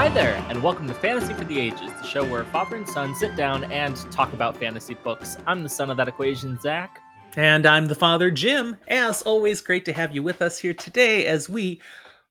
Hi 0.00 0.08
there, 0.08 0.42
and 0.48 0.62
welcome 0.62 0.88
to 0.88 0.94
Fantasy 0.94 1.34
for 1.34 1.44
the 1.44 1.60
Ages, 1.60 1.92
the 1.92 2.06
show 2.06 2.24
where 2.24 2.42
father 2.44 2.74
and 2.74 2.88
son 2.88 3.14
sit 3.14 3.36
down 3.36 3.64
and 3.64 3.94
talk 4.10 4.32
about 4.32 4.56
fantasy 4.56 4.94
books. 4.94 5.36
I'm 5.46 5.62
the 5.62 5.68
son 5.68 5.90
of 5.90 5.98
that 5.98 6.08
equation, 6.08 6.58
Zach. 6.58 7.02
And 7.36 7.66
I'm 7.66 7.86
the 7.86 7.94
father, 7.94 8.30
Jim. 8.30 8.78
As 8.88 9.20
always, 9.20 9.60
great 9.60 9.84
to 9.84 9.92
have 9.92 10.14
you 10.14 10.22
with 10.22 10.40
us 10.40 10.58
here 10.58 10.72
today 10.72 11.26
as 11.26 11.50
we, 11.50 11.82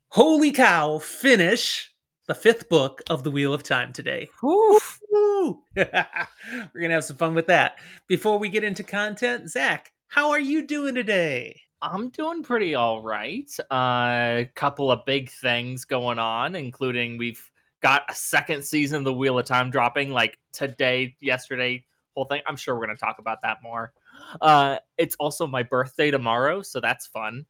holy 0.07 0.51
cow, 0.51 0.97
finish 0.97 1.91
the 2.25 2.33
fifth 2.33 2.69
book 2.69 3.03
of 3.07 3.23
the 3.23 3.29
Wheel 3.29 3.53
of 3.53 3.61
Time 3.61 3.93
today. 3.93 4.27
We're 4.41 4.79
going 5.75 5.93
to 6.73 6.89
have 6.89 7.03
some 7.03 7.17
fun 7.17 7.35
with 7.35 7.45
that. 7.45 7.75
Before 8.07 8.39
we 8.39 8.49
get 8.49 8.63
into 8.63 8.81
content, 8.81 9.47
Zach, 9.47 9.91
how 10.07 10.31
are 10.31 10.39
you 10.39 10.65
doing 10.65 10.95
today? 10.95 11.61
I'm 11.83 12.09
doing 12.09 12.41
pretty 12.41 12.73
all 12.73 13.03
right. 13.03 13.47
A 13.69 13.73
uh, 13.75 14.43
couple 14.55 14.91
of 14.91 15.05
big 15.05 15.29
things 15.29 15.85
going 15.85 16.17
on, 16.17 16.55
including 16.55 17.19
we've 17.19 17.39
got 17.81 18.03
a 18.09 18.15
second 18.15 18.63
season 18.63 18.99
of 18.99 19.03
the 19.03 19.13
Wheel 19.13 19.39
of 19.39 19.45
Time 19.45 19.69
dropping 19.69 20.11
like 20.11 20.37
today, 20.51 21.15
yesterday, 21.21 21.83
whole 22.15 22.25
thing. 22.25 22.41
I'm 22.47 22.55
sure 22.55 22.75
we're 22.75 22.87
to 22.87 22.95
talk 22.95 23.19
about 23.19 23.41
that 23.43 23.63
more. 23.63 23.93
Uh, 24.41 24.77
it's 24.97 25.15
also 25.19 25.47
my 25.47 25.63
birthday 25.63 26.11
tomorrow, 26.11 26.61
so 26.61 26.79
that's 26.79 27.07
fun. 27.07 27.45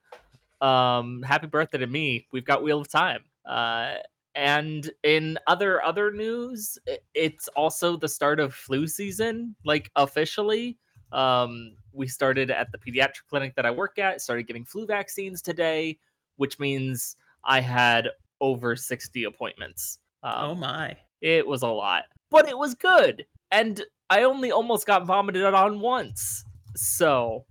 Um, 0.62 1.24
happy 1.24 1.48
birthday 1.48 1.80
to 1.80 1.88
me. 1.88 2.28
We've 2.32 2.46
got 2.46 2.62
Wheel 2.62 2.82
of 2.82 2.90
Time. 2.90 3.24
Uh, 3.46 3.96
and 4.36 4.90
in 5.04 5.38
other 5.48 5.84
other 5.84 6.12
news, 6.12 6.78
it's 7.14 7.48
also 7.50 7.98
the 7.98 8.08
start 8.08 8.40
of 8.40 8.54
flu 8.54 8.88
season, 8.88 9.56
like 9.66 9.92
officially. 9.96 10.78
Um, 11.12 11.76
we 11.92 12.08
started 12.08 12.52
at 12.52 12.72
the 12.72 12.78
pediatric 12.78 13.28
clinic 13.30 13.56
that 13.56 13.66
I 13.66 13.72
work 13.72 13.98
at, 13.98 14.22
started 14.22 14.44
getting 14.44 14.64
flu 14.64 14.86
vaccines 14.86 15.42
today, 15.42 15.98
which 16.38 16.60
means 16.60 17.16
I 17.44 17.62
had 17.62 18.10
over 18.40 18.76
60 18.76 19.24
appointments. 19.24 20.00
Um, 20.24 20.34
oh 20.52 20.56
my. 20.56 20.96
It 21.22 21.46
was 21.46 21.64
a 21.64 21.68
lot, 21.68 22.04
but 22.30 22.48
it 22.48 22.58
was 22.58 22.76
good. 22.76 23.26
And 23.52 23.84
I 24.10 24.24
only 24.24 24.52
almost 24.52 24.88
got 24.88 25.06
vomited 25.06 25.44
on 25.44 25.80
once. 25.80 26.44
So 26.76 27.46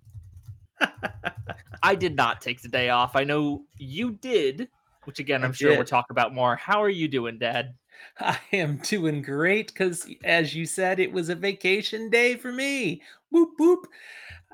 I 1.82 1.94
did 1.94 2.16
not 2.16 2.40
take 2.40 2.62
the 2.62 2.68
day 2.68 2.88
off. 2.90 3.14
I 3.14 3.24
know 3.24 3.64
you 3.76 4.12
did, 4.12 4.68
which 5.04 5.18
again, 5.18 5.44
I'm 5.44 5.50
I 5.50 5.54
sure 5.54 5.70
did. 5.70 5.78
we'll 5.78 5.86
talk 5.86 6.06
about 6.10 6.34
more. 6.34 6.56
How 6.56 6.82
are 6.82 6.88
you 6.88 7.08
doing, 7.08 7.38
Dad? 7.38 7.74
I 8.20 8.38
am 8.52 8.78
doing 8.78 9.22
great 9.22 9.68
because, 9.68 10.08
as 10.24 10.54
you 10.54 10.66
said, 10.66 11.00
it 11.00 11.12
was 11.12 11.28
a 11.28 11.34
vacation 11.34 12.10
day 12.10 12.36
for 12.36 12.52
me. 12.52 13.02
Boop, 13.34 13.48
boop. 13.60 13.84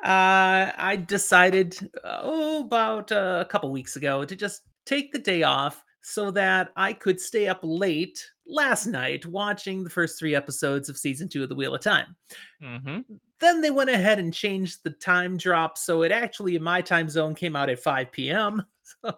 Uh, 0.03 0.73
I 0.77 1.03
decided, 1.07 1.91
oh, 2.05 2.61
about 2.61 3.13
uh, 3.13 3.45
a 3.47 3.49
couple 3.51 3.71
weeks 3.71 3.97
ago 3.97 4.25
to 4.25 4.35
just 4.35 4.63
take 4.85 5.13
the 5.13 5.19
day 5.19 5.43
off 5.43 5.84
so 6.07 6.31
that 6.31 6.71
I 6.77 6.93
could 6.93 7.19
stay 7.19 7.49
up 7.49 7.61
late 7.63 8.23
last 8.47 8.87
night 8.87 9.25
watching 9.25 9.83
the 9.83 9.89
first 9.89 10.19
three 10.19 10.35
episodes 10.35 10.91
of 10.91 10.99
season 10.99 11.31
two 11.31 11.43
of 11.43 11.49
The 11.49 11.55
Wheel 11.55 11.75
of 11.75 11.81
Time. 11.81 12.15
Mm-hmm. 12.63 13.15
Then 13.41 13.63
they 13.63 13.71
went 13.71 13.89
ahead 13.89 14.19
and 14.19 14.33
changed 14.33 14.81
the 14.85 14.91
time 14.91 15.39
drop. 15.39 15.79
So 15.79 16.03
it 16.03 16.13
actually, 16.13 16.57
in 16.57 16.63
my 16.63 16.83
time 16.83 17.09
zone, 17.09 17.35
came 17.35 17.57
out 17.57 17.71
at 17.71 17.81
5 17.81 18.13
p.m. 18.13 18.63
So 19.03 19.15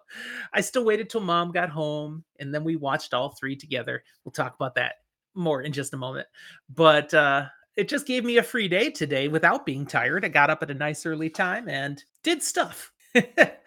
I 0.53 0.61
still 0.61 0.85
waited 0.85 1.09
till 1.09 1.19
mom 1.19 1.51
got 1.51 1.67
home 1.67 2.23
and 2.39 2.55
then 2.55 2.63
we 2.63 2.77
watched 2.77 3.13
all 3.13 3.31
three 3.31 3.53
together. 3.53 4.01
We'll 4.23 4.31
talk 4.31 4.55
about 4.55 4.75
that 4.75 4.95
more 5.35 5.61
in 5.61 5.73
just 5.73 5.93
a 5.93 5.97
moment. 5.97 6.25
But 6.73 7.13
uh, 7.13 7.47
it 7.75 7.89
just 7.89 8.07
gave 8.07 8.23
me 8.23 8.37
a 8.37 8.43
free 8.43 8.69
day 8.69 8.89
today 8.89 9.27
without 9.27 9.65
being 9.65 9.85
tired. 9.85 10.23
I 10.23 10.29
got 10.29 10.49
up 10.49 10.63
at 10.63 10.71
a 10.71 10.73
nice 10.73 11.05
early 11.05 11.29
time 11.29 11.67
and 11.67 12.01
did 12.23 12.41
stuff, 12.41 12.93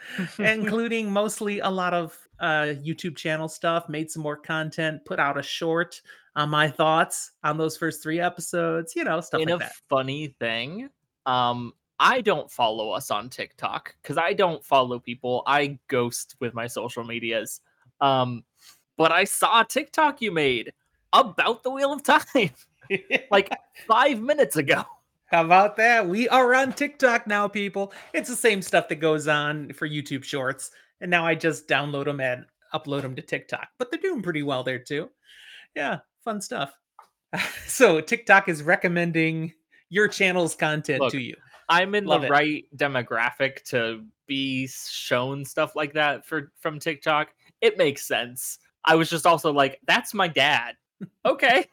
including 0.39 1.13
mostly 1.13 1.59
a 1.59 1.69
lot 1.69 1.93
of 1.93 2.19
uh, 2.41 2.75
YouTube 2.83 3.17
channel 3.17 3.49
stuff, 3.49 3.89
made 3.89 4.11
some 4.11 4.23
more 4.23 4.37
content, 4.37 5.05
put 5.05 5.19
out 5.19 5.39
a 5.39 5.43
short 5.43 6.01
on 6.37 6.49
my 6.49 6.69
thoughts 6.69 7.33
on 7.45 7.59
those 7.59 7.77
first 7.77 8.03
three 8.03 8.21
episodes, 8.21 8.95
you 8.97 9.05
know, 9.05 9.21
stuff 9.21 9.41
In 9.41 9.49
like 9.49 9.57
a 9.57 9.59
that. 9.65 9.73
funny 9.89 10.35
thing, 10.39 10.89
um, 11.27 11.73
I 11.99 12.23
don't 12.23 12.51
follow 12.51 12.91
us 12.91 13.11
on 13.11 13.29
TikTok 13.29 13.95
because 14.03 14.17
I 14.17 14.33
don't 14.33 14.65
follow 14.65 14.99
people. 14.99 15.43
I 15.47 15.79
ghost 15.89 16.37
with 16.41 16.55
my 16.55 16.67
social 16.67 17.05
medias. 17.05 17.61
Um, 18.01 18.45
but 18.97 19.13
I 19.13 19.25
saw 19.25 19.61
a 19.61 19.65
TikTok 19.65 20.23
you 20.23 20.33
made 20.33 20.73
about 21.13 21.63
the 21.63 21.71
Wheel 21.71 21.93
of 21.93 22.03
Time 22.03 22.51
like 23.31 23.51
five 23.87 24.21
minutes 24.21 24.57
ago. 24.57 24.85
How 25.27 25.45
about 25.45 25.77
that? 25.77 26.09
We 26.09 26.29
are 26.29 26.55
on 26.55 26.73
TikTok 26.73 27.27
now, 27.27 27.47
people. 27.47 27.93
It's 28.13 28.29
the 28.29 28.37
same 28.37 28.63
stuff 28.63 28.89
that 28.89 28.97
goes 28.97 29.29
on 29.29 29.73
for 29.75 29.89
YouTube 29.89 30.25
Shorts 30.25 30.73
and 31.01 31.11
now 31.11 31.27
I 31.27 31.35
just 31.35 31.69
download 31.69 32.05
them 32.05 32.21
and 32.21 32.45
upload 32.75 33.03
them 33.03 33.17
to 33.17 33.23
TikTok. 33.23 33.69
But 33.79 33.91
they're 33.91 34.01
doing 34.01 34.23
pretty 34.23 34.43
well 34.43 34.63
there 34.63 34.79
too. 34.79 35.11
Yeah, 35.75 35.99
fun 36.25 36.41
stuff. 36.41 36.73
so 37.67 38.01
TikTok 38.01 38.49
is 38.49 38.63
recommending 38.63 39.53
your 39.89 40.09
channel's 40.09 40.55
content 40.55 41.01
Look, 41.01 41.13
to 41.13 41.21
you. 41.21 41.37
I'm 41.69 41.95
in 41.95 42.05
Love 42.05 42.23
the 42.23 42.27
it. 42.27 42.31
right 42.31 42.65
demographic 42.77 43.63
to 43.67 44.05
be 44.27 44.67
shown 44.67 45.45
stuff 45.45 45.77
like 45.77 45.93
that 45.95 46.27
for 46.27 46.53
from 46.61 46.79
TikTok. 46.79 47.29
It 47.61 47.79
makes 47.79 48.07
sense. 48.07 48.59
I 48.85 48.95
was 48.95 49.11
just 49.11 49.27
also 49.27 49.53
like, 49.53 49.79
that's 49.87 50.15
my 50.15 50.29
dad. 50.29 50.75
Okay. 51.25 51.65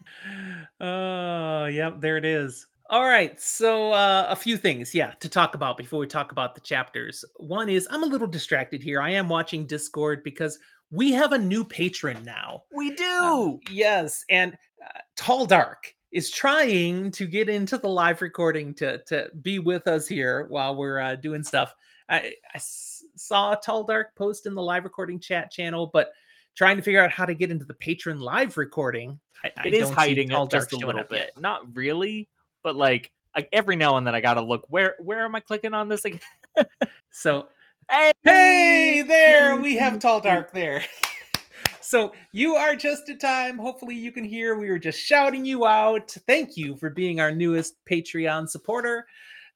Oh, 0.79 0.85
uh, 0.85 1.65
yep, 1.65 1.99
there 1.99 2.15
it 2.15 2.23
is. 2.23 2.65
All 2.89 3.05
right, 3.05 3.39
so 3.41 3.91
uh, 3.91 4.27
a 4.29 4.35
few 4.35 4.55
things, 4.55 4.95
yeah, 4.95 5.11
to 5.19 5.27
talk 5.27 5.55
about 5.55 5.75
before 5.75 5.99
we 5.99 6.07
talk 6.07 6.31
about 6.31 6.55
the 6.55 6.61
chapters. 6.61 7.25
One 7.35 7.67
is 7.67 7.85
I'm 7.91 8.03
a 8.03 8.07
little 8.07 8.27
distracted 8.27 8.81
here. 8.81 9.01
I 9.01 9.09
am 9.09 9.27
watching 9.27 9.65
Discord 9.65 10.23
because 10.23 10.57
we 10.89 11.11
have 11.11 11.33
a 11.33 11.37
new 11.37 11.65
patron 11.65 12.23
now. 12.23 12.63
We 12.73 12.93
uh, 12.93 12.95
do. 12.95 13.59
Uh, 13.67 13.71
yes, 13.71 14.23
and 14.29 14.53
uh, 14.81 14.99
Tall 15.17 15.45
Dark 15.45 15.93
is 16.13 16.31
trying 16.31 17.11
to 17.11 17.27
get 17.27 17.49
into 17.49 17.77
the 17.77 17.89
live 17.89 18.21
recording 18.21 18.73
to 18.75 19.03
to 19.03 19.29
be 19.41 19.59
with 19.59 19.85
us 19.87 20.07
here 20.07 20.45
while 20.47 20.73
we're 20.73 20.99
uh, 20.99 21.15
doing 21.15 21.43
stuff. 21.43 21.75
I, 22.07 22.17
I 22.19 22.55
s- 22.55 23.03
saw 23.17 23.53
Tall 23.55 23.83
Dark 23.83 24.15
post 24.15 24.45
in 24.45 24.55
the 24.55 24.63
live 24.63 24.85
recording 24.85 25.19
chat 25.19 25.51
channel, 25.51 25.89
but 25.91 26.11
trying 26.55 26.77
to 26.77 26.81
figure 26.81 27.03
out 27.03 27.11
how 27.11 27.25
to 27.25 27.33
get 27.33 27.51
into 27.51 27.65
the 27.65 27.73
patron 27.73 28.21
live 28.21 28.55
recording. 28.55 29.19
I, 29.43 29.47
it 29.65 29.73
I 29.73 29.77
is 29.77 29.89
hiding 29.89 30.31
it 30.31 30.49
just 30.49 30.71
a 30.71 30.77
little 30.77 31.03
bit. 31.03 31.31
Yet. 31.35 31.41
Not 31.41 31.75
really 31.75 32.29
but 32.63 32.75
like, 32.75 33.11
like 33.35 33.49
every 33.51 33.75
now 33.75 33.97
and 33.97 34.05
then 34.05 34.15
I 34.15 34.21
gotta 34.21 34.41
look 34.41 34.65
where 34.67 34.95
where 34.99 35.23
am 35.23 35.35
I 35.35 35.39
clicking 35.39 35.73
on 35.73 35.87
this 35.87 36.05
again? 36.05 36.19
so 37.11 37.47
hey, 37.89 38.11
hey 38.23 39.03
there 39.03 39.55
we 39.57 39.77
have 39.77 39.99
tall 39.99 40.19
dark 40.19 40.51
there. 40.51 40.83
so 41.81 42.13
you 42.31 42.55
are 42.55 42.75
just 42.75 43.07
in 43.09 43.19
time. 43.19 43.57
Hopefully 43.57 43.95
you 43.95 44.11
can 44.11 44.23
hear 44.23 44.57
we 44.57 44.69
were 44.69 44.79
just 44.79 44.99
shouting 44.99 45.45
you 45.45 45.67
out. 45.67 46.11
Thank 46.25 46.57
you 46.57 46.75
for 46.77 46.89
being 46.89 47.19
our 47.19 47.31
newest 47.31 47.75
Patreon 47.85 48.49
supporter. 48.49 49.05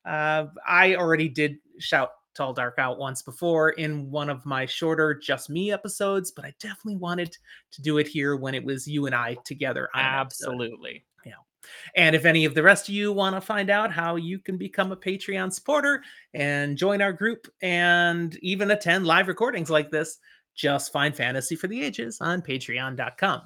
Uh, 0.05 0.45
I 0.67 0.95
already 0.95 1.27
did 1.27 1.57
shout 1.79 2.11
Tall 2.33 2.53
Dark 2.53 2.75
out 2.77 2.97
once 2.97 3.21
before 3.21 3.71
in 3.71 4.09
one 4.09 4.29
of 4.29 4.45
my 4.45 4.65
shorter 4.65 5.13
Just 5.13 5.49
Me 5.49 5.71
episodes, 5.71 6.31
but 6.31 6.45
I 6.45 6.53
definitely 6.59 6.97
wanted 6.97 7.35
to 7.71 7.81
do 7.81 7.97
it 7.97 8.07
here 8.07 8.35
when 8.35 8.55
it 8.55 8.63
was 8.63 8.87
you 8.87 9.05
and 9.05 9.15
I 9.15 9.35
together. 9.43 9.89
Absolutely. 9.93 11.03
And 11.95 12.15
if 12.15 12.25
any 12.25 12.45
of 12.45 12.55
the 12.55 12.63
rest 12.63 12.89
of 12.89 12.95
you 12.95 13.11
want 13.13 13.35
to 13.35 13.41
find 13.41 13.69
out 13.69 13.91
how 13.91 14.15
you 14.15 14.39
can 14.39 14.57
become 14.57 14.91
a 14.91 14.97
Patreon 14.97 15.53
supporter 15.53 16.03
and 16.33 16.77
join 16.77 17.01
our 17.01 17.13
group 17.13 17.47
and 17.61 18.35
even 18.41 18.71
attend 18.71 19.05
live 19.05 19.27
recordings 19.27 19.69
like 19.69 19.91
this, 19.91 20.19
just 20.55 20.91
find 20.91 21.15
Fantasy 21.15 21.55
for 21.55 21.67
the 21.67 21.81
Ages 21.81 22.17
on 22.21 22.41
patreon.com. 22.41 23.41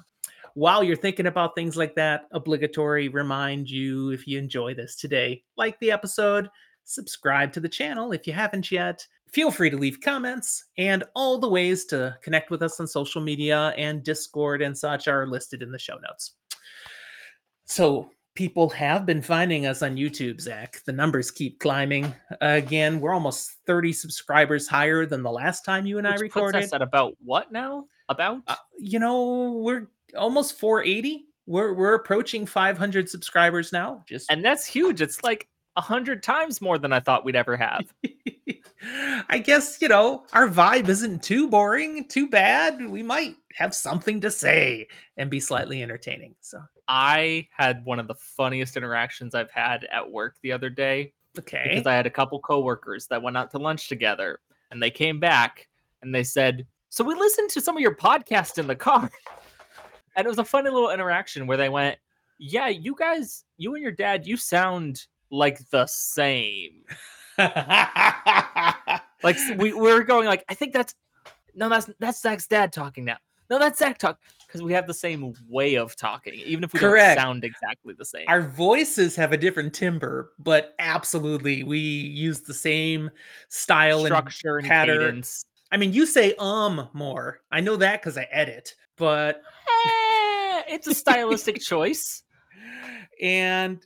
While 0.54 0.82
you're 0.82 0.96
thinking 0.96 1.26
about 1.26 1.54
things 1.54 1.76
like 1.76 1.94
that, 1.96 2.28
obligatory 2.32 3.08
remind 3.08 3.68
you 3.68 4.10
if 4.10 4.26
you 4.26 4.38
enjoy 4.38 4.74
this 4.74 4.96
today, 4.96 5.42
like 5.56 5.78
the 5.80 5.92
episode, 5.92 6.48
subscribe 6.84 7.52
to 7.52 7.60
the 7.60 7.68
channel 7.68 8.12
if 8.12 8.26
you 8.26 8.32
haven't 8.32 8.72
yet. 8.72 9.06
Feel 9.32 9.50
free 9.50 9.68
to 9.68 9.76
leave 9.76 10.00
comments, 10.00 10.64
and 10.78 11.04
all 11.14 11.38
the 11.38 11.48
ways 11.48 11.84
to 11.86 12.16
connect 12.22 12.50
with 12.50 12.62
us 12.62 12.80
on 12.80 12.86
social 12.86 13.20
media 13.20 13.74
and 13.76 14.02
Discord 14.02 14.62
and 14.62 14.76
such 14.76 15.08
are 15.08 15.26
listed 15.26 15.62
in 15.62 15.70
the 15.70 15.78
show 15.78 15.98
notes. 15.98 16.32
So 17.66 18.10
people 18.36 18.68
have 18.70 19.04
been 19.04 19.22
finding 19.22 19.66
us 19.66 19.82
on 19.82 19.96
YouTube, 19.96 20.40
Zach. 20.40 20.82
The 20.84 20.92
numbers 20.92 21.30
keep 21.30 21.58
climbing. 21.58 22.14
again, 22.40 23.00
we're 23.00 23.12
almost 23.12 23.56
30 23.66 23.92
subscribers 23.92 24.68
higher 24.68 25.06
than 25.06 25.22
the 25.22 25.30
last 25.32 25.64
time 25.64 25.86
you 25.86 25.98
and 25.98 26.06
Which 26.06 26.18
I 26.18 26.20
recorded. 26.20 26.60
Puts 26.60 26.66
us 26.68 26.72
at 26.74 26.82
about 26.82 27.14
what 27.24 27.50
now? 27.50 27.86
About? 28.08 28.42
Uh, 28.46 28.54
you 28.78 29.00
know, 29.00 29.52
we're 29.52 29.88
almost 30.16 30.58
480. 30.58 31.26
We're 31.46 31.72
we're 31.74 31.94
approaching 31.94 32.46
500 32.46 33.08
subscribers 33.08 33.72
now. 33.72 34.04
Just 34.08 34.30
and 34.30 34.44
that's 34.44 34.66
huge. 34.66 35.00
It's 35.00 35.22
like 35.24 35.48
a 35.76 35.80
hundred 35.80 36.22
times 36.22 36.60
more 36.60 36.78
than 36.78 36.92
I 36.92 37.00
thought 37.00 37.24
we'd 37.24 37.36
ever 37.36 37.56
have. 37.56 37.92
I 39.28 39.38
guess, 39.38 39.80
you 39.80 39.88
know, 39.88 40.24
our 40.32 40.48
vibe 40.48 40.88
isn't 40.88 41.22
too 41.22 41.48
boring, 41.48 42.06
too 42.08 42.28
bad. 42.28 42.88
We 42.88 43.02
might 43.02 43.36
have 43.54 43.74
something 43.74 44.20
to 44.20 44.30
say 44.30 44.88
and 45.16 45.30
be 45.30 45.40
slightly 45.40 45.82
entertaining. 45.82 46.34
So 46.40 46.60
I 46.88 47.48
had 47.50 47.84
one 47.84 47.98
of 47.98 48.08
the 48.08 48.14
funniest 48.14 48.76
interactions 48.76 49.34
I've 49.34 49.50
had 49.50 49.86
at 49.92 50.10
work 50.10 50.36
the 50.42 50.52
other 50.52 50.70
day. 50.70 51.12
Okay. 51.38 51.66
Because 51.68 51.86
I 51.86 51.94
had 51.94 52.06
a 52.06 52.10
couple 52.10 52.40
coworkers 52.40 53.06
that 53.08 53.22
went 53.22 53.36
out 53.36 53.50
to 53.50 53.58
lunch 53.58 53.88
together 53.88 54.40
and 54.70 54.82
they 54.82 54.90
came 54.90 55.20
back 55.20 55.68
and 56.02 56.14
they 56.14 56.24
said, 56.24 56.66
So 56.88 57.04
we 57.04 57.14
listened 57.14 57.50
to 57.50 57.60
some 57.60 57.76
of 57.76 57.82
your 57.82 57.94
podcast 57.94 58.58
in 58.58 58.66
the 58.66 58.76
car. 58.76 59.10
and 60.16 60.24
it 60.24 60.28
was 60.28 60.38
a 60.38 60.44
funny 60.44 60.70
little 60.70 60.90
interaction 60.90 61.46
where 61.46 61.58
they 61.58 61.68
went, 61.68 61.98
"Yeah, 62.38 62.68
you 62.68 62.94
guys, 62.98 63.44
you 63.58 63.74
and 63.74 63.82
your 63.82 63.92
dad, 63.92 64.26
you 64.26 64.36
sound 64.36 65.06
like 65.30 65.68
the 65.70 65.86
same." 65.86 66.84
Like 69.22 69.36
we, 69.56 69.72
we 69.72 69.92
were 69.92 70.04
going 70.04 70.26
like, 70.26 70.44
I 70.48 70.54
think 70.54 70.72
that's 70.72 70.94
no, 71.54 71.68
that's 71.68 71.90
that's 71.98 72.20
Zach's 72.20 72.46
dad 72.46 72.72
talking 72.72 73.04
now. 73.04 73.16
No, 73.50 73.58
that's 73.58 73.78
Zach 73.78 73.98
talk 73.98 74.20
because 74.56 74.64
we 74.66 74.72
have 74.72 74.86
the 74.86 74.94
same 74.94 75.34
way 75.48 75.74
of 75.74 75.94
talking, 75.96 76.34
even 76.34 76.64
if 76.64 76.72
we 76.72 76.80
Correct. 76.80 77.16
don't 77.16 77.24
sound 77.24 77.44
exactly 77.44 77.94
the 77.96 78.04
same. 78.04 78.24
Our 78.28 78.42
voices 78.42 79.14
have 79.16 79.32
a 79.32 79.36
different 79.36 79.74
timbre, 79.74 80.30
but 80.38 80.74
absolutely 80.78 81.62
we 81.62 81.78
use 81.78 82.40
the 82.40 82.54
same 82.54 83.10
style 83.48 83.98
and 84.00 84.06
structure 84.06 84.58
and 84.58 84.66
pattern. 84.66 84.98
cadence. 85.16 85.44
I 85.72 85.76
mean, 85.76 85.92
you 85.92 86.06
say 86.06 86.34
um 86.38 86.88
more. 86.92 87.40
I 87.52 87.60
know 87.60 87.76
that 87.76 88.00
because 88.00 88.16
I 88.16 88.22
edit, 88.30 88.74
but 88.96 89.42
Eh, 89.86 90.62
it's 90.68 90.86
a 90.86 90.94
stylistic 90.94 91.60
choice. 91.60 92.22
and 93.20 93.84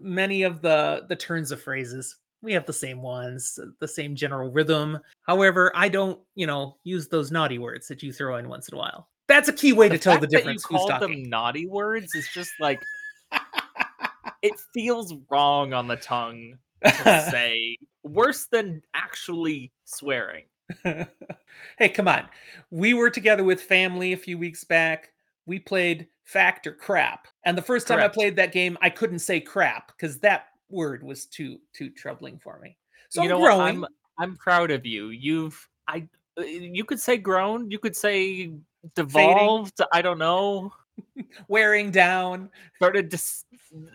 many 0.00 0.42
of 0.42 0.60
the 0.62 1.04
the 1.08 1.16
turns 1.16 1.50
of 1.52 1.60
phrases 1.62 2.16
we 2.42 2.52
have 2.52 2.66
the 2.66 2.72
same 2.72 3.02
ones 3.02 3.58
the 3.80 3.88
same 3.88 4.14
general 4.14 4.50
rhythm 4.50 4.98
however 5.22 5.72
i 5.74 5.88
don't 5.88 6.20
you 6.36 6.46
know 6.46 6.76
use 6.84 7.08
those 7.08 7.32
naughty 7.32 7.58
words 7.58 7.88
that 7.88 8.02
you 8.02 8.12
throw 8.12 8.36
in 8.36 8.48
once 8.48 8.68
in 8.68 8.74
a 8.76 8.78
while 8.78 9.08
that's 9.28 9.48
a 9.48 9.52
key 9.52 9.72
way 9.72 9.88
to 9.88 9.98
tell 9.98 10.14
the 10.14 10.20
fact 10.20 10.30
that 10.32 10.36
difference 10.36 10.64
You 10.70 10.76
called 10.76 10.90
talking 10.90 11.22
them 11.22 11.30
naughty 11.30 11.66
words. 11.66 12.14
It's 12.14 12.32
just 12.32 12.52
like 12.60 12.84
it 14.42 14.54
feels 14.74 15.14
wrong 15.30 15.72
on 15.72 15.86
the 15.86 15.96
tongue 15.96 16.58
to 16.84 17.28
say. 17.30 17.76
Worse 18.02 18.46
than 18.46 18.82
actually 18.94 19.72
swearing. 19.84 20.44
hey 21.78 21.88
come 21.88 22.06
on 22.06 22.28
we 22.70 22.92
were 22.92 23.08
together 23.08 23.42
with 23.42 23.58
family 23.58 24.12
a 24.12 24.16
few 24.18 24.36
weeks 24.36 24.64
back 24.64 25.12
we 25.46 25.58
played 25.58 26.06
fact 26.24 26.66
or 26.66 26.72
crap 26.72 27.26
and 27.46 27.56
the 27.56 27.62
first 27.62 27.88
time 27.88 27.98
i 28.00 28.06
played 28.06 28.36
that 28.36 28.52
game 28.52 28.76
i 28.82 28.90
couldn't 28.90 29.20
say 29.20 29.40
crap 29.40 29.88
because 29.88 30.18
that 30.18 30.48
word 30.68 31.02
was 31.02 31.24
too 31.24 31.58
too 31.72 31.88
troubling 31.88 32.38
for 32.38 32.60
me 32.60 32.76
so 33.08 33.22
you 33.22 33.28
I'm 33.28 33.30
know 33.30 33.38
what? 33.38 33.46
growing. 33.46 33.84
I'm 33.84 33.86
I'm 34.18 34.36
proud 34.36 34.70
of 34.70 34.84
you. 34.84 35.08
You've 35.08 35.68
I 35.86 36.06
uh, 36.38 36.42
you 36.42 36.84
could 36.84 37.00
say 37.00 37.16
grown, 37.16 37.70
you 37.70 37.78
could 37.78 37.96
say 37.96 38.52
devolved, 38.94 39.78
I 39.92 40.02
don't 40.02 40.18
know. 40.18 40.72
wearing 41.48 41.90
down 41.92 42.50
Started 42.76 43.08
dis- 43.08 43.44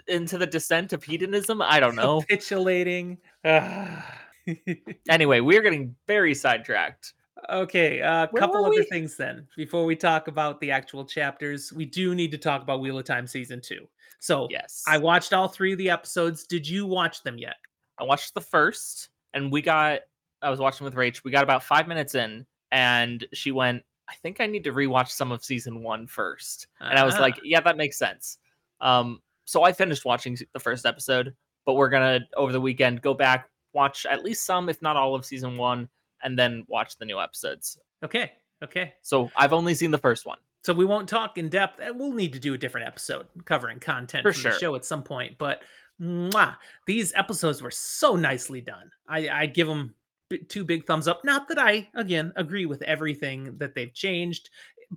into 0.08 0.38
the 0.38 0.48
descent 0.48 0.94
of 0.94 1.04
hedonism, 1.04 1.62
I 1.62 1.80
don't 1.80 1.96
know. 1.96 2.22
capitulating. 2.22 3.18
Anyway, 5.10 5.40
we're 5.40 5.62
getting 5.62 5.96
very 6.08 6.34
sidetracked. 6.36 7.14
okay, 7.50 8.00
a 8.00 8.28
Where 8.32 8.40
couple 8.42 8.66
other 8.66 8.84
things 8.84 9.16
then. 9.16 9.48
Before 9.56 9.86
we 9.86 9.96
talk 9.96 10.28
about 10.28 10.60
the 10.60 10.70
actual 10.72 11.06
chapters, 11.06 11.72
we 11.72 11.86
do 11.86 12.14
need 12.14 12.32
to 12.32 12.38
talk 12.38 12.62
about 12.62 12.82
Wheel 12.82 12.98
of 12.98 13.06
Time 13.06 13.26
season 13.26 13.62
two. 13.62 13.88
So 14.20 14.48
Yes. 14.52 14.84
I 14.88 14.98
watched 14.98 15.32
all 15.34 15.48
three 15.48 15.72
of 15.74 15.78
the 15.78 15.90
episodes. 15.90 16.46
Did 16.46 16.68
you 16.68 16.86
watch 16.86 17.24
them 17.24 17.38
yet? 17.38 17.56
I 17.98 18.04
watched 18.04 18.34
the 18.34 18.42
first 18.42 19.10
and 19.34 19.52
we 19.52 19.62
got 19.62 20.02
I 20.42 20.50
was 20.50 20.60
watching 20.60 20.84
with 20.84 20.96
Rach. 20.96 21.24
We 21.24 21.32
got 21.32 21.44
about 21.44 21.64
5 21.64 21.88
minutes 21.88 22.16
in 22.16 22.46
and 22.72 23.26
she 23.34 23.52
went, 23.54 23.84
"I 24.10 24.16
think 24.16 24.42
I 24.42 24.48
need 24.48 24.64
to 24.66 24.74
rewatch 24.74 25.10
some 25.10 25.32
of 25.32 25.44
season 25.44 25.84
one 25.84 26.08
first. 26.08 26.68
And 26.80 26.98
I 27.00 27.06
was 27.06 27.18
like, 27.20 27.36
Ah, 27.38 27.42
"Yeah, 27.44 27.62
that 27.62 27.78
makes 27.78 27.98
sense." 27.98 28.38
Um 28.82 29.22
so 29.46 29.64
I 29.64 29.74
finished 29.74 30.06
watching 30.06 30.38
the 30.54 30.60
first 30.60 30.86
episode, 30.86 31.36
but 31.66 31.74
we're 31.74 31.90
going 31.90 32.22
to 32.22 32.26
over 32.38 32.54
the 32.54 32.62
weekend 32.62 33.02
go 33.02 33.14
back 33.14 33.50
watch 33.74 34.06
at 34.06 34.24
least 34.24 34.46
some 34.46 34.70
if 34.70 34.82
not 34.82 34.96
all 34.96 35.16
of 35.16 35.26
season 35.26 35.58
1 35.58 35.90
and 36.24 36.40
then 36.40 36.64
watch 36.68 36.98
the 36.98 37.06
new 37.06 37.20
episodes. 37.20 37.78
okay, 38.04 38.32
okay. 38.64 38.94
So 39.02 39.30
I've 39.36 39.52
only 39.52 39.74
seen 39.76 39.92
the 39.92 39.98
first 39.98 40.26
one. 40.26 40.38
So 40.64 40.74
we 40.74 40.86
won't 40.86 41.10
talk 41.10 41.38
in 41.38 41.50
depth. 41.50 41.80
and 41.82 42.00
We'll 42.00 42.14
need 42.14 42.32
to 42.34 42.40
do 42.40 42.54
a 42.54 42.58
different 42.58 42.88
episode 42.88 43.28
covering 43.44 43.80
content 43.80 44.24
For 44.24 44.32
from 44.32 44.52
the 44.52 44.58
show 44.58 44.76
at 44.76 44.86
some 44.86 45.04
point. 45.04 45.38
But 45.38 45.64
mwah, 46.02 46.56
these 46.86 47.12
episodes 47.16 47.62
were 47.62 47.72
so 47.72 48.16
nicely 48.16 48.62
done. 48.62 48.90
I, 49.08 49.28
I 49.28 49.46
give 49.48 49.68
them 49.68 49.94
two 50.38 50.64
big 50.64 50.86
thumbs 50.86 51.08
up. 51.08 51.24
Not 51.24 51.48
that 51.48 51.60
I, 51.60 51.90
again, 51.96 52.34
agree 52.36 52.66
with 52.66 52.82
everything 52.84 53.58
that 53.58 53.76
they've 53.76 53.94
changed, 53.94 54.50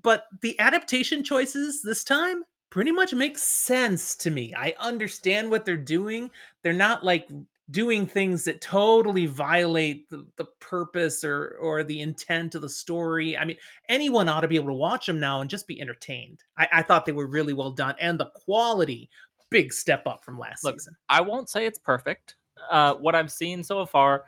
but 0.02 0.24
the 0.42 0.58
adaptation 0.58 1.24
choices 1.24 1.82
this 1.82 2.04
time 2.04 2.44
pretty 2.70 2.92
much 2.92 3.14
make 3.14 3.38
sense 3.38 4.16
to 4.16 4.30
me. 4.30 4.54
I 4.56 4.74
understand 4.78 5.50
what 5.50 5.64
they're 5.64 5.76
doing. 5.76 6.30
They're 6.62 6.72
not 6.72 7.04
like 7.04 7.28
doing 7.70 8.06
things 8.06 8.44
that 8.44 8.60
totally 8.60 9.26
violate 9.26 10.08
the, 10.08 10.24
the 10.36 10.44
purpose 10.60 11.24
or 11.24 11.56
or 11.60 11.82
the 11.82 12.00
intent 12.00 12.54
of 12.54 12.62
the 12.62 12.68
story. 12.68 13.36
I 13.36 13.44
mean, 13.44 13.56
anyone 13.88 14.28
ought 14.28 14.42
to 14.42 14.48
be 14.48 14.56
able 14.56 14.68
to 14.68 14.74
watch 14.74 15.06
them 15.06 15.18
now 15.18 15.40
and 15.40 15.50
just 15.50 15.66
be 15.66 15.80
entertained. 15.80 16.44
I, 16.58 16.68
I 16.72 16.82
thought 16.82 17.06
they 17.06 17.12
were 17.12 17.26
really 17.26 17.52
well 17.52 17.70
done, 17.70 17.94
and 18.00 18.20
the 18.20 18.30
quality, 18.34 19.10
big 19.50 19.72
step 19.72 20.06
up 20.06 20.24
from 20.24 20.38
last 20.38 20.64
Look, 20.64 20.78
season. 20.80 20.96
I 21.08 21.20
won't 21.20 21.48
say 21.48 21.66
it's 21.66 21.78
perfect. 21.78 22.36
Uh, 22.70 22.94
what 22.94 23.14
I've 23.14 23.32
seen 23.32 23.62
so 23.62 23.84
far, 23.84 24.24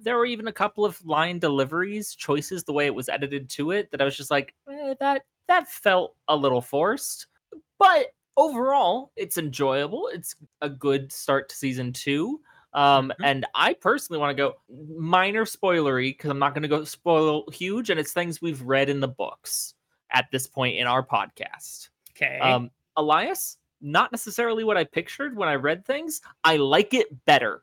there 0.00 0.16
were 0.16 0.26
even 0.26 0.48
a 0.48 0.52
couple 0.52 0.84
of 0.84 1.04
line 1.04 1.38
deliveries, 1.38 2.14
choices, 2.14 2.64
the 2.64 2.72
way 2.72 2.86
it 2.86 2.94
was 2.94 3.08
edited 3.08 3.48
to 3.50 3.70
it, 3.72 3.90
that 3.90 4.00
I 4.00 4.04
was 4.04 4.16
just 4.16 4.30
like, 4.30 4.54
eh, 4.70 4.94
that 5.00 5.22
that 5.48 5.68
felt 5.68 6.14
a 6.28 6.36
little 6.36 6.60
forced. 6.62 7.26
But 7.78 8.06
overall, 8.36 9.12
it's 9.16 9.38
enjoyable. 9.38 10.08
It's 10.12 10.34
a 10.60 10.68
good 10.70 11.12
start 11.12 11.48
to 11.50 11.56
season 11.56 11.92
two. 11.92 12.40
Um, 12.74 13.12
Mhm. 13.20 13.24
and 13.26 13.46
I 13.54 13.74
personally 13.74 14.18
want 14.18 14.34
to 14.34 14.42
go 14.42 14.54
minor 14.96 15.44
spoilery 15.44 16.10
because 16.10 16.30
I'm 16.30 16.38
not 16.38 16.54
going 16.54 16.62
to 16.62 16.68
go 16.68 16.84
spoil 16.84 17.44
huge, 17.50 17.90
and 17.90 18.00
it's 18.00 18.12
things 18.14 18.40
we've 18.40 18.62
read 18.62 18.88
in 18.88 19.00
the 19.00 19.08
books 19.08 19.74
at 20.10 20.30
this 20.30 20.46
point 20.46 20.76
in 20.76 20.86
our 20.86 21.04
podcast. 21.04 21.90
Okay. 22.12 22.38
Um, 22.38 22.70
Elias, 22.96 23.58
not 23.82 24.10
necessarily 24.12 24.64
what 24.64 24.76
I 24.78 24.84
pictured 24.84 25.36
when 25.36 25.48
I 25.50 25.56
read 25.56 25.84
things. 25.84 26.22
I 26.44 26.56
like 26.56 26.94
it 26.94 27.24
better. 27.26 27.62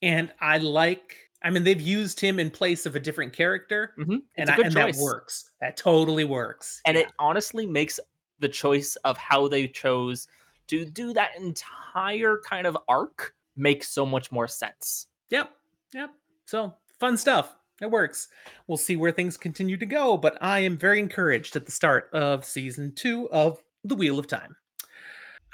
and 0.00 0.32
I 0.40 0.58
like. 0.58 1.27
I 1.42 1.50
mean, 1.50 1.62
they've 1.64 1.80
used 1.80 2.18
him 2.20 2.38
in 2.40 2.50
place 2.50 2.84
of 2.86 2.96
a 2.96 3.00
different 3.00 3.32
character, 3.32 3.92
Mm-hmm. 3.98 4.12
and, 4.12 4.22
It's 4.36 4.50
a 4.50 4.54
I, 4.54 4.66
and 4.66 4.74
that 4.74 4.96
works. 4.96 5.50
That 5.60 5.76
totally 5.76 6.24
works. 6.24 6.80
And 6.86 6.96
Yeah. 6.96 7.04
it 7.04 7.12
honestly 7.18 7.66
makes 7.66 8.00
the 8.40 8.48
choice 8.48 8.96
of 9.04 9.16
how 9.16 9.48
they 9.48 9.68
chose 9.68 10.26
to 10.68 10.84
do 10.84 11.12
that 11.14 11.30
entire 11.36 12.38
kind 12.44 12.66
of 12.66 12.76
arc 12.88 13.34
make 13.56 13.82
so 13.84 14.04
much 14.06 14.30
more 14.30 14.46
sense. 14.48 15.06
Yep. 15.30 15.50
Yep. 15.94 16.10
So 16.46 16.74
fun 17.00 17.16
stuff. 17.16 17.54
It 17.80 17.90
works. 17.90 18.28
We'll 18.66 18.76
see 18.76 18.96
where 18.96 19.12
things 19.12 19.36
continue 19.36 19.76
to 19.76 19.86
go, 19.86 20.16
but 20.16 20.36
I 20.40 20.58
am 20.60 20.76
very 20.76 20.98
encouraged 20.98 21.54
at 21.56 21.64
the 21.66 21.72
start 21.72 22.10
of 22.12 22.44
season 22.44 22.92
two 22.94 23.28
of 23.30 23.62
The 23.84 23.94
Wheel 23.94 24.18
of 24.18 24.26
Time. 24.26 24.56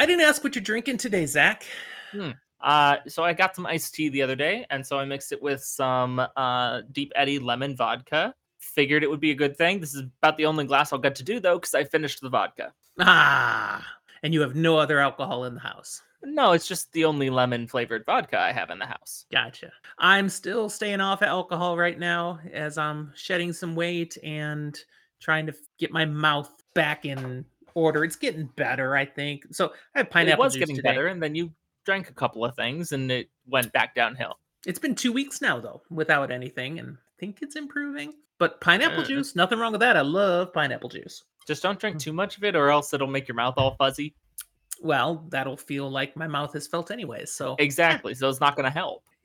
I 0.01 0.07
didn't 0.07 0.25
ask 0.25 0.43
what 0.43 0.55
you're 0.55 0.63
drinking 0.65 0.97
today, 0.99 1.27
Zach. 1.27 1.65
Uh, 2.65 2.97
so 3.07 3.23
I 3.23 3.35
got 3.35 3.55
some 3.55 3.67
iced 3.67 3.95
tea 3.95 4.09
the 4.09 4.23
other 4.23 4.35
day, 4.35 4.65
and 4.71 4.85
so 4.85 4.99
I 4.99 5.05
mixed 5.05 5.33
it 5.33 5.43
with 5.43 5.63
some 5.63 6.19
uh, 6.35 6.81
Deep 6.93 7.13
Eddy 7.15 7.39
lemon 7.39 7.77
vodka. 7.77 8.35
Figured 8.59 9.03
it 9.03 9.11
would 9.11 9.21
be 9.21 9.31
a 9.31 9.35
good 9.35 9.57
thing. 9.57 9.81
This 9.81 9.95
is 9.95 10.03
about 10.23 10.39
the 10.39 10.47
only 10.47 10.65
glass 10.65 10.91
I'll 10.91 10.99
get 10.99 11.15
to 11.17 11.23
do 11.23 11.39
though, 11.39 11.59
because 11.59 11.75
I 11.75 11.85
finished 11.85 12.23
the 12.23 12.31
vodka. 12.31 12.73
Ah, 12.99 13.87
and 14.23 14.33
you 14.33 14.41
have 14.41 14.57
no 14.57 14.79
other 14.79 14.99
alcohol 14.99 15.45
in 15.45 15.55
the 15.55 15.61
house. 15.61 16.01
No, 16.23 16.53
it's 16.53 16.67
just 16.67 16.91
the 16.93 17.05
only 17.05 17.29
lemon 17.29 17.69
flavored 17.69 18.07
vodka 18.07 18.41
I 18.41 18.51
have 18.51 18.71
in 18.71 18.79
the 18.79 18.87
house. 18.87 19.27
Gotcha. 19.31 19.71
I'm 19.99 20.31
still 20.31 20.71
staying 20.71 21.03
off 21.03 21.21
alcohol 21.21 21.77
right 21.77 21.99
now 21.99 22.41
as 22.51 22.79
I'm 22.79 23.13
shedding 23.15 23.53
some 23.53 23.75
weight 23.77 24.17
and 24.25 24.79
trying 25.21 25.45
to 25.47 25.55
get 25.79 25.93
my 25.93 26.07
mouth 26.07 26.51
back 26.75 27.05
in 27.05 27.45
order. 27.75 28.05
It's 28.05 28.17
getting 28.17 28.47
better, 28.57 28.97
I 28.97 29.05
think. 29.05 29.45
So 29.51 29.75
I 29.95 29.99
have 29.99 30.11
pineapple 30.11 30.45
it 30.45 30.47
was 30.47 30.55
juice 30.55 30.61
getting 30.61 30.77
today. 30.77 30.89
better, 30.89 31.09
and 31.09 31.23
then 31.23 31.35
you 31.35 31.53
drank 31.85 32.09
a 32.11 32.15
couple 32.15 32.45
of 32.45 32.55
things, 32.57 32.93
and 32.93 33.11
it 33.11 33.29
went 33.47 33.73
back 33.73 33.95
downhill. 33.95 34.39
It's 34.67 34.79
been 34.79 34.95
two 34.95 35.13
weeks 35.13 35.41
now 35.41 35.61
though, 35.61 35.83
without 35.91 36.31
anything, 36.31 36.79
and 36.79 36.97
I 36.97 37.13
think 37.21 37.41
it's 37.43 37.57
improving. 37.57 38.15
But 38.39 38.61
pineapple 38.61 39.03
Mm. 39.05 39.07
juice, 39.07 39.37
nothing 39.37 39.59
wrong 39.59 39.73
with 39.73 39.81
that. 39.83 39.97
I 39.97 40.01
love 40.01 40.53
pineapple 40.53 40.89
juice. 40.89 41.23
Just 41.47 41.63
don't 41.63 41.77
Mm. 41.77 41.81
drink 41.81 41.99
too 42.01 42.13
much 42.13 42.37
of 42.37 42.45
it, 42.45 42.57
or 42.57 42.71
else 42.71 42.93
it'll 42.95 43.07
make 43.07 43.29
your 43.29 43.35
mouth 43.37 43.55
all 43.57 43.77
fuzzy. 43.77 44.15
Well, 44.83 45.27
that'll 45.29 45.57
feel 45.57 45.89
like 45.91 46.17
my 46.17 46.27
mouth 46.27 46.53
has 46.55 46.67
felt 46.67 46.91
anyways. 46.91 47.33
So 47.33 47.55
Exactly. 47.59 48.15
So 48.15 48.29
it's 48.29 48.41
not 48.41 48.57
going 48.57 48.65
to 48.65 48.71
help. 48.71 49.05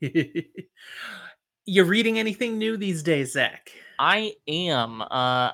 you're 1.66 1.84
reading 1.84 2.18
anything 2.18 2.58
new 2.58 2.76
these 2.76 3.02
days, 3.02 3.32
Zach? 3.32 3.70
I 3.98 4.34
am. 4.48 5.02
Uh, 5.02 5.06
I 5.10 5.52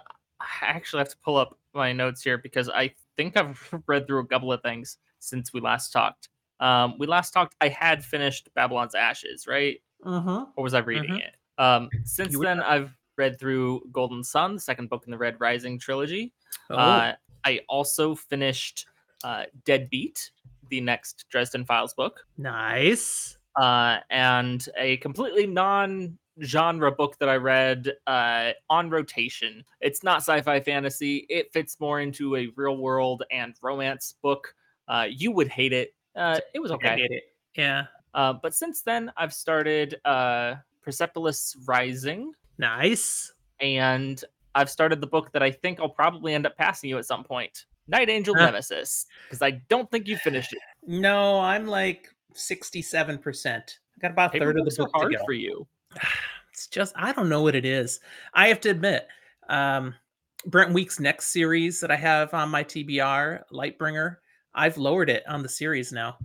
actually 0.62 1.00
have 1.00 1.08
to 1.10 1.16
pull 1.24 1.36
up 1.36 1.58
my 1.74 1.92
notes 1.92 2.22
here 2.22 2.38
because 2.38 2.68
I 2.68 2.92
think 3.16 3.36
I've 3.36 3.58
read 3.86 4.06
through 4.06 4.20
a 4.20 4.26
couple 4.26 4.52
of 4.52 4.62
things 4.62 4.98
since 5.18 5.52
we 5.52 5.60
last 5.60 5.90
talked. 5.92 6.28
Um, 6.60 6.96
we 6.98 7.06
last 7.06 7.32
talked. 7.32 7.54
I 7.60 7.68
had 7.68 8.04
finished 8.04 8.48
Babylon's 8.54 8.94
Ashes, 8.94 9.46
right? 9.46 9.80
Uh-huh. 10.04 10.46
Or 10.56 10.64
was 10.64 10.74
I 10.74 10.78
reading 10.80 11.14
Mhm. 11.14 11.20
it? 11.26 11.36
Um, 11.58 11.88
since 12.04 12.32
You 12.32 12.40
then, 12.42 12.58
not. 12.58 12.66
I've 12.68 12.94
read 13.16 13.38
through 13.38 13.88
Golden 13.92 14.22
Son, 14.22 14.54
the 14.54 14.60
second 14.60 14.88
book 14.90 15.04
in 15.06 15.10
the 15.10 15.18
Red 15.18 15.40
Rising 15.40 15.78
trilogy. 15.78 16.32
Oh, 16.70 16.76
Uh, 16.76 17.14
I 17.44 17.60
also 17.68 18.14
finished 18.14 18.86
uh, 19.24 19.44
Deadbeat, 19.64 20.30
the 20.68 20.80
next 20.80 21.24
Dresden 21.30 21.64
Files 21.64 21.94
book, 21.94 22.26
nice. 22.36 23.38
uh, 23.56 23.98
and 24.10 24.68
a 24.76 24.98
completely 24.98 25.46
non 25.46 26.18
genre 26.42 26.92
book 26.92 27.16
that 27.18 27.28
I 27.30 27.36
read 27.36 27.90
uh, 28.06 28.52
on 28.68 28.90
rotation. 28.90 29.64
It's 29.80 30.02
not 30.02 30.18
sci-fi 30.18 30.60
fantasy. 30.60 31.26
It 31.30 31.50
fits 31.52 31.80
more 31.80 32.00
into 32.00 32.36
a 32.36 32.48
real 32.56 32.76
world 32.76 33.22
and 33.30 33.56
romance 33.62 34.14
book. 34.22 34.54
Uh, 34.86 35.06
you 35.10 35.32
would 35.32 35.48
hate 35.48 35.72
it. 35.72 35.94
Uh, 36.16 36.40
it 36.54 36.60
was 36.60 36.70
I 36.70 36.74
okay. 36.74 36.96
get 36.96 37.10
it. 37.10 37.24
Yeah. 37.56 37.84
Uh, 38.14 38.32
but 38.32 38.54
since 38.54 38.82
then, 38.82 39.12
I've 39.16 39.32
started 39.34 39.96
uh, 40.04 40.54
Persepolis 40.82 41.56
Rising, 41.66 42.32
Nice. 42.58 43.32
and 43.60 44.22
I've 44.54 44.70
started 44.70 45.00
the 45.02 45.06
book 45.06 45.32
that 45.32 45.42
I 45.42 45.50
think 45.50 45.80
I'll 45.80 45.88
probably 45.90 46.32
end 46.34 46.46
up 46.46 46.56
passing 46.56 46.88
you 46.88 46.96
at 46.98 47.04
some 47.04 47.24
point. 47.24 47.66
Night 47.88 48.08
Angel 48.08 48.34
Huh. 48.36 48.46
Nemesis, 48.46 49.06
because 49.28 49.42
I 49.42 49.52
don't 49.68 49.90
think 49.90 50.08
you 50.08 50.16
finished 50.16 50.52
it. 50.52 50.58
No, 50.86 51.38
I'm 51.38 51.66
like 51.66 52.08
67%. 52.34 53.56
I 53.56 53.62
got 54.00 54.10
about 54.10 54.34
a 54.34 54.38
third 54.38 54.58
of 54.58 54.64
the 54.64 54.74
book 54.76 54.92
to 54.92 54.98
hard 54.98 55.12
go. 55.12 55.24
for 55.24 55.32
you. 55.32 55.66
It's 56.52 56.68
just 56.68 56.94
I 56.96 57.12
don't 57.12 57.28
know 57.28 57.42
what 57.42 57.54
it 57.54 57.66
is. 57.66 58.00
I 58.32 58.48
have 58.48 58.62
to 58.62 58.70
admit, 58.70 59.06
um, 59.50 59.94
Brent 60.46 60.72
Weeks' 60.72 60.98
next 60.98 61.26
series 61.28 61.80
that 61.80 61.90
I 61.90 61.96
have 61.96 62.32
on 62.32 62.48
my 62.48 62.64
TBR, 62.64 63.42
Lightbringer, 63.52 64.16
I've 64.56 64.76
lowered 64.76 65.10
it 65.10 65.22
on 65.28 65.42
the 65.42 65.48
series 65.48 65.92
now. 65.92 66.16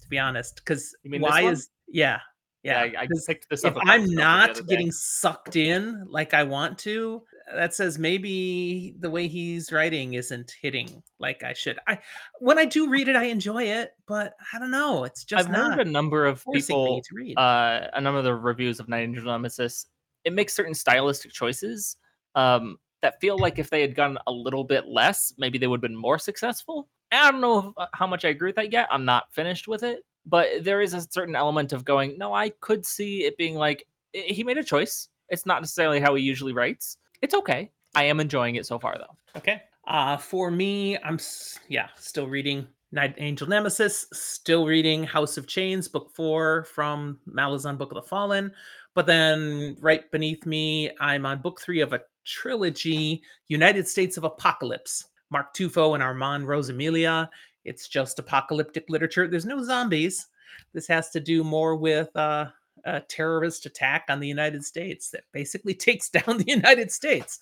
To 0.00 0.08
be 0.08 0.18
honest, 0.18 0.56
because 0.56 0.94
You 1.02 1.10
mean 1.10 1.20
this 1.20 1.30
why 1.30 1.42
is 1.42 1.68
yeah 1.88 2.20
yeah? 2.62 2.84
Yeah, 2.84 3.00
I, 3.00 3.02
I 3.02 3.08
picked 3.26 3.48
this 3.50 3.64
if 3.64 3.76
up. 3.76 3.82
a 3.84 3.90
I'm 3.90 4.08
not 4.14 4.66
getting 4.68 4.92
sucked 4.92 5.56
in 5.56 6.06
like 6.08 6.32
I 6.32 6.44
want 6.44 6.78
to, 6.78 7.22
that 7.54 7.74
says 7.74 7.98
maybe 7.98 8.94
the 9.00 9.10
way 9.10 9.26
he's 9.26 9.72
writing 9.72 10.14
isn't 10.14 10.54
hitting 10.60 11.02
like 11.18 11.42
I 11.42 11.54
should. 11.54 11.78
I 11.88 11.98
when 12.38 12.58
I 12.58 12.64
do 12.64 12.88
read 12.88 13.08
it, 13.08 13.16
I 13.16 13.24
enjoy 13.24 13.64
it, 13.64 13.92
but 14.06 14.34
I 14.52 14.58
don't 14.58 14.70
know. 14.70 15.04
It's 15.04 15.24
just 15.24 15.46
I've 15.46 15.52
not 15.52 15.76
heard 15.76 15.86
a 15.86 15.90
number 15.90 16.24
of 16.24 16.44
people 16.52 16.96
me 16.96 17.02
to 17.02 17.14
read. 17.14 17.36
uh, 17.36 17.88
a 17.92 18.00
number 18.00 18.18
of 18.18 18.24
the 18.24 18.34
reviews 18.34 18.78
of 18.78 18.88
Night 18.88 19.02
Angel 19.02 19.24
Nemesis, 19.24 19.86
it 20.24 20.32
makes 20.32 20.54
certain 20.54 20.74
stylistic 20.74 21.32
choices 21.32 21.96
um, 22.36 22.78
that 23.02 23.20
feel 23.20 23.38
like 23.38 23.58
if 23.58 23.70
they 23.70 23.80
had 23.80 23.96
gone 23.96 24.18
a 24.28 24.32
little 24.32 24.62
bit 24.62 24.86
less, 24.86 25.34
maybe 25.36 25.58
they 25.58 25.66
would 25.66 25.78
have 25.78 25.90
been 25.90 25.96
more 25.96 26.18
successful. 26.18 26.88
I 27.12 27.30
don't 27.30 27.40
know 27.40 27.74
uh, 27.76 27.86
how 27.92 28.06
much 28.06 28.24
I 28.24 28.28
agree 28.30 28.48
with 28.48 28.56
that 28.56 28.72
yet. 28.72 28.88
I'm 28.90 29.04
not 29.04 29.32
finished 29.32 29.68
with 29.68 29.82
it, 29.82 30.04
but 30.26 30.48
there 30.62 30.80
is 30.80 30.94
a 30.94 31.02
certain 31.10 31.36
element 31.36 31.72
of 31.72 31.84
going, 31.84 32.16
no, 32.18 32.32
I 32.32 32.50
could 32.60 32.84
see 32.86 33.24
it 33.24 33.36
being 33.36 33.54
like 33.54 33.86
"I- 34.14 34.18
he 34.28 34.44
made 34.44 34.58
a 34.58 34.64
choice. 34.64 35.08
It's 35.28 35.46
not 35.46 35.60
necessarily 35.62 36.00
how 36.00 36.14
he 36.14 36.22
usually 36.22 36.52
writes. 36.52 36.98
It's 37.20 37.34
okay. 37.34 37.70
I 37.94 38.04
am 38.04 38.20
enjoying 38.20 38.56
it 38.56 38.66
so 38.66 38.78
far, 38.78 38.96
though. 38.98 39.16
Okay. 39.38 39.62
Uh 39.86 40.16
for 40.16 40.50
me, 40.50 40.96
I'm 40.98 41.18
yeah, 41.68 41.88
still 41.96 42.28
reading 42.28 42.66
Night 42.92 43.14
Angel 43.18 43.48
Nemesis, 43.48 44.06
still 44.12 44.66
reading 44.66 45.02
House 45.02 45.36
of 45.36 45.46
Chains, 45.46 45.88
book 45.88 46.10
four 46.14 46.64
from 46.64 47.18
Malazan 47.28 47.78
Book 47.78 47.90
of 47.90 47.96
the 47.96 48.02
Fallen. 48.02 48.52
But 48.94 49.06
then 49.06 49.76
right 49.80 50.10
beneath 50.10 50.44
me, 50.46 50.90
I'm 51.00 51.24
on 51.26 51.40
book 51.40 51.60
three 51.60 51.80
of 51.80 51.92
a 51.94 52.02
trilogy, 52.24 53.22
United 53.48 53.88
States 53.88 54.16
of 54.18 54.24
Apocalypse. 54.24 55.06
Mark 55.32 55.54
Tufo 55.54 55.94
and 55.94 56.02
Armand 56.02 56.44
Rosamilia. 56.44 57.28
It's 57.64 57.88
just 57.88 58.18
apocalyptic 58.18 58.88
literature. 58.88 59.26
There's 59.26 59.46
no 59.46 59.64
zombies. 59.64 60.28
This 60.74 60.86
has 60.86 61.10
to 61.10 61.20
do 61.20 61.42
more 61.42 61.74
with 61.74 62.14
uh, 62.16 62.46
a 62.84 63.00
terrorist 63.00 63.66
attack 63.66 64.04
on 64.08 64.20
the 64.20 64.28
United 64.28 64.64
States 64.64 65.10
that 65.10 65.24
basically 65.32 65.74
takes 65.88 66.10
down 66.10 66.38
the 66.38 66.46
United 66.46 66.92
States. 66.92 67.40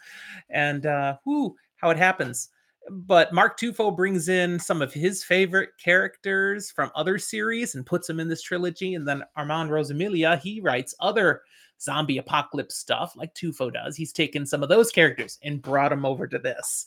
And 0.49 0.87
uh, 0.87 1.16
how 1.25 1.90
it 1.90 1.97
happens. 1.97 2.50
But 2.88 3.32
Mark 3.32 3.59
Tufo 3.59 3.94
brings 3.94 4.28
in 4.28 4.59
some 4.59 4.80
of 4.80 4.92
his 4.92 5.23
favorite 5.23 5.70
characters 5.82 6.70
from 6.70 6.90
other 6.94 7.18
series 7.18 7.75
and 7.75 7.85
puts 7.85 8.06
them 8.06 8.20
in 8.20 8.28
this 8.28 8.42
trilogy. 8.42 8.94
And 8.94 9.06
then 9.06 9.23
Armand 9.37 9.70
Rosamilia, 9.70 10.40
he 10.40 10.61
writes 10.61 10.94
other 11.00 11.42
zombie 11.80 12.18
apocalypse 12.18 12.76
stuff 12.76 13.16
like 13.16 13.35
Tufo 13.35 13.73
does. 13.73 13.97
He's 13.97 14.12
taken 14.12 14.47
some 14.47 14.62
of 14.62 14.68
those 14.68 14.90
characters 14.90 15.38
and 15.42 15.62
brought 15.62 15.90
them 15.90 16.04
over 16.04 16.26
to 16.26 16.38
this. 16.38 16.87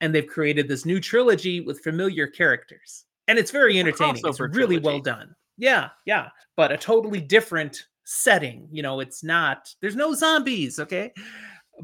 And 0.00 0.14
they've 0.14 0.26
created 0.26 0.68
this 0.68 0.86
new 0.86 1.00
trilogy 1.00 1.60
with 1.60 1.80
familiar 1.80 2.26
characters. 2.26 3.04
And 3.28 3.38
it's 3.38 3.50
very 3.50 3.78
entertaining. 3.78 4.22
It's 4.24 4.40
really 4.40 4.78
well 4.78 5.00
done. 5.00 5.34
Yeah, 5.56 5.90
yeah. 6.06 6.28
But 6.56 6.72
a 6.72 6.76
totally 6.76 7.20
different 7.20 7.84
setting. 8.04 8.66
You 8.72 8.82
know, 8.82 9.00
it's 9.00 9.22
not, 9.22 9.72
there's 9.80 9.96
no 9.96 10.14
zombies, 10.14 10.78
okay? 10.80 11.12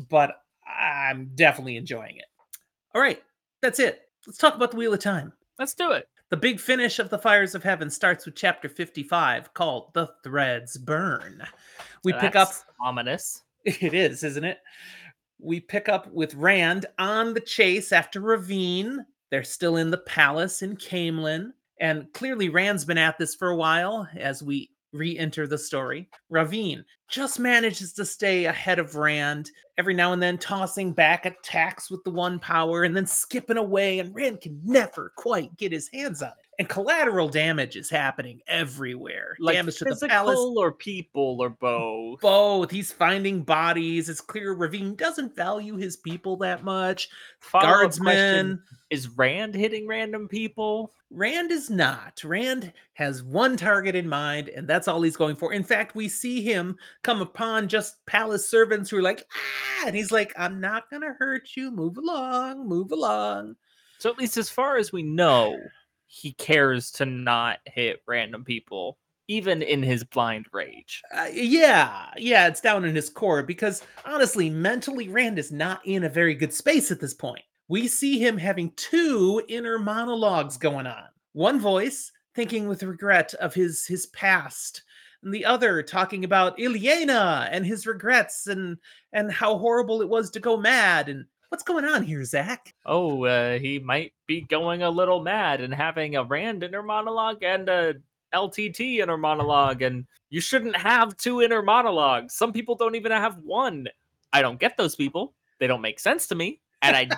But 0.09 0.33
I'm 0.67 1.31
definitely 1.35 1.77
enjoying 1.77 2.17
it. 2.17 2.25
All 2.95 3.01
right, 3.01 3.23
that's 3.63 3.79
it. 3.79 4.01
Let's 4.27 4.39
talk 4.39 4.55
about 4.55 4.71
the 4.71 4.77
Wheel 4.77 4.95
of 4.95 5.01
Time. 5.01 5.33
Let's 5.59 5.75
do 5.75 5.93
it. 5.93 6.09
The 6.31 6.37
big 6.37 6.59
finish 6.59 6.99
of 6.99 7.09
the 7.09 7.19
Fires 7.19 7.55
of 7.55 7.63
Heaven 7.63 7.89
starts 7.89 8.27
with 8.27 8.35
chapter 8.35 8.69
55 8.69 9.55
called 9.55 9.95
The 9.95 10.09
Threads 10.25 10.77
Burn. 10.77 11.43
We 12.03 12.13
pick 12.15 12.35
up 12.35 12.51
ominous. 12.81 13.43
it 13.65 13.95
is, 13.95 14.25
isn't 14.25 14.45
it? 14.45 14.59
We 15.39 15.61
pick 15.61 15.89
up 15.89 16.11
with 16.13 16.35
Rand 16.35 16.87
on 16.99 17.35
the 17.35 17.41
chase 17.41 17.93
after 17.93 18.21
Rahvin. 18.21 19.05
They're 19.31 19.45
still 19.45 19.77
in 19.77 19.91
the 19.91 19.99
palace 19.99 20.63
in 20.63 20.77
Caemlyn. 20.77 21.53
And 21.81 22.11
clearly, 22.15 22.49
Rand's 22.49 22.85
been 22.85 22.99
at 22.99 23.19
this 23.19 23.35
for 23.35 23.49
a 23.49 23.57
while 23.57 24.09
as 24.17 24.43
we 24.43 24.71
re 24.93 25.19
enter 25.19 25.47
the 25.47 25.59
story. 25.59 26.09
Rahvin 26.33 26.85
just 27.09 27.39
manages 27.39 27.93
to 27.95 28.05
stay 28.05 28.47
ahead 28.47 28.79
of 28.79 28.95
Rand, 28.95 29.51
every 29.79 29.95
now 29.95 30.13
and 30.13 30.23
then 30.23 30.39
tossing 30.39 30.93
back 30.93 31.27
attacks 31.27 31.91
with 31.91 32.03
the 32.05 32.11
one 32.11 32.39
power 32.39 32.85
and 32.85 32.97
then 32.97 33.07
skipping 33.07 33.59
away. 33.59 33.99
And 33.99 34.15
Rand 34.15 34.41
can 34.41 34.61
never 34.65 35.13
quite 35.17 35.57
get 35.57 35.73
his 35.73 35.89
hands 35.93 36.23
on 36.23 36.29
it. 36.29 36.46
And 36.59 36.69
collateral 36.69 37.29
damage 37.29 37.77
is 37.77 37.91
happening 37.91 38.41
everywhere. 38.47 39.37
Like 39.39 39.57
damage 39.57 39.77
to 39.79 39.85
the 39.85 40.09
palace, 40.09 40.39
or 40.39 40.73
people 40.73 41.39
or 41.41 41.51
both. 41.51 42.21
both. 42.21 42.71
He's 42.71 42.91
finding 42.91 43.43
bodies. 43.43 44.09
It's 44.09 44.21
clear 44.21 44.57
Rahvin 44.57 44.97
doesn't 44.97 45.37
value 45.37 45.77
his 45.77 45.97
people 45.99 46.37
that 46.39 46.65
much. 46.65 47.11
Question, 47.51 47.71
Guardsmen. 47.71 48.63
Is 48.89 49.09
Rand 49.09 49.55
hitting 49.55 49.87
random 49.87 50.29
people? 50.29 50.93
Rand 51.11 51.51
is 51.51 51.71
not. 51.71 52.23
Rand 52.25 52.73
has 52.95 53.23
one 53.23 53.57
target 53.57 53.95
in 53.95 54.09
mind, 54.09 54.49
and 54.49 54.67
that's 54.67 54.89
all 54.89 55.03
he's 55.03 55.17
going 55.17 55.37
for. 55.37 55.53
In 55.53 55.63
fact, 55.65 55.95
we 55.95 56.09
see 56.09 56.43
him 56.43 56.77
come 57.03 57.21
upon 57.21 57.69
just 57.69 58.05
palace 58.07 58.49
servants 58.49 58.91
who 58.91 58.99
are 58.99 59.03
like, 59.03 59.27
ah, 59.35 59.87
and 59.87 59.95
he's 59.95 60.11
like, 60.11 60.33
I'm 60.37 60.61
not 60.61 60.91
gonna 60.91 61.15
hurt 61.19 61.51
you. 61.57 61.71
Move 61.71 61.99
along, 61.99 62.69
move 62.69 62.93
along. 62.93 63.57
So 63.99 64.11
at 64.11 64.19
least 64.19 64.37
as 64.37 64.51
far 64.51 64.77
as 64.77 64.93
we 64.93 65.03
know, 65.03 65.59
he 66.07 66.33
cares 66.33 66.91
to 66.93 67.07
not 67.07 67.59
hit 67.67 68.01
random 68.07 68.45
people, 68.45 68.99
even 69.29 69.63
in 69.63 69.83
his 69.83 70.05
blind 70.05 70.47
rage. 70.53 71.03
Uh, 71.15 71.29
yeah, 71.33 72.11
yeah, 72.17 72.47
it's 72.47 72.61
down 72.61 72.85
in 72.85 72.95
his 72.95 73.11
core 73.11 73.43
because 73.43 73.83
honestly, 74.05 74.49
mentally, 74.49 75.09
Rand 75.09 75.39
is 75.39 75.53
not 75.53 75.81
in 75.85 76.05
a 76.05 76.09
very 76.09 76.35
good 76.35 76.53
space 76.53 76.91
at 76.91 77.01
this 77.01 77.15
point. 77.15 77.43
We 77.69 77.89
see 77.89 78.19
him 78.19 78.39
having 78.39 78.73
two 78.77 79.43
inner 79.49 79.79
monologues 79.79 80.57
going 80.57 80.87
on. 80.87 81.07
One 81.33 81.59
voice 81.59 82.13
thinking 82.35 82.69
with 82.69 82.83
regret 82.83 83.35
of 83.35 83.55
his 83.55 83.85
his 83.87 84.07
past, 84.07 84.83
and 85.23 85.35
the 85.35 85.45
other 85.45 85.83
talking 85.83 86.25
about 86.25 86.59
Ilyena 86.59 87.49
and 87.51 87.67
his 87.67 87.87
regrets 87.87 88.47
and 88.47 88.79
and 89.13 89.33
how 89.33 89.59
horrible 89.59 90.01
it 90.03 90.09
was 90.09 90.31
to 90.31 90.41
go 90.41 90.57
mad. 90.57 91.09
And 91.09 91.25
what's 91.49 91.65
going 91.65 91.85
on 91.85 92.03
here, 92.03 92.25
Zach? 92.25 92.75
Oh, 92.85 93.25
uh, 93.25 93.59
he 93.59 93.79
might 93.79 94.13
be 94.27 94.43
going 94.43 94.83
a 94.83 94.91
little 94.91 95.23
mad 95.23 95.61
and 95.61 95.73
having 95.73 96.17
a 96.17 96.25
Rand 96.25 96.63
inner 96.63 96.83
monologue 96.83 97.43
and 97.43 97.69
a 97.69 97.95
LTT 98.35 98.99
inner 98.99 99.17
monologue, 99.17 99.83
and 99.83 100.07
you 100.31 100.41
shouldn't 100.41 100.77
have 100.77 101.17
two 101.17 101.43
inner 101.43 101.63
monologues. 101.63 102.35
Some 102.35 102.53
people 102.53 102.75
don't 102.75 102.95
even 102.95 103.13
have 103.13 103.39
one. 103.39 103.89
I 104.33 104.43
don't 104.43 104.61
get 104.61 104.77
those 104.77 104.97
people. 104.97 105.35
They 105.59 105.67
don't 105.67 105.81
make 105.81 106.01
sense 106.01 106.27
to 106.29 106.35
me, 106.35 106.61
and 106.83 106.97
I 106.97 107.09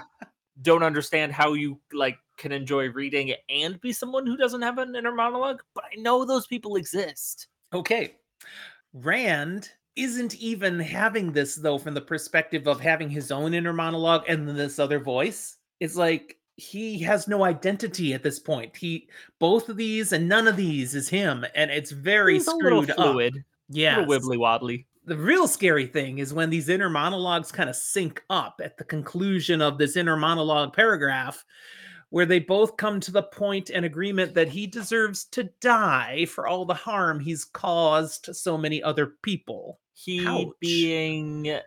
don't 0.63 0.83
understand 0.83 1.33
how 1.33 1.55
you 1.55 1.81
like 1.93 2.19
can 2.37 2.53
enjoy 2.53 2.91
reading 2.91 3.35
and 3.49 3.81
be 3.81 3.93
someone 3.93 4.27
who 4.27 4.37
doesn't 4.37 4.63
have 4.63 4.79
an 4.79 4.95
inner 4.95 5.15
monologue. 5.15 5.61
But 5.75 5.85
I 5.93 6.01
know 6.01 6.25
those 6.25 6.47
people 6.47 6.77
exist. 6.77 7.49
Okay. 7.73 8.15
Rand 8.93 9.71
isn't 9.99 10.35
even 10.37 10.79
having 10.79 11.33
this 11.33 11.55
though 11.57 11.79
from 11.79 11.95
the 11.95 12.01
perspective 12.01 12.67
of 12.67 12.81
having 12.81 13.11
his 13.11 13.31
own 13.31 13.55
inner 13.55 13.73
monologue 13.73 14.25
and 14.29 14.49
this 14.49 14.79
other 14.79 14.99
voice. 14.99 15.57
It's 15.81 15.97
like 15.97 16.37
he 16.57 16.99
has 17.01 17.29
no 17.29 17.45
identity 17.45 18.15
at 18.15 18.23
this 18.23 18.39
point. 18.39 18.77
He 18.77 19.09
both 19.39 19.69
of 19.69 19.77
these 19.77 20.13
and 20.13 20.29
none 20.29 20.49
of 20.49 20.57
these 20.57 20.95
is 20.95 21.09
him 21.09 21.45
and 21.55 21.71
it's 21.71 21.91
very 21.93 22.35
He's 22.35 22.47
screwed 22.47 22.91
up. 22.91 22.97
fluid, 22.97 23.45
Yeah. 23.69 24.05
wibbly 24.05 24.39
wobbly. 24.39 24.87
The 25.05 25.17
real 25.17 25.49
scary 25.49 25.87
thing 25.87 26.19
is 26.19 26.35
when 26.35 26.51
these 26.51 26.69
inner 26.69 26.91
monologues 26.91 27.51
kind 27.51 27.71
of 27.71 27.77
sync 27.77 28.23
up 28.29 28.61
at 28.63 28.77
the 28.77 28.85
conclusion 28.85 29.63
of 29.63 29.79
this 29.79 29.97
inner 29.97 30.17
monologue 30.17 30.75
paragraph 30.75 31.45
where 32.11 32.27
they 32.27 32.39
both 32.41 32.77
come 32.77 33.01
to 33.01 33.11
the 33.13 33.23
point 33.23 33.71
and 33.71 33.85
agreement 33.85 34.35
that 34.35 34.49
he 34.49 34.67
deserves 34.67 35.25
to 35.27 35.45
die 35.61 36.25
for 36.27 36.47
all 36.47 36.65
the 36.65 36.75
harm 36.75 37.21
he's 37.21 37.45
caused 37.45 38.29
so 38.35 38.57
many 38.59 38.83
other 38.83 39.15
people. 39.23 39.79
He 40.01 40.25
Ouch. 40.25 40.53
being, 40.61 41.49
uh, 41.51 41.61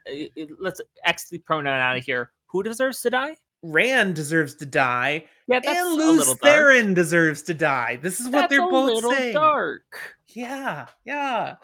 let's 0.60 0.80
X 1.04 1.28
the 1.30 1.38
pronoun 1.40 1.80
out 1.80 1.98
of 1.98 2.04
here. 2.06 2.32
Who 2.48 2.64
deserves 2.64 3.02
to 3.02 3.10
die? 3.10 3.36
Rand 3.62 4.16
deserves 4.16 4.56
to 4.56 4.66
die, 4.66 5.26
Yeah, 5.48 5.60
that's 5.60 5.78
and 5.78 5.96
Lews 5.96 6.26
dark. 6.28 6.40
Therin 6.42 6.96
deserves 6.96 7.42
to 7.44 7.54
die. 7.54 7.98
This 8.02 8.20
is 8.20 8.26
what 8.28 8.32
That's 8.32 8.50
they're 8.52 8.64
a 8.68 8.70
both 8.72 8.90
little 8.96 9.12
saying. 9.12 9.34
dark. 9.34 10.18
Yeah, 10.30 10.88
yeah. 11.06 11.56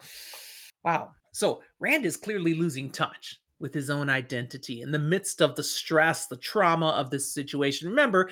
Wow. 0.84 1.12
So 1.32 1.62
Rand 1.80 2.04
is 2.06 2.16
clearly 2.16 2.54
losing 2.54 2.90
touch 2.90 3.40
with 3.60 3.72
his 3.74 3.88
own 3.90 4.08
identity 4.10 4.82
in 4.82 4.92
the 4.92 4.98
midst 4.98 5.40
of 5.40 5.56
the 5.56 5.62
stress, 5.64 6.26
the 6.26 6.36
trauma 6.36 6.90
of 6.90 7.10
this 7.10 7.32
situation. 7.32 7.88
Remember, 7.88 8.30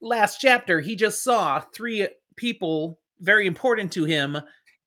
last 0.00 0.40
chapter, 0.40 0.80
he 0.80 0.94
just 0.96 1.22
saw 1.22 1.60
three 1.74 2.08
people 2.36 2.98
very 3.20 3.46
important 3.46 3.92
to 3.92 4.04
him. 4.04 4.38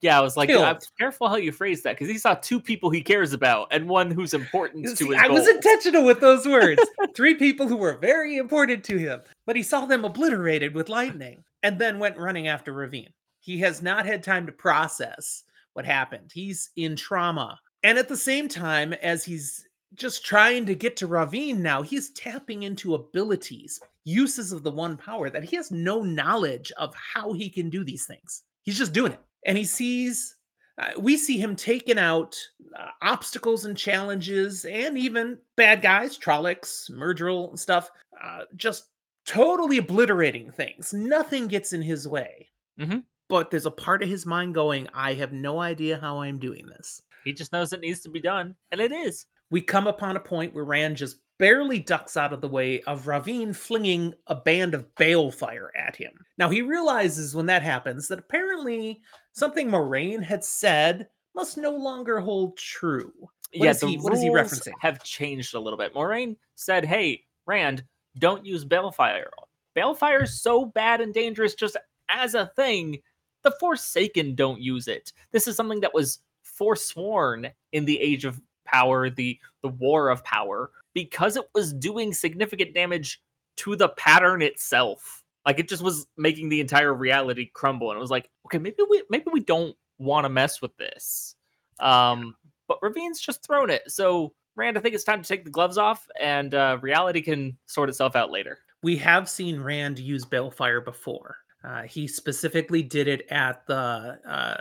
Yeah, 0.01 0.17
I 0.17 0.21
was 0.21 0.37
like. 0.37 0.49
I'm 0.49 0.77
careful 0.99 1.27
how 1.27 1.37
you 1.37 1.51
phrase 1.51 1.81
that 1.83 1.95
because 1.95 2.09
he 2.09 2.17
saw 2.17 2.35
two 2.35 2.59
people 2.59 2.89
he 2.89 3.01
cares 3.01 3.33
about 3.33 3.67
and 3.71 3.89
one 3.89 4.11
who's 4.11 4.33
important 4.33 4.85
to 4.85 4.95
See, 4.95 5.05
his 5.07 5.15
I 5.15 5.27
was 5.27 5.47
intentional 5.47 6.03
with 6.03 6.19
those 6.19 6.45
words. 6.45 6.81
three 7.15 7.35
people 7.35 7.67
who 7.67 7.77
were 7.77 7.97
very 7.97 8.37
important 8.37 8.83
to 8.85 8.97
him, 8.97 9.21
but 9.45 9.55
he 9.55 9.63
saw 9.63 9.85
them 9.85 10.05
obliterated 10.05 10.75
with 10.75 10.89
lightning 10.89 11.43
and 11.63 11.79
then 11.79 11.99
went 11.99 12.17
running 12.17 12.47
after 12.47 12.73
Rahvin. 12.73 13.09
He 13.39 13.57
has 13.59 13.81
not 13.81 14.05
had 14.05 14.23
time 14.23 14.45
to 14.45 14.51
process 14.51 15.43
what 15.73 15.85
happened. 15.85 16.31
He's 16.33 16.69
in 16.75 16.95
trauma. 16.95 17.59
And 17.83 17.97
at 17.97 18.09
the 18.09 18.17
same 18.17 18.47
time, 18.47 18.93
as 18.93 19.23
he's 19.23 19.67
just 19.95 20.25
trying 20.25 20.65
to 20.65 20.75
get 20.75 20.95
to 20.97 21.07
Rahvin 21.07 21.57
now, 21.57 21.81
he's 21.81 22.09
tapping 22.11 22.63
into 22.63 22.95
abilities, 22.95 23.79
uses 24.03 24.51
of 24.51 24.63
the 24.63 24.71
one 24.71 24.97
power 24.97 25.29
that 25.29 25.43
he 25.43 25.55
has 25.55 25.71
no 25.71 26.01
knowledge 26.01 26.71
of 26.77 26.93
how 26.95 27.33
he 27.33 27.49
can 27.49 27.69
do 27.69 27.83
these 27.83 28.05
things. 28.05 28.43
He's 28.63 28.77
just 28.77 28.93
doing 28.93 29.13
it. 29.13 29.19
And 29.47 29.57
he 29.57 29.63
sees, 29.63 30.35
uh, 30.77 30.91
we 30.99 31.17
see 31.17 31.39
him 31.39 31.55
taking 31.55 31.97
out 31.97 32.37
uh, 32.77 32.89
obstacles 33.01 33.65
and 33.65 33.75
challenges 33.75 34.65
and 34.65 34.97
even 34.97 35.39
bad 35.55 35.81
guys, 35.81 36.17
Trollocs, 36.17 36.91
Myrddraal, 36.91 37.49
and 37.49 37.59
stuff, 37.59 37.89
uh, 38.23 38.41
just 38.55 38.89
totally 39.25 39.79
obliterating 39.79 40.51
things. 40.51 40.93
Nothing 40.93 41.47
gets 41.47 41.73
in 41.73 41.81
his 41.81 42.07
way. 42.07 42.49
Mhm. 42.79 43.03
But 43.29 43.49
there's 43.49 43.65
a 43.65 43.71
part 43.71 44.03
of 44.03 44.09
his 44.09 44.25
mind 44.25 44.53
going, 44.53 44.87
I 44.93 45.13
have 45.15 45.33
no 45.33 45.59
idea 45.59 45.97
how 45.97 46.19
I'm 46.21 46.37
doing 46.39 46.65
this. 46.67 47.01
He 47.25 47.33
just 47.33 47.51
knows 47.51 47.73
it 47.73 47.81
needs 47.81 48.01
to 48.01 48.09
be 48.09 48.21
done, 48.21 48.55
and 48.71 48.79
it 48.79 48.91
is. 48.91 49.25
We 49.49 49.61
come 49.61 49.87
upon 49.87 50.15
a 50.15 50.19
point 50.21 50.53
where 50.53 50.63
Rand 50.63 50.95
just 50.95 51.17
barely 51.39 51.79
ducks 51.79 52.17
out 52.17 52.33
of 52.33 52.41
the 52.41 52.47
way 52.47 52.81
of 52.83 53.05
Rahvin 53.05 53.55
flinging 53.55 54.13
a 54.27 54.35
band 54.35 54.73
of 54.73 54.87
balefire 54.95 55.69
at 55.77 55.95
him. 55.95 56.11
Now 56.37 56.49
he 56.49 56.61
realizes 56.61 57.35
when 57.35 57.45
that 57.47 57.61
happens 57.63 58.07
that 58.07 58.19
apparently 58.19 59.01
something 59.33 59.69
Moiraine 59.69 60.23
had 60.23 60.43
said 60.43 61.07
must 61.35 61.57
no 61.57 61.71
longer 61.71 62.19
hold 62.19 62.57
true. 62.57 63.13
What 63.19 63.29
yeah, 63.53 63.69
is 63.71 63.79
the 63.79 63.87
he- 63.87 63.97
what 63.97 64.13
is 64.13 64.21
he 64.21 64.29
referencing? 64.29 64.73
have 64.79 65.03
changed 65.03 65.53
a 65.53 65.59
little 65.59 65.77
bit. 65.77 65.93
Moiraine 65.93 66.35
said, 66.55 66.83
"Hey, 66.85 67.23
Rand, 67.45 67.83
don't 68.17 68.45
use 68.45 68.65
balefire. 68.65 69.27
Balefire 69.75 70.23
is 70.23 70.41
so 70.41 70.65
bad 70.65 71.01
and 71.01 71.13
dangerous 71.13 71.53
just 71.53 71.77
as 72.09 72.33
a 72.33 72.47
thing. 72.55 72.99
The 73.43 73.51
Forsaken 73.59 74.35
don't 74.35 74.59
use 74.59 74.87
it. 74.87 75.13
This 75.31 75.47
is 75.47 75.55
something 75.55 75.79
that 75.81 75.93
was 75.93 76.19
forsworn 76.41 77.49
in 77.71 77.85
the 77.85 77.99
Age 77.99 78.25
of 78.25 78.41
Power, 78.65 79.09
the 79.09 79.39
the 79.61 79.69
War 79.69 80.09
of 80.09 80.23
Power, 80.23 80.71
because 81.05 81.35
it 81.37 81.45
was 81.53 81.73
doing 81.73 82.13
significant 82.13 82.73
damage 82.73 83.21
to 83.57 83.75
the 83.75 83.89
pattern 83.89 84.41
itself. 84.41 85.23
Like 85.45 85.59
it 85.59 85.69
just 85.69 85.83
was 85.83 86.07
making 86.17 86.49
the 86.49 86.59
entire 86.59 86.93
reality 86.93 87.49
crumble, 87.53 87.89
and 87.91 87.97
it 87.97 88.01
was 88.01 88.11
like, 88.11 88.29
okay, 88.45 88.57
maybe 88.57 88.77
we 88.89 89.03
maybe 89.09 89.25
we 89.31 89.39
don't 89.39 89.75
want 89.97 90.25
to 90.25 90.29
mess 90.29 90.61
with 90.61 90.75
this. 90.77 91.35
Um, 91.79 92.35
but 92.67 92.79
Rahvin's 92.81 93.19
just 93.21 93.45
thrown 93.45 93.69
it. 93.69 93.83
So 93.87 94.33
Rand, 94.55 94.77
I 94.77 94.81
think 94.81 94.95
it's 94.95 95.03
time 95.03 95.21
to 95.21 95.27
take 95.27 95.45
the 95.45 95.51
gloves 95.51 95.77
off, 95.77 96.05
and 96.19 96.53
uh, 96.53 96.77
reality 96.81 97.21
can 97.21 97.57
sort 97.67 97.89
itself 97.89 98.15
out 98.15 98.31
later. 98.31 98.57
we 98.83 98.95
have 98.97 99.27
seen 99.29 99.59
Rand 99.59 99.97
use 99.99 100.23
balefire 100.25 100.83
before. 100.83 101.37
Uh, 101.63 101.81
he 101.83 102.07
specifically 102.07 102.83
did 102.83 103.07
it 103.07 103.25
at 103.31 103.65
the 103.67 104.19
uh, 104.27 104.57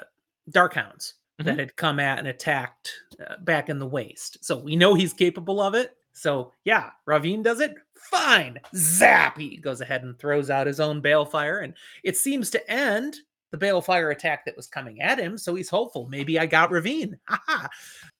Darkhounds 0.51 1.15
that 1.39 1.55
Mhm. 1.57 1.59
had 1.59 1.77
come 1.77 2.01
at 2.01 2.19
and 2.19 2.27
attacked 2.29 2.93
uh, 3.29 3.37
back 3.41 3.69
in 3.69 3.79
the 3.79 3.87
Waste. 3.87 4.43
So 4.45 4.57
we 4.57 4.75
know 4.77 4.95
he's 4.95 5.13
capable 5.13 5.61
of 5.61 5.75
it. 5.75 5.97
So 6.17 6.53
yeah, 6.65 6.91
Rahvin 7.07 7.43
does 7.43 7.61
it. 7.61 7.75
Fine. 7.95 8.59
Zap! 8.75 9.37
He 9.39 9.59
goes 9.59 9.83
ahead 9.83 10.03
and 10.03 10.19
throws 10.19 10.49
out 10.49 10.67
his 10.67 10.81
own 10.81 11.03
balefire, 11.03 11.63
and 11.63 11.75
it 12.05 12.17
seems 12.17 12.49
to 12.51 12.71
end 12.71 13.17
the 13.51 13.59
balefire 13.59 14.13
attack 14.13 14.45
that 14.45 14.57
was 14.57 14.67
coming 14.67 15.03
at 15.03 15.19
him. 15.19 15.37
So 15.37 15.55
he's 15.55 15.69
hopeful. 15.69 16.09
Maybe 16.09 16.39
I 16.39 16.47
got 16.47 16.71
Rahvin. 16.71 17.19
Haha. 17.29 17.69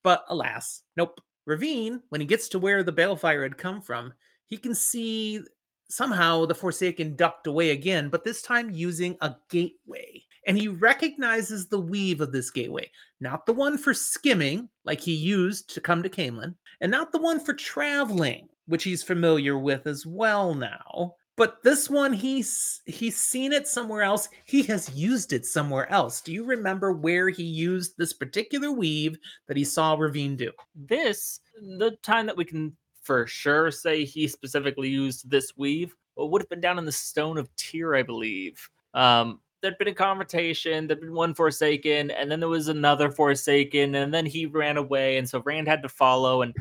But 0.03 0.25
alas, 0.29 0.83
nope. 0.97 1.21
Rahvin, 1.49 2.03
when 2.11 2.21
he 2.21 2.27
gets 2.27 2.49
to 2.51 2.59
where 2.59 2.83
the 2.83 2.93
balefire 2.93 3.43
had 3.43 3.57
come 3.57 3.81
from, 3.81 4.13
he 4.47 4.59
can 4.59 4.75
see 4.75 5.41
somehow 5.89 6.45
the 6.45 6.55
Forsaken 6.55 7.17
ducked 7.17 7.47
away 7.47 7.71
again, 7.71 8.09
but 8.11 8.25
this 8.25 8.43
time 8.43 8.71
using 8.71 9.17
a 9.21 9.37
gateway. 9.49 10.23
And 10.47 10.57
he 10.57 10.69
recognizes 10.69 11.67
the 11.67 11.81
weave 11.81 12.21
of 12.21 12.33
this 12.33 12.51
gateway, 12.51 12.91
not 13.21 13.47
the 13.47 13.53
one 13.53 13.77
for 13.77 13.93
skimming, 13.93 14.69
like 14.85 15.01
he 15.01 15.15
used 15.15 15.75
to 15.75 15.81
come 15.81 16.03
to 16.03 16.09
Caemlyn, 16.09 16.55
and 16.81 16.91
not 16.91 17.11
the 17.13 17.21
one 17.21 17.41
for 17.41 17.53
traveling, 17.53 18.49
which 18.67 18.85
he's 18.85 19.03
familiar 19.03 19.59
with 19.59 19.87
as 19.87 20.07
well 20.07 20.55
now. 20.55 21.15
But 21.37 21.63
this 21.63 21.91
one, 21.91 22.15
he's 22.15 22.81
he's 22.87 23.17
seen 23.17 23.53
it 23.53 23.69
somewhere 23.69 24.03
else. 24.03 24.29
He 24.47 24.63
has 24.65 24.89
used 24.95 25.35
it 25.35 25.45
somewhere 25.45 25.91
else. 25.93 26.23
Do 26.23 26.33
you 26.33 26.45
remember 26.45 26.93
where 26.93 27.29
he 27.29 27.43
used 27.43 27.99
this 27.99 28.15
particular 28.15 28.71
weave 28.71 29.19
that 29.47 29.57
he 29.57 29.65
saw 29.65 29.97
Rahvin 29.97 30.37
do? 30.37 30.51
This, 30.75 31.41
the 31.61 31.99
time 32.03 32.25
that 32.27 32.37
we 32.37 32.47
can 32.47 32.75
for 33.03 33.27
sure 33.27 33.71
say 33.71 34.05
he 34.05 34.27
specifically 34.27 34.89
used 34.89 35.31
this 35.31 35.53
weave, 35.57 35.95
would 36.17 36.43
have 36.43 36.49
been 36.49 36.61
down 36.61 36.79
in 36.79 36.85
the 36.85 36.93
Stone 36.93 37.39
of 37.39 37.55
Tear, 37.57 37.95
I 37.95 38.03
believe. 38.03 38.69
Um, 38.95 39.41
there'd 39.67 39.79
been 39.79 39.89
a 39.89 39.95
confrontation, 39.95 40.87
there'd 40.87 41.01
been 41.01 41.13
one 41.13 41.35
Forsaken, 41.35 42.13
and 42.13 42.31
then 42.31 42.39
there 42.39 42.49
was 42.49 42.69
another 42.69 43.11
Forsaken, 43.11 43.97
and 43.97 44.15
then 44.15 44.25
he 44.25 44.47
ran 44.47 44.77
away, 44.77 45.19
and 45.19 45.29
so 45.29 45.43
Rand 45.45 45.67
had 45.67 45.83
to 45.83 45.89
follow, 45.89 46.43
and 46.43 46.55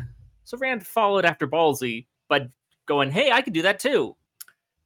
so 0.43 0.57
Rand 0.57 0.83
followed 0.83 1.23
after 1.23 1.47
Ballsy, 1.47 2.07
but 2.29 2.49
going, 2.87 3.11
hey, 3.11 3.31
I 3.31 3.43
could 3.43 3.53
do 3.53 3.61
that 3.61 3.77
too. 3.77 4.15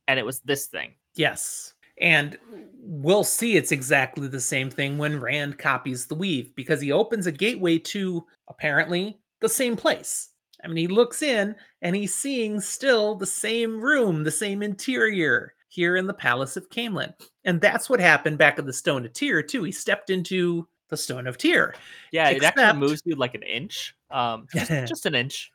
And 0.10 0.20
it 0.20 0.26
was 0.26 0.42
this 0.42 0.66
thing. 0.66 0.96
Yes. 1.16 1.76
And 2.02 2.38
we'll 2.82 3.24
see 3.24 3.56
it's 3.56 3.72
exactly 3.72 4.28
the 4.28 4.42
same 4.42 4.70
thing 4.70 4.98
when 4.98 5.22
Rand 5.22 5.58
copies 5.58 6.06
the 6.06 6.16
weave 6.16 6.54
because 6.56 6.82
he 6.82 6.92
opens 6.92 7.26
a 7.26 7.32
gateway 7.32 7.78
to 7.80 8.26
apparently 8.50 9.18
the 9.40 9.50
same 9.50 9.78
place. 9.78 10.30
I 10.62 10.68
mean, 10.68 10.76
he 10.76 10.88
looks 10.88 11.22
in 11.22 11.56
and 11.82 11.96
he's 11.96 12.14
seeing 12.14 12.60
still 12.60 13.16
the 13.16 13.26
same 13.26 13.80
room, 13.80 14.26
the 14.26 14.32
same 14.32 14.62
interior 14.62 15.54
here 15.70 15.96
in 15.96 16.08
the 16.08 16.14
Palace 16.14 16.58
of 16.58 16.70
Camelin. 16.70 17.14
And 17.46 17.62
that's 17.62 17.90
what 17.90 18.00
happened 18.00 18.38
back 18.38 18.60
at 18.60 18.66
the 18.66 18.74
Stone 18.74 19.06
of 19.06 19.14
Tear, 19.14 19.42
too. 19.42 19.64
He 19.64 19.72
stepped 19.72 20.10
into 20.10 20.68
the 20.90 20.98
Stone 20.98 21.28
of 21.28 21.38
Tear. 21.38 21.76
Yeah, 22.12 22.30
it 22.30 22.44
actually 22.44 22.80
moves 22.80 23.02
you 23.06 23.16
like 23.16 23.36
an 23.36 23.44
inch. 23.44 23.96
Um, 24.12 24.48
just, 24.54 24.70
just 24.88 25.06
an 25.06 25.16
inch. 25.16 25.52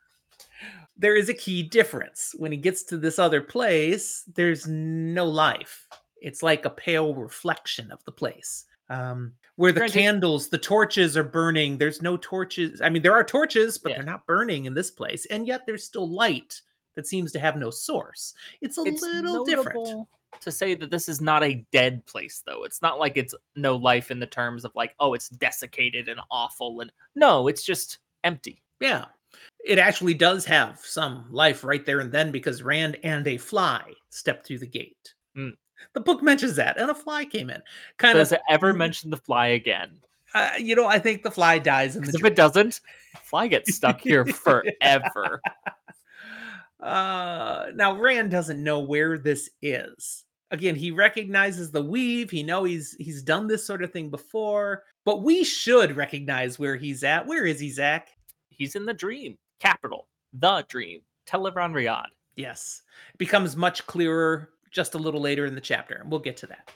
There 0.97 1.15
is 1.17 1.27
a 1.29 1.33
key 1.33 1.61
difference. 1.63 2.33
When 2.37 2.51
he 2.51 2.57
gets 2.57 2.83
to 2.83 2.97
this 2.97 3.19
other 3.19 3.41
place, 3.41 4.23
there's 4.33 4.65
no 4.67 5.25
life. 5.25 5.87
It's 6.21 6.41
like 6.41 6.63
a 6.65 6.69
pale 6.69 7.13
reflection 7.13 7.91
of 7.91 8.03
the 8.05 8.11
place. 8.13 8.65
Um, 8.89 9.33
where 9.57 9.71
the 9.71 9.81
Granted- 9.81 9.99
candles, 9.99 10.47
the 10.49 10.57
torches 10.57 11.17
are 11.17 11.23
burning. 11.23 11.77
There's 11.77 12.01
no 12.01 12.17
torches. 12.17 12.81
I 12.81 12.89
mean, 12.89 13.01
there 13.01 13.13
are 13.13 13.23
torches, 13.23 13.77
but 13.77 13.89
Yeah. 13.91 13.97
they're 13.97 14.05
not 14.05 14.25
burning 14.25 14.65
in 14.65 14.73
this 14.73 14.91
place. 14.91 15.25
And 15.27 15.45
yet 15.47 15.65
there's 15.65 15.83
still 15.83 16.09
light 16.09 16.61
that 16.95 17.07
seems 17.07 17.31
to 17.33 17.39
have 17.39 17.55
no 17.57 17.69
source. 17.69 18.33
It's 18.61 18.77
a 18.77 18.83
it's 18.83 19.01
little 19.01 19.45
different. 19.45 20.07
to 20.41 20.51
say 20.51 20.75
that 20.75 20.91
this 20.91 21.07
is 21.07 21.21
not 21.21 21.43
a 21.43 21.65
dead 21.71 22.05
place 22.05 22.43
though 22.45 22.65
it's 22.65 22.81
not 22.81 22.99
like 22.99 23.15
it's 23.15 23.33
no 23.55 23.77
life 23.77 24.11
in 24.11 24.19
the 24.19 24.25
terms 24.27 24.65
of 24.65 24.71
like 24.75 24.93
oh 24.99 25.13
it's 25.13 25.29
desiccated 25.29 26.09
and 26.09 26.19
awful 26.29 26.81
and 26.81 26.91
no 27.15 27.47
it's 27.47 27.63
just 27.63 27.99
empty 28.25 28.61
Yeah. 28.81 29.05
It 29.65 29.79
actually 29.79 30.13
does 30.13 30.43
have 30.45 30.79
some 30.81 31.25
life 31.31 31.63
right 31.63 31.85
there 31.85 32.01
and 32.01 32.11
then 32.11 32.31
because 32.31 32.63
Rand 32.63 32.97
and 33.03 33.25
a 33.27 33.37
fly 33.37 33.93
stepped 34.09 34.45
through 34.45 34.59
the 34.59 34.67
gate. 34.67 35.13
Mm. 35.37 35.53
The 35.93 35.99
book 36.01 36.21
mentions 36.21 36.55
that, 36.57 36.77
and 36.77 36.89
a 36.91 36.95
fly 36.95 37.25
came 37.25 37.49
in. 37.49 37.61
Kind 37.97 38.17
does 38.17 38.31
of, 38.31 38.37
it 38.37 38.41
ever 38.49 38.73
Mhm. 38.73 38.77
mention 38.77 39.09
the 39.09 39.17
fly 39.17 39.47
again 39.47 39.99
uh, 40.33 40.51
you 40.59 40.75
know, 40.75 40.85
I 40.85 40.99
think 40.99 41.23
the 41.23 41.31
fly 41.31 41.59
dies 41.59 41.95
in 41.95 42.03
the. 42.03 42.09
if 42.09 42.15
dream. 42.19 42.31
it 42.33 42.35
doesn't 42.35 42.81
the 43.13 43.19
fly 43.19 43.47
gets 43.47 43.73
stuck 43.73 44.01
here 44.01 44.25
forever 44.45 45.41
Uh, 46.81 47.67
now 47.73 47.97
Rand 47.97 48.31
doesn't 48.31 48.63
know 48.63 48.79
where 48.79 49.17
this 49.17 49.49
is. 49.61 50.23
Again, 50.51 50.75
he 50.75 50.91
recognizes 50.91 51.71
the 51.71 51.81
weave. 51.81 52.29
He 52.29 52.43
know 52.43 52.63
he's 52.63 52.95
he's 52.99 53.23
done 53.23 53.47
this 53.47 53.65
sort 53.65 53.83
of 53.83 53.91
thing 53.91 54.09
before, 54.09 54.83
but 55.03 55.23
we 55.23 55.43
should 55.43 55.95
recognize 55.95 56.59
where 56.59 56.75
he's 56.75 57.03
at. 57.03 57.25
Where 57.25 57.45
is 57.45 57.59
he, 57.59 57.69
Zach? 57.69 58.09
he's 58.57 58.75
in 58.75 58.85
the 58.85 58.93
dream 58.93 59.37
capital 59.59 60.07
the 60.33 60.65
dream 60.67 61.01
Tel'aran'rhiod 61.27 62.07
Yes. 62.35 62.81
It 63.13 63.17
becomes 63.17 63.55
much 63.55 63.87
clearer 63.87 64.49
just 64.69 64.93
a 64.93 64.97
little 64.97 65.21
later 65.21 65.45
in 65.45 65.55
the 65.55 65.61
chapter, 65.61 65.95
and 65.95 66.11
we'll 66.11 66.19
get 66.19 66.35
to 66.37 66.47
that. 66.47 66.69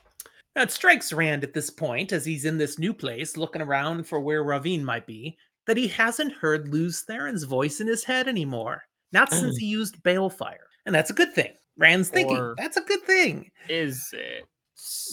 Now, 0.56 0.62
it 0.62 0.72
strikes 0.72 1.12
Rand 1.12 1.44
at 1.44 1.54
this 1.54 1.70
point, 1.70 2.14
as 2.14 2.26
he's 2.26 2.46
in 2.46 2.58
this 2.58 2.80
new 2.80 2.94
place 2.94 3.36
looking 3.36 3.62
around 3.62 4.08
for 4.08 4.22
where 4.22 4.46
Rahvin 4.46 4.84
might 4.84 5.06
be, 5.06 5.38
that 5.68 5.76
he 5.76 5.90
hasn't 5.90 6.32
heard 6.32 6.70
Lews 6.70 7.02
Therin's 7.02 7.44
voice 7.44 7.82
in 7.82 7.88
his 7.88 8.06
head 8.06 8.30
anymore. 8.30 8.84
Not 9.12 9.32
since 9.32 9.56
mm. 9.56 9.60
he 9.60 9.66
used 9.68 10.02
Balefire. 10.04 10.68
And 10.86 10.94
that's 10.94 11.10
a 11.10 11.14
good 11.14 11.34
thing. 11.34 11.54
Rand's 11.78 12.10
thinking, 12.10 12.38
Or- 12.38 12.56
that's 12.58 12.78
a 12.78 12.82
good 12.82 13.02
thing. 13.04 13.50
is 13.70 14.10
it 14.14 14.46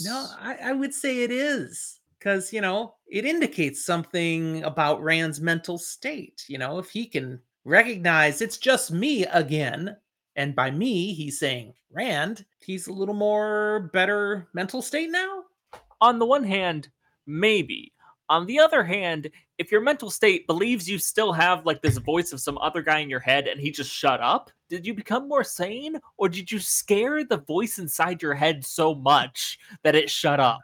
No, 0.05 0.27
I, 0.41 0.57
I 0.65 0.73
would 0.73 0.93
say 0.93 1.23
it 1.23 1.31
is. 1.31 2.01
because 2.19 2.53
you 2.53 2.61
know 2.61 2.95
it 3.07 3.25
indicates 3.25 3.85
something 3.85 4.65
about 4.65 5.03
Rand's 5.03 5.41
mental 5.41 5.79
state. 5.79 6.45
You 6.49 6.59
know, 6.59 6.79
if 6.79 6.91
he 6.91 7.07
can 7.07 7.41
recognize 7.65 8.41
it's 8.43 8.59
just 8.59 8.91
me 8.91 9.25
again, 9.27 9.97
and 10.35 10.55
by 10.57 10.71
me 10.71 11.13
he's 11.15 11.39
saying 11.39 11.75
Rand, 11.93 12.45
he's 12.59 12.89
a 12.89 12.93
little 12.93 13.15
more 13.15 13.91
better 13.93 14.49
mental 14.55 14.83
state 14.83 15.11
now. 15.11 15.45
On 16.01 16.19
the 16.19 16.27
one 16.27 16.45
hand, 16.45 16.89
maybe. 17.27 17.93
On 18.29 18.47
the 18.47 18.59
other 18.59 18.83
hand, 18.83 19.31
if 19.59 19.71
your 19.71 19.81
mental 19.81 20.11
state 20.11 20.47
believes 20.47 20.89
you 20.89 20.99
still 20.99 21.33
have 21.33 21.65
like 21.65 21.81
this 21.81 21.99
voice 21.99 22.33
of 22.33 22.41
some 22.41 22.59
other 22.59 22.83
guy 22.83 22.99
in 22.99 23.09
your 23.09 23.21
head 23.21 23.47
and 23.47 23.61
he 23.61 23.71
just 23.71 23.91
shut 23.93 24.21
up, 24.21 24.51
did 24.69 24.85
you 24.85 24.95
become 24.95 25.29
more 25.29 25.45
sane 25.45 26.01
or 26.17 26.29
did 26.29 26.51
you 26.51 26.59
scare 26.59 27.25
the 27.25 27.37
voice 27.37 27.79
inside 27.79 28.21
your 28.21 28.35
head 28.35 28.65
so 28.65 28.95
much 28.95 29.59
that 29.85 29.95
it 29.95 30.11
shut 30.11 30.41
up? 30.41 30.61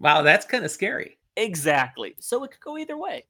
Wow, 0.00 0.22
that's 0.22 0.44
kind 0.44 0.64
of 0.64 0.70
scary. 0.70 1.18
Exactly. 1.36 2.14
So 2.18 2.44
it 2.44 2.50
could 2.50 2.60
go 2.60 2.76
either 2.76 2.98
way. 2.98 3.24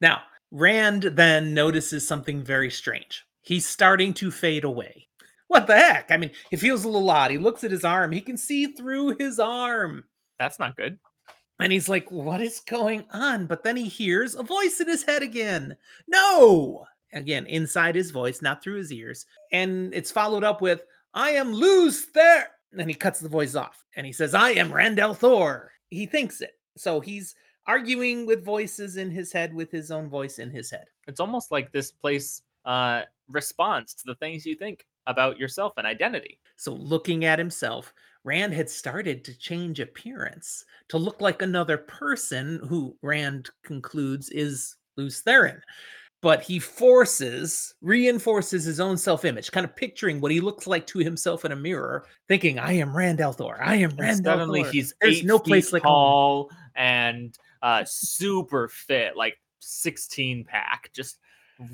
Now, 0.00 0.22
Rand 0.52 1.02
then 1.02 1.52
notices 1.52 2.06
something 2.06 2.42
very 2.42 2.70
strange. 2.70 3.24
He's 3.42 3.66
starting 3.66 4.14
to 4.14 4.30
fade 4.30 4.64
away. 4.64 5.08
What 5.48 5.66
the 5.66 5.76
heck? 5.76 6.10
I 6.10 6.16
mean, 6.16 6.30
he 6.50 6.56
feels 6.56 6.84
a 6.84 6.88
little 6.88 7.10
odd. 7.10 7.30
He 7.30 7.38
looks 7.38 7.64
at 7.64 7.70
his 7.70 7.84
arm. 7.84 8.12
He 8.12 8.20
can 8.20 8.36
see 8.36 8.66
through 8.66 9.16
his 9.18 9.38
arm. 9.38 10.04
That's 10.38 10.58
not 10.58 10.76
good. 10.76 10.98
And 11.60 11.72
he's 11.72 11.88
like, 11.88 12.10
What 12.10 12.40
is 12.40 12.60
going 12.60 13.04
on? 13.12 13.46
But 13.46 13.62
then 13.62 13.76
he 13.76 13.88
hears 13.88 14.34
a 14.34 14.42
voice 14.42 14.80
in 14.80 14.88
his 14.88 15.02
head 15.02 15.22
again. 15.22 15.76
No! 16.06 16.86
Again, 17.12 17.46
inside 17.46 17.94
his 17.94 18.10
voice, 18.10 18.42
not 18.42 18.62
through 18.62 18.76
his 18.76 18.92
ears. 18.92 19.26
And 19.52 19.94
it's 19.94 20.10
followed 20.10 20.44
up 20.44 20.60
with, 20.60 20.82
I 21.14 21.30
am 21.30 21.52
Lews 21.52 22.06
Therin. 22.14 22.44
And 22.78 22.90
he 22.90 22.94
cuts 22.94 23.20
the 23.20 23.28
voice 23.28 23.54
off 23.54 23.84
and 23.96 24.04
he 24.04 24.12
says, 24.12 24.34
I 24.34 24.50
am 24.50 24.72
Rand 24.72 25.00
Thor. 25.16 25.70
He 25.88 26.04
thinks 26.04 26.40
it. 26.40 26.52
So 26.76 27.00
he's 27.00 27.34
arguing 27.66 28.26
with 28.26 28.44
voices 28.44 28.96
in 28.96 29.10
his 29.10 29.32
head 29.32 29.54
with 29.54 29.70
his 29.70 29.90
own 29.90 30.08
voice 30.08 30.38
in 30.38 30.50
his 30.50 30.70
head. 30.70 30.84
It's 31.06 31.20
almost 31.20 31.50
like 31.50 31.72
this 31.72 31.90
place 31.90 32.42
uh, 32.64 33.02
responds 33.28 33.94
to 33.94 34.02
the 34.06 34.14
things 34.16 34.44
you 34.44 34.56
think 34.56 34.84
about 35.06 35.38
yourself 35.38 35.72
and 35.76 35.86
identity. 35.86 36.38
So 36.56 36.74
looking 36.74 37.24
at 37.24 37.38
himself, 37.38 37.94
Rand 38.26 38.52
had 38.52 38.68
started 38.68 39.24
to 39.24 39.38
change 39.38 39.78
appearance 39.78 40.64
to 40.88 40.98
look 40.98 41.20
like 41.20 41.42
another 41.42 41.78
person 41.78 42.60
who 42.68 42.96
Rand 43.00 43.48
concludes 43.62 44.30
is 44.30 44.74
Lews 44.96 45.22
Therin. 45.22 45.60
But 46.22 46.42
he 46.42 46.58
forces, 46.58 47.74
reinforces 47.80 48.64
his 48.64 48.80
own 48.80 48.96
self 48.96 49.24
image, 49.24 49.52
kind 49.52 49.64
of 49.64 49.76
picturing 49.76 50.20
what 50.20 50.32
he 50.32 50.40
looks 50.40 50.66
like 50.66 50.84
to 50.88 50.98
himself 50.98 51.44
in 51.44 51.52
a 51.52 51.56
mirror, 51.56 52.06
thinking, 52.26 52.58
I 52.58 52.72
am 52.72 52.96
Rand 52.96 53.20
al'Thor. 53.20 53.60
I 53.60 53.76
am 53.76 53.90
And 53.90 54.00
Rand 54.00 54.24
suddenly 54.24 54.64
he's 54.64 54.92
There's 55.00 55.18
eight 55.18 55.24
no 55.24 55.38
place 55.38 55.66
feet 55.66 55.74
like 55.74 55.82
home. 55.84 55.92
tall 55.92 56.50
and 56.74 57.38
uh, 57.62 57.84
super 57.86 58.66
fit, 58.66 59.16
like 59.16 59.36
16 59.60 60.44
pack, 60.44 60.90
just 60.92 61.20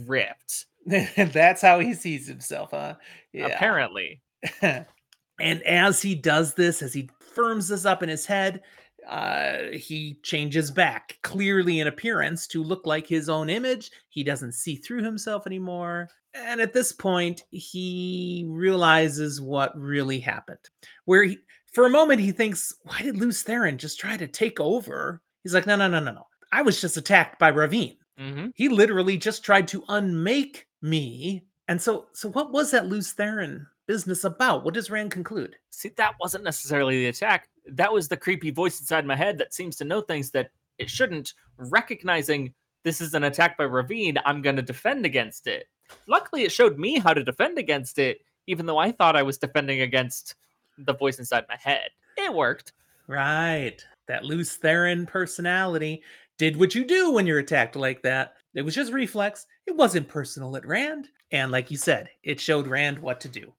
ripped. 0.07 0.67
That's 1.17 1.63
how 1.63 1.79
he 1.79 1.95
sees 1.95 2.29
himself, 2.29 2.73
huh? 2.73 2.97
Yeah. 3.33 3.47
Apparently. 3.47 4.21
and 5.43 5.63
as 5.65 6.01
he 6.01 6.15
does 6.15 6.55
this, 6.55 6.83
as 6.83 6.95
he 6.95 7.11
firms 7.35 7.69
this 7.69 7.85
up 7.85 8.03
in 8.03 8.09
his 8.09 8.25
head, 8.25 8.63
uh, 9.09 9.65
he 9.73 10.19
changes 10.23 10.71
back 10.71 11.19
clearly 11.23 11.81
in 11.81 11.89
appearance 11.89 12.47
to 12.47 12.63
look 12.63 12.87
like 12.87 13.07
his 13.07 13.29
own 13.29 13.51
image. 13.51 13.91
He 14.09 14.23
doesn't 14.23 14.53
see 14.53 14.77
through 14.77 15.03
himself 15.03 15.47
anymore. 15.47 16.09
And 16.35 16.61
at 16.61 16.73
this 16.73 16.93
point, 16.93 17.43
he 17.51 18.47
realizes 18.49 19.41
what 19.41 19.79
really 19.79 20.21
happened. 20.21 20.71
Where 21.05 21.25
he, 21.25 21.39
for 21.73 21.87
a 21.87 21.91
moment, 21.91 22.21
he 22.21 22.31
thinks, 22.31 22.73
why 22.85 23.03
did 23.03 23.17
Lews 23.17 23.43
Therin 23.43 23.77
just 23.77 23.99
try 23.99 24.17
to 24.17 24.29
take 24.29 24.61
over? 24.61 25.21
He's 25.43 25.55
like, 25.55 25.67
no, 25.67 25.77
no, 25.77 25.89
no, 25.89 25.99
no, 25.99 26.13
no. 26.13 26.27
I 26.53 26.63
was 26.63 26.81
just 26.81 26.97
attacked 26.97 27.39
by 27.39 27.51
Rahvin. 27.51 27.97
hmm 28.17 28.47
He 28.55 28.69
literally 28.69 29.17
just 29.17 29.45
tried 29.45 29.67
to 29.69 29.85
unmake 29.89 30.67
me. 30.81 31.45
And 31.67 31.83
so, 31.83 32.07
so 32.13 32.29
what 32.31 32.53
was 32.53 32.71
that 32.71 32.87
Lews 32.87 33.13
Therin 33.13 33.67
business 33.87 34.25
about? 34.25 34.65
What 34.65 34.75
does 34.75 34.91
Rand 34.91 35.11
conclude? 35.11 35.57
See, 35.71 35.91
that 35.97 36.15
wasn't 36.21 36.45
necessarily 36.45 36.99
the 36.99 37.09
attack. 37.09 37.49
That 37.67 37.93
was 37.93 38.09
the 38.09 38.17
creepy 38.17 38.51
voice 38.51 38.81
inside 38.81 39.07
my 39.07 39.17
head 39.17 39.39
that 39.39 39.55
seems 39.55 39.77
to 39.77 39.85
know 39.85 40.01
things 40.01 40.31
that 40.31 40.51
it 40.79 40.91
shouldn't, 40.91 41.35
recognizing 41.59 42.53
this 42.85 43.01
is 43.01 43.15
an 43.15 43.25
attack 43.25 43.57
by 43.57 43.65
Rahvin, 43.65 44.21
I'm 44.25 44.43
going 44.43 44.57
to 44.57 44.63
defend 44.63 45.07
against 45.07 45.47
it. 45.47 45.69
Luckily, 46.09 46.43
it 46.43 46.53
showed 46.53 46.79
me 46.79 46.99
how 46.99 47.15
to 47.15 47.23
defend 47.23 47.59
against 47.59 47.99
it, 47.99 48.21
even 48.47 48.67
though 48.67 48.79
I 48.79 48.93
thought 48.93 49.17
I 49.17 49.23
was 49.23 49.39
defending 49.39 49.83
against 49.83 50.35
the 50.79 50.95
voice 50.95 51.19
inside 51.19 51.45
my 51.49 51.57
head. 51.57 51.91
It 52.17 52.33
worked. 52.33 52.73
Right. 53.07 53.85
That 54.09 54.25
Lews 54.25 54.59
Therin 54.59 55.07
personality 55.07 56.03
did 56.39 56.57
what 56.57 56.75
you 56.75 56.85
do 56.85 57.13
when 57.13 57.27
you're 57.27 57.39
attacked 57.39 57.77
like 57.77 58.03
that. 58.03 58.35
It 58.55 58.63
was 58.63 58.75
just 58.75 58.93
reflex. 58.93 59.47
It 59.67 59.77
wasn't 59.77 60.09
personal 60.09 60.57
at 60.57 60.67
Rand. 60.67 61.09
And 61.31 61.53
like 61.53 61.71
you 61.71 61.77
said, 61.77 62.11
it 62.23 62.41
showed 62.41 62.67
Rand 62.67 62.99
what 62.99 63.21
to 63.21 63.29
do. 63.29 63.53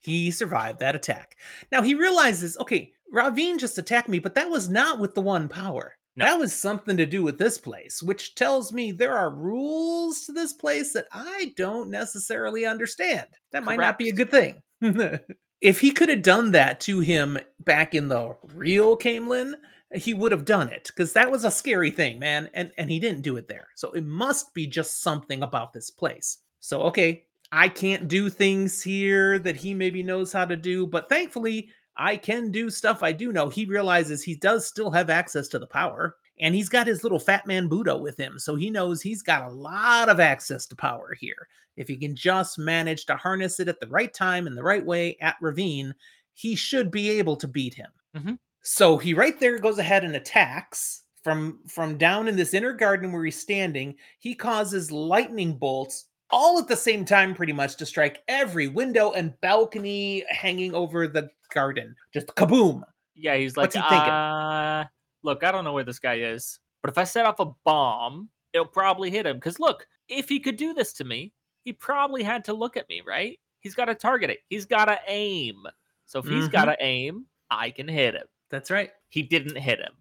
He 0.00 0.30
survived 0.30 0.78
that 0.80 0.96
attack. 0.96 1.36
Now 1.72 1.82
he 1.82 1.94
realizes, 1.94 2.56
okay, 2.58 2.92
Rahvin 3.12 3.58
just 3.58 3.78
attacked 3.78 4.08
me, 4.08 4.18
but 4.18 4.34
that 4.34 4.50
was 4.50 4.68
not 4.68 4.98
with 4.98 5.14
the 5.14 5.22
one 5.22 5.48
power. 5.48 5.94
No. 6.16 6.24
That 6.24 6.38
was 6.38 6.52
something 6.52 6.96
to 6.96 7.06
do 7.06 7.22
with 7.22 7.38
this 7.38 7.58
place, 7.58 8.02
which 8.02 8.34
tells 8.34 8.72
me 8.72 8.90
there 8.90 9.16
are 9.16 9.30
rules 9.30 10.24
to 10.26 10.32
this 10.32 10.52
place 10.52 10.92
that 10.92 11.06
I 11.12 11.52
don't 11.56 11.90
necessarily 11.90 12.66
understand. 12.66 13.26
That 13.52 13.62
might 13.62 13.78
not 13.78 13.98
be 13.98 14.08
a 14.08 14.12
good 14.12 14.30
thing. 14.30 14.60
if 15.60 15.80
he 15.80 15.92
could 15.92 16.08
have 16.08 16.22
done 16.22 16.50
that 16.52 16.80
to 16.80 16.98
him 16.98 17.38
back 17.60 17.94
in 17.94 18.08
the 18.08 18.36
real 18.52 18.96
Caemlyn, 18.96 19.54
he 19.94 20.12
would 20.12 20.32
have 20.32 20.44
done 20.44 20.68
it 20.68 20.88
because 20.88 21.12
that 21.12 21.30
was 21.30 21.44
a 21.44 21.52
scary 21.52 21.92
thing, 21.92 22.18
man. 22.18 22.50
And 22.52 22.72
and 22.76 22.90
he 22.90 22.98
didn't 22.98 23.22
do 23.22 23.36
it 23.36 23.46
there. 23.46 23.68
So 23.76 23.92
it 23.92 24.04
must 24.04 24.52
be 24.54 24.66
just 24.66 25.02
something 25.02 25.44
about 25.44 25.72
this 25.72 25.90
place. 25.90 26.38
So 26.60 26.82
okay, 26.82 27.26
I 27.52 27.68
can't 27.68 28.08
do 28.08 28.28
things 28.28 28.82
here 28.82 29.38
that 29.38 29.56
he 29.56 29.74
maybe 29.74 30.02
knows 30.02 30.32
how 30.32 30.44
to 30.44 30.56
do, 30.56 30.86
but 30.86 31.08
thankfully 31.08 31.70
I 31.96 32.16
can 32.16 32.50
do 32.50 32.70
stuff 32.70 33.02
I 33.02 33.12
do 33.12 33.32
know. 33.32 33.48
He 33.48 33.64
realizes 33.64 34.22
he 34.22 34.36
does 34.36 34.66
still 34.66 34.90
have 34.90 35.10
access 35.10 35.48
to 35.48 35.58
the 35.58 35.66
power. 35.66 36.16
And 36.40 36.54
he's 36.54 36.68
got 36.68 36.86
his 36.86 37.02
little 37.02 37.18
fat 37.18 37.46
man 37.46 37.66
Buddha 37.66 37.96
with 37.96 38.16
him. 38.16 38.38
So 38.38 38.54
he 38.54 38.70
knows 38.70 39.02
he's 39.02 39.22
got 39.22 39.42
a 39.50 39.52
lot 39.52 40.08
of 40.08 40.20
access 40.20 40.66
to 40.66 40.76
power 40.76 41.14
here. 41.18 41.48
If 41.76 41.88
he 41.88 41.96
can 41.96 42.14
just 42.14 42.58
manage 42.58 43.06
to 43.06 43.16
harness 43.16 43.58
it 43.58 43.68
at 43.68 43.80
the 43.80 43.88
right 43.88 44.12
time 44.14 44.46
and 44.46 44.56
the 44.56 44.62
right 44.62 44.84
way 44.84 45.16
at 45.20 45.36
Rahvin, 45.42 45.92
he 46.34 46.54
should 46.54 46.92
be 46.92 47.10
able 47.10 47.34
to 47.36 47.48
beat 47.48 47.74
him. 47.74 47.90
Mhm. 48.16 48.38
So 48.62 48.98
he 48.98 49.14
right 49.14 49.38
there 49.40 49.58
goes 49.58 49.78
ahead 49.78 50.04
and 50.04 50.14
attacks 50.14 51.02
from 51.24 51.60
from 51.66 51.98
down 51.98 52.28
in 52.28 52.36
this 52.36 52.54
inner 52.54 52.72
garden 52.72 53.10
where 53.10 53.24
he's 53.24 53.40
standing. 53.40 53.96
He 54.20 54.34
causes 54.34 54.92
lightning 54.92 55.58
bolts 55.58 56.06
all 56.30 56.58
at 56.58 56.68
the 56.68 56.76
same 56.76 57.04
time, 57.04 57.34
pretty 57.34 57.52
much 57.52 57.76
to 57.76 57.86
strike 57.86 58.22
every 58.28 58.68
window 58.68 59.12
and 59.12 59.38
balcony 59.40 60.24
hanging 60.28 60.74
over 60.74 61.08
the 61.08 61.30
garden. 61.52 61.94
Just 62.12 62.26
kaboom! 62.28 62.82
Yeah, 63.14 63.36
he's 63.36 63.56
like, 63.56 63.64
What's 63.64 63.74
he 63.76 63.80
thinking? 63.88 64.12
uh, 64.12 64.84
look, 65.22 65.42
I 65.44 65.50
don't 65.50 65.64
know 65.64 65.72
where 65.72 65.84
this 65.84 65.98
guy 65.98 66.18
is, 66.20 66.60
but 66.82 66.90
if 66.90 66.98
I 66.98 67.04
set 67.04 67.26
off 67.26 67.40
a 67.40 67.50
bomb, 67.64 68.28
it'll 68.52 68.66
probably 68.66 69.10
hit 69.10 69.26
him. 69.26 69.36
Because 69.36 69.58
look, 69.58 69.86
if 70.08 70.28
he 70.28 70.38
could 70.38 70.56
do 70.56 70.72
this 70.74 70.92
to 70.94 71.04
me, 71.04 71.32
he 71.64 71.72
probably 71.72 72.22
had 72.22 72.44
to 72.44 72.52
look 72.54 72.76
at 72.76 72.88
me, 72.88 73.02
right? 73.06 73.38
He's 73.60 73.74
got 73.74 73.86
to 73.86 73.94
target 73.94 74.30
it. 74.30 74.38
He's 74.48 74.64
got 74.66 74.84
to 74.86 74.98
aim. 75.08 75.64
So 76.06 76.20
if 76.20 76.26
he's 76.26 76.48
Mhm. 76.48 76.52
got 76.52 76.64
to 76.66 76.76
aim, 76.80 77.26
I 77.50 77.70
can 77.70 77.88
hit 77.88 78.14
him. 78.14 78.26
That's 78.50 78.70
right. 78.70 78.90
He 79.08 79.22
didn't 79.22 79.56
hit 79.56 79.80
him. 79.80 79.92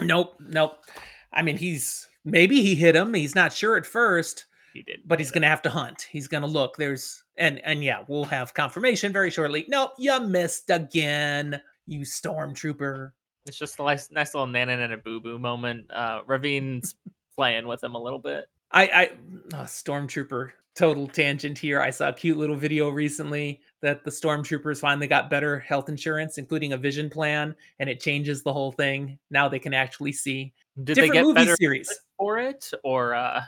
Nope, 0.00 0.36
nope. 0.40 0.84
I 1.32 1.42
mean, 1.42 1.56
he's 1.56 2.06
maybe 2.24 2.62
he 2.62 2.74
hit 2.74 2.94
him. 2.94 3.14
He's 3.14 3.34
not 3.34 3.52
sure 3.52 3.76
at 3.76 3.86
first, 3.86 4.46
He 4.78 4.84
did. 4.84 5.00
but 5.06 5.18
he's 5.18 5.32
gonna 5.32 5.48
have 5.48 5.62
to 5.62 5.70
hunt. 5.70 6.06
He's 6.08 6.28
gonna 6.28 6.46
look. 6.46 6.76
There's 6.76 7.24
and 7.36 7.60
and 7.64 7.82
yeah, 7.82 8.04
we'll 8.06 8.24
have 8.24 8.54
confirmation 8.54 9.12
very 9.12 9.30
shortly. 9.30 9.64
Nope, 9.68 9.92
you 9.98 10.20
missed 10.20 10.70
again, 10.70 11.60
you 11.86 12.00
stormtrooper. 12.00 13.10
It's 13.46 13.58
just 13.58 13.80
a 13.80 13.82
nice, 13.82 14.10
nice 14.12 14.34
little 14.34 14.46
nana 14.46 14.72
and 14.78 14.92
a 14.92 14.96
boo 14.96 15.20
boo 15.20 15.38
moment. 15.38 15.86
Uh, 15.90 16.22
Rahvin's 16.22 16.94
playing 17.34 17.66
with 17.66 17.82
him 17.82 17.96
a 17.96 18.00
little 18.00 18.20
bit. 18.20 18.46
I 18.70 18.82
I 18.86 19.10
oh, 19.54 19.64
stormtrooper. 19.64 20.50
Total 20.76 21.08
tangent 21.08 21.58
here. 21.58 21.80
I 21.80 21.90
saw 21.90 22.10
a 22.10 22.12
cute 22.12 22.36
little 22.38 22.54
video 22.54 22.88
recently 22.88 23.60
that 23.82 24.04
the 24.04 24.12
stormtroopers 24.12 24.78
finally 24.78 25.08
got 25.08 25.28
better 25.28 25.58
health 25.58 25.88
insurance, 25.88 26.38
including 26.38 26.72
a 26.72 26.76
vision 26.76 27.10
plan, 27.10 27.56
and 27.80 27.90
it 27.90 27.98
changes 27.98 28.44
the 28.44 28.52
whole 28.52 28.70
thing. 28.70 29.18
Now 29.32 29.48
they 29.48 29.58
can 29.58 29.74
actually 29.74 30.12
see. 30.12 30.52
Did 30.76 30.94
Different 30.94 31.12
they 31.12 31.18
get 31.18 31.24
movie 31.24 31.34
better 31.34 31.56
series. 31.56 31.92
for 32.16 32.38
it, 32.38 32.70
or 32.84 33.14
uh, 33.14 33.42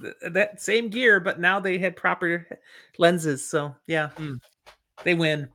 th- 0.00 0.14
that 0.32 0.60
same 0.60 0.88
gear, 0.88 1.20
but 1.20 1.40
now 1.40 1.60
they 1.60 1.78
had 1.78 1.96
proper 1.96 2.46
lenses. 2.98 3.48
So 3.48 3.74
yeah, 3.86 4.08
Hmm. 4.10 4.34
they 5.04 5.14
win. 5.14 5.48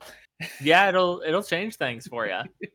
yeah, 0.62 0.90
it'll 0.90 1.22
it'll 1.26 1.44
change 1.44 1.76
things 1.76 2.08
for 2.08 2.26
you. 2.28 2.40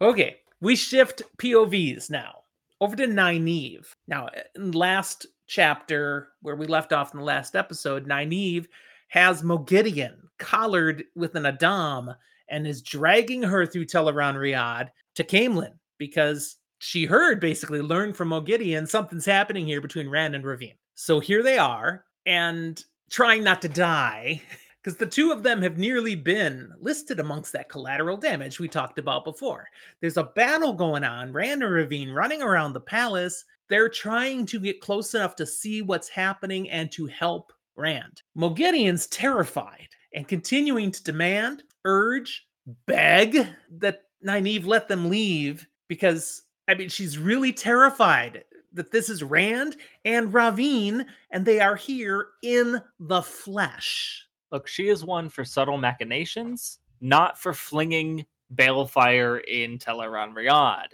Okay, 0.00 0.36
we 0.60 0.76
shift 0.76 1.22
POVs 1.38 2.10
now 2.10 2.40
over 2.80 2.96
to 2.96 3.06
Nynaeve. 3.06 3.86
Now, 4.08 4.28
in 4.56 4.72
last 4.72 5.26
chapter 5.46 6.28
where 6.42 6.56
we 6.56 6.66
left 6.66 6.92
off 6.92 7.12
in 7.14 7.20
the 7.20 7.24
last 7.24 7.54
episode, 7.54 8.06
Nynaeve 8.06 8.66
has 9.08 9.42
Moghedien 9.42 10.16
collared 10.38 11.04
with 11.14 11.36
an 11.36 11.46
a'dam 11.46 12.14
and 12.48 12.66
is 12.66 12.82
dragging 12.82 13.42
her 13.42 13.64
through 13.64 13.86
Tel'aran'rhiod 13.86 14.88
to 15.14 15.24
Caemlyn 15.24 15.72
because 15.98 16.56
she 16.84 17.06
heard 17.06 17.40
basically 17.40 17.80
learned 17.80 18.14
from 18.14 18.28
Moghedien 18.28 18.86
something's 18.86 19.24
happening 19.24 19.66
here 19.66 19.80
between 19.80 20.08
Rand 20.08 20.34
and 20.34 20.44
Rahvin. 20.44 20.74
So 20.94 21.18
here 21.18 21.42
they 21.42 21.56
are, 21.56 22.04
and 22.26 22.82
trying 23.10 23.42
not 23.42 23.62
to 23.62 23.70
die, 23.70 24.42
because 24.82 24.98
the 24.98 25.06
two 25.06 25.32
of 25.32 25.42
them 25.42 25.62
have 25.62 25.78
nearly 25.78 26.14
been 26.14 26.70
listed 26.78 27.20
amongst 27.20 27.54
that 27.54 27.70
collateral 27.70 28.18
damage 28.18 28.60
we 28.60 28.68
talked 28.68 28.98
about 28.98 29.24
before. 29.24 29.66
There's 30.02 30.18
a 30.18 30.24
battle 30.24 30.74
going 30.74 31.04
on, 31.04 31.32
Rand 31.32 31.62
and 31.62 31.72
Rahvin 31.72 32.14
running 32.14 32.42
around 32.42 32.74
the 32.74 32.80
palace. 32.80 33.46
They're 33.70 33.88
trying 33.88 34.44
to 34.46 34.60
get 34.60 34.82
close 34.82 35.14
enough 35.14 35.36
to 35.36 35.46
see 35.46 35.80
what's 35.80 36.10
happening 36.10 36.68
and 36.68 36.92
to 36.92 37.06
help 37.06 37.50
Rand. 37.76 38.22
Moghedien's 38.36 39.06
terrified 39.06 39.88
and 40.12 40.28
continuing 40.28 40.90
to 40.90 41.02
demand, 41.02 41.62
urge, 41.86 42.46
beg 42.86 43.48
that 43.78 44.02
Nynaeve 44.22 44.66
let 44.66 44.86
them 44.86 45.08
leave 45.08 45.66
because 45.88 46.42
I 46.68 46.74
mean 46.74 46.88
she's 46.88 47.18
really 47.18 47.52
terrified 47.52 48.44
that 48.72 48.90
this 48.90 49.08
is 49.08 49.22
Rand 49.22 49.76
and 50.04 50.32
Rahvin 50.32 51.06
and 51.30 51.44
they 51.44 51.60
are 51.60 51.76
here 51.76 52.28
in 52.42 52.80
the 52.98 53.22
flesh. 53.22 54.26
Look, 54.50 54.66
she 54.68 54.88
is 54.88 55.04
one 55.04 55.28
for 55.28 55.44
subtle 55.44 55.78
machinations, 55.78 56.78
not 57.00 57.38
for 57.38 57.54
flinging 57.54 58.26
balefire 58.54 59.42
in 59.44 59.78
Tel'aran'rhiod. 59.78 60.86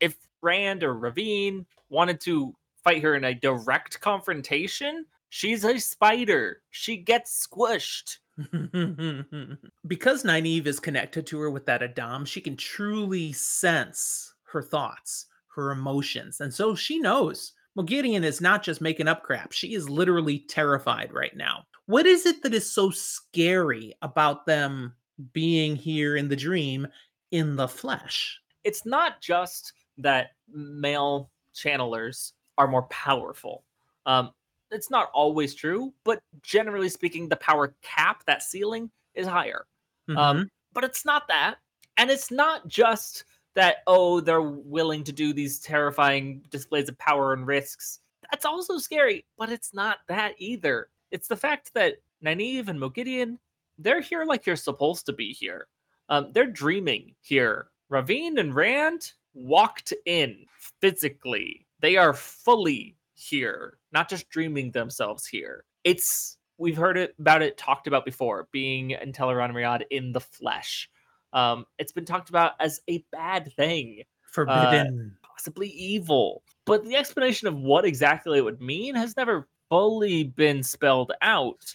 If 0.00 0.16
Rand 0.42 0.84
or 0.84 0.94
Rahvin 0.94 1.66
wanted 1.90 2.20
to 2.22 2.54
fight 2.84 3.02
her 3.02 3.14
in 3.14 3.24
a 3.24 3.34
direct 3.34 4.00
confrontation, 4.00 5.06
she's 5.30 5.64
a 5.64 5.78
spider. 5.78 6.62
She 6.70 6.96
gets 6.96 7.46
squished. 7.46 8.18
because 9.86 10.22
Nynaeve 10.22 10.66
is 10.66 10.78
connected 10.78 11.26
to 11.26 11.40
her 11.40 11.50
with 11.50 11.66
that 11.66 11.82
a'dam, 11.82 12.24
she 12.24 12.40
can 12.40 12.56
truly 12.56 13.32
sense 13.32 14.34
her 14.52 14.62
thoughts, 14.62 15.26
her 15.54 15.70
emotions. 15.70 16.40
And 16.40 16.52
so 16.52 16.74
she 16.74 16.98
knows 16.98 17.52
Moghedien 17.76 18.24
is 18.24 18.40
not 18.40 18.62
just 18.62 18.80
making 18.80 19.08
up 19.08 19.22
crap. 19.22 19.52
She 19.52 19.74
is 19.74 19.88
literally 19.88 20.40
terrified 20.40 21.12
right 21.12 21.36
now. 21.36 21.64
What 21.86 22.06
is 22.06 22.26
it 22.26 22.42
that 22.42 22.54
is 22.54 22.70
so 22.70 22.90
scary 22.90 23.94
about 24.02 24.46
them 24.46 24.94
being 25.32 25.76
here 25.76 26.16
in 26.16 26.28
the 26.28 26.36
dream 26.36 26.86
in 27.30 27.56
the 27.56 27.68
flesh? 27.68 28.40
It's 28.64 28.84
not 28.84 29.20
just 29.20 29.72
that 29.98 30.30
male 30.52 31.30
channelers 31.54 32.32
are 32.56 32.68
more 32.68 32.82
powerful. 32.84 33.64
Um, 34.06 34.32
it's 34.70 34.90
not 34.90 35.10
always 35.14 35.54
true, 35.54 35.94
but 36.04 36.20
generally 36.42 36.88
speaking, 36.88 37.28
the 37.28 37.36
power 37.36 37.74
cap, 37.82 38.24
that 38.26 38.42
ceiling, 38.42 38.90
is 39.14 39.26
higher. 39.26 39.66
Mm-hmm. 40.08 40.18
Um, 40.18 40.50
but 40.72 40.84
it's 40.84 41.04
not 41.04 41.28
that. 41.28 41.56
And 41.96 42.10
it's 42.10 42.30
not 42.30 42.68
just 42.68 43.24
that, 43.58 43.78
oh, 43.88 44.20
they're 44.20 44.40
willing 44.40 45.02
to 45.02 45.10
do 45.10 45.32
these 45.32 45.58
terrifying 45.58 46.40
displays 46.48 46.88
of 46.88 46.96
power 46.98 47.32
and 47.32 47.44
risks. 47.44 47.98
That's 48.30 48.44
also 48.44 48.78
scary, 48.78 49.24
but 49.36 49.50
it's 49.50 49.74
not 49.74 49.98
that 50.06 50.34
either. 50.38 50.90
It's 51.10 51.26
the 51.26 51.36
fact 51.36 51.74
that 51.74 51.96
Nynaeve 52.24 52.68
and 52.68 52.78
Moghedien, 52.78 53.36
they're 53.76 54.00
here 54.00 54.24
like 54.24 54.46
you're 54.46 54.54
supposed 54.54 55.06
to 55.06 55.12
be 55.12 55.32
here. 55.32 55.66
Um, 56.08 56.30
they're 56.32 56.46
dreaming 56.46 57.16
here. 57.20 57.66
Rahvin 57.90 58.38
and 58.38 58.54
Rand 58.54 59.10
walked 59.34 59.92
in 60.06 60.44
physically. 60.80 61.66
They 61.80 61.96
are 61.96 62.14
fully 62.14 62.96
here, 63.14 63.78
not 63.90 64.08
just 64.08 64.28
dreaming 64.28 64.70
themselves 64.70 65.26
here. 65.26 65.64
It's 65.82 66.36
we've 66.58 66.76
heard 66.76 66.96
it 66.96 67.16
about 67.18 67.42
it 67.42 67.56
talked 67.56 67.88
about 67.88 68.04
before, 68.04 68.46
being 68.52 68.92
in 68.92 69.12
Tel'aran'rhiod 69.12 69.82
in 69.90 70.12
the 70.12 70.20
flesh. 70.20 70.88
Um, 71.32 71.66
it's 71.78 71.92
been 71.92 72.04
talked 72.04 72.28
about 72.28 72.52
as 72.60 72.80
a 72.88 73.04
bad 73.12 73.52
thing, 73.54 74.02
forbidden, 74.22 75.16
uh, 75.22 75.26
possibly 75.28 75.68
evil. 75.68 76.42
But 76.64 76.84
the 76.84 76.96
explanation 76.96 77.48
of 77.48 77.56
what 77.56 77.84
exactly 77.84 78.38
it 78.38 78.44
would 78.44 78.60
mean 78.60 78.94
has 78.94 79.16
never 79.16 79.48
fully 79.68 80.24
been 80.24 80.62
spelled 80.62 81.12
out. 81.22 81.74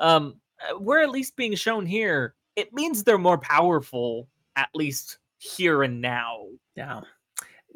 Um, 0.00 0.40
we're 0.78 1.02
at 1.02 1.10
least 1.10 1.36
being 1.36 1.54
shown 1.54 1.86
here. 1.86 2.34
It 2.56 2.72
means 2.72 3.04
they're 3.04 3.18
more 3.18 3.38
powerful, 3.38 4.28
at 4.56 4.68
least 4.74 5.18
here 5.38 5.82
and 5.82 6.00
now. 6.00 6.46
Yeah. 6.74 7.02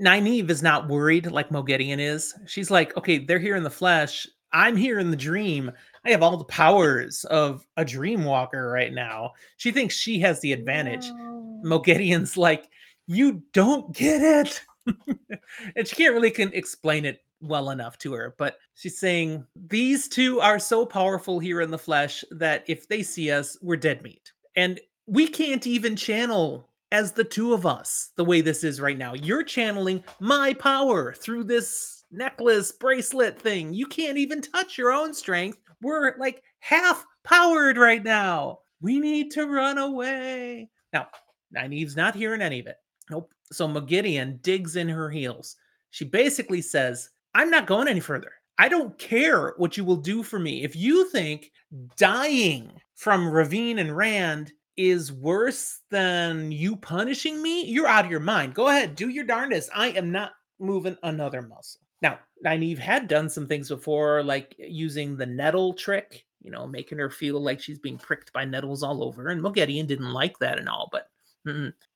Nynaeve 0.01 0.51
is 0.51 0.63
not 0.63 0.89
worried 0.89 1.31
like 1.31 1.51
Moghedien 1.51 1.99
is. 1.99 2.35
She's 2.47 2.71
like, 2.71 2.97
okay, 2.97 3.19
they're 3.19 3.39
here 3.39 3.57
in 3.57 3.63
the 3.63 3.71
flesh. 3.71 4.27
I'm 4.53 4.77
here 4.77 4.99
in 4.99 5.11
the 5.11 5.17
dream. 5.17 5.71
I 6.05 6.11
have 6.11 6.23
all 6.23 6.37
the 6.37 6.45
powers 6.45 7.25
of 7.25 7.67
a 7.77 7.85
dream 7.85 8.25
walker 8.25 8.69
right 8.69 8.93
now. 8.93 9.33
She 9.57 9.71
thinks 9.71 9.95
she 9.95 10.19
has 10.21 10.41
the 10.41 10.53
advantage. 10.53 11.07
Oh. 11.07 11.61
Moghedien's 11.65 12.37
like, 12.37 12.69
you 13.07 13.43
don't 13.53 13.95
get 13.95 14.21
it. 14.23 14.65
and 15.77 15.87
she 15.87 15.95
can't 15.95 16.15
really 16.15 16.31
can 16.31 16.53
explain 16.55 17.05
it 17.05 17.21
well 17.41 17.71
enough 17.71 17.99
to 17.99 18.13
her, 18.15 18.35
but 18.39 18.57
she's 18.75 18.99
saying 18.99 19.45
these 19.69 20.09
two 20.09 20.41
are 20.41 20.59
so 20.59 20.87
powerful 20.87 21.39
here 21.39 21.61
in 21.61 21.71
the 21.71 21.79
flesh 21.79 22.25
that 22.31 22.65
if 22.67 22.89
they 22.89 23.03
see 23.03 23.31
us, 23.31 23.57
we're 23.63 23.77
dead 23.77 24.03
meat. 24.03 24.33
And 24.57 24.81
we 25.07 25.29
can't 25.29 25.67
even 25.67 25.97
channel 25.97 26.69
as 26.93 27.13
the 27.13 27.25
two 27.25 27.53
of 27.55 27.67
us 27.67 28.11
the 28.17 28.25
way 28.25 28.41
this 28.41 28.63
is 28.63 28.81
right 28.81 28.99
now. 28.99 29.15
You're 29.15 29.43
channeling 29.43 30.05
my 30.21 30.55
power 30.55 31.13
through 31.13 31.45
this 31.45 32.05
necklace 32.13 32.71
bracelet 32.71 33.41
thing. 33.41 33.73
You 33.73 33.87
can't 33.87 34.19
even 34.19 34.43
touch 34.43 34.79
your 34.79 34.93
own 34.93 35.15
strength. 35.15 35.59
We're 35.83 36.17
like 36.19 36.43
half 36.61 37.05
powered 37.25 37.77
right 37.77 38.03
now. 38.03 38.61
We 38.81 38.99
need 38.99 39.31
to 39.33 39.47
run 39.47 39.79
away. 39.79 40.71
Now, 40.93 41.09
Nynaeve's 41.55 41.97
not 41.97 42.15
hearing 42.15 42.41
any 42.41 42.61
of 42.61 42.67
it. 42.67 42.77
Nope. 43.11 43.33
So 43.53 43.69
Moghedien 43.69 44.41
digs 44.43 44.77
in 44.77 44.89
her 44.89 45.11
heels. 45.11 45.57
She 45.91 46.05
basically 46.05 46.63
says, 46.63 47.11
I'm 47.35 47.51
not 47.51 47.67
going 47.67 47.89
any 47.89 48.01
further. 48.01 48.33
I 48.59 48.69
don't 48.69 48.97
care 48.99 49.55
what 49.57 49.77
you 49.77 49.85
will 49.85 49.97
do 49.97 50.23
for 50.23 50.39
me. 50.39 50.63
If 50.63 50.77
you 50.77 51.09
think 51.11 51.51
dying 51.97 52.71
from 52.95 53.27
Rahvin 53.27 53.81
and 53.81 53.97
Rand 53.97 54.53
is 54.77 55.13
worse 55.13 55.81
than 55.91 56.53
you 56.53 56.77
punishing 56.77 57.43
me, 57.43 57.65
you're 57.65 57.87
out 57.87 58.05
of 58.05 58.11
your 58.11 58.21
mind. 58.21 58.55
Go 58.55 58.69
ahead, 58.69 58.95
do 58.95 59.09
your 59.09 59.25
darndest. 59.25 59.71
I 59.75 59.89
am 59.89 60.11
not 60.13 60.33
moving 60.59 60.97
another 61.03 61.43
muscle. 61.43 61.81
Now, 62.03 62.19
Nynaeve 62.45 62.79
had 62.79 63.09
done 63.09 63.31
some 63.31 63.47
things 63.47 63.69
before, 63.69 64.23
like 64.23 64.55
uh, 64.61 64.67
using 64.67 65.17
the 65.17 65.27
nettle 65.27 65.73
trick, 65.73 66.27
you 66.43 66.51
know, 66.51 66.67
making 66.67 66.99
her 66.99 67.09
feel 67.09 67.41
like 67.41 67.61
she's 67.61 67.79
being 67.79 67.99
pricked 67.99 68.33
by 68.33 68.45
nettles 68.45 68.83
all 68.83 69.03
over. 69.03 69.29
And 69.29 69.41
Moghedien 69.41 69.87
didn't 69.87 70.13
like 70.13 70.39
that 70.41 70.59
and 70.59 70.69
all, 70.69 70.89
but 70.93 71.09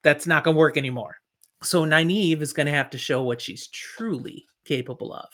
that's 0.02 0.26
not 0.26 0.44
going 0.44 0.54
to 0.54 0.58
work 0.58 0.76
anymore. 0.76 1.16
So 1.62 1.84
Nynaeve 1.84 2.40
is 2.40 2.52
going 2.52 2.66
to 2.66 2.72
have 2.72 2.90
to 2.90 2.98
show 2.98 3.22
what 3.22 3.40
she's 3.40 3.66
truly 3.68 4.46
capable 4.64 5.12
of. 5.12 5.28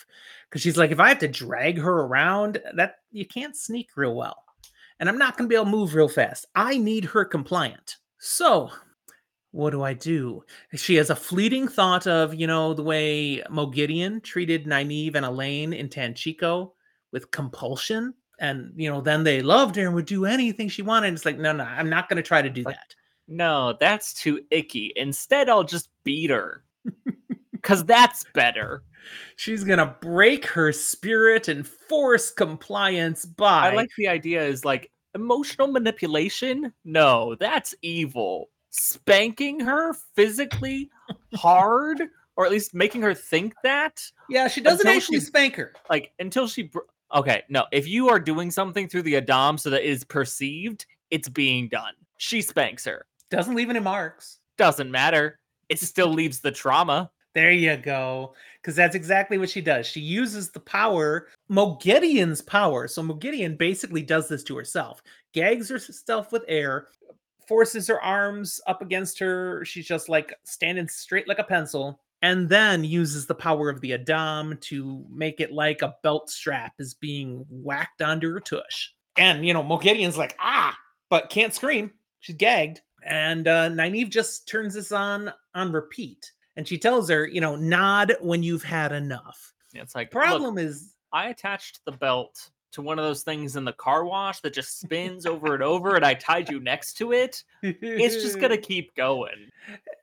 Because 0.49 0.63
she's 0.63 0.77
like, 0.77 0.91
if 0.91 1.01
I 1.01 1.09
have 1.09 1.19
to 1.21 1.29
drag 1.29 1.79
her 1.79 2.01
around, 2.01 2.63
that 2.75 2.97
you 3.11 3.27
can't 3.27 3.57
sneak 3.57 3.91
real 3.97 4.15
well 4.15 4.43
and 5.03 5.09
I'm 5.09 5.19
not 5.19 5.37
going 5.37 5.49
to 5.49 5.53
be 5.53 5.57
able 5.57 5.65
to 5.65 5.71
move 5.73 5.97
real 5.97 6.09
fast. 6.09 6.47
I 6.55 6.79
need 6.79 7.05
her 7.07 7.25
compliant. 7.25 7.97
So, 8.21 8.71
what 9.53 9.71
do 9.71 9.83
I 9.83 9.93
do? 9.93 10.43
She 10.75 10.97
has 10.97 11.11
a 11.11 11.17
fleeting 11.17 11.69
thought 11.69 12.07
of, 12.07 12.35
you 12.35 12.47
know, 12.47 12.75
the 12.75 12.83
way 12.83 13.43
Moghedien 13.51 14.23
treated 14.23 14.67
Nynaeve 14.67 15.15
and 15.15 15.25
Elayne 15.25 15.75
in 15.75 15.89
Tanchico 15.89 16.73
with 17.13 17.31
compulsion. 17.31 18.15
And, 18.41 18.73
you 18.75 18.91
know, 18.91 19.01
then 19.01 19.23
they 19.23 19.43
loved 19.43 19.77
her 19.77 19.87
and 19.87 19.95
would 19.95 20.07
do 20.07 20.25
anything 20.25 20.69
she 20.69 20.83
wanted. 20.83 21.13
It's 21.15 21.25
like, 21.25 21.39
no, 21.39 21.53
no, 21.53 21.65
I'm 21.65 21.91
not 21.91 22.09
going 22.09 22.17
to 22.17 22.23
try 22.23 22.43
to 22.43 22.51
do 22.51 22.65
that. 22.65 22.95
No, 23.29 23.77
that's 23.79 24.15
too 24.15 24.43
icky. 24.51 24.93
Instead, 24.97 25.49
I'll 25.49 25.65
just 25.65 25.89
beat 26.03 26.31
her. 26.31 26.65
Because 27.53 27.85
that's 27.85 28.25
better. 28.35 28.83
She's 29.37 29.63
gonna 29.63 29.97
break 30.01 30.47
her 30.47 30.73
spirit 30.73 31.47
and 31.47 31.65
force 31.65 32.33
compliance 32.33 33.25
by. 33.25 33.71
I 33.71 33.75
like 33.75 33.91
the 33.97 34.09
idea 34.09 34.45
is 34.45 34.65
like 34.65 34.91
emotional 35.15 35.69
manipulation. 35.69 36.73
No, 36.85 37.37
that's 37.39 37.73
evil. 37.83 38.51
Spanking 38.75 39.61
her 39.61 39.93
physically 40.17 40.91
hard, 41.35 42.03
or 42.37 42.47
at 42.47 42.51
least 42.51 42.75
making 42.75 43.03
her 43.03 43.15
think 43.15 43.55
that. 43.63 44.03
Yeah, 44.31 44.49
she 44.49 44.63
doesn't 44.63 44.87
actually 44.87 45.21
she, 45.21 45.27
spank 45.27 45.57
her. 45.57 45.75
Like 45.91 46.13
until 46.19 46.49
she. 46.49 46.71
Okay, 47.15 47.43
no. 47.51 47.67
If 47.71 47.87
you 47.87 48.09
are 48.09 48.19
doing 48.19 48.51
something 48.51 48.89
through 48.89 49.03
the 49.03 49.17
a'dam 49.17 49.59
so 49.59 49.69
that 49.69 49.83
it 49.83 49.91
is 49.91 50.05
perceived, 50.05 50.87
it's 51.11 51.29
being 51.29 51.69
done. 51.69 51.93
She 52.17 52.41
spanks 52.41 52.87
her. 52.87 53.05
Doesn't 53.31 53.55
leave 53.55 53.69
any 53.69 53.81
marks. 53.81 54.39
Doesn't 54.57 54.91
matter. 54.91 55.39
It 55.69 55.79
still 55.79 56.09
leaves 56.09 56.41
the 56.41 56.51
trauma. 56.51 57.11
There 57.35 57.51
you 57.51 57.77
go. 57.77 58.35
Because 58.61 58.77
that's 58.77 58.95
exactly 58.95 59.39
what 59.39 59.51
she 59.51 59.61
does. 59.61 59.87
She 59.87 60.01
uses 60.01 60.51
the 60.51 60.61
power, 60.61 61.29
Moghedien's 61.51 62.43
power. 62.43 62.87
So 62.89 63.03
Moghedien 63.03 63.59
basically 63.59 64.03
does 64.03 64.29
this 64.29 64.45
to 64.45 64.57
herself, 64.57 65.03
gags 65.33 65.69
herself 65.69 66.31
with 66.31 66.45
air, 66.47 66.89
forces 67.47 67.89
her 67.89 68.01
arms 68.03 68.61
up 68.67 68.83
against 68.83 69.19
her. 69.19 69.65
She's 69.65 69.87
just 69.87 70.09
like 70.09 70.35
standing 70.45 70.89
straight 70.89 71.29
like 71.29 71.39
a 71.39 71.45
pencil, 71.45 72.01
and 72.23 72.49
then 72.49 72.85
uses 72.85 73.27
the 73.27 73.35
power 73.35 73.69
of 73.69 73.81
the 73.81 73.93
a'dam 73.93 74.57
to 74.63 75.05
make 75.11 75.41
it 75.41 75.53
like 75.53 75.83
a 75.83 75.95
belt 76.03 76.31
strap 76.31 76.75
is 76.79 76.95
being 76.95 77.45
whacked 77.51 78.01
onto 78.01 78.33
her 78.33 78.41
tush. 78.41 78.91
And, 79.17 79.45
you 79.47 79.53
know, 79.53 79.63
Moghedien's 79.63 80.17
like, 80.17 80.37
ah, 80.39 80.77
but 81.11 81.31
can't 81.31 81.53
scream. 81.53 81.91
She's 82.21 82.37
gagged. 82.37 82.81
And 83.05 83.49
uh, 83.49 83.69
Nynaeve 83.69 84.11
just 84.11 84.49
turns 84.49 84.75
this 84.75 84.93
on 84.93 85.33
on 85.55 85.73
repeat 85.73 86.31
and 86.57 86.67
she 86.67 86.79
tells 86.79 87.09
her, 87.11 87.27
you 87.27 87.41
know, 87.41 87.57
nod 87.57 88.15
when 88.21 88.43
you've 88.43 88.63
had 88.63 88.93
enough. 88.93 89.53
Yeah, 89.73 89.83
it's 89.83 89.95
like 89.95 90.11
Problem 90.11 90.55
look, 90.55 90.65
is, 90.65 90.95
I 91.13 91.29
attached 91.29 91.81
the 91.85 91.93
belt 91.93 92.51
to 92.73 92.83
one 92.83 92.99
of 92.99 93.05
those 93.05 93.23
things 93.23 93.57
in 93.57 93.65
the 93.65 93.73
car 93.73 94.05
wash 94.05 94.41
that 94.41 94.55
just 94.55 94.81
spins 94.81 95.27
over 95.27 95.55
and 95.55 95.63
over, 95.63 95.95
and 95.95 96.05
I 96.05 96.15
tied 96.15 96.49
you 96.49 96.61
next 96.61 96.95
to 96.95 97.13
it. 97.13 97.43
It's 97.63 98.17
just 98.17 98.41
gonna 98.41 98.57
keep 98.59 98.95
going. 98.97 99.51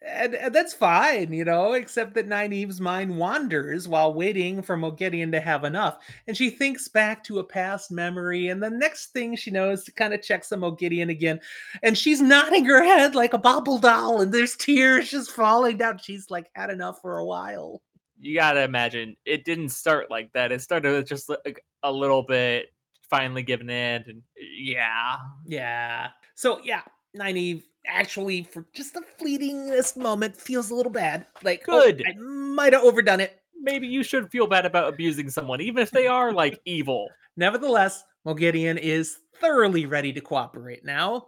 and, 0.05 0.35
and 0.35 0.55
that's 0.55 0.73
fine, 0.73 1.33
you 1.33 1.43
know, 1.43 1.73
except 1.73 2.13
that 2.13 2.29
Nynaeve's 2.29 2.79
mind 2.79 3.17
wanders 3.17 3.87
while 3.87 4.13
waiting 4.13 4.61
for 4.61 4.77
Moghedien 4.77 5.31
to 5.31 5.41
have 5.41 5.63
enough. 5.63 5.97
And 6.27 6.37
she 6.37 6.49
thinks 6.49 6.87
back 6.87 7.23
to 7.25 7.39
a 7.39 7.43
past 7.43 7.91
memory, 7.91 8.49
and 8.49 8.61
the 8.61 8.69
next 8.69 9.07
thing 9.07 9.35
she 9.35 9.51
knows 9.51 9.83
to 9.85 9.91
kind 9.91 10.13
of 10.13 10.21
checks 10.21 10.51
on 10.51 10.61
Moghedien 10.61 11.09
again. 11.09 11.39
And 11.83 11.97
she's 11.97 12.21
nodding 12.21 12.65
her 12.65 12.83
head 12.83 13.15
like 13.15 13.33
a 13.33 13.37
bobble 13.37 13.79
doll, 13.79 14.21
and 14.21 14.33
there's 14.33 14.55
tears 14.55 15.09
just 15.11 15.31
falling 15.31 15.77
down. 15.77 15.97
She's 15.97 16.29
like 16.29 16.49
had 16.53 16.69
enough 16.69 17.01
for 17.01 17.17
a 17.17 17.25
while. 17.25 17.81
You 18.19 18.35
gotta 18.35 18.63
imagine 18.63 19.15
it 19.25 19.45
didn't 19.45 19.69
start 19.69 20.09
like 20.09 20.31
that. 20.33 20.51
It 20.51 20.61
started 20.61 20.93
with 20.93 21.07
just 21.07 21.29
like 21.29 21.63
a 21.83 21.91
little 21.91 22.23
bit, 22.23 22.67
finally 23.09 23.43
giving 23.43 23.69
in, 23.69 24.03
and 24.07 24.21
yeah, 24.37 25.17
Yeah. 25.45 26.09
So 26.35 26.59
yeah, 26.63 26.81
Nynaeve 27.17 27.63
actually 27.87 28.43
for 28.43 28.65
just 28.73 28.93
the 28.93 29.01
fleetingest 29.17 29.97
moment 29.97 30.35
feels 30.35 30.69
a 30.69 30.75
little 30.75 30.91
bad. 30.91 31.25
Like 31.43 31.63
oh, 31.67 31.81
Good. 31.81 32.03
I 32.07 32.13
might 32.19 32.73
have 32.73 32.83
overdone 32.83 33.19
it. 33.21 33.41
maybe 33.61 33.87
you 33.87 34.03
should 34.03 34.29
feel 34.31 34.47
bad 34.47 34.65
about 34.65 34.93
abusing 34.93 35.29
someone, 35.29 35.61
even 35.61 35.81
if 35.81 35.91
they 35.91 36.07
are 36.07 36.31
like 36.31 36.59
evil. 36.65 37.09
Nevertheless, 37.37 38.03
Moghedien 38.25 38.77
is 38.77 39.17
thoroughly 39.39 39.85
ready 39.85 40.11
to 40.13 40.21
cooperate 40.21 40.83
now. 40.83 41.27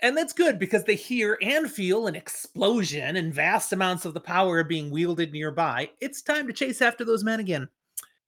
And 0.00 0.16
that's 0.16 0.32
good 0.32 0.58
because 0.58 0.84
they 0.84 0.94
hear 0.94 1.38
and 1.42 1.70
feel 1.70 2.06
an 2.06 2.14
explosion 2.14 3.16
and 3.16 3.34
vast 3.34 3.72
amounts 3.72 4.04
of 4.04 4.14
the 4.14 4.20
power 4.20 4.62
being 4.62 4.90
wielded 4.90 5.32
nearby. 5.32 5.90
It's 6.00 6.22
time 6.22 6.46
to 6.46 6.52
chase 6.52 6.80
after 6.80 7.04
those 7.04 7.24
men 7.24 7.40
again. 7.40 7.68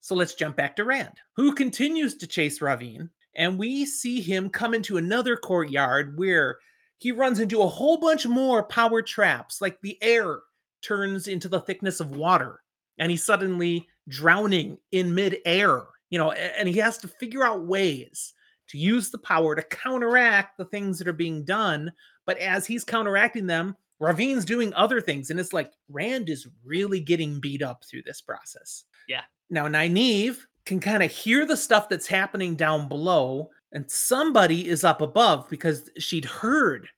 So 0.00 0.14
let's 0.14 0.34
jump 0.34 0.56
back 0.56 0.74
to 0.76 0.84
Rand, 0.84 1.18
who 1.36 1.54
continues 1.54 2.16
to 2.16 2.26
chase 2.26 2.58
Rahvin. 2.58 3.08
And 3.36 3.58
we 3.58 3.86
see 3.86 4.20
him 4.20 4.50
come 4.50 4.74
into 4.74 4.96
another 4.96 5.36
courtyard 5.36 6.18
where 6.18 6.58
he 6.98 7.12
runs 7.12 7.38
into 7.38 7.62
a 7.62 7.68
whole 7.68 7.98
bunch 7.98 8.26
more 8.26 8.64
power 8.64 9.00
traps, 9.00 9.60
like 9.60 9.80
the 9.80 9.96
air 10.02 10.40
turns 10.82 11.28
into 11.28 11.48
the 11.48 11.60
thickness 11.60 12.00
of 12.00 12.16
water, 12.16 12.60
and 12.98 13.10
he's 13.10 13.24
suddenly 13.24 13.86
drowning 14.08 14.76
in 14.92 15.14
midair. 15.14 15.84
You 16.10 16.18
know, 16.18 16.32
and 16.32 16.68
he 16.68 16.78
has 16.78 16.98
to 16.98 17.08
figure 17.08 17.44
out 17.44 17.64
ways 17.66 18.34
to 18.70 18.78
use 18.78 19.10
the 19.10 19.18
power 19.18 19.54
to 19.54 19.62
counteract 19.62 20.56
the 20.56 20.64
things 20.64 20.98
that 20.98 21.08
are 21.08 21.12
being 21.12 21.44
done. 21.44 21.92
But 22.24 22.38
as 22.38 22.66
he's 22.66 22.84
counteracting 22.84 23.46
them, 23.46 23.76
Rahvin's 24.00 24.44
doing 24.44 24.72
other 24.74 25.00
things, 25.00 25.30
and 25.30 25.38
it's 25.38 25.52
like 25.52 25.72
Rand 25.88 26.30
is 26.30 26.48
really 26.64 27.00
getting 27.00 27.38
beat 27.38 27.62
up 27.62 27.84
through 27.84 28.02
this 28.02 28.20
process. 28.20 28.84
Yeah. 29.08 29.22
Now 29.50 29.66
Nynaeve 29.66 30.38
can 30.64 30.80
kind 30.80 31.02
of 31.02 31.10
hear 31.10 31.44
the 31.44 31.56
stuff 31.56 31.88
that's 31.88 32.06
happening 32.06 32.54
down 32.54 32.88
below, 32.88 33.50
and 33.72 33.90
somebody 33.90 34.68
is 34.68 34.84
up 34.84 35.02
above 35.02 35.50
because 35.50 35.90
she'd 35.98 36.24
heard 36.24 36.88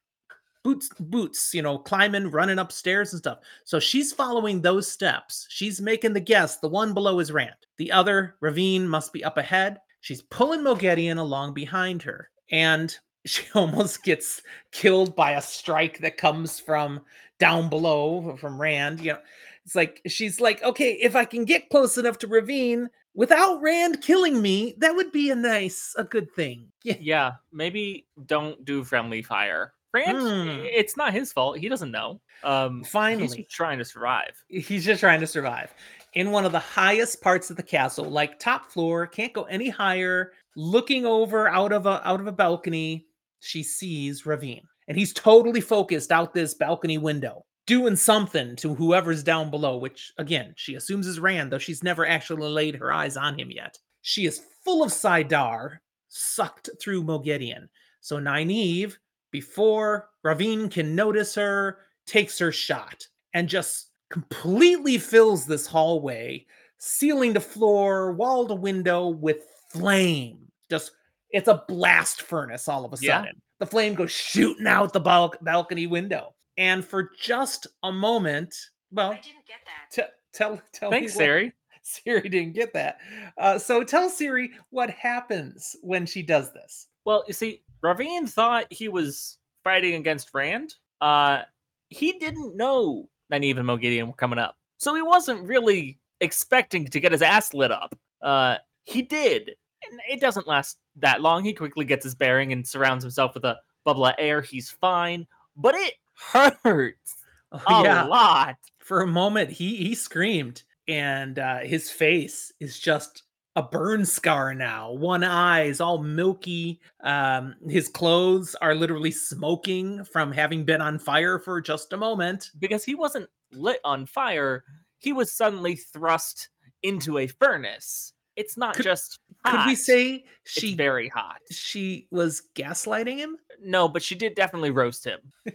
boots 0.63 0.91
boots 1.01 1.53
you 1.53 1.61
know 1.61 1.77
climbing 1.77 2.31
running 2.31 2.61
upstairs 2.61 3.13
and 3.13 3.19
stuff 3.19 3.41
so 3.65 3.81
she's 3.81 4.13
following 4.13 4.61
those 4.61 4.87
steps 4.87 5.45
she's 5.49 5.81
making 5.81 6.13
the 6.13 6.21
guess 6.21 6.59
the 6.59 6.69
one 6.69 6.95
below 6.95 7.19
is 7.19 7.33
rand 7.33 7.51
the 7.79 7.91
other 7.91 8.37
Rahvin 8.41 8.87
must 8.87 9.13
be 9.13 9.25
up 9.25 9.39
ahead 9.39 9.79
she's 10.03 10.21
pulling 10.23 10.61
moghedien 10.61 11.17
along 11.19 11.55
behind 11.55 12.03
her 12.03 12.29
and 12.51 12.95
she 13.25 13.45
almost 13.55 14.03
gets 14.03 14.43
killed 14.73 15.17
by 15.17 15.33
a 15.33 15.41
strike 15.41 15.99
that 16.01 16.19
comes 16.19 16.61
from 16.61 17.01
down 17.39 17.69
below 17.71 18.37
from 18.37 18.61
rand 18.61 19.01
you 19.01 19.13
know 19.13 19.19
it's 19.65 19.75
like 19.75 20.01
she's 20.07 20.41
like 20.41 20.63
okay 20.63 20.93
if 21.01 21.17
i 21.17 21.25
can 21.25 21.45
get 21.45 21.69
close 21.71 21.97
enough 21.97 22.19
to 22.19 22.29
Rahvin 22.29 22.87
without 23.15 23.61
rand 23.63 24.01
killing 24.03 24.41
me 24.43 24.75
that 24.79 24.95
would 24.95 25.13
be 25.13 25.31
a 25.31 25.35
nice 25.37 25.95
a 25.97 26.05
good 26.05 26.31
thing 26.33 26.67
yeah 26.85 26.95
Yeah, 27.01 27.33
maybe 27.53 28.07
don't 28.27 28.65
do 28.65 28.83
friendly 28.85 29.23
fire. 29.23 29.73
Rand, 29.95 30.19
Hmm. 30.19 30.65
it's 30.65 30.97
not 30.97 31.13
his 31.13 31.35
fault. 31.35 31.59
He 31.59 31.69
doesn't 31.69 31.91
know. 31.91 32.19
Um, 32.43 32.83
Finally. 32.83 33.27
just 33.29 33.51
trying 33.51 33.79
to 33.79 33.85
survive. 33.85 34.33
he's 34.49 34.87
just 34.87 35.01
trying 35.01 35.21
to 35.21 35.27
survive 35.27 35.75
in 36.15 36.31
one 36.31 36.45
of 36.45 36.53
the 36.53 36.59
highest 36.59 37.21
parts 37.23 37.51
of 37.51 37.57
the 37.57 37.63
castle 37.63 38.05
like 38.05 38.39
top 38.39 38.71
floor 38.71 39.07
can't 39.07 39.33
go 39.33 39.45
any 39.45 39.69
higher. 39.69 40.33
Looking 40.57 41.07
over 41.07 41.49
out 41.49 41.73
of 41.73 41.87
a 41.87 42.07
out 42.07 42.21
of 42.21 42.27
a 42.27 42.33
balcony 42.33 43.07
she 43.41 43.63
sees 43.63 44.23
Rahvin 44.23 44.63
and 44.89 44.99
he's 44.99 45.13
totally 45.13 45.61
focused 45.61 46.13
out 46.13 46.35
this 46.35 46.55
balcony 46.55 46.99
window 46.99 47.45
doing 47.67 47.97
something 47.97 48.55
to 48.57 48.75
whoever's 48.75 49.23
down 49.23 49.51
below 49.51 49.79
which 49.79 50.13
again 50.19 50.53
she 50.57 50.75
assumes 50.75 51.07
is 51.07 51.19
rand 51.19 51.51
though 51.51 51.59
she's 51.59 51.83
never 51.83 52.07
actually 52.07 52.49
laid 52.49 52.75
her 52.75 52.93
eyes 52.93 53.17
on 53.17 53.39
him 53.39 53.51
yet. 53.51 53.79
She 54.03 54.27
is 54.27 54.43
full 54.65 54.83
of 54.83 54.91
saidar 54.91 55.79
sucked 56.09 56.69
through 56.81 57.05
moghedien 57.05 57.69
so 58.03 58.19
Nynaeve, 58.19 58.97
before 59.31 60.11
Rahvin 60.27 60.71
can 60.71 60.95
notice 60.95 61.37
her 61.37 61.79
takes 62.05 62.37
her 62.41 62.51
shot 62.51 63.07
and 63.33 63.49
just 63.49 63.92
completely 64.13 64.99
fills 64.99 65.47
this 65.47 65.67
hallway, 65.67 66.47
ceiling 66.79 67.35
to 67.35 67.41
floor, 67.41 68.13
wall 68.13 68.47
to 68.47 68.55
window 68.55 69.09
with 69.09 69.39
flame. 69.71 70.39
Just 70.71 70.93
it's 71.31 71.49
a 71.49 71.65
blast 71.67 72.23
furnace 72.23 72.69
all 72.69 72.85
of 72.85 72.93
a 72.93 72.97
Yeah. 73.01 73.23
sudden. 73.23 73.43
The 73.59 73.67
flame 73.67 73.95
goes 73.95 74.11
shooting 74.11 74.67
out 74.67 74.93
the 74.93 75.01
bal- 75.01 75.35
balcony 75.41 75.87
window. 75.87 76.35
And 76.59 76.85
for 76.85 77.11
just 77.19 77.67
a 77.83 77.91
moment, 77.91 78.55
well, 78.91 79.13
I 79.13 79.17
didn't 79.17 79.47
get 79.47 79.61
that. 79.65 79.91
t- 79.91 80.13
tell 80.35 80.61
tell 80.73 80.91
Thanks, 80.91 81.13
me 81.15 81.17
what- 81.17 81.25
Siri. 81.25 81.53
Siri 81.83 82.29
didn't 82.29 82.53
get 82.53 82.73
that. 82.75 82.99
Uh, 83.39 83.59
so 83.59 83.83
tell 83.83 84.09
Siri 84.11 84.53
what 84.71 84.91
happens 84.91 85.75
when 85.83 86.05
she 86.07 86.23
does 86.23 86.53
this. 86.53 86.89
Well, 87.05 87.25
you 87.27 87.33
see, 87.33 87.63
Rahvin 87.83 88.29
thought 88.29 88.67
he 88.71 88.89
was 88.89 89.39
fighting 89.65 89.95
against 89.95 90.35
Rand. 90.35 90.75
Uh, 91.01 91.43
he 91.89 92.19
didn't 92.19 92.57
know 92.57 93.09
Nynaeve 93.33 93.59
and 93.59 93.69
Moghedien 93.69 94.07
were 94.07 94.13
coming 94.13 94.39
up, 94.39 94.57
so 94.79 94.95
he 94.95 95.03
wasn't 95.03 95.43
really 95.49 95.99
expecting 96.21 96.87
to 96.87 97.01
get 97.01 97.13
his 97.13 97.23
ass 97.23 97.55
lit 97.55 97.73
up. 97.73 97.97
Uh, 98.21 98.57
he 98.85 99.03
did, 99.03 99.51
and 99.91 100.01
it 100.11 100.21
doesn't 100.21 100.47
last 100.47 100.79
that 100.97 101.21
long. 101.21 101.45
He 101.45 101.53
quickly 101.53 101.85
gets 101.85 102.05
his 102.05 102.15
bearing 102.15 102.53
and 102.53 102.67
surrounds 102.67 103.03
himself 103.03 103.35
with 103.35 103.45
a 103.45 103.59
bubble 103.85 104.07
of 104.07 104.15
air. 104.19 104.41
He's 104.41 104.71
fine, 104.71 105.27
but 105.57 105.75
it 105.75 105.95
hurts 106.15 107.17
Oh, 107.53 107.83
a 107.83 108.07
lot. 108.07 108.57
for 108.79 109.01
a 109.03 109.07
moment 109.07 109.51
he 109.51 109.77
he 109.77 109.95
screamed 109.95 110.63
and 110.89 111.39
uh 111.39 111.59
his 111.59 111.91
face 111.91 112.51
is 112.61 112.79
just 112.79 113.25
a 113.57 113.63
burn 113.63 114.05
scar 114.05 114.55
now 114.55 114.91
one 114.93 115.23
eye 115.23 115.65
is 115.65 115.81
all 115.81 115.99
milky 116.03 116.81
um 117.05 117.55
his 117.69 117.87
clothes 117.89 118.55
are 118.63 118.75
literally 118.75 119.11
smoking 119.11 120.03
from 120.05 120.33
having 120.33 120.65
been 120.65 120.81
on 120.81 120.99
fire 120.99 121.39
for 121.39 121.61
just 121.61 121.93
a 121.93 121.97
moment 121.97 122.51
because 122.61 122.83
he 122.85 122.95
wasn't 122.95 123.29
lit 123.53 123.81
on 123.85 124.07
fire. 124.07 124.65
He 124.99 125.13
was 125.13 125.31
suddenly 125.31 125.77
thrust 125.77 126.49
into 126.83 127.19
a 127.19 127.27
furnace. 127.27 128.15
It's 128.37 128.57
not 128.57 128.75
Could- 128.77 128.85
just 128.85 129.19
could 129.45 129.53
we 129.53 129.59
hot, 129.59 129.77
say 129.77 130.25
it's 130.45 130.53
she 130.53 130.75
very 130.75 131.09
hot. 131.09 131.37
she 131.51 132.07
was 132.11 132.45
gaslighting 132.55 133.19
him 133.19 133.37
No, 133.63 133.89
but 133.89 134.03
she 134.03 134.15
did 134.15 134.35
definitely 134.35 134.71
roast 134.71 135.05
him. 135.05 135.19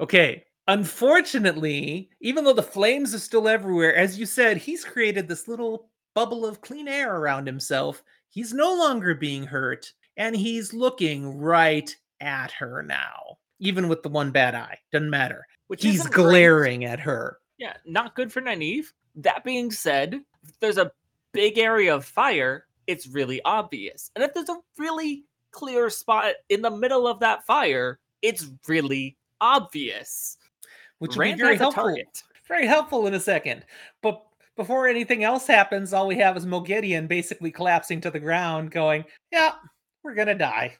okay 0.00 0.44
unfortunately 0.68 2.08
even 2.20 2.42
though 2.44 2.52
the 2.52 2.62
flames 2.62 3.14
are 3.14 3.18
still 3.18 3.48
everywhere 3.48 3.94
as 3.94 4.18
you 4.18 4.26
said 4.26 4.56
he's 4.56 4.84
created 4.84 5.28
this 5.28 5.46
little 5.46 5.88
bubble 6.14 6.46
of 6.46 6.60
clean 6.60 6.88
air 6.88 7.16
around 7.16 7.46
himself 7.46 8.02
he's 8.30 8.52
no 8.52 8.74
longer 8.74 9.14
being 9.14 9.44
hurt 9.44 9.92
and 10.16 10.36
he's 10.36 10.72
looking 10.72 11.36
right 11.38 11.94
at 12.20 12.50
her 12.52 12.82
now 12.82 13.36
even 13.58 13.88
with 13.88 14.02
the 14.02 14.08
one 14.08 14.30
bad 14.30 14.54
eye 14.54 14.78
doesn't 14.92 15.10
matter 15.10 15.46
Which 15.68 15.82
he's 15.82 16.00
isn't 16.00 16.12
great. 16.12 16.24
glaring 16.24 16.84
at 16.84 17.00
her 17.00 17.38
Yeah, 17.58 17.74
not 17.86 18.14
good 18.16 18.32
for 18.32 18.40
Nynaeve. 18.42 18.86
That 19.16 19.44
being 19.44 19.70
said, 19.70 20.14
if 20.42 20.58
there's 20.60 20.76
a 20.78 20.90
big 21.32 21.56
area 21.58 21.94
of 21.94 22.04
fire, 22.04 22.66
it's 22.88 23.06
really 23.06 23.40
obvious. 23.44 24.10
And 24.14 24.24
if 24.24 24.34
there's 24.34 24.48
a 24.48 24.58
really 24.76 25.24
clear 25.52 25.88
spot 25.88 26.34
in 26.48 26.62
the 26.62 26.70
middle 26.70 27.06
of 27.06 27.20
that 27.20 27.46
fire, 27.46 28.00
it's 28.22 28.48
really 28.66 29.16
obvious. 29.40 30.36
which 30.98 31.16
will 31.16 31.24
be 31.24 31.34
very 31.34 31.56
helpful 31.56 31.96
very 32.48 32.66
helpful 32.66 33.06
in 33.06 33.14
a 33.14 33.20
second 33.20 33.64
but 34.02 34.22
before 34.56 34.86
anything 34.86 35.24
else 35.24 35.46
happens 35.46 35.92
all 35.92 36.06
we 36.06 36.16
have 36.16 36.36
is 36.36 36.46
Moghedien 36.46 37.08
basically 37.08 37.50
collapsing 37.50 38.00
to 38.00 38.10
the 38.10 38.20
ground 38.20 38.70
going 38.70 39.04
yeah 39.32 39.52
we're 40.04 40.14
gonna 40.14 40.34
die. 40.34 40.76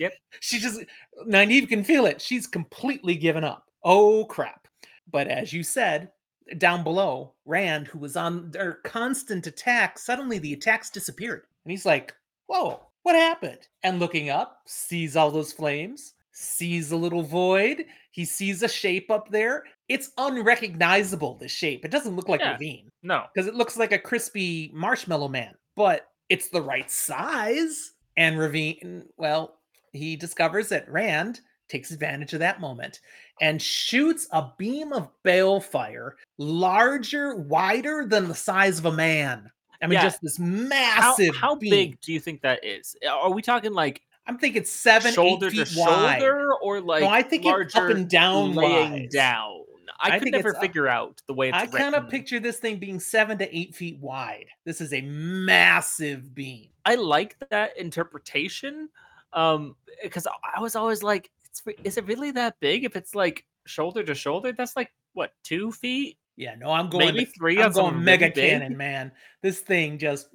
Yep. 0.00 0.12
she 0.40 0.58
just 0.58 0.80
Nynaeve 1.26 1.68
can 1.68 1.84
feel 1.84 2.06
it. 2.06 2.20
She's 2.22 2.46
completely 2.46 3.16
given 3.16 3.44
up. 3.44 3.68
Oh 3.82 4.24
crap. 4.26 4.66
But 5.10 5.28
as 5.28 5.52
you 5.52 5.62
said 5.62 6.10
down 6.58 6.84
below 6.84 7.32
rand 7.46 7.86
who 7.86 7.98
was 7.98 8.16
on 8.16 8.50
their 8.50 8.74
constant 8.84 9.46
attack 9.46 9.98
suddenly 9.98 10.38
the 10.38 10.52
attacks 10.52 10.90
disappeared. 10.90 11.46
And 11.64 11.70
he's 11.70 11.86
like 11.86 12.14
whoa 12.46 12.80
what 13.02 13.16
happened? 13.16 13.68
And 13.82 13.98
looking 13.98 14.30
up 14.30 14.60
sees 14.66 15.16
all 15.16 15.30
those 15.30 15.52
flames 15.52 16.13
sees 16.34 16.90
a 16.92 16.96
little 16.96 17.22
void. 17.22 17.86
He 18.10 18.24
sees 18.24 18.62
a 18.62 18.68
shape 18.68 19.10
up 19.10 19.30
there. 19.30 19.64
It's 19.88 20.10
unrecognizable, 20.18 21.36
the 21.38 21.48
shape. 21.48 21.84
It 21.84 21.90
doesn't 21.90 22.16
look 22.16 22.28
like 22.28 22.40
Yeah. 22.40 22.56
Rahvin 22.58 22.90
No. 23.02 23.24
because 23.32 23.46
it 23.48 23.54
looks 23.54 23.76
like 23.76 23.92
a 23.92 23.98
crispy 23.98 24.70
marshmallow 24.74 25.28
man, 25.28 25.54
but 25.76 26.08
it's 26.28 26.48
the 26.48 26.60
right 26.62 26.90
size. 26.90 27.92
And 28.16 28.36
Rahvin, 28.36 29.04
well, 29.16 29.58
he 29.92 30.16
discovers 30.16 30.68
that 30.70 30.88
Rand 30.90 31.40
takes 31.68 31.90
advantage 31.90 32.32
of 32.34 32.40
that 32.40 32.60
moment 32.60 33.00
and 33.40 33.60
shoots 33.60 34.28
a 34.32 34.50
beam 34.58 34.92
of 34.92 35.08
balefire 35.24 36.12
larger, 36.38 37.36
wider 37.36 38.04
than 38.06 38.28
the 38.28 38.34
size 38.34 38.78
of 38.78 38.86
a 38.86 38.92
man. 38.92 39.50
I 39.82 39.86
mean, 39.86 39.94
Yeah. 39.94 40.02
just 40.04 40.20
this 40.22 40.38
How, 40.38 40.44
massive. 40.44 41.34
how 41.36 41.54
beam. 41.56 41.70
big 41.70 42.00
do 42.00 42.12
you 42.12 42.20
think 42.20 42.40
that 42.42 42.64
is? 42.64 42.96
Are 43.08 43.30
we 43.32 43.42
talking 43.42 43.72
like 43.72 44.00
I'm 44.26 44.38
thinking 44.38 44.64
seven, 44.64 45.12
shoulder 45.12 45.48
eight 45.48 45.56
to 45.56 45.66
feet 45.66 45.78
wide. 45.78 46.20
shoulder 46.20 46.54
or 46.62 46.80
like 46.80 47.04
I 47.04 47.22
think 47.22 47.44
it's 47.44 47.74
up 47.74 47.82
larger 47.82 47.96
and 47.96 48.08
down 48.08 48.54
laying 48.54 48.92
wise. 48.92 49.10
down? 49.12 49.60
I, 50.00 50.16
I 50.16 50.18
could 50.18 50.32
never 50.32 50.54
figure 50.54 50.88
out 50.88 51.22
the 51.28 51.34
way 51.34 51.48
it's 51.50 51.56
I 51.56 51.66
kind 51.66 51.94
of 51.94 52.08
picture 52.08 52.40
this 52.40 52.58
thing 52.58 52.78
being 52.78 52.98
seven 52.98 53.38
to 53.38 53.56
eight 53.56 53.74
feet 53.74 53.98
wide. 54.00 54.46
This 54.64 54.80
is 54.80 54.92
a 54.92 55.02
massive 55.02 56.34
beam. 56.34 56.68
I 56.84 56.96
like 56.96 57.36
that 57.50 57.78
interpretation. 57.78 58.88
Um, 59.32 59.76
because 60.02 60.26
I 60.56 60.60
was 60.60 60.76
always 60.76 61.02
like, 61.02 61.30
it's, 61.44 61.62
is 61.84 61.96
it 61.96 62.06
really 62.06 62.30
that 62.32 62.58
big? 62.60 62.84
If 62.84 62.96
it's 62.96 63.14
like 63.14 63.44
shoulder 63.66 64.02
to 64.02 64.14
shoulder, 64.14 64.52
that's 64.52 64.76
like 64.76 64.92
what 65.12 65.32
two 65.42 65.70
feet, 65.72 66.18
Yeah, 66.36 66.54
no, 66.56 66.70
I'm 66.70 66.88
going. 66.88 67.06
maybe 67.14 67.24
three. 67.24 67.62
I'm 67.62 67.72
going 67.72 68.02
mega 68.02 68.30
cannon, 68.30 68.76
man. 68.76 69.12
This 69.42 69.60
thing 69.60 69.98
just, 69.98 70.28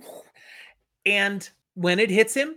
and 1.05 1.47
when 1.75 1.99
it 1.99 2.09
hits 2.09 2.33
him, 2.33 2.55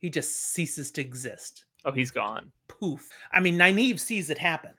he 0.00 0.10
just 0.10 0.52
ceases 0.52 0.90
to 0.92 1.00
exist. 1.00 1.64
Oh, 1.84 1.92
he's 1.92 2.10
gone. 2.10 2.50
Poof. 2.68 3.08
I 3.32 3.40
mean, 3.40 3.56
Nynaeve 3.56 3.98
sees 4.00 4.30
it 4.30 4.38
happen, 4.38 4.72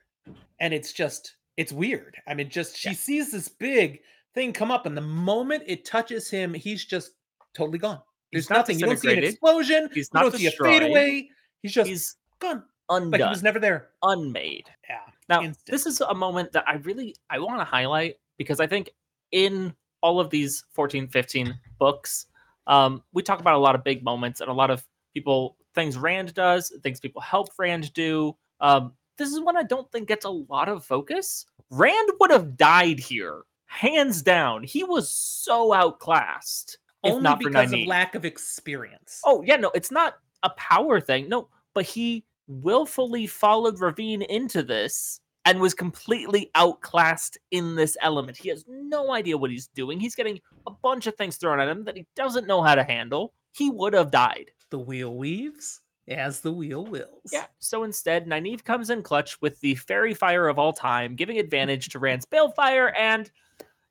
and 0.59 0.73
it's 0.73 0.91
just, 0.93 1.35
it's 1.57 1.71
weird. 1.71 2.17
I 2.27 2.33
mean, 2.33 2.49
just 2.49 2.77
she 2.77 2.89
Yeah. 2.89 2.95
sees 2.95 3.31
this 3.31 3.47
big 3.47 4.01
thing 4.33 4.53
come 4.53 4.71
up, 4.71 4.85
and 4.85 4.95
the 4.95 5.01
moment 5.01 5.63
it 5.67 5.85
touches 5.85 6.29
him, 6.29 6.53
he's 6.53 6.85
just 6.85 7.11
totally 7.53 7.79
gone. 7.79 8.01
There's 8.31 8.45
He's 8.45 8.49
not 8.49 8.57
nothing. 8.57 8.79
You 8.79 8.85
don't 8.85 8.97
see 8.97 9.11
an 9.17 9.23
explosion. 9.23 9.89
He's 9.93 10.09
you 10.13 10.19
not 10.19 10.21
don't 10.31 10.37
see 10.39 10.47
a 10.47 10.49
destroyed. 10.51 10.81
fadeaway. 10.81 11.29
He's 11.63 11.73
just 11.73 11.89
He's 11.89 12.15
gone. 12.39 12.63
undone, 12.89 13.11
Like 13.11 13.21
he 13.21 13.27
was 13.29 13.41
never 13.43 13.59
there. 13.59 13.89
unmade. 14.03 14.69
Yeah. 14.87 14.99
Now, 15.29 15.41
Instant. 15.43 15.65
this 15.71 15.85
is 15.87 15.99
a 16.01 16.13
moment 16.13 16.51
that 16.53 16.63
I 16.67 16.75
really 16.75 17.15
I 17.29 17.39
want 17.39 17.59
to 17.59 17.65
highlight 17.65 18.15
because 18.37 18.59
I 18.59 18.67
think 18.67 18.91
in 19.31 19.73
all 20.01 20.19
of 20.19 20.29
these 20.29 20.63
14, 20.73 21.07
15 21.07 21.53
books, 21.79 22.27
um, 22.67 23.03
we 23.13 23.21
talk 23.23 23.39
about 23.39 23.55
a 23.55 23.59
lot 23.59 23.73
of 23.75 23.83
big 23.83 24.03
moments 24.03 24.41
and 24.41 24.49
a 24.49 24.53
lot 24.53 24.69
of 24.71 24.83
people 25.13 25.57
things 25.75 25.97
Rand 25.97 26.33
does, 26.33 26.73
things 26.83 26.99
people 26.99 27.21
help 27.21 27.49
Rand 27.57 27.93
do. 27.93 28.35
Um, 28.59 28.93
this 29.17 29.29
is 29.29 29.39
one 29.39 29.57
I 29.57 29.63
don't 29.63 29.91
think 29.91 30.07
gets 30.07 30.25
a 30.25 30.29
lot 30.29 30.69
of 30.69 30.85
focus. 30.85 31.45
Rand 31.69 32.09
would 32.19 32.31
have 32.31 32.57
died 32.57 32.99
here, 32.99 33.43
hands 33.67 34.21
down. 34.21 34.63
He 34.63 34.83
was 34.83 35.11
so 35.11 35.73
outclassed, 35.73 36.77
Only 37.03 37.21
not 37.21 37.39
because 37.39 37.71
of 37.71 37.79
lack 37.85 38.15
of 38.15 38.25
experience. 38.25 39.21
Oh 39.25 39.43
yeah, 39.45 39.57
no, 39.57 39.71
it's 39.75 39.91
not 39.91 40.15
a 40.43 40.49
power 40.51 40.99
thing. 40.99 41.29
No, 41.29 41.49
but 41.73 41.85
he 41.85 42.25
willfully 42.47 43.27
followed 43.27 43.77
Rahvin 43.77 44.25
into 44.25 44.63
this 44.63 45.21
and 45.45 45.59
was 45.59 45.73
completely 45.73 46.51
outclassed 46.55 47.37
in 47.51 47.75
this 47.75 47.95
element. 48.01 48.37
He 48.37 48.49
has 48.49 48.65
no 48.67 49.13
idea 49.13 49.37
what 49.37 49.51
he's 49.51 49.67
doing. 49.67 49.99
He's 49.99 50.15
getting 50.15 50.39
a 50.67 50.71
bunch 50.71 51.07
of 51.07 51.15
things 51.15 51.37
thrown 51.37 51.59
at 51.59 51.69
him 51.69 51.83
that 51.85 51.95
he 51.95 52.05
doesn't 52.15 52.47
know 52.47 52.61
how 52.61 52.75
to 52.75 52.83
handle. 52.83 53.33
He 53.53 53.69
would 53.69 53.93
have 53.93 54.11
died. 54.11 54.51
The 54.69 54.79
wheel 54.79 55.15
weaves 55.15 55.81
as 56.07 56.41
the 56.41 56.51
wheel 56.51 56.85
wills. 56.85 57.21
Yeah. 57.31 57.45
So 57.59 57.83
instead, 57.83 58.27
Nynaeve 58.27 58.63
comes 58.63 58.89
in 58.89 59.03
clutch 59.03 59.39
with 59.41 59.59
the 59.61 59.75
fairy 59.75 60.13
fire 60.13 60.47
of 60.47 60.57
all 60.57 60.73
time, 60.73 61.15
giving 61.15 61.39
advantage 61.39 61.89
to 61.89 61.99
Rand's 61.99 62.25
balefire, 62.31 62.91
and 62.97 63.29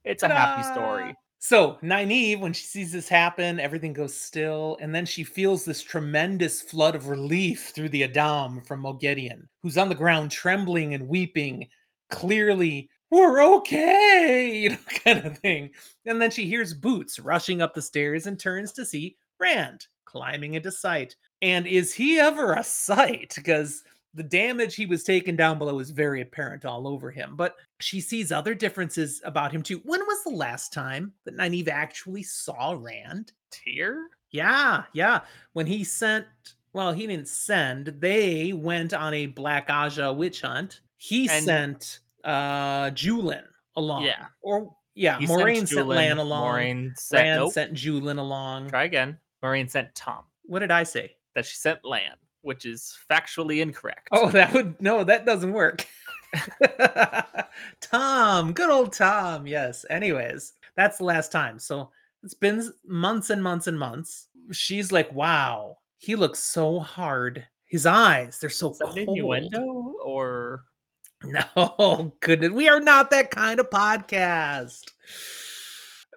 it's 0.05 0.23
a 0.23 0.29
happy 0.29 0.63
story. 0.63 1.15
So 1.41 1.79
Nynaeve, 1.83 2.41
when 2.41 2.53
she 2.53 2.65
sees 2.65 2.91
this 2.91 3.09
happen, 3.09 3.61
everything 3.61 3.93
goes 3.93 4.15
still, 4.15 4.77
and 4.81 4.93
then 4.93 5.07
she 5.07 5.23
feels 5.23 5.65
this 5.65 5.83
tremendous 5.83 6.61
flood 6.61 6.97
of 6.97 7.09
relief 7.09 7.71
through 7.75 7.91
the 7.91 8.03
a'dam 8.03 8.61
from 8.63 8.83
Moghedien, 8.83 9.43
who's 9.63 9.79
on 9.79 9.89
the 9.89 9.95
ground 9.95 10.33
trembling 10.33 10.95
and 10.95 11.07
weeping, 11.07 11.69
clearly, 12.11 12.91
we're 13.11 13.43
okay, 13.57 14.59
you 14.63 14.71
know, 14.71 14.79
kind 15.05 15.25
of 15.25 15.39
thing. 15.39 15.71
And 16.07 16.21
then 16.21 16.33
she 16.33 16.47
hears 16.47 16.75
Boots 16.75 17.21
rushing 17.21 17.63
up 17.63 17.73
the 17.73 17.83
stairs 17.83 18.27
and 18.27 18.39
turns 18.39 18.73
to 18.73 18.85
see 18.85 19.17
Rand 19.39 19.87
climbing 20.09 20.55
into 20.55 20.73
sight. 20.73 21.15
And 21.43 21.67
is 21.67 21.93
he 21.93 22.19
ever 22.19 22.55
a 22.55 22.65
sight? 22.65 23.35
Because 23.37 23.85
the 24.15 24.23
damage 24.23 24.75
he 24.75 24.87
was 24.87 25.05
taken 25.05 25.37
down 25.37 25.59
below 25.59 25.79
is 25.79 25.91
very 25.91 26.23
apparent 26.23 26.65
all 26.65 26.89
over 26.89 27.11
him. 27.11 27.37
But 27.37 27.55
she 27.79 28.01
sees 28.01 28.33
other 28.33 28.55
differences 28.55 29.21
about 29.25 29.53
him 29.53 29.63
too. 29.63 29.81
When 29.85 30.01
was 30.01 30.25
the 30.25 30.31
last 30.31 30.73
time 30.73 31.13
that 31.25 31.37
Nynaeve 31.37 31.69
actually 31.69 32.23
saw 32.23 32.75
Rand? 32.79 33.33
Tear? 33.51 34.07
Yeah, 34.31 34.85
yeah. 34.95 35.21
When 35.53 35.67
he 35.67 35.85
sent, 35.85 36.27
well, 36.73 36.93
he 36.93 37.07
didn't 37.07 37.29
send. 37.29 37.95
They 37.99 38.53
went 38.55 38.95
on 38.95 39.15
a 39.15 39.27
Black 39.27 39.69
Ajah 39.69 40.15
witch 40.17 40.41
hunt. 40.41 40.81
He 40.97 41.29
And- 41.29 41.45
sent 41.45 42.01
uh 42.25 42.91
Juilin 42.91 43.45
along. 43.77 44.05
Yeah. 44.05 44.27
Or 44.43 44.75
yeah, 44.95 45.19
He 45.21 45.27
Moiraine 45.27 45.59
sent 45.59 45.69
Julian, 45.69 45.89
Lan 45.89 46.19
along. 46.19 46.55
Moiraine 46.57 46.99
sent, 46.99 47.23
Rand 47.23 47.39
nope. 47.41 47.53
sent 47.53 47.75
Juilin 47.75 48.19
along. 48.19 48.71
Try 48.71 48.85
again. 48.85 49.17
Moiraine 49.43 49.71
sent 49.71 49.95
Tom. 49.95 50.25
What 50.45 50.61
did 50.61 50.71
I 50.71 50.83
say? 50.83 51.17
That 51.35 51.47
she 51.47 51.57
sent 51.57 51.85
Lan, 51.85 52.15
which 52.43 52.65
is 52.67 52.97
factually 53.11 53.61
incorrect. 53.61 54.09
Oh, 54.13 54.29
that 54.31 54.53
would 54.53 54.81
no, 54.81 55.05
that 55.05 55.25
doesn't 55.27 55.53
work. 55.53 55.87
Tom, 57.81 58.53
good 58.53 58.71
old 58.71 58.93
Tom. 58.93 59.47
Yes. 59.47 59.85
Anyways, 59.91 60.55
that's 60.77 60.99
the 60.99 61.05
last 61.05 61.33
time. 61.33 61.59
So 61.59 61.91
it's 62.23 62.35
been 62.35 62.73
months 62.87 63.31
and 63.31 63.43
months 63.43 63.67
and 63.67 63.79
months. 63.79 64.29
She's 64.53 64.91
like, 64.93 65.13
wow, 65.13 65.79
he 65.99 66.17
looks 66.17 66.41
so 66.41 66.81
hard. 66.81 67.47
His 67.67 67.85
eyes, 67.87 68.39
they're 68.41 68.49
so 68.51 68.71
Is 68.71 68.79
that 68.79 68.87
cold. 68.89 68.99
innuendo 68.99 69.95
or 70.05 70.65
No, 71.25 72.13
goodness. 72.21 72.51
We 72.51 72.69
are 72.69 72.81
not 72.81 73.11
that 73.11 73.31
kind 73.31 73.61
of 73.61 73.69
podcast. 73.71 74.85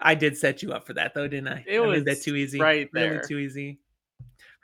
I 0.02 0.16
did 0.16 0.38
set 0.38 0.62
you 0.64 0.72
up 0.74 0.86
for 0.86 0.94
that 0.94 1.14
though, 1.14 1.28
didn't 1.28 1.48
I? 1.50 1.64
It 1.68 1.80
I 1.80 1.86
made 1.86 2.06
that 2.06 2.22
too 2.22 2.36
easy. 2.36 2.60
right 2.60 2.90
Really 2.94 3.10
there. 3.10 3.22
too 3.22 3.38
easy. 3.38 3.80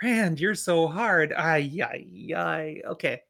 Rand, 0.01 0.39
you're 0.39 0.55
so 0.55 0.87
hard. 0.87 1.33
Ay, 1.33 1.71
ay, 1.83 2.33
ay. 2.35 2.81
Okay. 2.85 3.21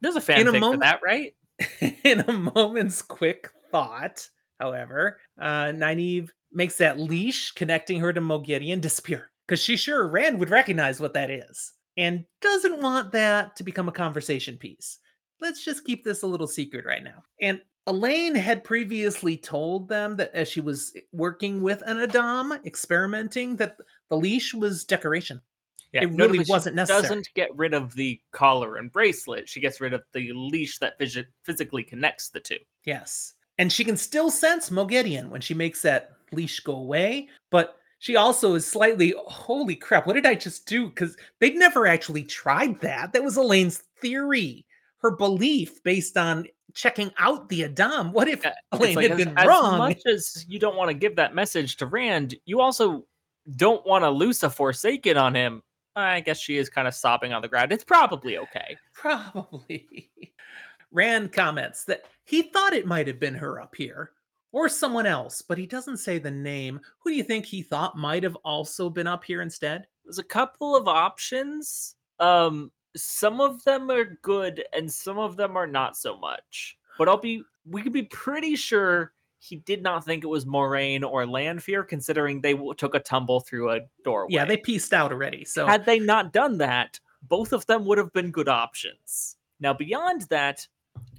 there's 0.00 0.16
a 0.16 0.38
In 0.40 0.48
a 0.48 0.58
moment- 0.58 0.82
that, 0.82 1.00
right? 1.02 1.34
in 2.04 2.20
a 2.20 2.32
moment's 2.32 3.02
quick 3.02 3.50
thought, 3.70 4.28
however, 4.60 5.18
uh, 5.40 5.66
Nynaeve 5.66 6.28
makes 6.52 6.76
that 6.78 6.98
leash 6.98 7.52
connecting 7.52 8.00
her 8.00 8.12
to 8.12 8.20
Moghedien 8.20 8.80
disappear 8.80 9.30
because 9.46 9.62
she's 9.62 9.80
sure 9.80 10.06
Rand 10.08 10.38
would 10.38 10.50
recognize 10.50 11.00
what 11.00 11.14
that 11.14 11.30
is 11.30 11.72
and 11.96 12.24
doesn't 12.40 12.80
want 12.80 13.12
that 13.12 13.56
to 13.56 13.62
become 13.64 13.88
a 13.88 13.92
conversation 13.92 14.56
piece. 14.56 14.98
Let's 15.40 15.64
just 15.64 15.84
keep 15.84 16.04
this 16.04 16.22
a 16.22 16.26
little 16.26 16.46
secret 16.46 16.84
right 16.86 17.02
now. 17.02 17.22
And 17.40 17.60
Elayne 17.88 18.36
had 18.36 18.62
previously 18.62 19.36
told 19.36 19.88
them 19.88 20.16
that 20.16 20.30
as 20.34 20.48
she 20.48 20.60
was 20.60 20.92
eh, 20.96 21.00
working 21.12 21.62
with 21.62 21.82
an 21.86 21.98
a'dam, 21.98 22.52
experimenting, 22.64 23.56
that 23.56 23.76
the 24.08 24.16
leash 24.16 24.54
was 24.54 24.84
decoration. 24.84 25.40
Yeah, 25.92 26.04
It 26.04 26.12
really 26.12 26.44
wasn't 26.48 26.76
necessary. 26.76 27.02
Doesn't 27.02 27.28
get 27.34 27.54
rid 27.54 27.74
of 27.74 27.94
the 27.94 28.18
collar 28.30 28.76
and 28.76 28.90
bracelet. 28.90 29.48
She 29.48 29.60
gets 29.60 29.80
rid 29.80 29.92
of 29.92 30.02
the 30.12 30.32
leash 30.32 30.78
that 30.78 30.98
phys- 30.98 31.26
physically 31.42 31.82
connects 31.82 32.30
the 32.30 32.40
two. 32.40 32.58
Yes. 32.84 33.34
And 33.58 33.70
she 33.70 33.84
can 33.84 33.98
still 33.98 34.30
sense 34.30 34.70
Moghedien 34.70 35.28
when 35.28 35.42
she 35.42 35.52
makes 35.52 35.82
that 35.82 36.12
leash 36.32 36.60
go 36.60 36.76
away, 36.76 37.28
but 37.50 37.76
she 37.98 38.16
also 38.16 38.54
is 38.54 38.66
slightly, 38.66 39.14
holy 39.16 39.76
crap, 39.76 40.06
what 40.06 40.14
did 40.14 40.26
I 40.26 40.34
just 40.34 40.66
do? 40.66 40.88
Because 40.88 41.16
they'd 41.40 41.56
never 41.56 41.86
actually 41.86 42.24
tried 42.24 42.80
that. 42.80 43.12
That 43.12 43.22
was 43.22 43.36
Elayne's 43.36 43.82
theory, 44.00 44.64
her 44.98 45.10
belief 45.10 45.82
based 45.82 46.16
on 46.16 46.46
checking 46.74 47.10
out 47.18 47.48
the 47.48 47.62
a'dam. 47.62 48.12
What 48.12 48.28
if 48.28 48.42
Yeah, 48.44 48.54
Elayne 48.72 48.96
like, 48.96 49.10
had 49.10 49.20
as, 49.20 49.24
been 49.26 49.38
as 49.38 49.46
wrong? 49.46 49.74
As 49.74 49.78
much 49.78 50.02
as 50.06 50.46
you 50.48 50.58
don't 50.58 50.76
want 50.76 50.88
to 50.88 50.94
give 50.94 51.16
that 51.16 51.34
message 51.34 51.76
to 51.78 51.86
Rand, 51.86 52.34
you 52.44 52.60
also 52.60 53.04
don't 53.56 53.84
want 53.86 54.04
to 54.04 54.10
lose 54.10 54.42
a 54.42 54.50
Forsaken 54.50 55.16
on 55.16 55.34
him. 55.34 55.62
I 55.94 56.20
guess 56.20 56.38
she 56.38 56.56
is 56.56 56.68
kind 56.68 56.88
of 56.88 56.94
sobbing 56.94 57.32
on 57.32 57.42
the 57.42 57.48
ground. 57.48 57.72
It's 57.72 57.84
probably 57.84 58.38
okay. 58.38 58.76
Probably. 58.94 60.10
Rand 60.90 61.32
comments 61.32 61.84
that 61.84 62.04
he 62.24 62.42
thought 62.42 62.72
it 62.72 62.86
might 62.86 63.06
have 63.06 63.20
been 63.20 63.34
her 63.34 63.60
up 63.60 63.74
here 63.74 64.12
or 64.52 64.68
someone 64.68 65.06
else, 65.06 65.42
but 65.42 65.58
he 65.58 65.66
doesn't 65.66 65.96
say 65.98 66.18
the 66.18 66.30
name. 66.30 66.80
Who 67.00 67.10
do 67.10 67.16
you 67.16 67.22
think 67.22 67.46
he 67.46 67.62
thought 67.62 67.96
might 67.96 68.22
have 68.22 68.36
also 68.44 68.88
been 68.90 69.06
up 69.06 69.24
here 69.24 69.42
instead? 69.42 69.86
There's 70.04 70.18
a 70.18 70.24
couple 70.24 70.76
of 70.76 70.88
options. 70.88 71.94
Um, 72.20 72.70
some 72.96 73.40
of 73.40 73.62
them 73.64 73.90
are 73.90 74.18
good 74.22 74.64
and 74.72 74.90
some 74.90 75.18
of 75.18 75.36
them 75.36 75.56
are 75.56 75.66
not 75.66 75.96
so 75.96 76.18
much. 76.18 76.76
But 76.98 77.08
I'll 77.08 77.16
be 77.16 77.42
we 77.64 77.82
could 77.82 77.92
be 77.92 78.02
pretty 78.02 78.56
sure 78.56 79.12
he 79.38 79.56
did 79.56 79.82
not 79.82 80.04
think 80.04 80.22
it 80.22 80.28
was 80.28 80.44
Moiraine 80.44 81.04
or 81.04 81.26
Lanfear, 81.26 81.82
considering 81.82 82.40
they 82.40 82.54
took 82.76 82.94
a 82.94 83.00
tumble 83.00 83.40
through 83.40 83.72
a 83.72 83.80
doorway. 84.04 84.34
Yeah, 84.34 84.44
they 84.44 84.56
pieced 84.56 84.92
out 84.92 85.10
already. 85.10 85.44
So 85.44 85.66
had 85.66 85.84
they 85.84 85.98
not 85.98 86.32
done 86.32 86.58
that, 86.58 87.00
both 87.22 87.52
of 87.52 87.66
them 87.66 87.84
would 87.86 87.98
have 87.98 88.12
been 88.12 88.30
good 88.30 88.48
options. 88.48 89.36
Now, 89.58 89.74
beyond 89.74 90.22
that, 90.22 90.66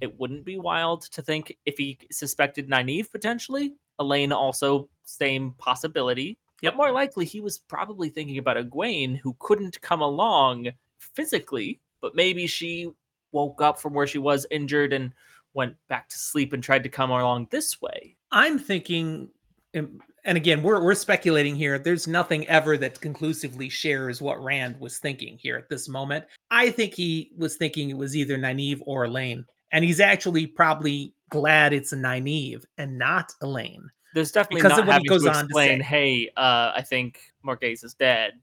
it 0.00 0.18
wouldn't 0.18 0.44
be 0.44 0.58
wild 0.58 1.02
to 1.02 1.22
think 1.22 1.56
if 1.66 1.76
he 1.76 1.98
suspected 2.10 2.68
Nynaeve 2.68 3.10
potentially. 3.10 3.74
Elayne 4.00 4.32
also 4.32 4.88
same 5.04 5.52
possibility. 5.58 6.38
Yep. 6.62 6.72
But 6.72 6.76
more 6.76 6.92
likely, 6.92 7.26
he 7.26 7.40
was 7.40 7.58
probably 7.58 8.08
thinking 8.08 8.38
about 8.38 8.56
Egwene, 8.56 9.18
who 9.18 9.36
couldn't 9.38 9.80
come 9.82 10.00
along 10.00 10.70
physically, 10.98 11.80
but 12.00 12.14
maybe 12.14 12.46
she 12.46 12.90
woke 13.32 13.60
up 13.60 13.80
from 13.80 13.94
where 13.94 14.06
she 14.06 14.18
was 14.18 14.46
injured 14.50 14.92
and 14.92 15.12
went 15.54 15.76
back 15.88 16.08
to 16.08 16.18
sleep 16.18 16.52
and 16.52 16.62
tried 16.62 16.82
to 16.82 16.88
come 16.88 17.10
along 17.10 17.48
this 17.50 17.80
way. 17.80 18.16
I'm 18.32 18.58
thinking, 18.58 19.28
and 19.72 20.00
and 20.24 20.36
again, 20.36 20.62
we're 20.62 20.82
we're 20.82 20.94
speculating 20.94 21.54
here. 21.56 21.78
There's 21.78 22.06
nothing 22.08 22.46
ever 22.48 22.76
that 22.78 23.00
conclusively 23.00 23.68
shares 23.68 24.20
what 24.22 24.42
Rand 24.42 24.78
was 24.80 24.98
thinking 24.98 25.38
here 25.40 25.56
at 25.56 25.68
this 25.68 25.88
moment. 25.88 26.24
I 26.50 26.70
think 26.70 26.94
he 26.94 27.32
was 27.36 27.56
thinking 27.56 27.90
it 27.90 27.96
was 27.96 28.16
either 28.16 28.36
Nynaeve 28.36 28.82
or 28.86 29.06
Elayne, 29.06 29.44
and 29.72 29.84
he's 29.84 30.00
actually 30.00 30.46
probably 30.46 31.14
glad 31.30 31.72
it's 31.72 31.92
a 31.92 31.96
Nynaeve 31.96 32.64
and 32.78 32.98
not 32.98 33.32
Elayne. 33.42 33.86
There's 34.14 34.30
definitely 34.30 34.62
Because 34.62 34.78
of 34.78 34.86
what 34.86 35.02
he 35.02 35.08
goes 35.08 35.24
to 35.24 35.30
on 35.30 35.34
to 35.34 35.40
explain, 35.46 35.80
say. 35.80 35.84
hey, 35.84 36.30
uh, 36.36 36.72
I 36.76 36.82
think 36.82 37.20
Morgase 37.44 37.84
is 37.84 37.94
dead. 37.94 38.34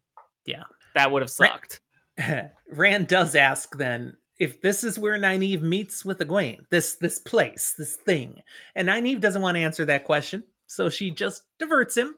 Yeah. 0.46 0.64
That 0.96 1.10
would 1.10 1.22
have 1.22 1.32
sucked. 1.32 1.80
Rand 2.72 3.08
does 3.08 3.36
ask 3.36 3.76
then 3.78 4.16
if 4.40 4.60
this 4.62 4.84
is 4.84 4.98
where 4.98 5.18
Nynaeve 5.20 5.62
meets 5.62 6.04
with 6.04 6.20
Egwene, 6.20 6.60
this 6.72 6.96
this 6.96 7.20
place, 7.20 7.74
this 7.78 7.96
thing. 7.98 8.42
And 8.76 8.88
Nynaeve 8.88 9.22
doesn't 9.22 9.42
want 9.42 9.56
to 9.56 9.62
answer 9.62 9.86
that 9.86 10.04
question, 10.06 10.44
so 10.68 10.90
she 10.90 11.12
just 11.12 11.44
diverts 11.60 11.96
him 11.96 12.16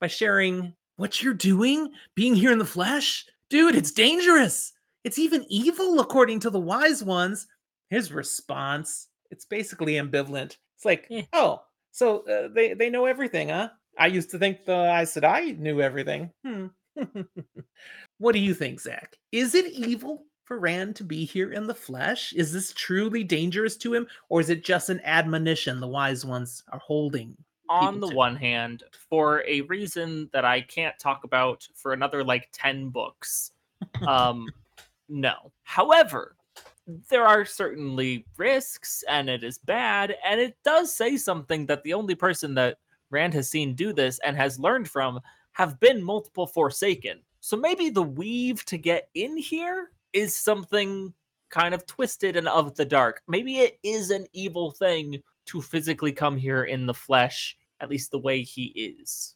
by 0.00 0.08
sharing 0.08 0.74
what 0.96 1.22
you're 1.22 1.34
doing, 1.34 1.92
being 2.14 2.34
here 2.34 2.52
in 2.52 2.58
the 2.58 2.64
flesh. 2.64 3.24
Dude, 3.50 3.76
it's 3.76 3.92
dangerous. 3.92 4.72
It's 5.04 5.18
even 5.18 5.44
evil 5.48 6.00
according 6.00 6.40
to 6.40 6.50
the 6.50 6.58
wise 6.60 7.04
ones. 7.04 7.46
His 7.90 8.10
response, 8.10 9.08
it's 9.30 9.44
basically 9.44 9.94
ambivalent. 9.94 10.56
It's 10.76 10.84
like, 10.84 11.06
Eh. 11.10 11.22
"Oh, 11.32 11.62
so 11.92 12.20
uh, 12.26 12.48
they 12.52 12.74
they 12.74 12.90
know 12.90 13.04
everything, 13.06 13.50
huh? 13.50 13.68
I 13.96 14.08
used 14.08 14.30
to 14.30 14.38
think 14.38 14.64
the 14.64 14.72
Aes 14.92 15.14
Sedai 15.14 15.56
knew 15.56 15.80
everything." 15.80 16.32
Hmm. 16.44 16.66
what 18.18 18.32
do 18.32 18.38
you 18.38 18.54
think, 18.54 18.80
Zach? 18.80 19.16
Is 19.32 19.54
it 19.54 19.72
evil 19.72 20.24
for 20.44 20.58
Rand 20.58 20.96
to 20.96 21.04
be 21.04 21.24
here 21.24 21.52
in 21.52 21.66
the 21.66 21.74
flesh? 21.74 22.32
Is 22.34 22.52
this 22.52 22.72
truly 22.72 23.24
dangerous 23.24 23.76
to 23.78 23.94
him, 23.94 24.06
or 24.28 24.40
is 24.40 24.50
it 24.50 24.64
just 24.64 24.90
an 24.90 25.00
admonition 25.04 25.80
the 25.80 25.88
wise 25.88 26.24
ones 26.24 26.62
are 26.72 26.78
holding? 26.78 27.36
On 27.70 27.98
the 27.98 28.08
to. 28.08 28.14
one 28.14 28.36
hand, 28.36 28.84
for 29.08 29.42
a 29.46 29.62
reason 29.62 30.28
that 30.32 30.44
I 30.44 30.60
can't 30.60 30.98
talk 30.98 31.24
about 31.24 31.66
for 31.74 31.92
another 31.92 32.22
like 32.22 32.48
10 32.52 32.90
books, 32.90 33.52
um, 34.06 34.46
no. 35.08 35.50
However, 35.62 36.36
there 37.08 37.26
are 37.26 37.44
certainly 37.44 38.26
risks 38.36 39.02
and 39.08 39.30
it 39.30 39.42
is 39.42 39.58
bad. 39.58 40.16
And 40.24 40.40
it 40.40 40.56
does 40.64 40.94
say 40.94 41.16
something 41.16 41.66
that 41.66 41.82
the 41.82 41.94
only 41.94 42.14
person 42.14 42.54
that 42.54 42.78
Rand 43.10 43.34
has 43.34 43.48
seen 43.48 43.74
do 43.74 43.92
this 43.92 44.18
and 44.24 44.36
has 44.36 44.58
learned 44.58 44.88
from 44.88 45.20
have 45.52 45.80
been 45.80 46.02
multiple 46.02 46.46
Forsaken. 46.46 47.20
So 47.44 47.58
maybe 47.58 47.90
the 47.90 48.02
weave 48.02 48.64
to 48.64 48.78
get 48.78 49.10
in 49.12 49.36
here 49.36 49.90
is 50.14 50.34
something 50.34 51.12
kind 51.50 51.74
of 51.74 51.84
twisted 51.84 52.38
and 52.38 52.48
of 52.48 52.74
the 52.74 52.86
dark. 52.86 53.20
Maybe 53.28 53.58
it 53.58 53.78
is 53.82 54.10
an 54.10 54.26
evil 54.32 54.70
thing 54.70 55.22
to 55.48 55.60
physically 55.60 56.10
come 56.10 56.38
here 56.38 56.64
in 56.64 56.86
the 56.86 56.94
flesh, 56.94 57.54
at 57.80 57.90
least 57.90 58.10
the 58.12 58.18
way 58.18 58.40
he 58.40 58.96
is. 58.98 59.34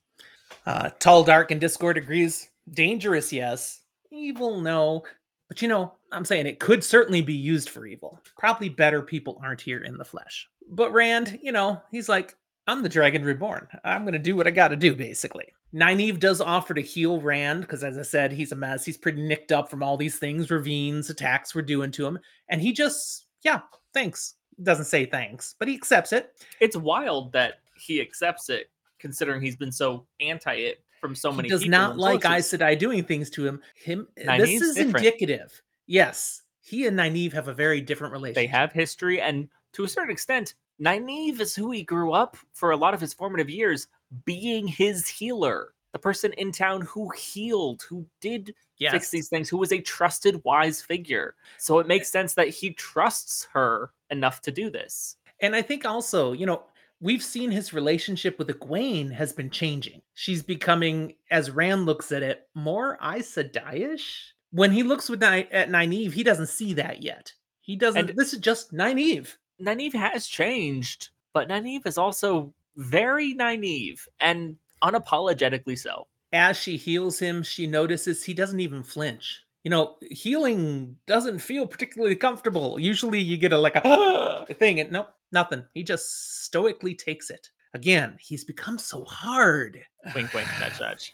Uh, 0.65 0.89
Tall, 1.01 1.23
Dark, 1.23 1.51
and 1.51 1.61
Discord 1.61 1.99
agrees. 1.99 2.49
Dangerous, 2.71 3.31
yes. 3.31 3.83
Evil, 4.11 4.59
no. 4.59 5.05
But 5.49 5.61
you 5.61 5.69
know, 5.69 5.93
I'm 6.11 6.25
saying 6.25 6.47
it 6.47 6.61
could 6.61 6.83
certainly 6.83 7.21
be 7.21 7.35
used 7.35 7.69
for 7.69 7.85
evil. 7.85 8.19
Probably 8.39 8.71
better 8.71 9.03
people 9.03 9.39
aren't 9.45 9.61
here 9.61 9.83
in 9.83 9.99
the 9.99 10.05
flesh. 10.07 10.49
But 10.71 10.95
Rand, 10.95 11.39
you 11.43 11.53
know, 11.53 11.83
he's 11.91 12.09
like, 12.09 12.39
I'm 12.67 12.83
the 12.83 12.89
Dragon 12.89 13.23
Reborn. 13.23 13.69
I'm 13.85 14.05
going 14.05 14.15
to 14.15 14.19
do 14.19 14.35
what 14.35 14.47
I 14.47 14.51
got 14.51 14.69
to 14.69 14.77
do, 14.77 14.97
basically. 14.97 15.53
Nynaeve 15.75 16.19
does 16.19 16.41
offer 16.41 16.75
to 16.75 16.81
heal 16.81 17.21
Rand 17.21 17.63
because, 17.63 17.85
as 17.85 17.99
I 17.99 18.03
said, 18.03 18.33
he's 18.33 18.53
a 18.53 18.57
mess. 18.57 18.85
He's 18.85 18.97
pretty 18.97 19.23
nicked 19.23 19.53
up 19.53 19.71
from 19.71 19.83
all 19.83 19.97
these 19.97 20.19
things, 20.19 20.49
Rahvin's, 20.49 21.11
attacks 21.11 21.55
we're 21.55 21.63
doing 21.63 21.91
to 21.93 22.07
him. 22.07 22.19
And 22.49 22.61
he 22.61 22.73
just, 22.73 23.27
yeah, 23.43 23.61
thanks. 23.93 24.35
Doesn't 24.63 24.87
say 24.87 25.05
thanks, 25.05 25.55
but 25.59 25.69
he 25.69 25.75
accepts 25.75 26.13
it. 26.13 26.33
It's 26.61 26.77
wild 26.77 27.33
that 27.33 27.61
he 27.77 28.01
accepts 28.01 28.49
it, 28.49 28.71
considering 28.99 29.41
he's 29.41 29.57
been 29.57 29.71
so 29.71 30.07
anti 30.21 30.55
it 30.55 30.83
from 31.01 31.15
so 31.15 31.31
many 31.31 31.49
he 31.49 31.51
does 31.51 31.67
not 31.67 31.97
like 31.97 32.25
Aes. 32.25 32.49
Sedai 32.51 32.77
doing 32.77 33.05
things 33.05 33.31
to 33.31 33.47
him. 33.47 33.61
Him. 33.77 34.09
this 34.17 34.61
is 34.61 34.75
different. 34.75 34.97
indicative. 34.97 35.63
Yes, 35.87 36.43
he 36.61 36.87
and 36.87 36.99
Nynaeve 36.99 37.33
have 37.33 37.49
a 37.49 37.55
very 37.55 37.81
different 37.81 38.13
relationship. 38.13 38.51
They 38.51 38.59
have 38.59 38.73
history, 38.73 39.21
and 39.21 39.49
to 39.75 39.85
a 39.85 39.89
certain 39.89 40.11
extent, 40.11 40.55
Nynaeve 40.81 41.41
is 41.41 41.55
who 41.55 41.71
he 41.71 41.83
grew 41.83 42.13
up 42.13 42.37
for 42.53 42.73
a 42.73 42.77
lot 42.77 42.95
of 42.95 43.01
his 43.01 43.15
formative 43.15 43.49
years, 43.51 43.87
being 44.25 44.67
his 44.67 45.09
healer, 45.09 45.75
the 45.93 45.99
person 45.99 46.33
in 46.35 46.53
town 46.53 46.83
who 46.83 47.09
healed, 47.11 47.83
who 47.89 48.07
did 48.21 48.55
yes. 48.79 48.93
fix 48.93 49.11
these 49.11 49.29
things, 49.29 49.49
who 49.49 49.59
was 49.59 49.73
a 49.73 49.81
trusted, 49.81 50.43
wise 50.45 50.81
figure. 50.83 51.35
So 51.59 51.79
it 51.79 51.87
makes 51.87 52.11
sense 52.11 52.35
that 52.35 52.49
he 52.49 52.73
trusts 52.75 53.47
her 53.53 53.91
enough 54.11 54.41
to 54.43 54.51
do 54.51 54.71
this. 54.71 55.17
And 55.41 55.55
I 55.55 55.63
think 55.63 55.85
also, 55.85 56.33
you 56.33 56.47
know, 56.47 56.63
we've 57.01 57.23
seen 57.23 57.51
his 57.51 57.73
relationship 57.73 58.39
with 58.39 58.49
Egwene 58.49 59.13
has 59.13 59.33
been 59.33 59.51
changing. 59.51 60.03
She's 60.15 60.43
becoming, 60.43 61.15
as 61.31 61.51
Rand 61.51 61.87
looks 61.87 62.13
at 62.13 62.23
it, 62.23 62.49
more 62.55 62.99
Aes 63.03 63.35
Sedai-ish. 63.35 64.35
When 64.51 64.73
he 64.73 64.83
looks 64.83 65.09
with 65.09 65.21
Ny- 65.21 65.49
at 65.53 65.69
Nynaeve, 65.69 66.13
he 66.13 66.23
doesn't 66.23 66.49
see 66.49 66.75
that 66.75 67.03
yet. 67.03 67.33
He 67.61 67.77
doesn't. 67.77 68.11
And- 68.11 68.19
this 68.19 68.33
is 68.33 68.41
just 68.41 68.73
Nynaeve. 68.73 69.37
Nynaeve 69.61 69.93
has 69.95 70.27
changed, 70.27 71.11
but 71.35 71.49
Nynaeve 71.49 71.87
is 71.87 71.99
also 71.99 72.53
very 72.79 73.35
naive 73.35 74.09
and 74.21 74.57
unapologetically 74.83 75.79
so. 75.79 76.07
As 76.33 76.57
she 76.57 76.77
heals 76.77 77.19
him, 77.19 77.43
she 77.43 77.67
notices 77.67 78.25
he 78.25 78.33
doesn't 78.35 78.61
even 78.61 78.83
flinch. 78.83 79.43
You 79.65 79.71
know, 79.71 79.97
healing 80.11 80.97
doesn't 81.07 81.41
feel 81.41 81.67
particularly 81.67 82.17
comfortable. 82.17 82.79
Usually 82.79 83.21
you 83.21 83.37
get 83.37 83.53
a 83.53 83.59
like 83.59 83.77
a 83.77 84.47
thing, 84.59 84.81
and 84.81 84.93
nope, 84.93 85.09
nothing. 85.33 85.65
He 85.75 85.83
just 85.83 86.45
stoically 86.45 86.95
takes 86.95 87.31
it. 87.31 87.51
Again, 87.75 88.17
he's 88.21 88.45
become 88.45 88.79
so 88.79 89.05
hard. 89.05 89.81
Wink, 90.15 90.33
wink, 90.33 90.49
nudge, 90.61 90.81
nudge. 90.81 91.13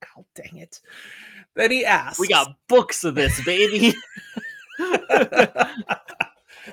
God 0.00 0.24
dang 0.34 0.58
it. 0.58 0.80
Then 1.54 1.70
he 1.70 1.84
asks. 1.84 2.18
We 2.18 2.28
got 2.28 2.54
books 2.68 3.04
of 3.04 3.14
this, 3.14 3.42
baby. 3.44 3.94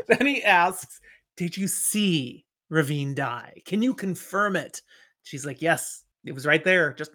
then 0.07 0.25
he 0.25 0.43
asks, 0.43 0.99
Did 1.37 1.55
you 1.55 1.67
see 1.67 2.45
Rahvin 2.71 3.15
die? 3.15 3.61
Can 3.65 3.81
you 3.81 3.93
confirm 3.93 4.55
it? 4.55 4.81
She's 5.23 5.45
like, 5.45 5.61
Yes, 5.61 6.03
it 6.25 6.31
was 6.33 6.45
right 6.45 6.63
there. 6.63 6.93
Just 6.93 7.11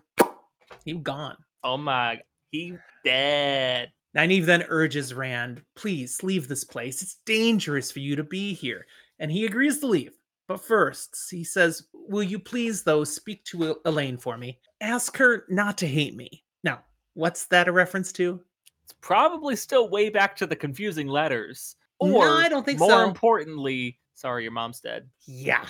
he 0.85 0.93
gone. 0.95 1.37
oh 1.63 1.77
my, 1.77 2.21
he 2.51 2.77
dead. 3.05 3.91
Nynaeve 4.17 4.47
then 4.47 4.65
urges 4.69 5.13
Rand, 5.13 5.63
please 5.75 6.23
leave 6.23 6.47
this 6.47 6.63
place. 6.65 7.03
It's 7.03 7.19
dangerous 7.27 7.91
for 7.91 7.99
you 7.99 8.15
to 8.17 8.23
be 8.23 8.55
here. 8.55 8.87
And 9.19 9.31
he 9.31 9.45
agrees 9.45 9.81
to 9.81 9.87
leave. 9.89 10.13
But 10.47 10.61
first, 10.65 11.17
he 11.31 11.43
says, 11.43 11.85
Will 11.93 12.23
you 12.23 12.39
please, 12.39 12.83
though, 12.83 13.03
speak 13.03 13.45
to 13.47 13.77
Elayne 13.87 14.19
for 14.21 14.37
me? 14.37 14.59
Ask 14.81 15.17
her 15.17 15.45
not 15.49 15.79
to 15.79 15.87
hate 15.89 16.15
me. 16.15 16.45
Now, 16.63 16.85
what's 17.15 17.47
that 17.47 17.67
a 17.67 17.73
reference 17.73 18.13
to? 18.13 18.41
It's 18.85 18.95
probably 19.01 19.57
still 19.57 19.89
way 19.89 20.11
back 20.11 20.37
to 20.37 20.47
the 20.47 20.55
confusing 20.57 21.09
letters. 21.09 21.77
Or 21.99 22.09
No, 22.11 22.21
I 22.21 22.49
don't 22.49 22.65
think 22.67 22.79
so. 22.79 22.87
more 22.87 23.05
so. 23.05 23.09
importantly, 23.09 23.99
sorry, 24.15 24.43
your 24.43 24.53
mom's 24.53 24.81
dead. 24.81 25.09
Yeah. 25.27 25.67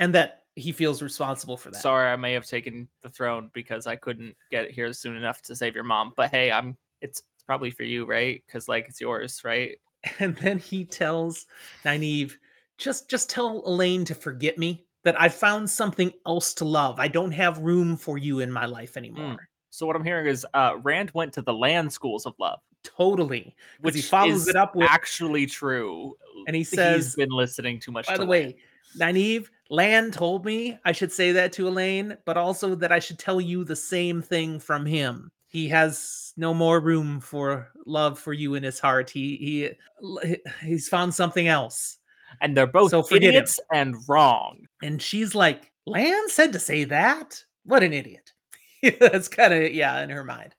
And 0.00 0.14
that 0.14 0.42
he 0.54 0.72
feels 0.72 1.02
responsible 1.02 1.56
for 1.56 1.70
that. 1.70 1.80
Sorry, 1.80 2.10
I 2.10 2.16
may 2.16 2.32
have 2.32 2.46
taken 2.46 2.88
the 3.02 3.08
throne 3.08 3.50
because 3.52 3.86
I 3.86 3.96
couldn't 3.96 4.36
get 4.50 4.70
here 4.70 4.92
soon 4.92 5.16
enough 5.16 5.40
to 5.42 5.56
save 5.56 5.74
your 5.74 5.84
mom. 5.84 6.12
But 6.16 6.30
hey, 6.30 6.50
I'm 6.50 6.76
it's 7.00 7.22
probably 7.46 7.70
for 7.70 7.84
you, 7.84 8.04
right? 8.04 8.42
Because 8.46 8.68
like 8.68 8.86
it's 8.88 9.00
yours, 9.00 9.42
right? 9.44 9.78
and 10.18 10.36
then 10.36 10.58
he 10.58 10.84
tells 10.84 11.46
Nynaeve, 11.84 12.32
just 12.76 13.08
just 13.08 13.30
tell 13.30 13.62
Elayne 13.62 14.04
to 14.06 14.14
forget 14.14 14.58
me. 14.58 14.84
That 15.04 15.18
I 15.18 15.28
found 15.28 15.70
something 15.70 16.12
else 16.26 16.52
to 16.54 16.64
love. 16.64 16.98
I 16.98 17.06
don't 17.08 17.30
have 17.30 17.58
room 17.60 17.96
for 17.96 18.18
you 18.18 18.40
in 18.40 18.50
my 18.50 18.66
life 18.66 18.96
anymore. 18.96 19.48
So 19.70 19.86
what 19.86 19.94
I'm 19.94 20.04
hearing 20.04 20.26
is 20.26 20.44
uh 20.54 20.74
Rand 20.82 21.12
went 21.14 21.32
to 21.34 21.42
the 21.42 21.54
land 21.54 21.92
schools 21.92 22.26
of 22.26 22.34
love, 22.38 22.58
Totally. 22.96 23.54
which 23.80 23.94
Because 23.94 24.04
he 24.04 24.10
follows 24.10 24.42
is 24.42 24.48
it 24.48 24.56
up 24.56 24.74
with 24.74 24.88
actually 24.90 25.46
true. 25.46 26.16
And 26.46 26.54
he 26.56 26.60
He's 26.60 26.70
says- 26.70 27.14
been 27.14 27.30
listening 27.30 27.80
too 27.80 27.92
much. 27.92 28.06
By 28.06 28.14
to 28.14 28.20
the 28.20 28.26
way, 28.26 28.56
naive 28.96 29.50
Lan 29.70 30.10
told 30.10 30.44
me 30.44 30.78
I 30.84 30.92
should 30.92 31.12
say 31.12 31.32
that 31.32 31.52
to 31.54 31.66
Elayne, 31.68 32.16
but 32.24 32.36
also 32.38 32.74
that 32.76 32.90
I 32.92 32.98
should 32.98 33.18
tell 33.18 33.40
you 33.40 33.64
the 33.64 33.76
same 33.76 34.22
thing 34.22 34.58
from 34.58 34.86
him. 34.86 35.30
He 35.48 35.68
has 35.68 36.32
no 36.36 36.54
more 36.54 36.80
room 36.80 37.20
for 37.20 37.70
love 37.86 38.18
for 38.18 38.32
you 38.32 38.54
in 38.54 38.62
his 38.62 38.78
heart. 38.78 39.10
He 39.10 39.36
he 39.36 39.70
he's 40.66 40.88
found 40.88 41.14
something 41.14 41.48
else. 41.48 41.98
and 42.42 42.56
they're 42.56 42.66
both 42.66 42.90
So 42.90 43.04
idiots 43.14 43.58
and 43.72 43.96
wrong. 44.08 44.66
And 44.82 45.00
she's 45.02 45.34
like, 45.34 45.72
Lan 45.86 46.28
said 46.28 46.52
to 46.52 46.58
say 46.58 46.84
that? 46.84 47.42
What 47.64 47.82
an 47.82 47.92
idiot. 47.94 48.32
That's 49.00 49.26
kind 49.28 49.52
of, 49.54 49.72
yeah, 49.72 50.00
in 50.02 50.10
her 50.10 50.22
mind. 50.24 50.54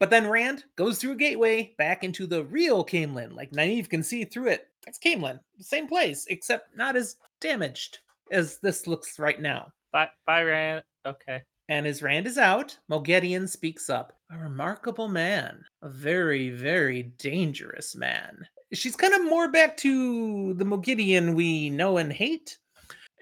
But 0.00 0.08
then 0.08 0.26
Rand 0.26 0.64
goes 0.76 0.98
through 0.98 1.12
a 1.12 1.16
gateway 1.16 1.74
back 1.76 2.02
into 2.02 2.26
the 2.26 2.44
real 2.44 2.84
Caemlyn. 2.84 3.36
Like 3.36 3.52
Nynaeve 3.52 3.90
can 3.90 4.02
see 4.02 4.24
through 4.24 4.48
it. 4.48 4.68
That's 4.84 4.98
Caemlyn, 4.98 5.38
same 5.60 5.86
place, 5.86 6.26
except 6.30 6.74
not 6.74 6.96
as 6.96 7.16
damaged 7.40 7.98
as 8.32 8.58
this 8.58 8.86
looks 8.86 9.18
right 9.18 9.40
now. 9.40 9.70
Bye, 9.92 10.08
bye, 10.26 10.42
Rand. 10.42 10.82
Okay. 11.04 11.42
And 11.68 11.86
as 11.86 12.02
Rand 12.02 12.26
is 12.26 12.38
out, 12.38 12.76
Moghedien 12.90 13.46
speaks 13.46 13.90
up. 13.90 14.14
A 14.32 14.38
remarkable 14.38 15.06
man, 15.06 15.62
a 15.82 15.88
very, 15.90 16.48
very 16.48 17.02
dangerous 17.18 17.94
man. 17.94 18.46
She's 18.72 18.96
kind 18.96 19.12
of 19.12 19.24
more 19.24 19.48
back 19.48 19.76
to 19.78 20.54
the 20.54 20.64
Moghedien 20.64 21.34
we 21.34 21.68
know 21.68 21.98
and 21.98 22.12
hate. 22.12 22.56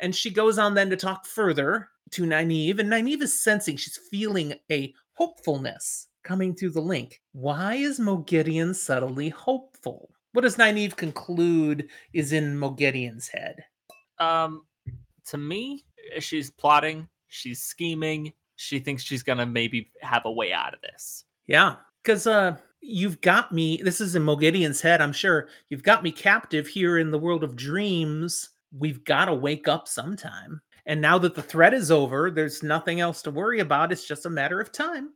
And 0.00 0.14
she 0.14 0.30
goes 0.30 0.58
on 0.58 0.74
then 0.74 0.90
to 0.90 0.96
talk 0.96 1.26
further 1.26 1.88
to 2.12 2.22
Nynaeve, 2.22 2.78
and 2.78 2.90
Nynaeve 2.90 3.22
is 3.22 3.42
sensing, 3.42 3.76
she's 3.76 3.98
feeling 4.10 4.54
a 4.70 4.94
hopefulness 5.14 6.06
coming 6.28 6.54
through 6.54 6.70
the 6.70 6.80
link. 6.80 7.22
Why 7.32 7.76
is 7.76 7.98
Moghedien 7.98 8.74
subtly 8.74 9.30
hopeful? 9.30 10.10
What 10.32 10.42
does 10.42 10.56
Nynaeve 10.56 10.94
conclude 10.94 11.88
is 12.12 12.32
in 12.32 12.54
Moghedien's 12.54 13.28
head? 13.28 13.64
Um, 14.18 14.66
to 15.28 15.38
me, 15.38 15.86
she's 16.18 16.50
plotting, 16.50 17.08
she's 17.28 17.62
scheming, 17.62 18.34
she 18.56 18.78
thinks 18.78 19.02
she's 19.02 19.22
gonna 19.22 19.46
maybe 19.46 19.90
have 20.02 20.26
a 20.26 20.30
way 20.30 20.52
out 20.52 20.74
of 20.74 20.82
this. 20.82 21.24
Yeah, 21.46 21.76
because 22.02 22.26
uh, 22.26 22.58
you've 22.82 23.22
got 23.22 23.50
me. 23.50 23.80
This 23.82 24.02
is 24.02 24.14
in 24.14 24.22
Moghedien's 24.22 24.82
head, 24.82 25.00
I'm 25.00 25.14
sure. 25.14 25.48
You've 25.70 25.82
got 25.82 26.02
me 26.02 26.12
captive 26.12 26.66
here 26.66 26.98
in 26.98 27.10
the 27.10 27.18
world 27.18 27.42
of 27.42 27.56
dreams. 27.56 28.50
We've 28.70 29.02
got 29.04 29.26
to 29.26 29.34
wake 29.34 29.66
up 29.66 29.88
sometime. 29.88 30.60
And 30.84 31.00
now 31.00 31.16
that 31.18 31.34
the 31.34 31.42
threat 31.42 31.72
is 31.72 31.90
over, 31.90 32.30
there's 32.30 32.62
nothing 32.62 33.00
else 33.00 33.22
to 33.22 33.30
worry 33.30 33.60
about. 33.60 33.92
It's 33.92 34.06
just 34.06 34.26
a 34.26 34.30
matter 34.30 34.60
of 34.60 34.72
time. 34.72 35.10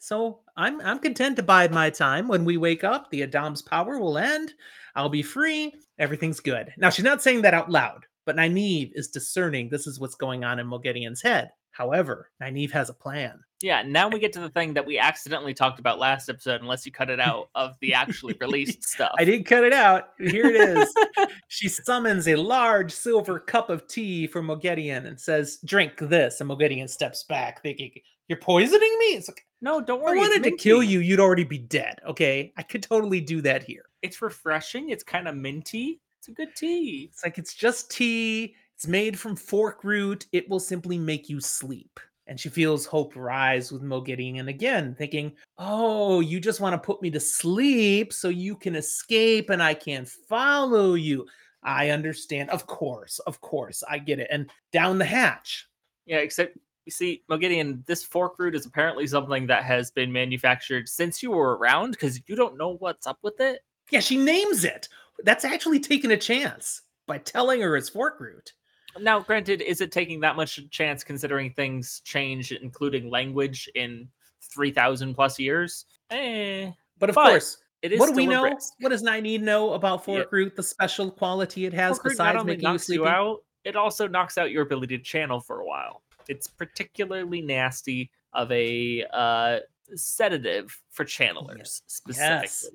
So 0.00 0.40
I'm 0.56 0.80
I'm 0.80 0.98
content 0.98 1.36
to 1.36 1.42
bide 1.42 1.72
my 1.72 1.90
time. 1.90 2.26
When 2.26 2.44
we 2.44 2.56
wake 2.56 2.84
up, 2.84 3.10
the 3.10 3.20
a'dam's 3.20 3.60
power 3.60 3.98
will 3.98 4.16
end. 4.18 4.54
I'll 4.96 5.10
be 5.10 5.22
free. 5.22 5.74
Everything's 5.98 6.40
good. 6.40 6.72
Now 6.78 6.88
she's 6.88 7.04
not 7.04 7.22
saying 7.22 7.42
that 7.42 7.54
out 7.54 7.70
loud, 7.70 8.06
but 8.24 8.34
Nynaeve 8.34 8.92
is 8.94 9.08
discerning 9.08 9.68
this 9.68 9.86
is 9.86 10.00
what's 10.00 10.14
going 10.14 10.42
on 10.42 10.58
in 10.58 10.66
Moghedien's 10.66 11.22
head. 11.22 11.50
However, 11.72 12.30
Nynaeve 12.42 12.70
has 12.72 12.88
a 12.88 12.94
plan. 12.94 13.40
Yeah, 13.60 13.82
now 13.82 14.08
we 14.08 14.18
get 14.18 14.32
to 14.32 14.40
the 14.40 14.48
thing 14.48 14.72
that 14.72 14.86
we 14.86 14.98
accidentally 14.98 15.52
talked 15.52 15.78
about 15.78 15.98
last 15.98 16.30
episode, 16.30 16.62
unless 16.62 16.86
you 16.86 16.92
cut 16.92 17.10
it 17.10 17.20
out 17.20 17.50
of 17.54 17.76
the 17.82 17.92
actually 17.92 18.34
released 18.40 18.82
stuff. 18.88 19.12
I 19.18 19.26
didn't 19.26 19.44
cut 19.44 19.64
it 19.64 19.74
out. 19.74 20.10
Here 20.18 20.46
it 20.46 20.56
is. 20.56 20.94
she 21.48 21.68
summons 21.68 22.26
a 22.26 22.36
large 22.36 22.90
silver 22.90 23.38
cup 23.38 23.68
of 23.68 23.86
tea 23.86 24.26
for 24.26 24.42
Moghedien 24.42 25.06
and 25.06 25.20
says, 25.20 25.58
Drink 25.64 25.98
this. 25.98 26.40
And 26.40 26.48
Moghedien 26.48 26.88
steps 26.88 27.24
back, 27.24 27.62
thinking, 27.62 27.92
You're 28.28 28.38
poisoning 28.38 28.96
me? 28.98 29.06
It's 29.16 29.28
like, 29.28 29.44
no, 29.60 29.80
don't 29.80 30.00
worry. 30.00 30.18
If. 30.18 30.24
I 30.24 30.28
wanted 30.28 30.50
to 30.50 30.56
kill 30.56 30.82
you, 30.82 31.00
you'd 31.00 31.20
already 31.20 31.44
be 31.44 31.58
dead. 31.58 32.00
Okay. 32.06 32.52
I 32.56 32.62
could 32.62 32.82
totally 32.82 33.20
do 33.20 33.40
that 33.42 33.62
here. 33.62 33.84
It's 34.02 34.22
refreshing. 34.22 34.90
It's 34.90 35.04
kind 35.04 35.28
of 35.28 35.36
minty. 35.36 36.00
It's 36.18 36.28
a 36.28 36.32
good 36.32 36.54
tea. 36.54 37.08
It's 37.12 37.24
like 37.24 37.38
it's 37.38 37.54
just 37.54 37.90
tea. 37.90 38.54
It's 38.74 38.86
made 38.86 39.18
from 39.18 39.36
fork 39.36 39.84
root. 39.84 40.26
It 40.32 40.48
will 40.48 40.60
simply 40.60 40.98
make 40.98 41.28
you 41.28 41.40
sleep. 41.40 42.00
And 42.26 42.38
she 42.38 42.48
feels 42.48 42.86
hope 42.86 43.16
rise 43.16 43.72
with 43.72 43.82
Moghedien 43.82 44.48
again, 44.48 44.94
thinking, 44.94 45.32
Oh, 45.58 46.20
you 46.20 46.38
just 46.38 46.60
want 46.60 46.74
to 46.74 46.78
put 46.86 47.02
me 47.02 47.10
to 47.10 47.20
sleep 47.20 48.12
so 48.12 48.28
you 48.28 48.54
can 48.54 48.76
escape 48.76 49.50
and 49.50 49.62
I 49.62 49.74
can 49.74 50.04
follow 50.04 50.94
you. 50.94 51.26
I 51.62 51.90
understand. 51.90 52.50
Of 52.50 52.66
course, 52.66 53.18
of 53.20 53.40
course, 53.40 53.82
I 53.88 53.98
get 53.98 54.20
it. 54.20 54.28
And 54.30 54.48
down 54.72 54.98
the 54.98 55.04
hatch. 55.04 55.66
Yeah, 56.06 56.18
except 56.18 56.56
you 56.90 56.92
see, 56.92 57.22
Moghedien, 57.30 57.86
this 57.86 58.02
fork 58.02 58.36
root 58.40 58.56
is 58.56 58.66
apparently 58.66 59.06
something 59.06 59.46
that 59.46 59.62
has 59.62 59.92
been 59.92 60.10
manufactured 60.12 60.88
since 60.88 61.22
you 61.22 61.30
were 61.30 61.56
around 61.56 61.92
because 61.92 62.20
you 62.26 62.34
don't 62.34 62.58
know 62.58 62.74
what's 62.80 63.06
up 63.06 63.18
with 63.22 63.38
it. 63.40 63.60
Yeah, 63.92 64.00
she 64.00 64.16
names 64.16 64.64
it. 64.64 64.88
That's 65.22 65.44
actually 65.44 65.78
taking 65.78 66.10
a 66.10 66.16
chance 66.16 66.82
by 67.06 67.18
telling 67.18 67.60
her 67.60 67.76
it's 67.76 67.88
fork 67.88 68.18
root. 68.18 68.52
Now, 68.98 69.20
granted, 69.20 69.62
is 69.62 69.80
it 69.80 69.92
taking 69.92 70.18
that 70.20 70.34
much 70.34 70.68
chance 70.70 71.04
considering 71.04 71.52
things 71.52 72.00
change, 72.04 72.50
including 72.50 73.08
language, 73.08 73.68
in 73.76 74.08
3,000 74.52 75.14
plus 75.14 75.38
years? 75.38 75.84
Eh, 76.10 76.72
But 76.98 77.10
of 77.10 77.14
But 77.14 77.28
course, 77.30 77.58
it 77.82 77.92
is 77.92 78.00
what 78.00 78.08
do 78.08 78.14
we 78.14 78.26
know? 78.26 78.42
risk. 78.42 78.72
What 78.80 78.88
does 78.88 79.04
Nynaeve 79.04 79.42
know 79.42 79.74
about 79.74 80.00
Yeah. 80.00 80.04
fork 80.24 80.32
root? 80.32 80.56
The 80.56 80.62
special 80.64 81.08
quality 81.12 81.66
it 81.66 81.72
has 81.72 81.98
Fork 81.98 82.08
besides 82.10 82.44
making 82.44 82.68
you 82.68 82.78
sleepy. 82.78 83.06
out, 83.06 83.44
it 83.62 83.76
also 83.76 84.08
knocks 84.08 84.36
out 84.38 84.50
your 84.50 84.62
ability 84.64 84.98
to 84.98 85.04
channel 85.04 85.40
for 85.40 85.60
a 85.60 85.64
while. 85.66 86.02
It's 86.30 86.46
particularly 86.46 87.42
nasty 87.42 88.10
of 88.32 88.50
a 88.52 89.04
uh, 89.12 89.58
sedative 89.94 90.78
for 90.90 91.04
channelers, 91.04 91.82
specifically. 91.86 92.42
Yes. 92.42 92.70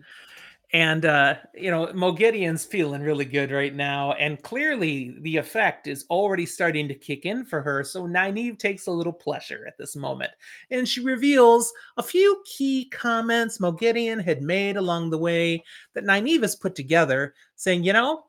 And 0.73 1.05
uh, 1.05 1.35
you 1.53 1.71
know, 1.71 1.87
Moghedien's 1.87 2.65
feeling 2.65 3.01
really 3.01 3.23
good 3.23 3.51
right 3.51 3.73
now, 3.73 4.11
and 4.13 4.41
clearly 4.43 5.15
the 5.21 5.37
effect 5.37 5.87
is 5.87 6.05
already 6.09 6.45
starting 6.45 6.89
to 6.89 6.95
kick 6.95 7.25
in 7.25 7.45
for 7.45 7.61
her. 7.61 7.81
So 7.83 8.05
Nynaeve 8.07 8.59
takes 8.59 8.87
a 8.87 8.91
little 8.91 9.13
pleasure 9.13 9.65
at 9.67 9.77
this 9.77 9.95
moment, 9.95 10.31
and 10.71 10.85
she 10.85 11.01
reveals 11.01 11.71
a 11.95 12.03
few 12.03 12.43
key 12.45 12.89
comments 12.89 13.59
Moghedien 13.59 14.21
had 14.21 14.41
made 14.41 14.75
along 14.75 15.11
the 15.11 15.17
way 15.17 15.63
that 15.93 16.03
Nynaeve 16.03 16.41
has 16.41 16.57
put 16.57 16.75
together, 16.75 17.35
saying, 17.55 17.85
"You 17.85 17.93
know, 17.93 18.25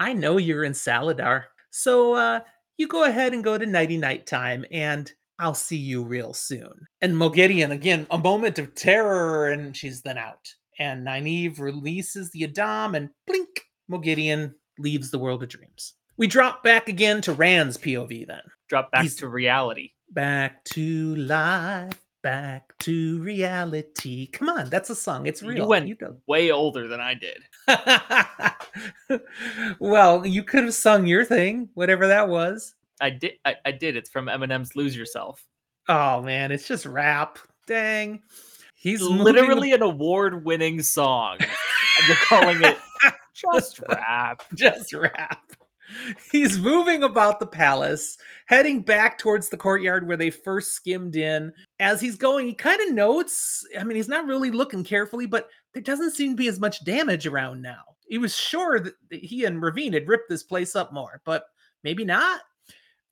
I 0.00 0.14
know 0.14 0.38
you're 0.38 0.64
in 0.64 0.72
Salidar, 0.72 1.44
so 1.70 2.14
uh, 2.14 2.40
you 2.76 2.88
go 2.88 3.04
ahead 3.04 3.32
and 3.32 3.44
go 3.44 3.56
to 3.58 3.66
nighty 3.66 3.96
night 3.96 4.26
time, 4.26 4.64
and 4.70 5.10
I'll 5.38 5.54
see 5.54 5.76
you 5.76 6.02
real 6.02 6.32
soon." 6.34 6.86
And 7.00 7.14
Moghedien 7.14 7.70
again, 7.70 8.06
a 8.10 8.18
moment 8.18 8.58
of 8.58 8.74
terror, 8.74 9.50
and 9.50 9.76
she's 9.76 10.02
then 10.02 10.18
out 10.18 10.54
and 10.78 11.06
Nynaeve 11.06 11.58
releases 11.58 12.30
the 12.30 12.44
a'dam, 12.44 12.94
and 12.94 13.10
blink, 13.26 13.62
Moghedien 13.90 14.54
leaves 14.78 15.10
the 15.10 15.18
world 15.18 15.42
of 15.42 15.48
dreams. 15.48 15.94
We 16.16 16.26
drop 16.26 16.62
back 16.62 16.88
again 16.88 17.20
to 17.22 17.32
Rand's 17.32 17.76
POV 17.76 18.26
then. 18.26 18.42
Drop 18.68 18.90
back 18.90 19.02
He's- 19.02 19.16
to 19.16 19.28
reality. 19.28 19.90
Back 20.10 20.62
to 20.66 21.16
life, 21.16 22.00
back 22.24 22.76
to 22.78 23.22
reality. 23.22 24.26
Come 24.26 24.48
on, 24.48 24.70
that's 24.70 24.90
a 24.90 24.96
song. 24.96 25.26
It's 25.26 25.42
real. 25.42 25.58
You 25.58 25.66
went- 25.66 26.00
know. 26.00 26.16
Way 26.26 26.50
older 26.50 26.88
than 26.88 27.00
I 27.00 27.14
did. 27.14 27.44
well, 29.78 30.26
you 30.26 30.42
could 30.42 30.64
have 30.64 30.74
sung 30.74 31.06
your 31.06 31.24
thing, 31.24 31.68
whatever 31.74 32.08
that 32.08 32.28
was. 32.28 32.74
I 33.00 33.10
did. 33.10 33.34
I, 33.44 33.54
I 33.66 33.72
did. 33.72 33.96
It's 33.96 34.10
from 34.10 34.26
Eminem's 34.26 34.74
"Lose 34.74 34.96
Yourself." 34.96 35.44
Oh 35.88 36.22
man, 36.22 36.50
it's 36.50 36.66
just 36.66 36.86
rap. 36.86 37.38
Dang. 37.66 38.22
He's 38.74 39.02
moving 39.02 39.18
Literally 39.18 39.72
an 39.72 39.82
award-winning 39.82 40.82
song. 40.82 41.36
and 41.40 42.08
you're 42.08 42.16
calling 42.18 42.62
it 42.62 42.76
just 43.34 43.80
rap. 43.88 44.42
just 44.54 44.92
rap. 44.92 45.52
He's 46.32 46.58
moving 46.58 47.02
about 47.02 47.40
the 47.40 47.46
palace, 47.46 48.16
heading 48.46 48.82
back 48.82 49.18
towards 49.18 49.48
the 49.48 49.56
courtyard 49.56 50.06
where 50.06 50.16
they 50.16 50.30
first 50.30 50.72
skimmed 50.72 51.16
in. 51.16 51.52
As 51.80 52.00
he's 52.00 52.16
going, 52.16 52.46
he 52.46 52.54
kind 52.54 52.80
of 52.80 52.94
notes, 52.94 53.66
I 53.78 53.84
mean, 53.84 53.96
he's 53.96 54.08
not 54.08 54.26
really 54.26 54.50
looking 54.50 54.84
carefully, 54.84 55.26
but 55.26 55.48
there 55.72 55.82
doesn't 55.82 56.12
seem 56.12 56.32
to 56.32 56.36
be 56.36 56.48
as 56.48 56.60
much 56.60 56.84
damage 56.84 57.26
around 57.26 57.62
now. 57.62 57.82
He 58.06 58.18
was 58.18 58.36
sure 58.36 58.80
that 58.80 58.94
he 59.10 59.44
and 59.44 59.62
Rahvin 59.62 59.94
had 59.94 60.08
ripped 60.08 60.28
this 60.28 60.42
place 60.42 60.76
up 60.76 60.92
more, 60.92 61.20
but 61.24 61.46
maybe 61.82 62.04
not. 62.04 62.40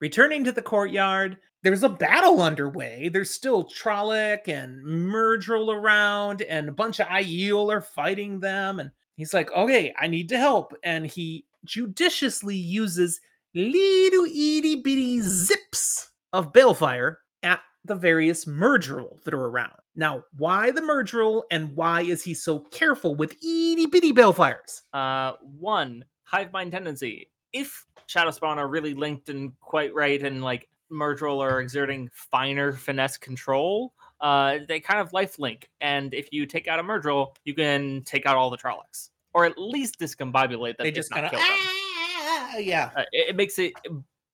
Returning 0.00 0.44
to 0.44 0.52
the 0.52 0.62
courtyard, 0.62 1.38
there's 1.62 1.84
a 1.84 1.88
battle 1.88 2.42
underway. 2.42 3.08
There's 3.08 3.30
still 3.30 3.64
Trolloc 3.64 4.48
and 4.48 4.84
Myrddraal 4.84 5.74
around, 5.74 6.42
and 6.42 6.68
a 6.68 6.72
bunch 6.72 7.00
of 7.00 7.06
Aiel 7.06 7.72
are 7.72 7.80
fighting 7.80 8.40
them. 8.40 8.80
And 8.80 8.90
he's 9.16 9.32
like, 9.32 9.50
okay, 9.52 9.94
I 9.98 10.08
need 10.08 10.28
to 10.30 10.38
help. 10.38 10.74
And 10.82 11.06
he 11.06 11.44
judiciously 11.64 12.56
uses 12.56 13.20
little 13.54 14.24
itty 14.24 14.76
bitty 14.76 15.20
zips 15.20 16.10
of 16.32 16.52
balefire 16.52 17.16
at 17.42 17.60
the 17.84 17.94
various 17.94 18.44
Myrddraal 18.44 19.22
that 19.24 19.34
are 19.34 19.46
around. 19.46 19.72
Now, 19.94 20.24
why 20.36 20.70
the 20.70 20.80
Myrddraal 20.80 21.42
and 21.50 21.74
why 21.76 22.02
is 22.02 22.22
he 22.22 22.34
so 22.34 22.60
careful 22.60 23.14
with 23.14 23.32
itty 23.42 23.86
bitty 23.86 24.12
balefires? 24.12 24.82
Uh, 24.92 25.34
one 25.58 26.04
hive 26.24 26.52
mind 26.52 26.72
tendency. 26.72 27.28
If 27.52 27.84
Shadowspawn 28.08 28.56
are 28.56 28.68
really 28.68 28.94
linked 28.94 29.28
and 29.28 29.52
quite 29.60 29.94
right, 29.94 30.22
and 30.22 30.42
like 30.42 30.68
Myrddraal 30.90 31.42
are 31.42 31.60
exerting 31.60 32.08
finer 32.12 32.72
finesse 32.72 33.18
control, 33.18 33.92
uh, 34.20 34.58
they 34.68 34.80
kind 34.80 35.00
of 35.00 35.12
life 35.12 35.38
link. 35.38 35.68
And 35.80 36.14
if 36.14 36.32
you 36.32 36.46
take 36.46 36.68
out 36.68 36.78
a 36.78 36.82
Myrddraal, 36.82 37.34
you 37.44 37.54
can 37.54 38.02
take 38.04 38.24
out 38.24 38.36
all 38.36 38.50
the 38.50 38.56
Trollocs, 38.56 39.10
or 39.35 39.45
at 39.45 39.59
least 39.59 39.99
discombobulate 39.99 40.76
them. 40.76 40.85
They 40.85 40.91
just 40.91 41.11
kind 41.11 41.26
of, 41.26 41.33
ah, 41.35 42.57
yeah, 42.59 42.91
Uh, 42.97 43.05
it, 43.12 43.30
it 43.30 43.37
makes 43.37 43.59
it 43.59 43.72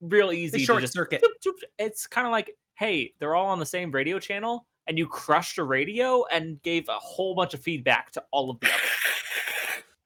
real 0.01 0.33
easy 0.33 0.53
they 0.53 0.59
to 0.59 0.65
short 0.65 0.81
just 0.81 0.95
circuit. 0.95 1.21
zoop, 1.21 1.33
zoop. 1.43 1.57
It's 1.79 2.07
kind 2.07 2.27
of 2.27 2.31
like, 2.33 2.57
hey, 2.75 3.13
they're 3.19 3.35
all 3.35 3.47
on 3.47 3.59
the 3.59 3.67
same 3.67 3.91
radio 3.91 4.19
channel, 4.19 4.67
and 4.87 4.99
you 4.99 5.07
crushed 5.07 5.59
a 5.59 5.65
radio 5.65 6.25
and 6.33 6.61
gave 6.63 6.89
a 6.89 6.99
whole 6.99 7.35
bunch 7.35 7.55
of 7.55 7.61
feedback 7.61 8.11
to 8.13 8.25
all 8.31 8.51
of 8.51 8.61
the 8.61 8.67
others. 8.69 8.81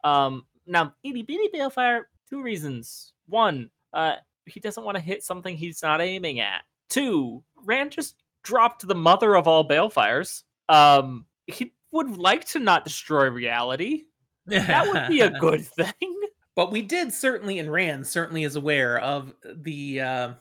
Um, 0.05 0.47
now, 0.67 0.95
itty 1.05 1.23
bitty 1.23 1.49
balefire, 1.55 2.03
two 2.29 2.43
reasons. 2.43 3.13
One, 3.29 3.71
uh, 3.93 4.17
he 4.47 4.59
doesn't 4.59 4.83
want 4.83 4.97
to 4.97 5.01
hit 5.01 5.23
something 5.23 5.57
he's 5.57 5.81
not 5.81 6.01
aiming 6.01 6.41
at. 6.41 6.63
Two, 6.89 7.45
Rand 7.65 7.93
just 7.93 8.17
dropped 8.43 8.87
the 8.87 8.97
mother 8.97 9.37
of 9.37 9.47
all 9.47 9.67
balefires. 9.69 10.43
Um, 10.69 11.27
he 11.47 11.73
would 11.93 12.17
like 12.17 12.47
to 12.47 12.59
not 12.59 12.83
destroy 12.85 13.29
reality. 13.31 14.07
That 14.47 14.87
would 14.87 15.09
be 15.09 15.21
a 15.21 15.31
good 15.41 15.65
thing. 15.67 16.17
But 16.55 16.71
we 16.73 16.83
did 16.83 17.13
certainly, 17.13 17.59
and 17.61 17.73
Rand 17.73 18.07
certainly 18.07 18.45
is 18.45 18.57
aware 18.57 18.99
of 19.01 19.33
the 19.63 20.01
uh, 20.01 20.33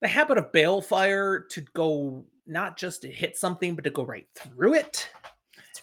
the 0.00 0.08
habit 0.08 0.38
of 0.38 0.52
balefire 0.52 1.48
to 1.50 1.60
go 1.74 2.24
not 2.46 2.76
just 2.78 3.02
to 3.02 3.10
hit 3.10 3.36
something, 3.36 3.74
but 3.74 3.84
to 3.84 3.90
go 3.90 4.04
right 4.04 4.26
through 4.36 4.74
it 4.74 5.08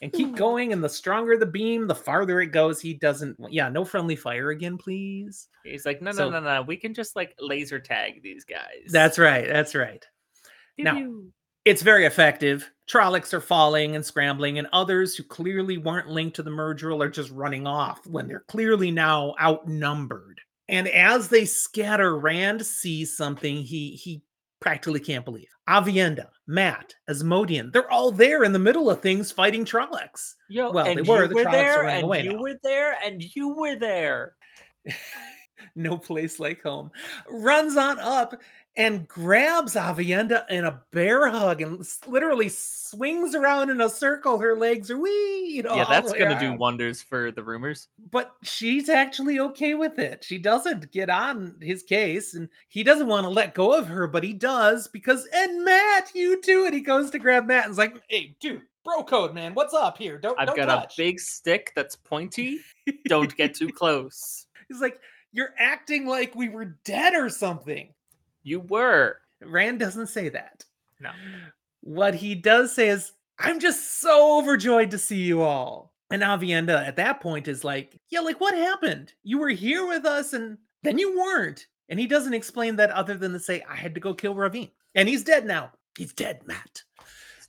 and 0.02 0.12
keep 0.14 0.36
going. 0.36 0.72
And 0.74 0.84
the 0.84 0.90
stronger 0.90 1.38
the 1.38 1.46
beam, 1.46 1.88
the 1.88 1.96
farther 1.96 2.40
it 2.42 2.48
goes. 2.48 2.80
He 2.80 2.94
doesn't. 2.94 3.38
Yeah, 3.50 3.68
no 3.70 3.84
friendly 3.84 4.16
fire 4.16 4.52
again, 4.52 4.78
please. 4.78 5.48
He's 5.64 5.86
like, 5.86 6.02
no, 6.02 6.12
So- 6.12 6.30
no, 6.30 6.40
no, 6.40 6.56
no. 6.56 6.62
We 6.62 6.78
can 6.78 6.94
just 6.94 7.16
like 7.16 7.36
laser 7.40 7.80
tag 7.80 8.22
these 8.24 8.46
guys. 8.46 8.90
That's 8.92 9.20
right. 9.20 9.48
That's 9.48 9.76
right. 9.76 10.04
Pew, 10.78 10.84
now- 10.86 10.96
pew. 10.96 11.32
It's 11.66 11.82
very 11.82 12.06
effective. 12.06 12.72
Trollocs 12.88 13.34
are 13.34 13.42
falling 13.42 13.96
and 13.96 14.06
scrambling, 14.06 14.60
and 14.60 14.68
others 14.72 15.16
who 15.16 15.24
clearly 15.24 15.78
weren't 15.80 16.10
linked 16.10 16.36
to 16.36 16.44
the 16.44 16.52
Myrddraal 16.52 17.04
are 17.04 17.10
just 17.10 17.32
running 17.32 17.66
off 17.66 18.06
when 18.06 18.28
they're 18.28 18.46
clearly 18.48 18.92
now 18.92 19.34
outnumbered. 19.42 20.40
And 20.70 20.88
as 20.90 21.28
they 21.28 21.46
scatter, 21.46 22.18
Rand 22.18 22.64
sees 22.66 23.18
something 23.18 23.58
he 23.58 23.92
he 23.92 24.22
practically 24.60 25.00
can't 25.00 25.26
believe. 25.26 25.48
Aviendha, 25.68 26.28
Mat, 26.46 26.94
Asmodean, 27.10 27.72
they're 27.72 27.90
all 27.92 28.12
there 28.12 28.44
in 28.44 28.54
the 28.54 28.60
middle 28.60 28.90
of 28.92 29.02
things 29.02 29.32
fighting 29.32 29.66
Trollocs. 29.66 30.36
Yo, 30.48 30.72
well, 30.72 30.86
they 30.86 31.02
were, 31.02 31.24
You 31.24 31.28
the 31.30 31.36
were 31.36 31.44
Trollocs 31.44 31.48
are 31.48 31.52
there, 31.52 31.80
running 31.80 31.96
and 31.96 32.04
away 32.04 32.24
you 32.24 32.34
now. 32.34 32.42
were 32.42 32.60
there, 32.64 32.98
and 33.04 33.24
you 33.36 33.56
were 33.56 33.76
there. 33.76 34.36
no 35.76 35.98
place 35.98 36.40
like 36.40 36.62
home, 36.62 36.92
runs 37.30 37.78
on 37.78 38.00
up 38.00 38.40
and 38.78 39.08
grabs 39.08 39.76
Aviendha 39.76 40.50
in 40.50 40.66
a 40.66 40.82
bear 40.92 41.30
hug 41.30 41.62
and 41.62 41.88
literally 42.08 42.50
swings 42.50 43.34
around 43.34 43.70
in 43.70 43.82
a 43.82 43.90
circle. 43.90 44.38
Her 44.38 44.56
legs 44.56 44.92
are 44.92 44.98
wee. 44.98 45.46
You 45.56 45.64
know, 45.64 45.76
yeah, 45.76 45.86
oh 45.88 45.92
that's 45.92 46.14
gonna 46.14 46.40
do 46.40 46.54
wonders 46.54 47.02
for 47.02 47.32
the 47.32 47.44
rumors. 47.44 47.88
But 48.12 48.34
she's 48.44 48.90
actually 48.90 49.40
okay 49.40 49.76
with 49.76 50.00
it. 50.00 50.24
She 50.24 50.38
doesn't 50.38 50.92
get 50.92 51.10
on 51.10 51.56
his 51.62 51.84
case 51.84 52.34
and 52.34 52.50
he 52.68 52.84
doesn't 52.84 53.08
want 53.08 53.24
to 53.26 53.30
let 53.30 53.54
go 53.54 53.78
of 53.78 53.88
her, 53.88 54.08
but 54.08 54.24
he 54.24 54.34
does 54.34 54.88
because, 54.88 55.28
and 55.34 55.64
Mat, 55.64 56.12
you 56.14 56.42
too. 56.42 56.66
And 56.66 56.74
he 56.74 56.82
goes 56.82 57.10
to 57.12 57.20
grab 57.20 57.46
Mat 57.46 57.66
and 57.66 57.72
is 57.72 57.78
like, 57.78 58.02
hey, 58.10 58.36
dude, 58.40 58.62
bro 58.84 59.04
code, 59.04 59.34
man. 59.34 59.54
What's 59.54 59.74
up 59.74 59.98
here? 59.98 60.18
Don't, 60.18 60.40
I've 60.40 60.48
don't 60.48 60.58
got 60.58 60.66
touch. 60.66 61.00
a 61.00 61.02
big 61.02 61.20
stick 61.20 61.72
that's 61.76 61.96
pointy. 61.96 62.60
Don't 63.06 63.36
get 63.36 63.56
too 63.56 63.70
close. 63.70 64.46
He's 64.68 64.80
like, 64.80 65.00
you're 65.32 65.54
acting 65.58 66.08
like 66.08 66.36
we 66.36 66.50
were 66.50 66.78
dead 66.86 67.14
or 67.14 67.30
something. 67.30 67.90
You 68.46 68.60
were. 68.62 69.18
Rand 69.44 69.80
doesn't 69.80 70.08
say 70.08 70.30
that. 70.30 70.64
No. 71.02 71.10
What 71.82 72.14
he 72.14 72.36
does 72.36 72.74
say 72.74 72.90
is, 72.90 73.12
I'm 73.40 73.60
just 73.60 74.00
so 74.00 74.40
overjoyed 74.40 74.92
to 74.92 74.98
see 74.98 75.22
you 75.22 75.42
all. 75.42 75.94
And 76.12 76.22
Aviendha 76.22 76.88
at 76.88 76.96
that 76.98 77.20
point 77.20 77.48
is 77.48 77.64
like, 77.64 78.00
Yeah, 78.10 78.22
like 78.22 78.40
what 78.40 78.54
happened? 78.54 79.14
You 79.24 79.40
were 79.40 79.50
here 79.50 79.88
with 79.88 80.06
us 80.06 80.34
and 80.34 80.58
then 80.84 81.00
you 81.00 81.18
weren't. 81.18 81.66
And 81.90 82.00
he 82.00 82.08
doesn't 82.08 82.34
explain 82.34 82.76
that 82.78 82.92
other 82.92 83.16
than 83.16 83.34
to 83.34 83.40
say, 83.40 83.64
I 83.70 83.76
had 83.76 83.96
to 83.96 84.00
go 84.00 84.14
kill 84.14 84.36
Rahvin. 84.36 84.72
And 84.94 85.10
he's 85.10 85.24
dead 85.24 85.46
now. 85.46 85.72
He's 85.98 86.14
dead, 86.14 86.42
Mat. 86.46 86.84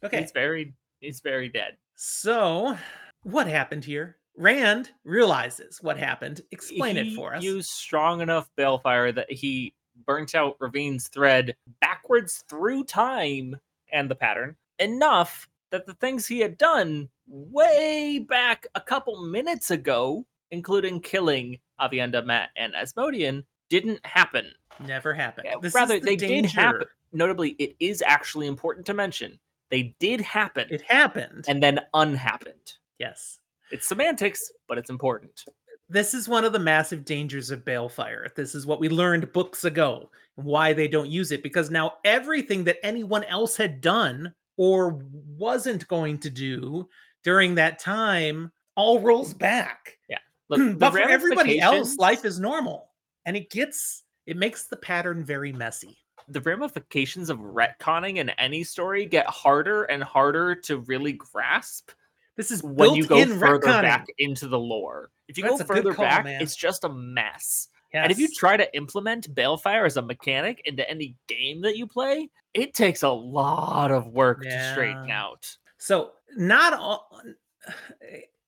Okay. 0.03 0.23
He's 0.23 0.33
very 0.33 0.75
he's 1.01 1.21
very 1.21 1.49
dead. 1.49 1.77
So, 1.95 2.77
what 3.23 3.47
happened 3.47 3.85
here? 3.85 4.17
Rand 4.37 4.91
realizes 5.05 5.79
what 5.83 5.99
happened. 5.99 6.43
Explain 6.53 6.97
it 6.97 7.15
for 7.15 7.35
us. 7.35 7.43
Used 7.43 7.71
strong 7.71 8.21
enough 8.21 8.49
balefire 8.59 9.15
that 9.15 9.31
he 9.31 9.75
burnt 10.05 10.35
out 10.35 10.59
Rahvin's 10.59 11.09
thread 11.09 11.57
backwards 11.81 12.45
through 12.49 12.85
time 12.85 13.57
and 13.93 14.11
the 14.11 14.15
pattern 14.15 14.57
enough 14.79 15.49
that 15.71 15.87
the 15.87 15.95
things 15.95 16.27
he 16.27 16.39
had 16.41 16.59
done 16.59 17.09
way 17.29 18.25
back 18.29 18.67
a 18.75 18.81
couple 18.81 19.25
minutes 19.27 19.71
ago, 19.71 20.25
including 20.51 21.01
killing 21.01 21.59
Aviendha, 21.81 22.25
Mat, 22.25 22.51
and 22.57 22.75
Asmodean, 22.75 23.45
didn't 23.69 24.05
happen. 24.07 24.47
Never 24.87 25.13
happened. 25.15 25.47
Yeah, 25.47 25.71
Rather, 25.75 25.99
the 25.99 26.05
they 26.05 26.17
did 26.17 26.47
happen. 26.47 26.85
Notably, 27.13 27.51
it 27.59 27.75
is 27.81 28.03
actually 28.03 28.47
important 28.47 28.87
to 28.87 28.95
mention 28.95 29.39
they 29.71 29.95
did 29.99 30.21
happen 30.21 30.69
It 30.71 30.83
happened. 30.83 31.45
and 31.49 31.63
then 31.63 31.81
unhappened. 31.95 32.75
yes. 32.99 33.39
It's 33.73 33.89
semantics, 33.89 34.53
but 34.69 34.79
it's 34.79 34.91
important. 34.91 35.45
This 35.89 36.15
is 36.15 36.29
one 36.29 36.45
of 36.45 36.53
the 36.53 36.59
massive 36.59 37.05
dangers 37.05 37.51
of 37.51 37.65
balefire. 37.65 38.35
This 38.35 38.55
is 38.55 38.67
what 38.67 38.81
we 38.81 38.89
learned 38.89 39.33
books 39.33 39.65
ago, 39.65 40.11
and 40.37 40.47
why 40.47 40.73
they 40.73 40.89
don't 40.89 41.09
use 41.11 41.31
it. 41.33 41.43
Because 41.43 41.71
now 41.71 41.95
everything 42.05 42.65
that 42.65 42.79
anyone 42.85 43.25
else 43.25 43.57
had 43.57 43.81
done 43.81 44.35
or 44.57 45.01
wasn't 45.37 45.87
going 45.89 46.19
to 46.19 46.31
do 46.31 46.89
during 47.25 47.55
that 47.55 47.79
time 47.79 48.51
all 48.75 49.01
rolls 49.01 49.33
back. 49.35 49.99
Look, 50.49 50.79
but 50.79 50.93
for 50.93 51.01
everybody 51.01 51.61
else, 51.61 51.97
life 51.97 52.25
is 52.25 52.39
normal, 52.41 52.91
and 53.25 53.37
it 53.37 53.51
gets 53.51 54.03
it 54.27 54.37
makes 54.37 54.67
the 54.67 54.77
pattern 54.77 55.25
very 55.25 55.53
messy. 55.53 55.99
the 56.29 56.41
ramifications 56.41 57.31
of 57.31 57.39
retconning 57.39 58.17
in 58.17 58.31
any 58.31 58.65
story 58.65 59.07
get 59.07 59.27
harder 59.27 59.85
and 59.85 60.03
harder 60.03 60.55
to 60.55 60.79
really 60.79 61.13
grasp 61.13 61.91
This 62.37 62.51
is 62.51 62.63
when 62.63 62.95
you 62.95 63.07
go 63.07 63.25
further 63.25 63.67
retconning. 63.67 63.83
back 63.83 64.07
into 64.19 64.47
the 64.47 64.59
lore. 64.59 65.11
If 65.29 65.39
you 65.39 65.45
That's 65.45 65.63
go 65.63 65.65
further 65.65 65.95
call, 65.95 66.05
back, 66.05 66.25
man. 66.25 66.41
it's 66.43 66.55
just 66.55 66.85
a 66.85 66.89
mess. 66.89 67.69
And 67.93 68.13
if 68.13 68.19
you 68.19 68.29
try 68.29 68.59
to 68.59 68.77
implement 68.77 69.35
balefire 69.35 69.87
as 69.87 69.97
a 69.97 70.03
mechanic 70.03 70.61
into 70.67 70.89
any 70.89 71.17
game 71.29 71.63
that 71.63 71.79
you 71.79 71.87
play, 71.87 72.29
it 72.53 72.75
takes 72.75 73.03
a 73.03 73.09
lot 73.09 73.91
of 73.91 74.09
work 74.09 74.43
to 74.43 74.73
straighten 74.73 75.11
out. 75.11 75.57
So 75.79 76.13
not 76.37 76.75
all. 76.75 77.11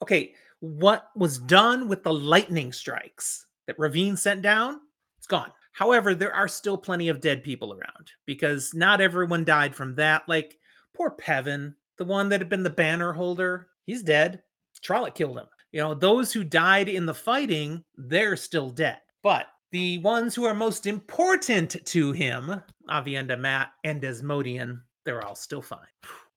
Okay, 0.02 0.34
what 0.60 1.10
was 1.16 1.38
done 1.38 1.88
with 1.88 2.02
the 2.02 2.12
lightning 2.12 2.72
strikes 2.72 3.46
that 3.66 3.78
Rahvin 3.78 4.18
sent 4.18 4.42
down? 4.42 4.80
It's 5.16 5.26
gone. 5.26 5.50
However, 5.72 6.14
there 6.14 6.34
are 6.34 6.48
still 6.48 6.76
plenty 6.76 7.08
of 7.08 7.20
dead 7.20 7.42
people 7.42 7.72
around 7.72 8.10
because 8.26 8.74
not 8.74 9.00
everyone 9.00 9.44
died 9.44 9.74
from 9.74 9.94
that. 9.94 10.28
Like 10.28 10.58
poor 10.94 11.10
Pevin, 11.10 11.74
the 11.96 12.04
one 12.04 12.28
that 12.28 12.40
had 12.40 12.48
been 12.48 12.64
the 12.64 12.70
banner 12.70 13.12
holder, 13.12 13.68
he's 13.88 14.02
dead. 14.02 14.42
Trolloc 14.84 15.14
killed 15.14 15.38
him. 15.38 15.46
You 15.72 15.80
know, 15.80 15.94
those 15.94 16.32
who 16.32 16.44
died 16.44 16.88
in 16.88 17.06
the 17.06 17.14
fighting, 17.14 17.82
they're 17.96 18.36
still 18.36 18.70
dead. 18.70 18.98
But 19.22 19.46
the 19.72 19.98
ones 19.98 20.34
who 20.34 20.44
are 20.44 20.54
most 20.54 20.86
important 20.86 21.76
to 21.84 22.12
him, 22.12 22.62
Aviendha, 22.88 23.38
Mat, 23.38 23.72
and 23.84 24.04
Asmodean, 24.04 24.80
they're 25.04 25.26
all 25.26 25.34
still 25.34 25.62
fine. 25.62 25.80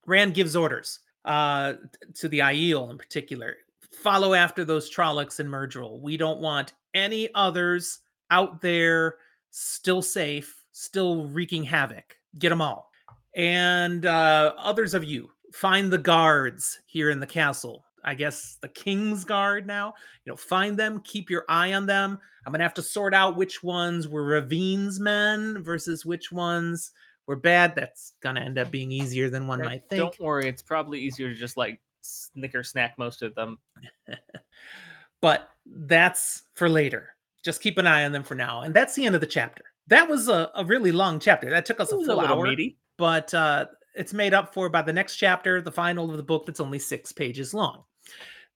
Rand 0.06 0.34
gives 0.34 0.56
orders 0.56 0.99
uh, 1.26 1.74
to 2.16 2.28
the 2.30 2.39
Aiel 2.39 2.89
in 2.89 2.97
particular. 2.97 3.58
Follow 3.91 4.34
after 4.34 4.66
those 4.66 4.93
Trollocs 4.93 5.39
and 5.39 5.49
Myrddraal. 5.49 5.99
We 5.99 6.18
don't 6.18 6.39
want 6.39 6.74
any 6.93 7.30
others 7.36 7.99
out 8.32 8.62
there 8.62 9.18
still 9.52 10.02
safe, 10.02 10.64
still 10.72 11.28
wreaking 11.28 11.64
havoc. 11.64 12.16
Get 12.39 12.49
them 12.49 12.62
all. 12.62 12.89
And 13.36 14.06
uh, 14.06 14.54
others 14.58 14.93
of 14.93 15.04
you, 15.04 15.30
find 15.52 15.91
the 15.91 15.97
guards 15.97 16.80
here 16.86 17.10
in 17.10 17.20
the 17.20 17.28
castle. 17.28 17.86
I 18.04 18.16
guess 18.16 18.58
the 18.62 18.68
King's 18.68 19.24
Guard 19.24 19.68
now. 19.68 19.93
You 20.26 20.32
know, 20.32 20.36
find 20.36 20.78
them, 20.78 21.02
keep 21.04 21.30
your 21.30 21.45
eye 21.47 21.74
on 21.74 21.86
them. 21.86 22.18
I'm 22.45 22.52
gonna 22.52 22.64
have 22.64 22.74
to 22.76 22.82
sort 22.82 23.14
out 23.14 23.38
which 23.38 23.62
ones 23.62 24.08
were 24.08 24.24
Rahvin's 24.24 24.99
men 24.99 25.62
versus 25.62 26.06
which 26.06 26.32
ones 26.32 26.91
were 27.28 27.36
bad. 27.36 27.76
That's 27.76 28.14
gonna 28.22 28.41
end 28.41 28.58
up 28.58 28.72
being 28.72 28.91
easier 28.91 29.30
than 29.30 29.45
one 29.45 29.62
Uh, 29.62 29.66
might 29.66 29.84
think. 29.89 29.99
Don't 29.99 30.20
worry, 30.20 30.47
it's 30.47 30.64
probably 30.64 30.99
easier 30.99 31.30
to 31.30 31.36
just 31.36 31.58
like 31.58 31.80
snicker 32.02 32.64
snack 32.64 32.97
most 32.97 33.22
of 33.22 33.36
them. 33.36 33.60
but 35.22 35.49
that's 35.66 36.43
for 36.56 36.68
later. 36.68 37.10
Just 37.43 37.62
keep 37.62 37.78
an 37.78 37.88
eye 37.88 38.06
on 38.06 38.12
them 38.12 38.24
for 38.24 38.36
now. 38.36 38.62
And 38.62 38.74
that's 38.74 38.95
the 38.95 39.06
end 39.06 39.16
of 39.16 39.22
the 39.22 39.28
chapter. 39.28 39.64
That 39.88 40.10
was 40.10 40.28
a, 40.28 40.49
a 40.56 40.66
really 40.66 40.91
long 40.91 41.20
chapter. 41.20 41.49
That 41.49 41.66
took 41.66 41.80
us 41.80 41.89
a 41.89 41.95
full 41.95 42.06
little 42.06 42.22
hour, 42.22 42.43
meaty. 42.47 42.78
but 42.97 43.34
uh, 43.34 43.66
it's 43.96 44.14
made 44.14 44.34
up 44.34 44.54
for 44.54 44.70
by 44.70 44.82
the 44.82 44.94
next 44.94 45.18
chapter, 45.18 45.62
the 45.62 45.72
final 45.72 46.10
of 46.10 46.18
the 46.18 46.24
book 46.24 46.46
that's 46.46 46.60
only 46.60 46.80
six 46.80 47.12
pages 47.12 47.54
long. 47.54 47.84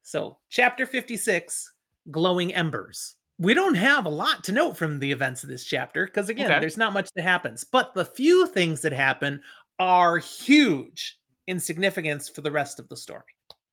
So, 0.04 0.38
chapter 0.50 0.86
56 0.86 1.72
Glowing 2.12 2.54
Embers. 2.54 3.16
We 3.38 3.54
don't 3.54 3.76
have 3.76 4.06
a 4.06 4.10
lot 4.10 4.44
to 4.46 4.52
note 4.54 4.78
from 4.78 5.00
the 5.00 5.12
events 5.12 5.44
of 5.44 5.50
this 5.50 5.66
chapter 5.66 6.06
because, 6.06 6.30
again, 6.30 6.50
Okay. 6.50 6.60
there's 6.60 6.78
not 6.78 6.94
much 6.94 7.10
that 7.16 7.24
happens, 7.24 7.64
but 7.64 7.94
the 7.94 8.06
few 8.06 8.48
things 8.48 8.82
that 8.82 8.94
happen 8.94 9.42
are 9.80 10.18
huge 10.18 11.18
in 11.48 11.60
significance 11.60 12.30
for 12.30 12.42
the 12.42 12.52
rest 12.52 12.80
of 12.80 12.88
the 12.88 12.96
story. 12.96 13.24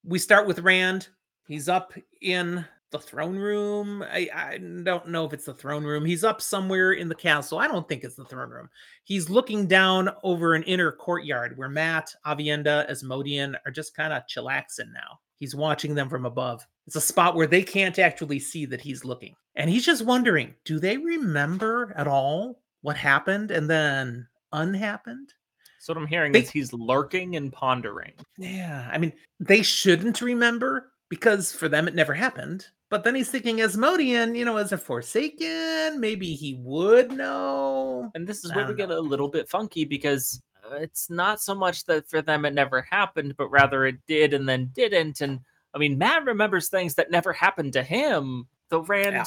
We 0.05 0.19
start 0.19 0.47
with 0.49 0.59
Rand. 0.61 1.09
He's 1.47 1.69
up 1.69 1.93
in 2.21 2.65
the 2.93 2.99
throne 2.99 3.37
room. 3.37 4.03
I, 4.03 4.29
I 4.33 4.59
don't 4.59 5.09
know 5.09 5.25
if 5.25 5.33
it's 5.33 5.47
the 5.47 5.55
throne 5.55 5.83
room. 5.83 6.05
He's 6.05 6.23
up 6.23 6.41
somewhere 6.41 6.93
in 6.93 7.09
the 7.09 7.15
castle. 7.15 7.59
I 7.59 7.67
don't 7.67 7.89
think 7.89 8.05
it's 8.05 8.15
the 8.15 8.25
throne 8.25 8.51
room. 8.51 8.69
He's 9.05 9.29
looking 9.29 9.67
down 9.67 10.11
over 10.23 10.55
an 10.55 10.63
inner 10.63 10.93
courtyard 10.93 11.57
where 11.57 11.69
Mat, 11.69 12.15
Aviendha, 12.25 12.89
Asmodean 12.89 13.57
are 13.67 13.73
just 13.73 13.97
kind 13.97 14.13
of 14.13 14.23
chillaxing 14.29 14.93
now. 14.93 15.19
He's 15.39 15.57
watching 15.57 15.95
them 15.95 16.09
from 16.09 16.25
above. 16.25 16.65
It's 16.87 16.95
a 16.95 17.01
spot 17.01 17.35
where 17.35 17.49
they 17.49 17.63
can't 17.63 17.99
actually 17.99 18.39
see 18.39 18.65
that 18.67 18.81
he's 18.81 19.05
looking. 19.05 19.35
And 19.57 19.69
he's 19.69 19.85
just 19.85 20.05
wondering 20.05 20.55
do 20.65 20.79
they 20.79 20.97
remember 20.97 21.93
at 21.97 22.07
all 22.07 22.63
what 22.83 22.97
happened 22.97 23.51
and 23.51 23.69
then 23.69 24.29
unhappened? 24.53 25.33
So 25.81 25.93
what 25.93 26.01
I'm 26.01 26.07
hearing 26.07 26.31
They- 26.31 26.43
is 26.43 26.51
he's 26.51 26.73
lurking 26.73 27.35
and 27.35 27.53
pondering. 27.53 28.13
Yeah, 28.39 28.89
I 28.93 28.99
mean, 28.99 29.13
they 29.41 29.63
shouldn't 29.63 30.21
remember 30.21 30.93
because 31.09 31.53
for 31.53 31.69
them 31.69 31.89
it 31.89 31.95
never 31.97 32.15
happened. 32.15 32.67
But 32.93 33.05
then 33.05 33.15
he's 33.15 33.31
thinking 33.31 33.63
Asmodean, 33.63 34.35
you 34.35 34.45
know, 34.45 34.59
as 34.59 34.73
a 34.73 34.77
Forsaken, 34.77 35.99
maybe 35.99 36.35
he 36.35 36.59
would 36.61 37.11
know. 37.11 38.11
And 38.15 38.27
this 38.27 38.45
is 38.45 38.55
where 38.55 38.67
we 38.67 38.75
don't 38.75 38.77
get 38.77 38.91
a 38.91 39.01
little 39.01 39.29
bit 39.29 39.49
funky 39.49 39.87
because 39.87 40.43
uh, 40.63 40.75
it's 40.75 41.09
not 41.09 41.41
so 41.41 41.55
much 41.55 41.87
that 41.87 42.07
for 42.11 42.21
them 42.21 42.45
it 42.45 42.53
never 42.53 42.83
happened, 42.83 43.35
but 43.39 43.49
rather 43.49 43.87
it 43.87 43.97
did 44.07 44.35
and 44.35 44.47
then 44.47 44.71
didn't. 44.75 45.23
And 45.23 45.41
I 45.73 45.79
mean, 45.79 45.97
Mat 45.97 46.27
remembers 46.27 46.69
things 46.69 46.95
that 46.97 47.11
never 47.11 47.33
happened 47.33 47.73
to 47.73 47.83
him, 47.83 48.47
though 48.69 48.83
Rand 48.83 49.15
Yeah. 49.15 49.25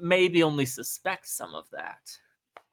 maybe 0.00 0.44
only 0.44 0.64
suspects 0.64 1.32
some 1.32 1.56
of 1.56 1.68
that. 1.72 2.16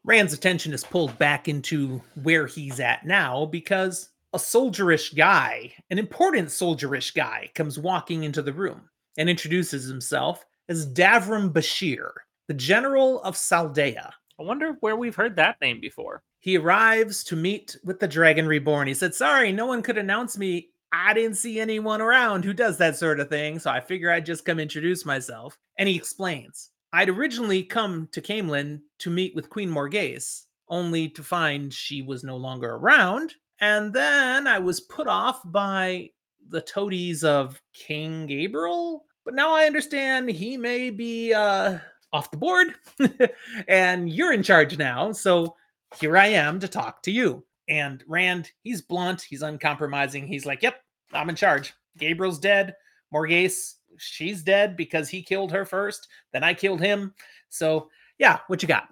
Rand's 0.04 0.34
attention 0.36 0.74
is 0.74 0.84
pulled 0.84 1.18
back 1.18 1.48
into 1.48 2.04
where 2.22 2.46
he's 2.46 2.80
at 2.80 3.04
now 3.04 3.48
because 3.48 4.10
a 4.32 4.38
soldierish 4.38 5.16
guy, 5.16 5.74
an 5.90 5.98
important 5.98 6.50
soldierish 6.50 7.16
guy, 7.16 7.50
comes 7.56 7.80
walking 7.80 8.24
into 8.24 8.44
the 8.44 8.54
room 8.54 8.88
and 9.18 9.30
introduces 9.30 9.88
himself 9.88 10.46
as 10.70 10.92
Davram 10.92 11.52
Bashere, 11.52 12.12
the 12.48 12.54
general 12.54 13.22
of 13.24 13.36
Saldaea. 13.36 14.12
I 14.40 14.44
wonder 14.44 14.78
where 14.82 14.96
we've 14.96 15.16
heard 15.16 15.36
that 15.36 15.60
name 15.62 15.80
before. 15.80 16.24
He 16.40 16.58
arrives 16.58 17.24
to 17.26 17.36
meet 17.36 17.78
with 17.84 18.00
the 18.00 18.08
Dragon 18.08 18.48
Reborn. 18.48 18.88
He 18.88 18.94
said, 18.94 19.16
Sorry, 19.16 19.52
no 19.52 19.66
one 19.66 19.82
could 19.82 19.98
announce 19.98 20.38
me. 20.38 20.70
I 20.92 21.14
didn't 21.14 21.38
see 21.38 21.60
anyone 21.60 22.02
around 22.02 22.46
who 22.46 22.54
does 22.54 22.78
that 22.78 22.98
sort 22.98 23.20
of 23.20 23.30
thing, 23.30 23.60
so 23.60 23.72
I 23.72 23.82
figure 23.82 24.12
I'd 24.12 24.26
just 24.26 24.46
come 24.46 24.60
introduce 24.60 25.06
myself. 25.06 25.58
And 25.78 25.90
he 25.90 25.96
explains 25.96 26.70
I'd 26.94 27.10
originally 27.10 27.64
come 27.64 28.08
to 28.12 28.22
Caemlyn 28.22 28.82
to 29.00 29.10
meet 29.10 29.36
with 29.36 29.50
Queen 29.50 29.70
Morgase, 29.70 30.46
only 30.70 31.10
to 31.10 31.24
find 31.24 31.74
she 31.74 32.02
was 32.02 32.24
no 32.24 32.38
longer 32.38 32.76
around. 32.76 33.34
And 33.60 33.94
then 33.94 34.48
I 34.48 34.60
was 34.60 34.82
put 34.82 35.08
off 35.08 35.42
by 35.46 36.12
the 36.50 36.62
toadies 36.62 37.24
of 37.24 37.62
King 37.74 38.28
Gaebril. 38.28 39.00
But 39.24 39.34
now 39.34 39.54
I 39.54 39.66
understand 39.66 40.30
he 40.30 40.58
may 40.58 40.90
be 40.90 41.34
uh, 41.34 41.80
off 42.14 42.32
the 42.32 42.38
board, 42.38 42.68
and 43.68 44.10
you're 44.10 44.34
in 44.34 44.44
charge 44.44 44.78
now. 44.78 45.12
So 45.12 45.56
here 46.00 46.18
I 46.18 46.28
am 46.28 46.60
to 46.60 46.68
talk 46.68 47.02
to 47.04 47.12
you. 47.12 47.44
And 47.68 48.04
Rand, 48.08 48.52
he's 48.62 48.82
blunt, 48.82 49.22
he's 49.22 49.42
uncompromising. 49.42 50.28
He's 50.28 50.46
like, 50.46 50.62
Yep, 50.62 50.76
I'm 51.14 51.30
in 51.30 51.36
charge. 51.36 51.74
Gaebril's 52.00 52.40
dead. 52.40 52.76
Morgase, 53.14 53.76
she's 53.98 54.44
dead 54.44 54.76
because 54.76 55.10
he 55.10 55.24
killed 55.24 55.52
her 55.52 55.66
first. 55.66 56.08
Then 56.34 56.44
I 56.44 56.54
killed 56.54 56.82
him. 56.82 57.14
So, 57.50 57.90
yeah, 58.20 58.40
what 58.48 58.62
you 58.62 58.68
got? 58.68 58.88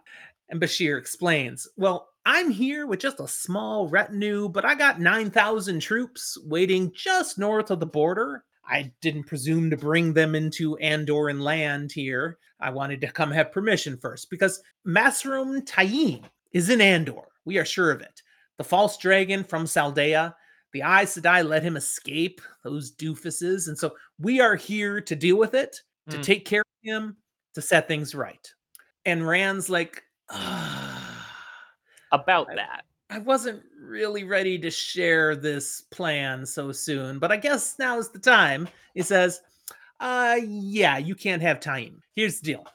And 0.54 0.62
Bashere 0.62 1.00
explains, 1.00 1.68
Well, 1.78 2.10
I'm 2.28 2.52
here 2.52 2.86
with 2.86 3.00
just 3.00 3.20
a 3.20 3.28
small 3.28 3.88
retinue, 3.88 4.48
but 4.48 4.64
I 4.64 4.76
got 4.76 5.02
9,000 5.02 5.80
troops 5.80 6.38
waiting 6.46 6.92
just 6.96 7.40
north 7.40 7.72
of 7.72 7.80
the 7.80 7.88
border. 7.88 8.44
I 8.64 8.94
didn't 9.02 9.24
presume 9.24 9.72
to 9.72 9.78
bring 9.78 10.14
them 10.14 10.36
into 10.36 10.78
Andoran 10.78 11.42
land 11.42 11.92
here. 11.92 12.38
I 12.60 12.70
wanted 12.70 13.02
to 13.02 13.12
come 13.12 13.32
have 13.32 13.52
permission 13.52 13.98
first 13.98 14.30
because 14.30 14.62
Mazrim 14.86 15.66
Taim 15.66 16.24
is 16.52 16.70
in 16.70 16.82
Andor. 16.82 17.24
We 17.46 17.58
are 17.58 17.66
sure 17.66 17.90
of 17.90 18.02
it. 18.02 18.22
The 18.58 18.64
false 18.64 18.96
dragon 19.00 19.44
from 19.44 19.66
Saldaea, 19.66 20.36
the 20.72 20.82
Aes 20.82 21.18
Sedai 21.18 21.44
let 21.44 21.64
him 21.64 21.76
escape 21.76 22.42
those 22.64 22.92
doofuses. 22.92 23.70
And 23.70 23.78
so 23.78 23.96
we 24.20 24.40
are 24.40 24.56
here 24.56 25.02
to 25.02 25.16
deal 25.16 25.38
with 25.38 25.56
it, 25.56 25.82
to 26.12 26.18
Hmm. 26.18 26.22
take 26.22 26.46
care 26.46 26.62
of 26.62 26.68
him, 26.84 27.18
to 27.56 27.62
set 27.64 27.88
things 27.88 28.14
right. 28.14 28.48
And 29.04 29.28
Rand's 29.28 29.68
like, 29.68 29.98
"Ah, 29.98 30.13
About 32.12 32.50
I- 32.50 32.56
that. 32.56 32.86
I 33.10 33.20
wasn't 33.20 33.62
really 33.80 34.24
ready 34.24 34.58
to 34.58 34.72
share 34.72 35.36
this 35.36 35.82
plan 35.82 36.48
so 36.48 36.72
soon, 36.72 37.20
but 37.20 37.32
I 37.32 37.38
guess 37.38 37.78
now 37.78 38.00
is 38.00 38.10
the 38.10 38.18
time. 38.18 38.68
He 38.96 39.04
says, 39.04 39.42
uh, 40.00 40.40
yeah, 40.44 40.98
you 40.98 41.14
can't 41.14 41.42
have 41.44 41.60
time. 41.60 42.02
Here's 42.16 42.40
the 42.40 42.46
deal 42.54 42.66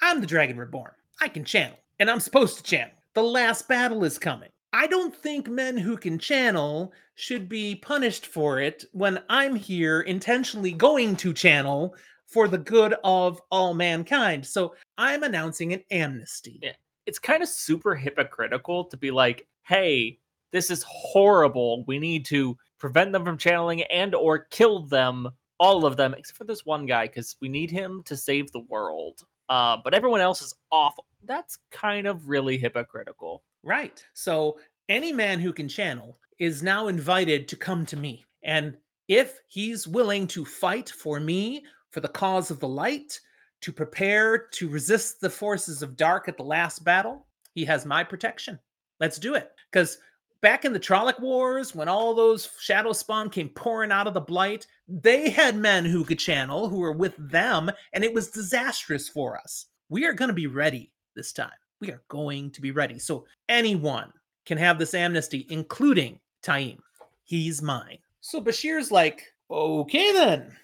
I'm 0.00 0.22
the 0.22 0.26
Dragon 0.26 0.56
Reborn. 0.56 0.92
I 1.20 1.28
can 1.28 1.44
channel, 1.44 1.76
and 1.98 2.10
I'm 2.10 2.20
supposed 2.20 2.56
to 2.56 2.62
channel. 2.62 2.94
The 3.12 3.22
last 3.22 3.68
battle 3.68 4.04
is 4.04 4.18
coming. 4.18 4.48
I 4.72 4.86
don't 4.86 5.14
think 5.14 5.48
men 5.48 5.76
who 5.76 5.98
can 5.98 6.18
channel 6.18 6.94
should 7.14 7.46
be 7.46 7.74
punished 7.74 8.24
for 8.26 8.58
it 8.58 8.86
when 8.92 9.22
I'm 9.28 9.54
here 9.54 10.00
intentionally 10.00 10.72
going 10.72 11.14
to 11.16 11.34
channel 11.34 11.94
for 12.26 12.48
the 12.48 12.56
good 12.56 12.94
of 13.04 13.38
all 13.50 13.74
mankind. 13.74 14.46
So 14.46 14.74
I'm 14.98 15.22
announcing 15.22 15.72
an 15.72 15.82
amnesty. 15.90 16.58
Yeah. 16.62 16.72
It's 17.06 17.18
kind 17.18 17.42
of 17.42 17.48
super 17.48 17.94
hypocritical 17.94 18.84
to 18.84 18.96
be 18.96 19.10
like, 19.10 19.46
"Hey, 19.64 20.18
this 20.52 20.70
is 20.70 20.84
horrible. 20.86 21.84
We 21.86 21.98
need 21.98 22.24
to 22.26 22.56
prevent 22.78 23.12
them 23.12 23.24
from 23.24 23.38
channeling 23.38 23.82
and 23.84 24.14
or 24.14 24.46
kill 24.50 24.80
them, 24.80 25.28
all 25.58 25.86
of 25.86 25.96
them, 25.96 26.14
except 26.14 26.36
for 26.36 26.44
this 26.44 26.66
one 26.66 26.86
guy 26.86 27.06
because 27.06 27.36
we 27.40 27.48
need 27.48 27.70
him 27.70 28.02
to 28.04 28.16
save 28.16 28.52
the 28.52 28.60
world. 28.68 29.24
Uh, 29.48 29.78
but 29.82 29.94
everyone 29.94 30.20
else 30.20 30.42
is 30.42 30.54
awful. 30.70 31.06
That's 31.24 31.58
kind 31.70 32.06
of 32.06 32.28
really 32.28 32.58
hypocritical. 32.58 33.42
Right. 33.62 34.04
So 34.12 34.58
any 34.88 35.12
man 35.12 35.40
who 35.40 35.52
can 35.52 35.68
channel 35.68 36.18
is 36.38 36.62
now 36.62 36.88
invited 36.88 37.48
to 37.48 37.56
come 37.56 37.86
to 37.86 37.96
me. 37.96 38.24
And 38.42 38.76
if 39.08 39.38
he's 39.46 39.86
willing 39.86 40.26
to 40.28 40.44
fight 40.44 40.90
for 40.90 41.20
me, 41.20 41.64
for 41.90 42.00
the 42.00 42.08
cause 42.08 42.50
of 42.50 42.60
the 42.60 42.68
light, 42.68 43.20
to 43.62 43.72
prepare 43.72 44.38
to 44.38 44.68
resist 44.68 45.20
the 45.20 45.30
forces 45.30 45.82
of 45.82 45.96
dark 45.96 46.28
at 46.28 46.36
the 46.36 46.42
last 46.42 46.84
battle, 46.84 47.26
he 47.54 47.64
has 47.64 47.86
my 47.86 48.04
protection. 48.04 48.58
Let's 49.00 49.18
do 49.18 49.34
it. 49.34 49.52
Because 49.70 49.98
back 50.42 50.64
in 50.64 50.72
the 50.72 50.80
Trolloc 50.80 51.20
Wars, 51.20 51.74
when 51.74 51.88
all 51.88 52.14
those 52.14 52.50
shadow 52.60 52.92
spawn 52.92 53.30
came 53.30 53.48
pouring 53.48 53.92
out 53.92 54.06
of 54.06 54.14
the 54.14 54.20
blight, 54.20 54.66
they 54.88 55.30
had 55.30 55.56
men 55.56 55.84
who 55.84 56.04
could 56.04 56.18
channel 56.18 56.68
who 56.68 56.78
were 56.78 56.92
with 56.92 57.14
them, 57.18 57.70
and 57.92 58.04
it 58.04 58.12
was 58.12 58.30
disastrous 58.30 59.08
for 59.08 59.38
us. 59.38 59.66
We 59.88 60.04
are 60.06 60.12
going 60.12 60.28
to 60.28 60.34
be 60.34 60.48
ready 60.48 60.92
this 61.14 61.32
time. 61.32 61.50
We 61.80 61.90
are 61.90 62.02
going 62.08 62.50
to 62.52 62.60
be 62.60 62.70
ready. 62.70 62.98
So 62.98 63.26
anyone 63.48 64.12
can 64.44 64.58
have 64.58 64.78
this 64.78 64.94
amnesty, 64.94 65.46
including 65.50 66.18
Taim. 66.42 66.78
He's 67.24 67.62
mine. 67.62 67.98
So 68.20 68.40
Bashere's 68.40 68.90
like, 68.90 69.32
okay 69.50 70.12
then. 70.12 70.56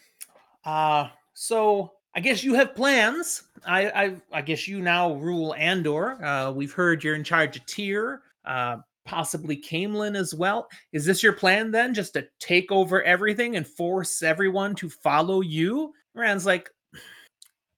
Uh, 0.65 1.09
so 1.35 1.93
I 2.15 2.21
guess 2.21 2.43
you 2.43 2.55
have 2.55 2.75
plans. 2.75 3.45
I 3.67 3.91
I, 3.91 4.17
I 4.33 4.43
guess 4.43 4.67
you 4.67 4.81
now 4.81 5.15
rule 5.15 5.55
Andor. 5.57 6.23
Uh, 6.25 6.53
we've 6.53 6.73
heard 6.73 7.05
you're 7.05 7.15
in 7.15 7.25
charge 7.25 7.57
of 7.57 7.67
Tear, 7.67 8.23
uh, 8.45 8.79
possibly 9.05 9.57
Caemlyn 9.57 10.17
as 10.17 10.35
well. 10.35 10.69
Is 10.93 11.05
this 11.05 11.23
your 11.23 11.33
plan 11.33 11.71
then? 11.71 11.95
Just 11.95 12.15
to 12.15 12.27
take 12.41 12.73
over 12.73 13.03
everything 13.03 13.57
and 13.57 13.67
force 13.67 14.23
everyone 14.23 14.75
to 14.77 14.89
follow 14.89 15.41
you? 15.43 15.93
Rand's 16.15 16.47
like, 16.47 16.71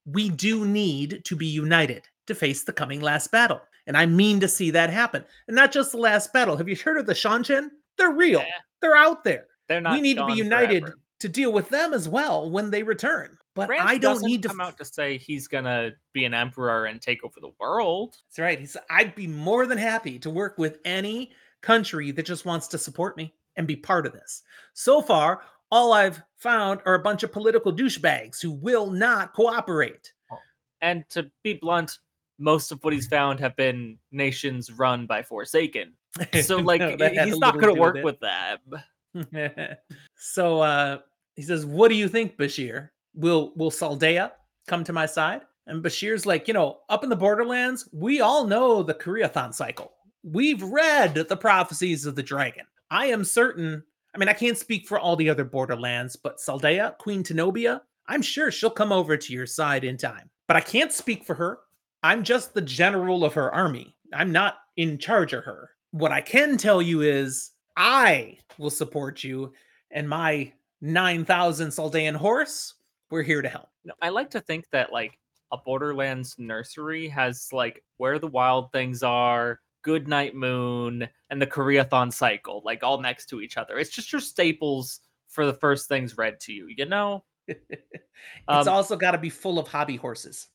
we 0.07 0.31
do 0.31 0.65
need 0.65 1.23
to 1.25 1.37
be 1.37 1.47
united 1.47 2.05
to 2.27 2.35
face 2.35 2.65
the 2.65 2.73
coming 2.73 3.01
last 3.01 3.31
battle. 3.31 3.61
And 3.87 3.97
I 3.97 4.07
mean 4.07 4.41
to 4.41 4.49
see 4.49 4.71
that 4.71 4.91
happen. 4.91 5.25
And 5.49 5.55
not 5.55 5.73
just 5.73 5.93
the 5.93 5.99
last 5.99 6.33
battle. 6.33 6.57
Have 6.57 6.69
you 6.69 6.77
heard 6.77 6.97
of 6.99 7.07
the 7.07 7.13
Seanchan? 7.13 7.69
They're 7.99 8.13
real. 8.13 8.41
Yeah. 8.41 8.47
They're 8.81 8.97
out 8.97 9.25
there. 9.25 9.47
They're 9.69 9.81
not. 9.81 9.93
we 9.93 10.01
need 10.01 10.17
to 10.17 10.27
be 10.27 10.33
united 10.35 10.83
forever. 10.85 10.99
to 11.21 11.29
deal 11.29 11.53
with 11.53 11.69
them 11.69 11.93
as 11.93 12.09
well 12.09 12.51
when 12.51 12.71
they 12.71 12.83
return. 12.83 13.37
But 13.67 13.81
I 13.81 13.99
don't 13.99 14.23
need 14.23 14.43
to 14.43 14.49
come 14.49 14.61
out 14.61 14.79
to 14.79 14.85
say 14.85 15.19
he's 15.19 15.49
gonna 15.49 15.93
be 16.13 16.25
an 16.25 16.35
emperor 16.35 16.87
and 16.87 17.01
take 17.01 17.25
over 17.25 17.41
the 17.41 17.53
world. 17.59 18.17
That's 18.29 18.39
right. 18.39 18.59
He's 18.59 18.77
I'd 18.91 19.15
be 19.15 19.27
more 19.27 19.67
than 19.67 19.79
happy 19.79 20.19
to 20.21 20.31
work 20.31 20.59
with 20.59 20.79
any 20.85 21.33
country 21.63 22.11
that 22.13 22.27
just 22.27 22.45
wants 22.45 22.69
to 22.69 22.79
support 22.79 23.17
me 23.17 23.35
and 23.57 23.67
be 23.67 23.77
part 23.77 24.07
of 24.07 24.13
this. 24.13 24.43
So 24.75 25.03
far, 25.03 25.43
all 25.71 25.93
I've 25.93 26.23
found 26.37 26.81
are 26.87 26.95
a 26.95 26.99
bunch 26.99 27.23
of 27.23 27.33
political 27.33 27.73
douchebags 27.73 28.41
who 28.41 28.51
will 28.51 28.91
not 28.91 29.35
cooperate. 29.35 30.13
And 30.83 31.05
to 31.11 31.31
be 31.45 31.55
blunt, 31.55 31.99
most 32.39 32.73
of 32.73 32.83
what 32.83 32.95
he's 32.95 33.07
found 33.07 33.39
have 33.41 33.55
been 33.57 33.99
nations 34.13 34.73
run 34.73 35.07
by 35.07 35.23
Forsaken. 35.23 35.93
So 36.43 36.57
like 36.57 36.81
No, 36.81 37.09
he's 37.09 37.39
not 37.39 37.61
gonna 37.61 37.75
work 37.75 38.03
with 38.03 38.19
it. 38.23 38.61
with 39.15 39.31
them. 39.31 39.77
so 40.17 40.61
uh 40.61 40.99
he 41.37 41.43
says, 41.43 41.65
What 41.65 41.89
do 41.89 41.95
you 41.95 42.09
think, 42.09 42.37
Bashere? 42.37 42.91
Will 43.15 43.53
will 43.57 43.71
Saldaea 43.71 44.33
come 44.67 44.85
to 44.85 44.93
my 44.93 45.07
side? 45.07 45.43
And 45.67 45.83
Bashere's 45.83 46.27
like, 46.27 46.49
you 46.49 46.55
know, 46.55 46.79
up 46.89 47.05
in 47.05 47.11
the 47.11 47.17
borderlands, 47.17 47.89
we 47.93 48.21
all 48.21 48.45
know 48.47 48.83
the 48.83 48.95
Karaethon 48.95 49.55
cycle. 49.55 49.93
We've 50.23 50.63
read 50.63 51.15
the 51.15 51.37
prophecies 51.37 52.07
of 52.07 52.17
the 52.17 52.23
dragon. 52.23 52.65
I 52.91 53.07
am 53.07 53.25
certain, 53.25 53.83
I 54.15 54.19
mean, 54.19 54.29
I 54.29 54.33
can't 54.33 54.59
speak 54.59 54.89
for 54.89 54.99
all 54.99 55.15
the 55.15 55.31
other 55.31 55.45
borderlands, 55.45 56.17
but 56.17 56.39
Saldaea, 56.39 56.99
Queen 56.99 57.23
Tenobia, 57.23 57.83
I'm 58.09 58.21
sure 58.21 58.51
she'll 58.51 58.69
come 58.69 58.91
over 58.91 59.17
to 59.17 59.33
your 59.33 59.47
side 59.47 59.85
in 59.85 59.97
time. 59.97 60.29
But 60.49 60.57
I 60.57 60.61
can't 60.61 60.93
speak 60.93 61.25
for 61.25 61.35
her. 61.35 61.61
I'm 62.03 62.25
just 62.25 62.53
the 62.53 62.61
general 62.61 63.25
of 63.25 63.35
her 63.35 63.55
army. 63.55 63.95
I'm 64.13 64.33
not 64.33 64.57
in 64.77 64.99
charge 64.99 65.33
of 65.33 65.45
her. 65.45 65.71
What 65.93 66.11
I 66.11 66.21
can 66.21 66.57
tell 66.57 66.83
you 66.83 67.03
is 67.03 67.53
I 67.77 68.39
will 68.59 68.71
support 68.71 69.23
you 69.23 69.53
and 69.93 70.09
my 70.09 70.53
9,000 70.81 71.69
Saldaean 71.69 72.17
horse. 72.17 72.75
We're 73.11 73.23
here 73.23 73.43
to 73.43 73.49
help. 73.49 73.69
No, 73.85 73.95
I 74.01 74.11
like 74.11 74.31
to 74.31 74.41
think 74.41 74.67
that 74.73 74.93
like 74.93 75.19
a 75.53 75.59
Borderlands 75.59 76.37
nursery 76.39 77.09
has 77.09 77.49
like 77.53 77.83
where 77.97 78.19
the 78.19 78.29
wild 78.29 78.71
things 78.73 79.03
are, 79.03 79.61
Goodnight 79.83 80.35
Moon, 80.35 81.09
and 81.31 81.43
the 81.43 81.47
Karaethon 81.47 82.13
cycle, 82.13 82.63
like 82.65 82.83
all 82.83 83.01
next 83.01 83.27
to 83.27 83.41
each 83.41 83.57
other. 83.57 83.79
It's 83.79 83.91
just 83.91 84.13
your 84.13 84.21
staples 84.21 85.01
for 85.29 85.47
the 85.47 85.55
first 85.55 85.89
things 85.89 86.17
read 86.17 86.39
to 86.41 86.53
you, 86.53 86.69
you 86.77 86.87
know? 86.87 87.25
it's 87.49 87.59
Um, 88.49 88.69
also 88.69 88.97
got 88.97 89.13
to 89.13 89.19
be 89.19 89.31
full 89.31 89.59
of 89.59 89.67
hobby 89.67 89.97
horses. 89.97 90.49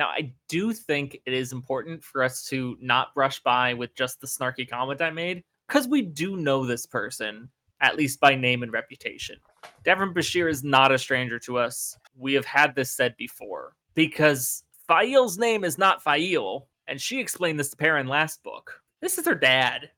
Now, 0.00 0.08
I 0.08 0.32
do 0.48 0.72
think 0.72 1.20
it 1.26 1.34
is 1.34 1.52
important 1.52 2.02
for 2.02 2.22
us 2.22 2.42
to 2.44 2.74
not 2.80 3.14
brush 3.14 3.42
by 3.42 3.74
with 3.74 3.94
just 3.94 4.18
the 4.18 4.26
snarky 4.26 4.66
comment 4.66 5.02
I 5.02 5.10
made, 5.10 5.44
because 5.68 5.86
we 5.86 6.00
do 6.00 6.38
know 6.38 6.64
this 6.64 6.86
person, 6.86 7.50
at 7.82 7.96
least 7.96 8.18
by 8.18 8.34
name 8.34 8.62
and 8.62 8.72
reputation. 8.72 9.36
Devin 9.84 10.12
Bashere 10.12 10.50
is 10.50 10.62
not 10.62 10.92
a 10.92 10.98
stranger 10.98 11.38
to 11.40 11.58
us. 11.58 11.96
We 12.16 12.34
have 12.34 12.44
had 12.44 12.74
this 12.74 12.90
said 12.90 13.16
before, 13.16 13.74
because 13.94 14.64
Faile's 14.86 15.38
name 15.38 15.64
is 15.64 15.78
not 15.78 16.02
Faile, 16.02 16.68
and 16.86 17.00
she 17.00 17.20
explained 17.20 17.58
this 17.58 17.70
to 17.70 17.76
Perrin 17.76 18.06
last 18.06 18.42
book. 18.42 18.80
This 19.00 19.18
is 19.18 19.26
her 19.26 19.34
dad. 19.34 19.90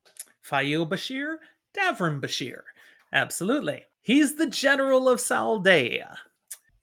Faile 0.42 0.86
Bashere, 0.86 1.36
Davram 1.74 2.20
Bashere. 2.20 2.62
Absolutely. 3.12 3.84
He's 4.02 4.34
the 4.34 4.46
general 4.46 5.08
of 5.08 5.18
Saldaea. 5.18 6.16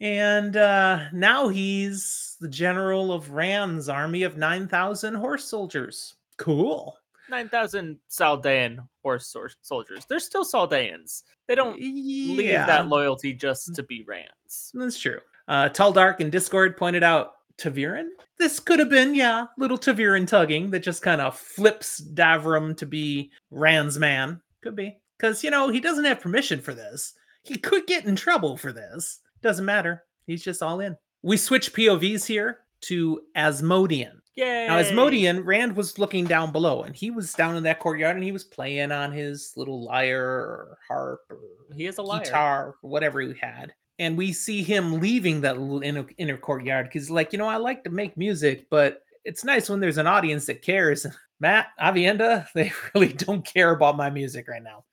And 0.02 0.56
uh, 0.56 1.06
now 1.12 1.50
he's 1.50 2.38
the 2.40 2.48
general 2.48 3.12
of 3.12 3.32
Rand's 3.32 3.90
army 3.90 4.24
of 4.24 4.38
9,000 4.38 5.14
horse 5.16 5.44
soldiers. 5.44 6.16
Cool. 6.38 6.98
9,000 7.30 7.98
Saldaean 8.10 8.80
horse 9.04 9.36
soldiers. 9.62 10.06
They're 10.08 10.20
still 10.20 10.46
Saldaeans. 10.46 11.24
They 11.48 11.56
don't 11.56 11.80
leave 11.80 12.52
that 12.52 12.88
loyalty 12.88 13.34
just 13.34 13.74
to 13.76 13.84
be 13.84 14.04
Rands. 14.08 14.72
that's 14.74 15.00
true. 15.00 15.20
Uh, 15.48 15.70
Tall 15.70 15.92
Dark 15.92 16.22
in 16.22 16.30
Discord 16.30 16.78
pointed 16.78 17.04
out 17.04 17.34
ta'veren. 17.58 18.10
This 18.38 18.60
could 18.60 18.80
have 18.80 18.90
been, 18.90 19.16
yeah, 19.16 19.46
little 19.58 19.78
ta'veren 19.78 20.28
tugging 20.28 20.70
that 20.72 20.84
just 20.84 21.02
kind 21.02 21.22
of 21.22 21.38
flips 21.38 22.02
Davram 22.02 22.78
to 22.78 22.86
be 22.86 23.32
Rand's 23.52 23.98
man. 23.98 24.42
Could 24.62 24.76
be. 24.76 24.98
Because, 25.18 25.44
you 25.44 25.52
know, 25.52 25.70
he 25.70 25.80
doesn't 25.80 26.06
have 26.06 26.22
permission 26.22 26.62
for 26.62 26.74
this. 26.74 27.14
He 27.44 27.58
could 27.58 27.88
get 27.88 28.06
in 28.06 28.16
trouble 28.16 28.56
for 28.56 28.72
this. 28.72 29.20
Doesn't 29.42 29.66
matter. 29.66 30.04
He's 30.26 30.44
just 30.44 30.62
all 30.62 30.80
in. 30.80 30.96
We 31.24 31.36
switch 31.36 31.74
POVs 31.74 32.26
here 32.26 32.60
to 32.82 33.22
Asmodean. 33.36 34.19
Yay! 34.36 34.68
Now, 34.68 34.78
Asmodean, 34.78 35.42
Rand 35.42 35.76
was 35.76 36.00
looking 36.00 36.26
down 36.26 36.52
below, 36.52 36.84
and 36.84 36.96
he 36.96 37.12
was 37.12 37.34
down 37.34 37.58
in 37.58 37.64
that 37.64 37.80
courtyard, 37.80 38.16
and 38.16 38.24
he 38.24 38.32
was 38.32 38.44
playing 38.44 38.92
on 38.92 39.12
his 39.12 39.54
little 39.58 39.84
lyre 39.84 40.24
or 40.24 40.78
harp 40.88 41.22
or 41.30 41.40
He 41.76 41.86
is 41.88 41.98
a 41.98 42.02
liar. 42.04 42.24
guitar, 42.24 42.76
or 42.82 42.90
whatever 42.90 43.20
he 43.22 43.34
had. 43.40 43.74
And 43.98 44.18
we 44.18 44.32
see 44.32 44.64
him 44.64 45.00
leaving 45.02 45.42
that 45.42 45.60
little 45.60 45.82
inner, 45.82 46.06
inner 46.18 46.38
courtyard 46.38 46.86
because, 46.86 47.10
like, 47.10 47.34
you 47.34 47.40
know, 47.40 47.48
I 47.48 47.58
like 47.58 47.84
to 47.84 47.90
make 47.90 48.16
music, 48.16 48.68
but 48.70 49.02
it's 49.26 49.44
nice 49.44 49.70
when 49.70 49.82
there's 49.82 49.98
an 49.98 50.08
audience 50.08 50.46
that 50.46 50.62
cares. 50.62 51.06
Mat, 51.42 51.68
Aviendha, 51.82 52.48
they 52.56 52.72
really 52.94 53.14
don't 53.14 53.46
care 53.46 53.72
about 53.72 53.98
my 53.98 54.10
music 54.10 54.48
right 54.48 54.64
now. 54.64 54.86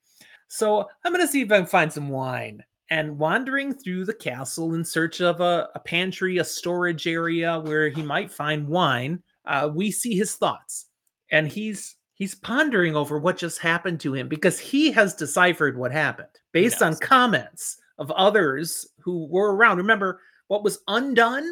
So 0.49 0.87
I'm 1.03 1.13
going 1.13 1.25
to 1.25 1.31
see 1.31 1.41
if 1.41 1.51
I 1.51 1.57
can 1.57 1.67
find 1.67 1.91
some 1.91 2.09
wine. 2.09 2.63
And 2.89 3.17
wandering 3.17 3.73
through 3.73 4.05
the 4.05 4.13
castle 4.13 4.73
in 4.73 4.85
search 4.85 5.19
of 5.19 5.41
a, 5.41 5.67
a 5.75 5.79
pantry, 5.79 6.37
a 6.37 6.43
storage 6.45 7.05
area 7.05 7.59
where 7.59 7.89
he 7.89 8.01
might 8.01 8.31
find 8.31 8.65
wine, 8.65 9.21
uh, 9.47 9.69
we 9.73 9.91
see 9.91 10.15
his 10.15 10.35
thoughts. 10.35 10.85
And 11.31 11.47
he's 11.47 11.95
he's 12.13 12.35
pondering 12.35 12.95
over 12.95 13.19
what 13.19 13.37
just 13.37 13.59
happened 13.59 13.99
to 14.01 14.13
him 14.13 14.27
because 14.27 14.59
he 14.59 14.91
has 14.91 15.13
deciphered 15.13 15.77
what 15.77 15.91
happened 15.91 16.29
based 16.51 16.81
on 16.81 16.95
comments 16.97 17.77
of 17.99 18.11
others 18.11 18.87
who 18.99 19.25
were 19.27 19.55
around. 19.55 19.77
Remember, 19.77 20.21
what 20.47 20.63
was 20.63 20.79
undone, 20.87 21.51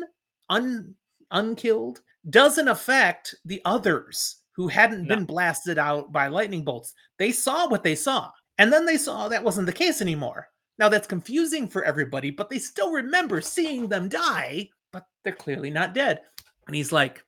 un 0.49 0.95
unkilled, 1.31 2.01
doesn't 2.29 2.67
affect 2.67 3.35
the 3.45 3.61
others 3.65 4.37
who 4.53 4.67
hadn't 4.67 5.07
No. 5.07 5.15
been 5.15 5.25
blasted 5.25 5.77
out 5.77 6.11
by 6.13 6.27
lightning 6.27 6.63
bolts. 6.63 6.93
They 7.17 7.31
saw 7.31 7.67
what 7.67 7.83
they 7.83 7.95
saw, 7.95 8.31
and 8.57 8.71
then 8.71 8.85
they 8.85 8.97
saw 8.97 9.27
that 9.27 9.43
wasn't 9.43 9.65
the 9.65 9.73
case 9.73 10.01
anymore. 10.01 10.47
Now 10.77 10.87
that's 10.89 11.07
confusing 11.07 11.67
for 11.67 11.83
everybody, 11.83 12.31
but 12.31 12.49
they 12.49 12.59
still 12.59 12.91
remember 12.91 13.41
seeing 13.41 13.87
them 13.89 14.07
die, 14.07 14.69
but 14.91 15.05
they're 15.23 15.33
clearly 15.33 15.69
not 15.69 15.93
dead. 15.93 16.21
And 16.67 16.75
he's 16.75 16.91
like, 16.91 17.23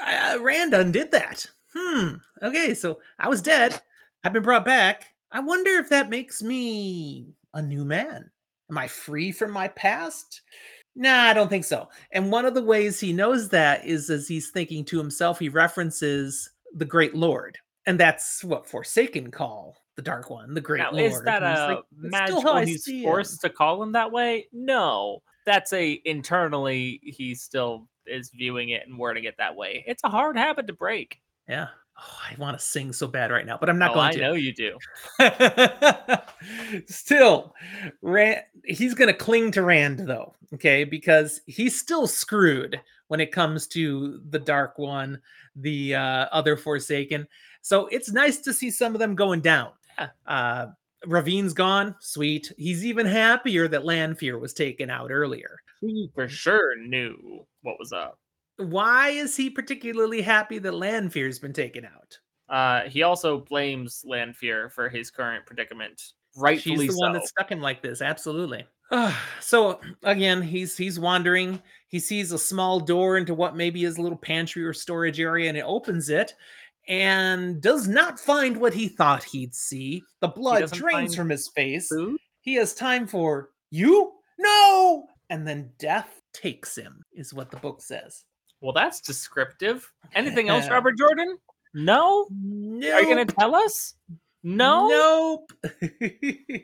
uh, 0.00 0.38
Rand 0.40 0.74
undid 0.74 1.10
that. 1.12 1.46
Hmm. 1.74 2.14
Okay, 2.42 2.74
so 2.74 3.00
I 3.18 3.28
was 3.28 3.42
dead. 3.42 3.80
I've 4.24 4.32
been 4.32 4.42
brought 4.42 4.64
back. 4.64 5.06
I 5.32 5.40
wonder 5.40 5.70
if 5.72 5.88
that 5.90 6.10
makes 6.10 6.42
me 6.42 7.34
a 7.54 7.62
new 7.62 7.84
man. 7.84 8.30
Am 8.70 8.78
I 8.78 8.88
free 8.88 9.32
from 9.32 9.50
my 9.52 9.68
past? 9.68 10.42
Nah, 10.96 11.24
I 11.24 11.34
don't 11.34 11.48
think 11.48 11.64
so. 11.64 11.88
And 12.12 12.30
one 12.30 12.44
of 12.44 12.54
the 12.54 12.62
ways 12.62 12.98
he 12.98 13.12
knows 13.12 13.48
that 13.50 13.84
is 13.86 14.10
as 14.10 14.26
he's 14.26 14.50
thinking 14.50 14.84
to 14.86 14.98
himself, 14.98 15.38
he 15.38 15.48
references 15.48 16.50
the 16.74 16.84
Great 16.84 17.14
Lord. 17.14 17.58
And 17.86 17.98
that's 17.98 18.44
what 18.44 18.66
Forsaken 18.66 19.30
call 19.30 19.76
the 19.96 20.02
Dark 20.02 20.30
One, 20.30 20.54
the 20.54 20.60
Great 20.60 20.80
Now, 20.80 20.92
Lord. 20.92 21.04
is 21.04 21.22
that 21.22 21.42
a 21.42 21.74
like, 21.74 21.84
magical 21.96 22.58
he's 22.58 22.84
see 22.84 22.98
him." 22.98 23.04
forced 23.04 23.40
to 23.42 23.50
call 23.50 23.82
him 23.82 23.92
that 23.92 24.12
way? 24.12 24.46
No. 24.52 25.22
That's 25.46 25.72
a 25.72 26.00
internally 26.04 27.00
he 27.02 27.34
still 27.34 27.88
is 28.06 28.30
viewing 28.30 28.70
it 28.70 28.86
and 28.86 28.98
wording 28.98 29.24
it 29.24 29.36
that 29.38 29.56
way. 29.56 29.84
It's 29.86 30.04
a 30.04 30.08
hard 30.08 30.36
habit 30.36 30.66
to 30.66 30.72
break. 30.72 31.20
Yeah. 31.48 31.68
Oh, 31.98 32.18
I 32.30 32.34
want 32.38 32.58
to 32.58 32.64
sing 32.64 32.92
so 32.92 33.06
bad 33.06 33.30
right 33.30 33.44
now, 33.44 33.58
but 33.58 33.68
I'm 33.68 33.78
not 33.78 33.90
oh, 33.90 33.94
going 33.94 34.06
I 34.06 34.12
to. 34.12 34.20
know 34.20 34.32
you 34.32 34.54
do. 34.54 34.78
still, 36.86 37.54
Rand, 38.00 38.42
he's 38.64 38.94
going 38.94 39.08
to 39.08 39.14
cling 39.14 39.52
to 39.52 39.62
Rand 39.62 40.00
though, 40.00 40.34
okay? 40.54 40.84
Because 40.84 41.42
he's 41.46 41.78
still 41.78 42.06
screwed 42.06 42.80
when 43.08 43.20
it 43.20 43.32
comes 43.32 43.66
to 43.68 44.20
the 44.30 44.38
Dark 44.38 44.78
One, 44.78 45.20
the 45.56 45.94
uh, 45.94 46.26
other 46.32 46.56
Forsaken. 46.56 47.26
So 47.60 47.86
it's 47.88 48.10
nice 48.10 48.38
to 48.38 48.52
see 48.54 48.70
some 48.70 48.94
of 48.94 48.98
them 48.98 49.14
going 49.14 49.40
down. 49.40 49.72
Uh, 50.26 50.68
Rahvin's 51.06 51.52
gone, 51.52 51.94
sweet. 52.00 52.52
He's 52.56 52.84
even 52.84 53.06
happier 53.06 53.68
that 53.68 53.84
Lanfear 53.84 54.38
was 54.38 54.54
taken 54.54 54.90
out 54.90 55.10
earlier. 55.10 55.58
He 55.80 56.10
for 56.14 56.28
sure 56.28 56.76
knew 56.76 57.46
what 57.62 57.78
was 57.78 57.92
up. 57.92 58.18
Why 58.56 59.10
is 59.10 59.36
he 59.36 59.48
particularly 59.48 60.20
happy 60.20 60.58
that 60.58 60.74
Lanfear's 60.74 61.38
been 61.38 61.52
taken 61.52 61.86
out? 61.86 62.18
Uh, 62.48 62.88
he 62.88 63.02
also 63.02 63.38
blames 63.38 64.02
Lanfear 64.04 64.70
for 64.70 64.88
his 64.88 65.10
current 65.10 65.46
predicament. 65.46 66.02
Rightfully 66.36 66.86
She's 66.86 66.88
the 66.88 66.92
so. 66.92 67.06
one 67.06 67.12
that 67.14 67.26
stuck 67.26 67.50
him 67.50 67.60
like 67.60 67.82
this. 67.82 68.02
Absolutely. 68.02 68.66
so 69.40 69.80
again, 70.02 70.42
he's 70.42 70.76
he's 70.76 70.98
wandering. 71.00 71.62
He 71.88 71.98
sees 71.98 72.32
a 72.32 72.38
small 72.38 72.80
door 72.80 73.16
into 73.16 73.34
what 73.34 73.56
maybe 73.56 73.84
is 73.84 73.96
a 73.96 74.02
little 74.02 74.18
pantry 74.18 74.64
or 74.64 74.72
storage 74.72 75.20
area, 75.20 75.48
and 75.48 75.56
it 75.56 75.64
opens 75.66 76.08
it 76.08 76.34
and 76.88 77.60
does 77.60 77.86
not 77.88 78.18
find 78.18 78.56
what 78.56 78.74
he 78.74 78.88
thought 78.88 79.22
he'd 79.22 79.54
see. 79.54 80.02
The 80.20 80.28
blood 80.28 80.70
drains 80.72 81.14
from 81.14 81.28
his 81.30 81.48
face. 81.48 81.88
Food? 81.88 82.18
He 82.40 82.54
has 82.54 82.74
time 82.74 83.06
for 83.06 83.50
you? 83.70 84.12
No! 84.38 85.06
And 85.30 85.46
then 85.48 85.70
death 85.78 86.20
takes 86.34 86.76
him, 86.76 87.02
is 87.14 87.32
what 87.32 87.50
the 87.50 87.56
book 87.56 87.80
says. 87.80 88.24
Well, 88.60 88.74
that's 88.74 89.00
descriptive. 89.00 89.90
Anything 90.14 90.50
else, 90.50 90.68
Robert 90.68 90.98
Jordan? 90.98 91.38
No? 91.72 92.26
No. 92.30 92.92
Are 92.92 93.00
you 93.00 93.06
going 93.06 93.26
to 93.26 93.34
tell 93.34 93.54
us? 93.54 93.94
No? 94.42 94.88
Nope. 94.88 95.52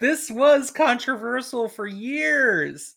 this 0.00 0.30
was 0.30 0.70
controversial 0.70 1.68
for 1.68 1.86
years. 1.86 2.94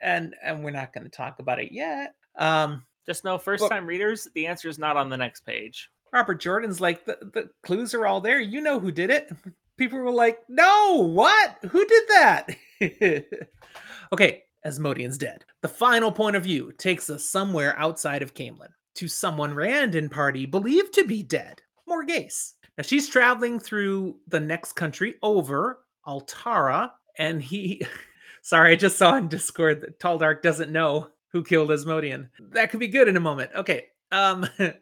And 0.00 0.34
and 0.42 0.64
we're 0.64 0.70
not 0.70 0.92
going 0.92 1.04
to 1.04 1.10
talk 1.10 1.38
about 1.38 1.60
it 1.60 1.70
yet. 1.70 2.14
Um 2.36 2.84
Just 3.06 3.24
know, 3.24 3.38
first 3.38 3.68
time 3.68 3.86
readers, 3.86 4.26
the 4.34 4.46
answer 4.46 4.68
is 4.68 4.78
not 4.78 4.96
on 4.96 5.08
the 5.08 5.16
next 5.16 5.46
page. 5.46 5.90
Robert 6.12 6.40
Jordan's 6.40 6.80
like 6.80 7.04
the, 7.04 7.18
the 7.32 7.50
clues 7.62 7.94
are 7.94 8.06
all 8.06 8.20
there. 8.20 8.40
You 8.40 8.60
know 8.60 8.80
who 8.80 8.90
did 8.90 9.10
it. 9.10 9.30
People 9.78 10.00
were 10.00 10.12
like, 10.12 10.38
"No, 10.48 11.08
what? 11.08 11.56
Who 11.70 11.86
did 11.86 12.02
that?" 12.08 12.48
okay, 14.12 14.42
Asmodean's 14.64 15.18
dead. 15.18 15.44
The 15.62 15.68
final 15.68 16.12
point 16.12 16.36
of 16.36 16.44
view 16.44 16.72
takes 16.72 17.10
us 17.10 17.24
somewhere 17.24 17.78
outside 17.78 18.22
of 18.22 18.34
Caemlyn 18.34 18.68
to 18.94 19.08
someone 19.08 19.54
Rand 19.54 19.94
and 19.94 20.10
party 20.10 20.46
believed 20.46 20.92
to 20.94 21.04
be 21.04 21.22
dead, 21.22 21.62
Morgase. 21.88 22.52
Now 22.76 22.82
she's 22.82 23.08
traveling 23.08 23.58
through 23.58 24.16
the 24.28 24.40
next 24.40 24.74
country 24.74 25.16
over 25.22 25.80
Altara, 26.06 26.90
and 27.18 27.42
he. 27.42 27.82
Sorry, 28.42 28.72
I 28.72 28.76
just 28.76 28.98
saw 28.98 29.14
in 29.16 29.28
Discord 29.28 29.82
that 29.82 30.00
Tall 30.00 30.18
Dark 30.18 30.42
doesn't 30.42 30.72
know 30.72 31.08
who 31.28 31.44
killed 31.44 31.70
Asmodean. 31.70 32.28
That 32.50 32.70
could 32.70 32.80
be 32.80 32.88
good 32.88 33.08
in 33.08 33.16
a 33.16 33.20
moment. 33.20 33.50
Okay. 33.54 33.86
Um. 34.10 34.48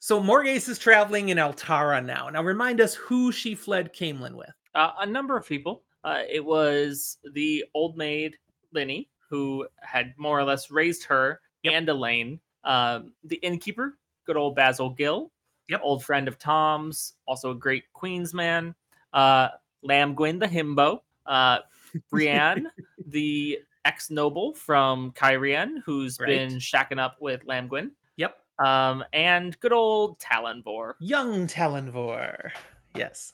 So 0.00 0.20
Morgase 0.20 0.68
is 0.68 0.78
traveling 0.78 1.30
in 1.30 1.38
Altara 1.38 2.04
now. 2.04 2.28
Now 2.28 2.42
remind 2.44 2.80
us 2.80 2.94
who 2.94 3.32
she 3.32 3.56
fled 3.56 3.92
Caemlyn 3.92 4.34
with. 4.34 4.52
Uh, 4.74 4.92
a 5.00 5.06
number 5.06 5.36
of 5.36 5.46
people. 5.46 5.82
Uh, 6.04 6.22
it 6.30 6.44
was 6.44 7.18
the 7.32 7.64
old 7.74 7.96
maid, 7.96 8.36
Lini, 8.74 9.08
who 9.28 9.66
had 9.80 10.14
more 10.16 10.38
or 10.38 10.44
less 10.44 10.70
raised 10.70 11.04
her 11.04 11.40
Yep. 11.62 11.74
and 11.74 11.88
Elayne. 11.88 12.40
Um, 12.64 13.12
the 13.24 13.36
innkeeper, 13.36 13.98
good 14.26 14.36
old 14.36 14.54
Basel 14.56 14.90
Gill, 14.90 15.30
Yep. 15.68 15.80
old 15.82 16.04
friend 16.04 16.28
of 16.28 16.38
Tom's, 16.38 17.14
also 17.26 17.50
a 17.50 17.54
great 17.54 17.84
Queen's 17.92 18.32
man. 18.34 18.74
Uh, 19.12 19.48
Lamgwin, 19.86 20.38
the 20.40 20.46
himbo. 20.46 21.00
Uh, 21.26 21.58
Breane, 22.12 22.64
the 23.06 23.58
ex 23.84 24.10
noble 24.10 24.54
from 24.54 25.12
Cairhien, 25.12 25.82
who's 25.84 26.18
Right. 26.20 26.28
been 26.28 26.54
shacking 26.58 26.98
up 26.98 27.16
with 27.20 27.44
Lamgwin. 27.46 27.90
Yep. 28.16 28.36
Um, 28.58 29.04
and 29.12 29.58
good 29.60 29.72
old 29.72 30.18
Tallanvor. 30.20 30.94
Young 31.00 31.46
Tallanvor. 31.46 32.50
Yes. 32.94 33.32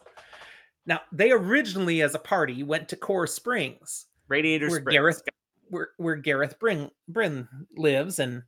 Now, 0.87 1.01
they 1.12 1.30
originally, 1.32 2.03
as 2.03 2.14
a 2.14 2.18
party, 2.18 2.62
went 2.62 2.89
to 2.91 2.97
Kore 2.97 3.26
Springs, 3.26 4.07
Radiator 4.28 4.68
where 4.68 4.80
Springs. 4.80 4.94
Gareth 4.94 5.22
where, 5.68 5.88
where 5.96 6.16
Gareth 6.16 6.58
Bryne, 6.58 6.90
Bryne 7.08 7.48
lives 7.76 8.18
and 8.18 8.42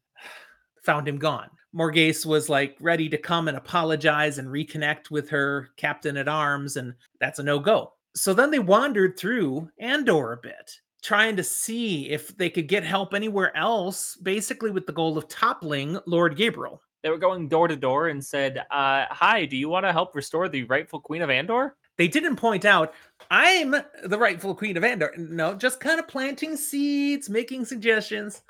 found 0.82 1.08
him 1.08 1.18
gone. 1.18 1.50
Morgase 1.74 2.24
was 2.24 2.48
like 2.48 2.76
ready 2.80 3.08
to 3.08 3.18
come 3.18 3.48
and 3.48 3.56
apologize 3.56 4.38
and 4.38 4.48
reconnect 4.48 5.10
with 5.10 5.28
her 5.28 5.68
captain 5.76 6.16
at 6.16 6.28
arms, 6.28 6.76
and 6.76 6.94
that's 7.20 7.38
a 7.38 7.42
no 7.42 7.58
go. 7.58 7.92
So 8.14 8.32
then 8.32 8.50
they 8.50 8.60
wandered 8.60 9.18
through 9.18 9.68
Andor 9.78 10.32
a 10.32 10.38
bit, 10.38 10.72
trying 11.02 11.36
to 11.36 11.44
see 11.44 12.08
if 12.08 12.34
they 12.36 12.48
could 12.48 12.68
get 12.68 12.82
help 12.82 13.12
anywhere 13.12 13.54
else, 13.56 14.16
basically 14.16 14.70
with 14.70 14.86
the 14.86 14.92
goal 14.92 15.18
of 15.18 15.28
toppling 15.28 15.98
Lord 16.06 16.36
Gaebril. 16.36 16.78
They 17.02 17.10
were 17.10 17.18
going 17.18 17.48
door 17.48 17.68
to 17.68 17.76
door 17.76 18.08
and 18.08 18.24
said, 18.24 18.58
uh, 18.70 19.04
"Hi, 19.10 19.44
do 19.44 19.56
you 19.56 19.68
want 19.68 19.84
to 19.84 19.92
help 19.92 20.14
restore 20.14 20.48
the 20.48 20.64
rightful 20.64 21.00
queen 21.00 21.22
of 21.22 21.30
Andor?" 21.30 21.76
They 21.98 22.08
didn't 22.08 22.36
point 22.36 22.64
out, 22.64 22.92
I'm 23.30 23.74
the 24.04 24.18
rightful 24.18 24.54
queen 24.54 24.76
of 24.76 24.84
Andor. 24.84 25.12
No, 25.16 25.54
just 25.54 25.80
kind 25.80 25.98
of 25.98 26.06
planting 26.08 26.56
seeds, 26.56 27.28
making 27.30 27.64
suggestions. 27.64 28.42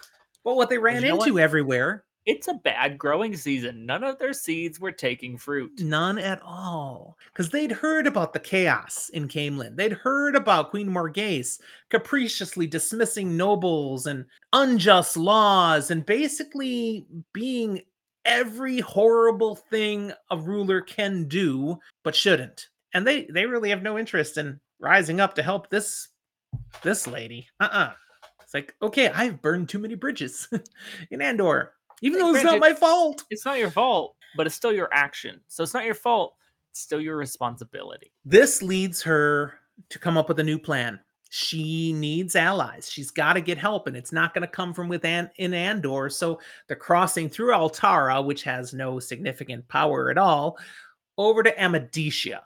But 0.45 0.57
what 0.57 0.69
they 0.69 0.79
ran 0.79 1.03
You 1.03 1.09
know 1.09 1.23
into 1.23 1.39
everywhere, 1.39 2.05
It's 2.25 2.49
a 2.49 2.55
bad 2.55 2.99
growing 2.99 3.37
season. 3.37 3.87
None 3.87 4.03
of 4.03 4.19
their 4.19 4.33
seeds 4.33 4.81
were 4.81 4.91
taking 4.93 5.39
fruit. 5.39 5.73
none 5.81 6.19
at 6.19 6.41
all. 6.43 7.17
Because 7.33 7.51
they'd 7.51 7.71
heard 7.71 8.07
about 8.07 8.33
the 8.33 8.41
chaos 8.41 9.09
in 9.11 9.29
Caemlyn. 9.29 9.77
They'd 9.77 9.93
heard 9.93 10.35
about 10.35 10.71
Queen 10.71 10.89
Morgase 10.89 11.61
capriciously 11.89 12.67
dismissing 12.67 13.37
nobles 13.37 14.07
and 14.07 14.25
unjust 14.53 15.17
laws 15.17 15.91
and 15.93 16.05
basically 16.05 17.07
being 17.33 17.81
every 18.25 18.81
horrible 18.81 19.55
thing 19.55 20.13
a 20.31 20.37
ruler 20.37 20.81
can 20.81 21.29
do 21.29 21.79
but 22.03 22.15
shouldn't. 22.17 22.69
And 22.95 23.07
they 23.07 23.25
they 23.27 23.47
really 23.47 23.71
have 23.71 23.83
no 23.83 23.99
interest 23.99 24.39
in 24.39 24.61
rising 24.79 25.21
up 25.21 25.35
to 25.35 25.43
help 25.43 25.71
this 25.71 26.09
this 26.83 27.07
lady. 27.07 27.49
Uh-uh. 27.61 27.93
It's 28.43 28.55
like, 28.55 28.75
okay, 28.81 29.09
I've 29.09 29.43
burned 29.43 29.69
too 29.69 29.79
many 29.79 29.97
bridges 29.97 30.49
in 31.11 31.21
Andor. 31.21 31.73
Even 32.03 32.21
though 32.21 32.35
it's 32.35 32.45
not 32.45 32.61
my 32.61 32.75
fault. 32.75 33.25
It's 33.31 33.45
not 33.45 33.59
your 33.59 33.71
fault, 33.71 34.15
but 34.37 34.47
it's 34.47 34.55
still 34.55 34.73
your 34.73 34.89
action. 34.93 35.41
So 35.49 35.63
it's 35.63 35.75
not 35.75 35.85
your 35.85 35.95
fault. 35.95 36.35
It's 36.71 36.81
still 36.81 37.01
your 37.01 37.17
responsibility. 37.17 38.13
This 38.25 38.63
leads 38.63 39.03
her 39.03 39.55
to 39.89 39.99
come 39.99 40.17
up 40.17 40.29
with 40.29 40.39
a 40.39 40.45
new 40.45 40.59
plan. 40.59 41.01
She 41.31 41.93
needs 41.93 42.37
allies. 42.37 42.89
She's 42.89 43.11
got 43.11 43.33
to 43.33 43.41
get 43.41 43.59
help, 43.59 43.89
and 43.89 43.97
it's 43.97 44.13
not 44.13 44.33
going 44.33 44.43
to 44.43 44.49
come 44.49 44.73
from 44.73 44.89
within 44.89 45.29
in 45.37 45.53
Andor. 45.53 46.09
So 46.09 46.39
they're 46.69 46.77
crossing 46.77 47.29
through 47.29 47.53
Altara, 47.53 48.25
which 48.25 48.45
has 48.45 48.73
no 48.73 49.01
significant 49.01 49.67
power 49.67 50.11
at 50.11 50.19
all, 50.19 50.57
over 51.19 51.43
to 51.43 51.53
Amadicia. 51.57 52.41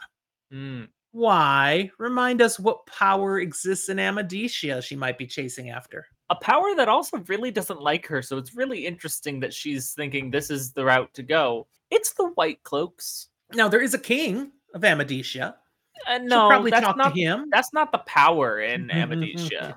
Mm. 0.53 0.89
Why? 1.13 1.91
Remind 1.99 2.41
us 2.41 2.59
what 2.59 2.87
power 2.87 3.41
exists 3.41 3.89
in 3.89 3.97
Amadicia 3.97 4.83
she 4.83 4.97
might 4.97 5.19
be 5.19 5.27
chasing 5.27 5.71
after. 5.71 6.07
A 6.31 6.37
power 6.37 6.75
that 6.77 6.89
also 6.89 7.19
really 7.27 7.51
doesn't 7.51 7.81
like 7.81 8.07
her. 8.07 8.23
So 8.23 8.39
it's 8.39 8.55
really 8.55 8.87
interesting 8.87 9.41
that 9.41 9.53
she's 9.53 9.93
thinking 9.93 10.31
this 10.31 10.51
is 10.51 10.73
the 10.73 10.85
route 10.85 11.13
to 11.15 11.23
go. 11.23 11.67
It's 11.91 12.13
the 12.13 12.29
White 12.31 12.63
Cloaks. 12.63 13.29
Now, 13.53 13.69
there 13.69 13.81
is 13.81 13.95
a 13.95 13.99
king 13.99 14.53
of 14.75 14.83
Amadicia. 14.83 15.55
Uh, 16.07 16.19
She'll 16.19 16.27
no, 16.27 16.49
probably 16.49 16.71
that's 16.71 16.87
talk 16.87 16.97
not. 16.97 17.15
to 17.15 17.21
him. 17.21 17.47
That's 17.51 17.73
not 17.73 17.91
the 17.91 17.99
power 17.99 18.61
in 18.61 18.89
Amadicia. 18.89 19.77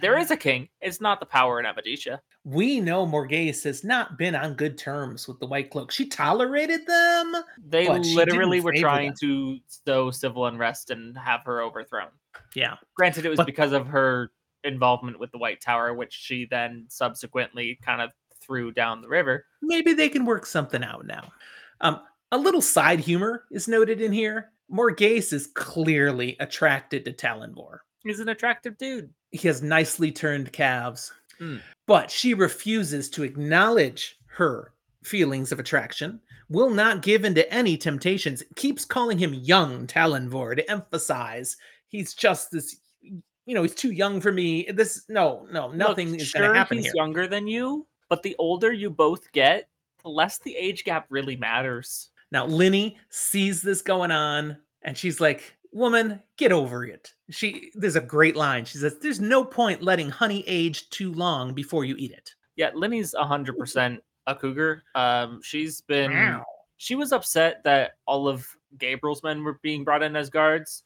There 0.00 0.18
is 0.18 0.30
a 0.30 0.36
king. 0.36 0.68
It's 0.80 1.00
not 1.00 1.20
the 1.20 1.26
power 1.26 1.58
in 1.58 1.66
Amadicia. 1.66 2.20
We 2.44 2.80
know 2.80 3.06
Morgase 3.06 3.64
has 3.64 3.82
not 3.82 4.18
been 4.18 4.34
on 4.34 4.54
good 4.54 4.76
terms 4.78 5.26
with 5.26 5.40
the 5.40 5.46
White 5.46 5.70
Cloak. 5.70 5.90
She 5.90 6.06
tolerated 6.08 6.86
them. 6.86 7.34
They 7.66 7.88
literally 7.88 8.60
were 8.60 8.74
trying 8.74 9.08
them. 9.08 9.16
to 9.20 9.58
sow 9.66 10.10
civil 10.10 10.46
unrest 10.46 10.90
and 10.90 11.16
have 11.18 11.40
her 11.46 11.62
overthrown. 11.62 12.08
Yeah. 12.54 12.76
Granted, 12.94 13.24
it 13.24 13.30
was 13.30 13.38
But- 13.38 13.46
because 13.46 13.72
of 13.72 13.86
her 13.88 14.30
involvement 14.64 15.18
with 15.18 15.32
the 15.32 15.38
White 15.38 15.60
Tower, 15.60 15.94
which 15.94 16.12
she 16.12 16.44
then 16.46 16.84
subsequently 16.88 17.78
kind 17.84 18.00
of 18.02 18.10
threw 18.40 18.70
down 18.72 19.00
the 19.00 19.08
river. 19.08 19.46
maybe 19.62 19.92
they 19.92 20.08
can 20.08 20.24
work 20.24 20.46
something 20.46 20.84
out 20.84 21.04
now. 21.06 21.32
Um, 21.80 22.00
a 22.32 22.38
little 22.38 22.62
side 22.62 23.00
humor 23.00 23.44
is 23.50 23.66
noted 23.66 24.00
in 24.00 24.12
here. 24.12 24.52
Morghese 24.70 25.32
is 25.32 25.48
clearly 25.48 26.36
attracted 26.40 27.04
to 27.04 27.12
Tallanvor. 27.12 27.78
He's 28.06 28.20
an 28.20 28.28
attractive 28.28 28.78
dude. 28.78 29.10
He 29.32 29.48
has 29.48 29.62
nicely 29.62 30.12
turned 30.12 30.52
calves, 30.52 31.12
Mm. 31.40 31.60
but 31.86 32.10
she 32.10 32.32
refuses 32.34 33.10
to 33.10 33.22
acknowledge 33.22 34.16
her 34.26 34.72
feelings 35.02 35.52
of 35.52 35.58
attraction, 35.60 36.20
will 36.48 36.70
not 36.70 37.02
give 37.02 37.24
in 37.24 37.34
to 37.34 37.52
any 37.52 37.76
temptations, 37.76 38.42
keeps 38.54 38.84
calling 38.84 39.18
him 39.18 39.34
young 39.34 39.86
Tallanvor 39.86 40.56
to 40.56 40.70
emphasize 40.70 41.56
he's 41.88 42.14
just 42.14 42.50
this, 42.50 42.76
you 43.02 43.54
know, 43.54 43.62
he's 43.62 43.74
too 43.74 43.90
young 43.92 44.20
for 44.20 44.32
me. 44.32 44.68
This, 44.72 45.04
no, 45.08 45.46
no, 45.52 45.70
nothing 45.72 46.10
Look, 46.12 46.20
is 46.20 46.28
sure, 46.28 46.40
going 46.42 46.52
to 46.52 46.58
happen 46.58 46.78
he's 46.78 46.86
here. 46.86 46.94
younger 46.96 47.26
than 47.28 47.46
you, 47.46 47.86
but 48.08 48.22
the 48.22 48.34
older 48.38 48.72
you 48.72 48.88
both 48.90 49.30
get, 49.32 49.68
the 50.02 50.08
less 50.08 50.38
the 50.38 50.56
age 50.56 50.84
gap 50.84 51.06
really 51.10 51.36
matters. 51.36 52.10
Now, 52.32 52.46
Lini 52.46 52.96
sees 53.10 53.62
this 53.62 53.82
going 53.82 54.10
on 54.10 54.56
and 54.82 54.96
she's 54.96 55.20
like, 55.20 55.55
Woman, 55.76 56.22
get 56.38 56.52
over 56.52 56.84
it. 56.86 57.12
She 57.30 57.70
there's 57.74 57.96
a 57.96 58.00
great 58.00 58.34
line. 58.34 58.64
She 58.64 58.78
says, 58.78 58.96
There's 59.00 59.20
no 59.20 59.44
point 59.44 59.82
letting 59.82 60.08
honey 60.08 60.42
age 60.46 60.88
too 60.90 61.12
long 61.12 61.52
before 61.52 61.84
you 61.84 61.94
eat 61.98 62.12
it. 62.12 62.34
Yeah, 62.56 62.70
Lini's 62.74 63.14
hundred 63.14 63.58
percent 63.58 64.02
a 64.26 64.34
cougar. 64.34 64.84
Um, 64.94 65.40
she's 65.42 65.82
been 65.82 66.10
Meow. 66.12 66.44
she 66.78 66.94
was 66.94 67.12
upset 67.12 67.62
that 67.64 67.92
all 68.06 68.26
of 68.26 68.46
Gaebril's 68.78 69.22
men 69.22 69.44
were 69.44 69.60
being 69.62 69.84
brought 69.84 70.02
in 70.02 70.16
as 70.16 70.30
guards 70.30 70.82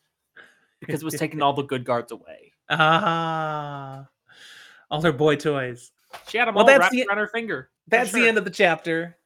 because 0.81 1.03
it 1.03 1.05
was 1.05 1.15
taking 1.15 1.41
all 1.41 1.53
the 1.53 1.63
good 1.63 1.85
guards 1.91 2.11
away. 2.11 2.53
Ah, 2.69 4.09
all 4.91 5.01
her 5.03 5.13
boy 5.13 5.37
toys. 5.37 5.93
She 6.29 6.39
had 6.39 6.49
them 6.49 6.57
Well, 6.57 6.69
all 6.69 6.79
wrapped 6.79 6.91
the- 6.93 7.07
around 7.09 7.19
her 7.19 7.29
finger. 7.29 7.71
That's 7.87 8.11
the 8.13 8.27
end 8.27 8.39
of 8.39 8.45
the 8.45 8.51
chapter. 8.51 9.17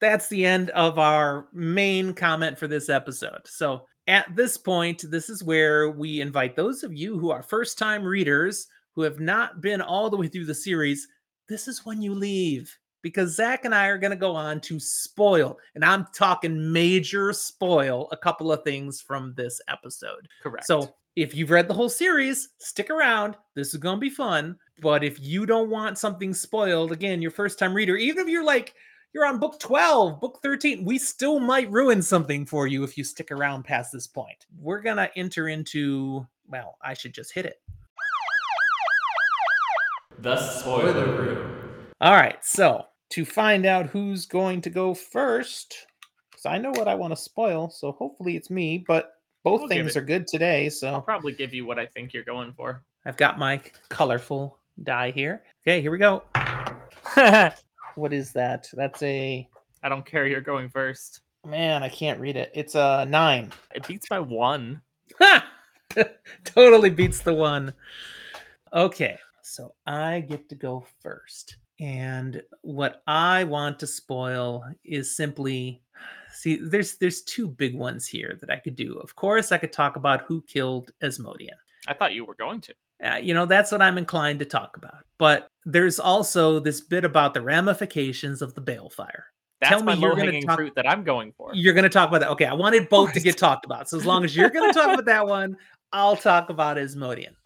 That's 0.00 0.26
the 0.28 0.44
end 0.44 0.70
of 0.70 0.98
our 0.98 1.46
main 1.52 2.12
comment 2.12 2.58
for 2.58 2.66
this 2.66 2.88
episode. 2.88 3.42
So, 3.46 3.86
at 4.06 4.34
this 4.34 4.56
point, 4.56 5.04
this 5.10 5.28
is 5.28 5.44
where 5.44 5.90
we 5.90 6.20
invite 6.20 6.56
those 6.56 6.82
of 6.82 6.92
you 6.92 7.18
who 7.18 7.30
are 7.30 7.42
first 7.42 7.78
time 7.78 8.04
readers 8.04 8.66
who 8.94 9.02
have 9.02 9.20
not 9.20 9.60
been 9.60 9.80
all 9.80 10.10
the 10.10 10.16
way 10.16 10.28
through 10.28 10.46
the 10.46 10.54
series. 10.54 11.06
This 11.48 11.68
is 11.68 11.86
when 11.86 12.02
you 12.02 12.14
leave 12.14 12.76
because 13.02 13.34
Zach 13.34 13.64
and 13.64 13.74
I 13.74 13.86
are 13.86 13.98
going 13.98 14.12
to 14.12 14.16
go 14.16 14.34
on 14.34 14.60
to 14.62 14.78
spoil, 14.78 15.58
and 15.74 15.84
I'm 15.84 16.06
talking 16.14 16.72
major 16.72 17.32
spoil 17.32 18.08
a 18.12 18.16
couple 18.16 18.52
of 18.52 18.62
things 18.62 19.00
from 19.00 19.34
this 19.36 19.60
episode. 19.68 20.28
Correct. 20.42 20.66
So 20.66 20.94
if 21.16 21.34
you've 21.34 21.50
read 21.50 21.68
the 21.68 21.74
whole 21.74 21.88
series, 21.88 22.50
stick 22.58 22.90
around. 22.90 23.36
This 23.54 23.74
is 23.74 23.80
going 23.80 23.96
to 23.96 24.00
be 24.00 24.10
fun. 24.10 24.56
But 24.80 25.04
if 25.04 25.20
you 25.20 25.46
don't 25.46 25.70
want 25.70 25.98
something 25.98 26.32
spoiled, 26.32 26.92
again, 26.92 27.20
your 27.20 27.30
first 27.30 27.58
time 27.58 27.74
reader, 27.74 27.96
even 27.96 28.24
if 28.24 28.30
you're 28.30 28.44
like, 28.44 28.74
you're 29.12 29.26
on 29.26 29.38
book 29.38 29.58
12, 29.60 30.20
book 30.20 30.40
13, 30.42 30.84
we 30.84 30.98
still 30.98 31.38
might 31.38 31.70
ruin 31.70 32.00
something 32.00 32.46
for 32.46 32.66
you 32.66 32.82
if 32.82 32.96
you 32.96 33.04
stick 33.04 33.30
around 33.30 33.64
past 33.64 33.92
this 33.92 34.06
point. 34.06 34.46
We're 34.58 34.80
going 34.80 34.96
to 34.96 35.10
enter 35.16 35.48
into, 35.48 36.26
well, 36.48 36.78
I 36.82 36.94
should 36.94 37.12
just 37.12 37.32
hit 37.32 37.44
it. 37.44 37.60
the 40.18 40.36
spoiler 40.36 41.06
room. 41.06 41.88
All 42.00 42.14
right. 42.14 42.42
So 42.44 42.86
to 43.10 43.24
find 43.24 43.66
out 43.66 43.86
who's 43.86 44.24
going 44.24 44.62
to 44.62 44.70
go 44.70 44.94
first, 44.94 45.86
because 46.30 46.46
I 46.46 46.56
know 46.56 46.70
what 46.70 46.88
I 46.88 46.94
want 46.94 47.12
to 47.12 47.16
spoil. 47.16 47.68
So 47.68 47.92
hopefully 47.92 48.36
it's 48.36 48.48
me, 48.50 48.78
but 48.78 49.14
both 49.44 49.60
We'll 49.60 49.68
things 49.68 49.96
are 49.96 50.02
good 50.02 50.26
today. 50.26 50.70
So 50.70 50.88
I'll 50.88 51.02
probably 51.02 51.32
give 51.32 51.52
you 51.52 51.66
what 51.66 51.78
I 51.78 51.84
think 51.86 52.14
you're 52.14 52.24
going 52.24 52.52
for. 52.54 52.82
I've 53.04 53.16
got 53.16 53.38
my 53.38 53.60
colorful 53.88 54.58
die 54.84 55.10
here. 55.10 55.42
Okay, 55.66 55.82
here 55.82 55.90
we 55.90 55.98
go. 55.98 56.22
What 57.94 58.12
is 58.12 58.32
that? 58.32 58.68
That's 58.72 59.02
a. 59.02 59.48
I 59.82 59.88
don't 59.88 60.06
care. 60.06 60.26
You're 60.26 60.40
going 60.40 60.68
first. 60.68 61.20
man. 61.46 61.82
I 61.82 61.88
can't 61.88 62.20
read 62.20 62.36
it. 62.36 62.50
It's 62.54 62.74
a 62.74 63.04
nine. 63.08 63.52
It 63.74 63.86
beats 63.86 64.08
by 64.08 64.20
one. 64.20 64.80
Ha! 65.18 65.44
totally 66.44 66.90
beats 66.90 67.20
the 67.20 67.34
one. 67.34 67.72
Okay, 68.72 69.18
so 69.42 69.74
I 69.86 70.20
get 70.20 70.48
to 70.48 70.54
go 70.54 70.84
first. 71.02 71.56
And 71.80 72.42
what 72.62 73.02
I 73.06 73.44
want 73.44 73.78
to 73.80 73.86
spoil 73.86 74.64
is 74.84 75.14
simply 75.16 75.82
see 76.32 76.56
there's 76.56 76.96
there's 76.96 77.22
two 77.22 77.48
big 77.48 77.74
ones 77.76 78.06
here 78.06 78.38
that 78.40 78.50
I 78.50 78.56
could 78.56 78.76
do. 78.76 78.98
Of 79.00 79.16
course, 79.16 79.52
I 79.52 79.58
could 79.58 79.72
talk 79.72 79.96
about 79.96 80.22
who 80.22 80.42
killed 80.42 80.92
Asmodean. 81.02 81.56
I 81.88 81.94
thought 81.94 82.14
you 82.14 82.24
were 82.24 82.36
going 82.36 82.60
to. 82.62 82.74
Uh, 83.02 83.16
you 83.16 83.34
know, 83.34 83.46
that's 83.46 83.72
what 83.72 83.82
I'm 83.82 83.98
inclined 83.98 84.38
to 84.38 84.44
talk 84.44 84.76
about. 84.76 84.98
But 85.18 85.48
there's 85.64 85.98
also 85.98 86.58
this 86.60 86.80
bit 86.80 87.04
about 87.04 87.34
the 87.34 87.40
ramifications 87.40 88.42
of 88.42 88.54
the 88.54 88.62
Balefire. 88.62 89.22
That's 89.60 89.70
Tell 89.70 89.82
my 89.84 89.94
me 89.94 90.00
you're 90.00 90.10
gonna 90.16 90.24
hanging 90.26 90.46
talk- 90.46 90.56
fruit 90.56 90.74
that 90.74 90.88
I'm 90.88 91.04
going 91.04 91.32
for. 91.36 91.50
You're 91.54 91.74
going 91.74 91.84
to 91.84 91.88
talk 91.88 92.08
about 92.08 92.20
that. 92.20 92.30
Okay, 92.30 92.46
I 92.46 92.52
wanted 92.52 92.88
both 92.88 93.12
to 93.12 93.20
get 93.20 93.38
talked 93.38 93.64
about. 93.64 93.88
So 93.88 93.96
as 93.96 94.04
long 94.04 94.24
as 94.24 94.36
you're 94.36 94.50
going 94.50 94.72
to 94.72 94.76
talk 94.76 94.92
about 94.92 95.04
that 95.04 95.26
one, 95.26 95.56
I'll 95.92 96.16
talk 96.16 96.50
about 96.50 96.78
Asmodean. 96.78 97.36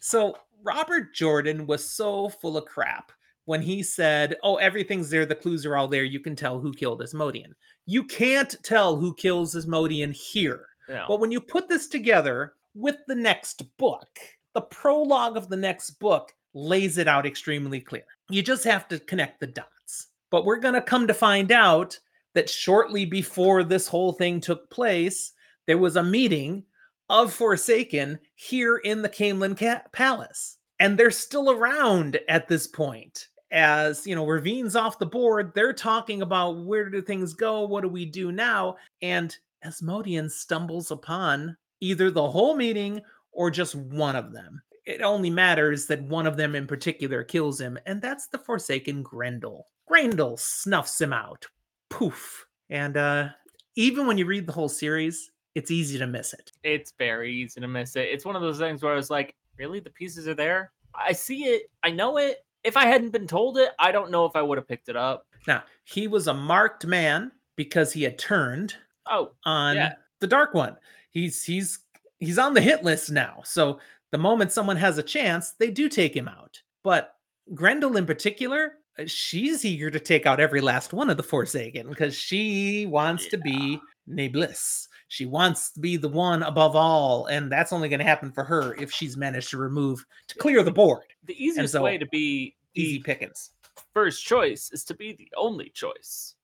So 0.00 0.36
Robert 0.64 1.14
Jordan 1.14 1.66
was 1.66 1.88
so 1.88 2.28
full 2.28 2.56
of 2.56 2.64
crap 2.64 3.12
when 3.44 3.62
he 3.62 3.82
said, 3.82 4.36
"Oh, 4.42 4.56
everything's 4.56 5.08
there. 5.08 5.24
The 5.24 5.36
clues 5.36 5.64
are 5.64 5.76
all 5.76 5.86
there. 5.86 6.02
You 6.04 6.18
can 6.18 6.34
tell 6.34 6.58
who 6.58 6.72
killed 6.72 7.02
Asmodean." 7.02 7.54
You 7.86 8.04
can't 8.04 8.54
tell 8.62 8.96
who 8.96 9.14
kills 9.14 9.54
Asmodean 9.54 10.12
here. 10.12 10.66
Yeah. 10.88 11.04
But 11.06 11.20
when 11.20 11.30
you 11.30 11.40
put 11.40 11.68
this 11.68 11.86
together 11.88 12.54
with 12.74 12.96
the 13.06 13.14
next 13.14 13.62
book, 13.76 14.08
the 14.54 14.62
prologue 14.62 15.36
of 15.36 15.48
the 15.48 15.56
next 15.56 15.92
book 15.92 16.34
lays 16.54 16.98
it 16.98 17.08
out 17.08 17.26
extremely 17.26 17.80
clear. 17.80 18.04
You 18.28 18.42
just 18.42 18.64
have 18.64 18.88
to 18.88 18.98
connect 19.00 19.40
the 19.40 19.46
dots. 19.46 20.08
But 20.30 20.44
we're 20.44 20.60
going 20.60 20.74
to 20.74 20.82
come 20.82 21.06
to 21.06 21.14
find 21.14 21.52
out 21.52 21.98
that 22.34 22.48
shortly 22.48 23.04
before 23.04 23.64
this 23.64 23.86
whole 23.86 24.12
thing 24.12 24.40
took 24.40 24.68
place, 24.70 25.32
there 25.66 25.78
was 25.78 25.96
a 25.96 26.02
meeting 26.02 26.64
of 27.08 27.32
Forsaken 27.32 28.18
here 28.34 28.78
in 28.78 29.02
the 29.02 29.08
Caemlyn 29.08 29.58
Ca- 29.58 29.82
Palace. 29.92 30.56
And 30.80 30.98
they're 30.98 31.10
still 31.10 31.50
around 31.50 32.18
at 32.28 32.48
this 32.48 32.66
point. 32.66 33.28
As 33.50 34.06
you 34.06 34.14
know, 34.14 34.24
Rahvin's 34.24 34.74
off 34.76 34.98
the 34.98 35.04
board, 35.04 35.52
they're 35.54 35.74
talking 35.74 36.22
about 36.22 36.64
where 36.64 36.88
do 36.88 37.02
things 37.02 37.34
go? 37.34 37.66
What 37.66 37.82
do 37.82 37.88
we 37.88 38.06
do 38.06 38.32
now? 38.32 38.76
And 39.02 39.36
Asmodean 39.62 40.30
stumbles 40.30 40.90
upon 40.90 41.56
either 41.80 42.10
the 42.10 42.30
whole 42.30 42.56
meeting 42.56 43.02
or 43.32 43.50
just 43.50 43.74
one 43.74 44.16
of 44.16 44.32
them. 44.32 44.60
It 44.84 45.00
only 45.02 45.30
matters 45.30 45.86
that 45.86 46.02
one 46.02 46.26
of 46.26 46.36
them 46.36 46.54
in 46.54 46.66
particular 46.66 47.22
kills 47.24 47.60
him, 47.60 47.78
and 47.86 48.00
that's 48.02 48.26
the 48.28 48.38
Forsaken 48.38 49.04
Graendal. 49.04 49.62
Graendal 49.90 50.38
snuffs 50.38 51.00
him 51.00 51.12
out. 51.12 51.46
Poof. 51.90 52.46
And 52.70 52.96
uh 52.96 53.28
even 53.76 54.06
when 54.06 54.18
you 54.18 54.26
read 54.26 54.46
the 54.46 54.52
whole 54.52 54.68
series, 54.68 55.30
it's 55.54 55.70
easy 55.70 55.98
to 55.98 56.06
miss 56.06 56.32
it. 56.34 56.52
it's 56.62 56.92
very 56.98 57.32
easy 57.34 57.60
to 57.60 57.68
miss 57.68 57.96
it. 57.96 58.08
It's 58.10 58.24
one 58.24 58.36
of 58.36 58.42
those 58.42 58.58
things 58.58 58.82
where 58.82 58.92
I 58.92 58.96
was 58.96 59.10
like, 59.10 59.34
really? 59.58 59.80
The 59.80 59.90
pieces 59.90 60.26
are 60.28 60.34
there? 60.34 60.72
I 60.94 61.12
see 61.12 61.44
it. 61.44 61.70
I 61.82 61.90
know 61.90 62.16
it. 62.18 62.38
If 62.64 62.76
I 62.76 62.86
hadn't 62.86 63.10
been 63.10 63.26
told 63.26 63.58
it, 63.58 63.70
I 63.78 63.90
don't 63.92 64.10
know 64.10 64.24
if 64.26 64.36
I 64.36 64.42
would 64.42 64.56
have 64.58 64.68
picked 64.68 64.88
it 64.88 64.96
up. 64.96 65.26
Now, 65.46 65.64
he 65.84 66.06
was 66.06 66.28
a 66.28 66.34
marked 66.34 66.86
man 66.86 67.32
because 67.56 67.92
he 67.92 68.02
had 68.02 68.18
turned 68.18 68.74
Oh, 69.06 69.32
on 69.44 69.76
Yeah. 69.76 69.94
the 70.20 70.26
dark 70.26 70.54
one. 70.54 70.76
He's 71.10 71.42
he's 71.44 71.78
he's 72.22 72.38
on 72.38 72.54
the 72.54 72.60
hit 72.60 72.84
list 72.84 73.10
now. 73.10 73.40
So 73.44 73.78
the 74.12 74.18
moment 74.18 74.52
someone 74.52 74.76
has 74.76 74.98
a 74.98 75.02
chance, 75.02 75.52
they 75.52 75.70
do 75.70 75.88
take 75.88 76.16
him 76.16 76.28
out. 76.28 76.60
But 76.82 77.16
Graendal 77.54 77.96
in 77.96 78.06
particular, 78.06 78.74
uh, 78.98 79.04
she's 79.06 79.64
eager 79.64 79.90
to 79.90 79.98
take 80.00 80.26
out 80.26 80.40
every 80.40 80.60
last 80.60 80.92
one 80.92 81.10
of 81.10 81.16
the 81.16 81.22
Forsaken 81.22 81.88
because 81.88 82.14
she 82.14 82.86
wants 82.86 83.26
to 83.28 83.38
be 83.38 83.80
Nae'blis. 84.08 84.88
She 85.08 85.26
wants 85.26 85.72
to 85.72 85.80
be 85.80 85.96
the 85.96 86.08
one 86.08 86.42
above 86.42 86.74
all, 86.76 87.26
and 87.26 87.50
that's 87.50 87.72
only 87.72 87.88
going 87.88 87.98
to 87.98 88.04
happen 88.04 88.32
for 88.32 88.44
her 88.44 88.74
if 88.76 88.90
she's 88.90 89.16
managed 89.16 89.50
to 89.50 89.58
remove 89.58 90.04
to 90.28 90.38
clear 90.38 90.62
the 90.62 90.70
board. 90.72 91.04
the 91.24 91.44
easiest 91.44 91.72
so, 91.72 91.82
way 91.82 91.98
to 91.98 92.06
be 92.06 92.54
Easy 92.74 93.00
pickings. 93.00 93.50
first 93.92 94.24
choice 94.24 94.70
is 94.72 94.84
to 94.84 94.94
be 94.94 95.12
the 95.12 95.28
only 95.36 95.68
choice. 95.70 96.34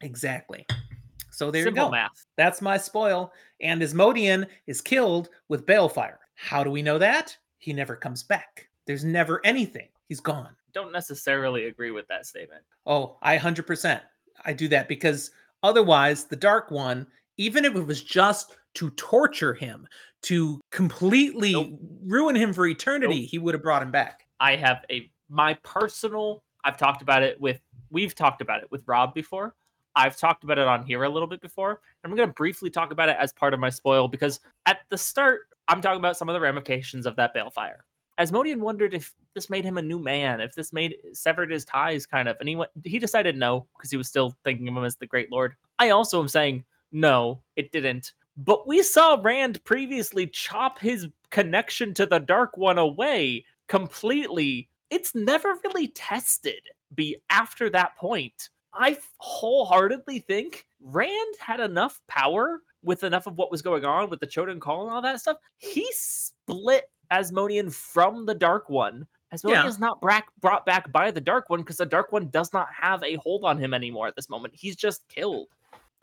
Exactly. 0.00 0.66
So 1.34 1.50
there 1.50 1.64
Simple 1.64 1.84
you 1.84 1.88
go. 1.88 1.90
math. 1.92 2.26
That's 2.36 2.62
my 2.62 2.76
spoil. 2.76 3.32
And 3.60 3.82
Asmodean 3.82 4.46
is 4.66 4.80
killed 4.80 5.30
with 5.48 5.66
balefire. 5.66 6.16
How 6.36 6.62
do 6.64 6.70
we 6.70 6.82
know 6.82 6.98
that? 6.98 7.36
He 7.58 7.72
never 7.72 7.96
comes 7.96 8.22
back. 8.22 8.68
There's 8.86 9.04
never 9.04 9.40
anything. 9.44 9.88
He's 10.08 10.20
gone. 10.20 10.54
Don't 10.72 10.92
necessarily 10.92 11.66
agree 11.66 11.90
with 11.90 12.06
that 12.08 12.26
statement. 12.26 12.62
Oh, 12.86 13.16
I 13.22 13.38
100%. 13.38 14.00
I 14.44 14.52
do 14.52 14.68
that 14.68 14.88
because 14.88 15.30
otherwise, 15.62 16.24
the 16.24 16.36
Dark 16.36 16.70
One, 16.70 17.06
even 17.36 17.64
if 17.64 17.74
it 17.74 17.86
was 17.86 18.02
just 18.02 18.56
to 18.74 18.90
torture 18.90 19.54
him, 19.54 19.86
to 20.22 20.60
completely 20.70 21.52
Nope. 21.52 21.78
ruin 22.04 22.34
him 22.34 22.52
for 22.52 22.66
eternity, 22.66 23.20
Nope. 23.22 23.30
he 23.30 23.38
would 23.38 23.54
have 23.54 23.62
brought 23.62 23.82
him 23.82 23.90
back. 23.90 24.26
I 24.40 24.56
have 24.56 24.84
a 24.90 25.10
my 25.28 25.54
personal. 25.62 26.42
I've 26.64 26.76
talked 26.76 27.02
about 27.02 27.22
it 27.22 27.40
with. 27.40 27.60
We've 27.90 28.14
talked 28.14 28.40
about 28.42 28.62
it 28.62 28.70
with 28.70 28.82
Rob 28.86 29.14
before. 29.14 29.54
I've 29.96 30.16
talked 30.16 30.44
about 30.44 30.58
it 30.58 30.66
on 30.66 30.84
here 30.84 31.04
a 31.04 31.08
little 31.08 31.28
bit 31.28 31.40
before. 31.40 31.80
I'm 32.02 32.14
going 32.14 32.28
to 32.28 32.34
briefly 32.34 32.70
talk 32.70 32.92
about 32.92 33.08
it 33.08 33.16
as 33.18 33.32
part 33.32 33.54
of 33.54 33.60
my 33.60 33.70
spoil 33.70 34.08
because 34.08 34.40
at 34.66 34.80
the 34.90 34.98
start, 34.98 35.42
I'm 35.68 35.80
talking 35.80 35.98
about 35.98 36.16
some 36.16 36.28
of 36.28 36.34
the 36.34 36.40
ramifications 36.40 37.06
of 37.06 37.16
that 37.16 37.34
balefire. 37.34 37.78
Asmodean 38.18 38.60
wondered 38.60 38.94
if 38.94 39.12
this 39.34 39.50
made 39.50 39.64
him 39.64 39.78
a 39.78 39.82
new 39.82 39.98
man, 39.98 40.40
if 40.40 40.54
this 40.54 40.72
made 40.72 40.96
severed 41.12 41.50
his 41.50 41.64
ties, 41.64 42.06
kind 42.06 42.28
of, 42.28 42.36
and 42.38 42.48
he 42.48 42.56
went. 42.56 42.70
He 42.84 42.98
decided 42.98 43.36
no 43.36 43.66
because 43.76 43.90
he 43.90 43.96
was 43.96 44.08
still 44.08 44.36
thinking 44.44 44.68
of 44.68 44.76
him 44.76 44.84
as 44.84 44.96
the 44.96 45.06
Great 45.06 45.32
Lord. 45.32 45.54
I 45.78 45.90
also 45.90 46.20
am 46.20 46.28
saying 46.28 46.64
no, 46.92 47.40
it 47.56 47.72
didn't. 47.72 48.12
But 48.36 48.66
we 48.66 48.82
saw 48.82 49.18
Rand 49.20 49.62
previously 49.64 50.26
chop 50.28 50.78
his 50.78 51.08
connection 51.30 51.92
to 51.94 52.06
the 52.06 52.20
Dark 52.20 52.56
One 52.56 52.78
away 52.78 53.44
completely. 53.66 54.68
It's 54.90 55.14
never 55.14 55.58
really 55.64 55.88
tested. 55.88 56.60
Be 56.94 57.16
after 57.30 57.68
that 57.70 57.96
point. 57.96 58.50
I 58.74 58.98
wholeheartedly 59.18 60.20
think 60.20 60.66
Rand 60.80 61.34
had 61.38 61.60
enough 61.60 62.00
power 62.08 62.60
with 62.82 63.04
enough 63.04 63.26
of 63.26 63.36
what 63.36 63.50
was 63.50 63.62
going 63.62 63.84
on 63.84 64.10
with 64.10 64.20
the 64.20 64.26
Choedan 64.26 64.60
Kal 64.60 64.82
and 64.82 64.90
all 64.90 65.02
that 65.02 65.20
stuff. 65.20 65.38
He 65.58 65.86
split 65.92 66.90
Asmodean 67.10 67.70
from 67.70 68.26
the 68.26 68.34
Dark 68.34 68.68
One. 68.68 69.06
Asmodean 69.32 69.64
Yeah. 69.64 69.68
is 69.68 69.78
not 69.78 70.00
bra- 70.00 70.20
brought 70.40 70.66
back 70.66 70.90
by 70.92 71.10
the 71.10 71.20
Dark 71.20 71.50
One 71.50 71.60
because 71.60 71.78
the 71.78 71.86
Dark 71.86 72.12
One 72.12 72.28
does 72.28 72.52
not 72.52 72.68
have 72.72 73.02
a 73.02 73.14
hold 73.16 73.44
on 73.44 73.58
him 73.58 73.74
anymore 73.74 74.06
at 74.06 74.16
this 74.16 74.28
moment. 74.28 74.54
He's 74.54 74.76
just 74.76 75.06
killed. 75.08 75.48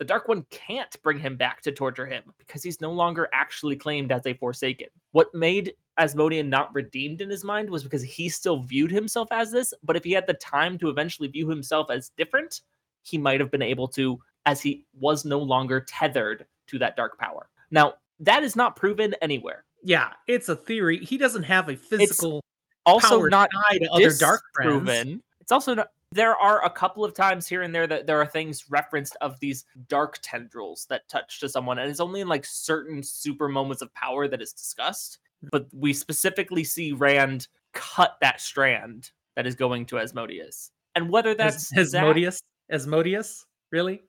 The 0.02 0.06
Dark 0.06 0.28
One 0.28 0.44
can't 0.50 1.00
bring 1.04 1.20
him 1.20 1.36
back 1.36 1.62
to 1.62 1.72
torture 1.72 2.08
him 2.08 2.24
because 2.40 2.64
he's 2.64 2.82
no 2.82 2.92
longer 2.92 3.30
actually 3.34 3.76
claimed 3.76 4.12
as 4.12 4.26
a 4.26 4.34
Forsaken. 4.34 4.88
What 5.12 5.32
made 5.36 5.76
Asmodean 6.00 6.50
not 6.50 6.74
redeemed 6.74 7.22
in 7.22 7.30
his 7.30 7.44
mind 7.44 7.70
was 7.70 7.84
because 7.84 8.02
he 8.02 8.28
still 8.28 8.64
viewed 8.64 8.90
himself 8.90 9.28
as 9.30 9.52
this, 9.52 9.76
but 9.84 9.96
if 9.96 10.04
he 10.04 10.12
had 10.12 10.26
the 10.26 10.34
time 10.34 10.80
to 10.80 10.90
eventually 10.90 11.28
view 11.28 11.48
himself 11.48 11.92
as 11.92 12.10
different, 12.18 12.62
he 13.04 13.20
might 13.20 13.40
have 13.40 13.52
been 13.52 13.62
able 13.62 13.88
to, 13.90 14.20
as 14.48 14.60
he 14.60 14.88
was 15.00 15.24
no 15.24 15.38
longer 15.38 15.82
tethered 15.82 16.48
to 16.66 16.80
that 16.80 16.96
dark 16.96 17.20
power. 17.20 17.48
Now, 17.70 17.94
that 18.22 18.42
is 18.42 18.56
not 18.56 18.76
proven 18.76 19.14
anywhere. 19.22 19.66
Yeah, 19.84 20.14
it's 20.26 20.50
a 20.50 20.56
theory. 20.56 20.98
He 21.06 21.20
doesn't 21.20 21.44
have 21.44 21.70
a 21.70 21.76
physical 21.76 22.42
Also, 22.88 23.20
power 23.20 23.30
not 23.30 23.52
to 23.72 23.92
other 23.92 24.14
dark 24.18 24.42
friends. 24.56 25.22
It's 25.42 25.52
also 25.52 25.76
not. 25.76 25.90
There 26.14 26.36
are 26.36 26.64
a 26.66 26.70
couple 26.70 27.06
of 27.06 27.14
times 27.14 27.48
here 27.48 27.62
and 27.62 27.74
there 27.74 27.88
that 27.88 28.06
there 28.06 28.20
are 28.20 28.26
things 28.26 28.70
referenced 28.70 29.16
of 29.22 29.40
these 29.40 29.66
dark 29.88 30.20
tendrils 30.22 30.86
that 30.90 31.08
touch 31.08 31.40
to 31.40 31.48
someone, 31.48 31.80
and 31.80 31.90
it's 31.90 32.02
only 32.02 32.22
in 32.22 32.28
like 32.28 32.46
certain 32.46 33.02
super 33.02 33.48
moments 33.48 33.82
of 33.82 33.94
power 33.94 34.28
that 34.28 34.42
is 34.42 34.52
discussed. 34.52 35.20
Hmm. 35.42 35.48
But 35.52 35.68
we 35.74 35.94
specifically 35.94 36.64
see 36.64 36.92
Rand 36.92 37.48
cut 37.74 38.18
that 38.22 38.42
strand 38.42 39.12
that 39.36 39.48
is 39.48 39.56
going 39.56 39.86
to 39.88 40.00
Asmodeus, 40.00 40.72
and 40.96 41.10
whether 41.10 41.34
that's 41.34 41.76
As- 41.78 41.96
Asmodeus. 41.96 42.42
Asmodeus? 42.70 43.46
Really? 43.72 44.04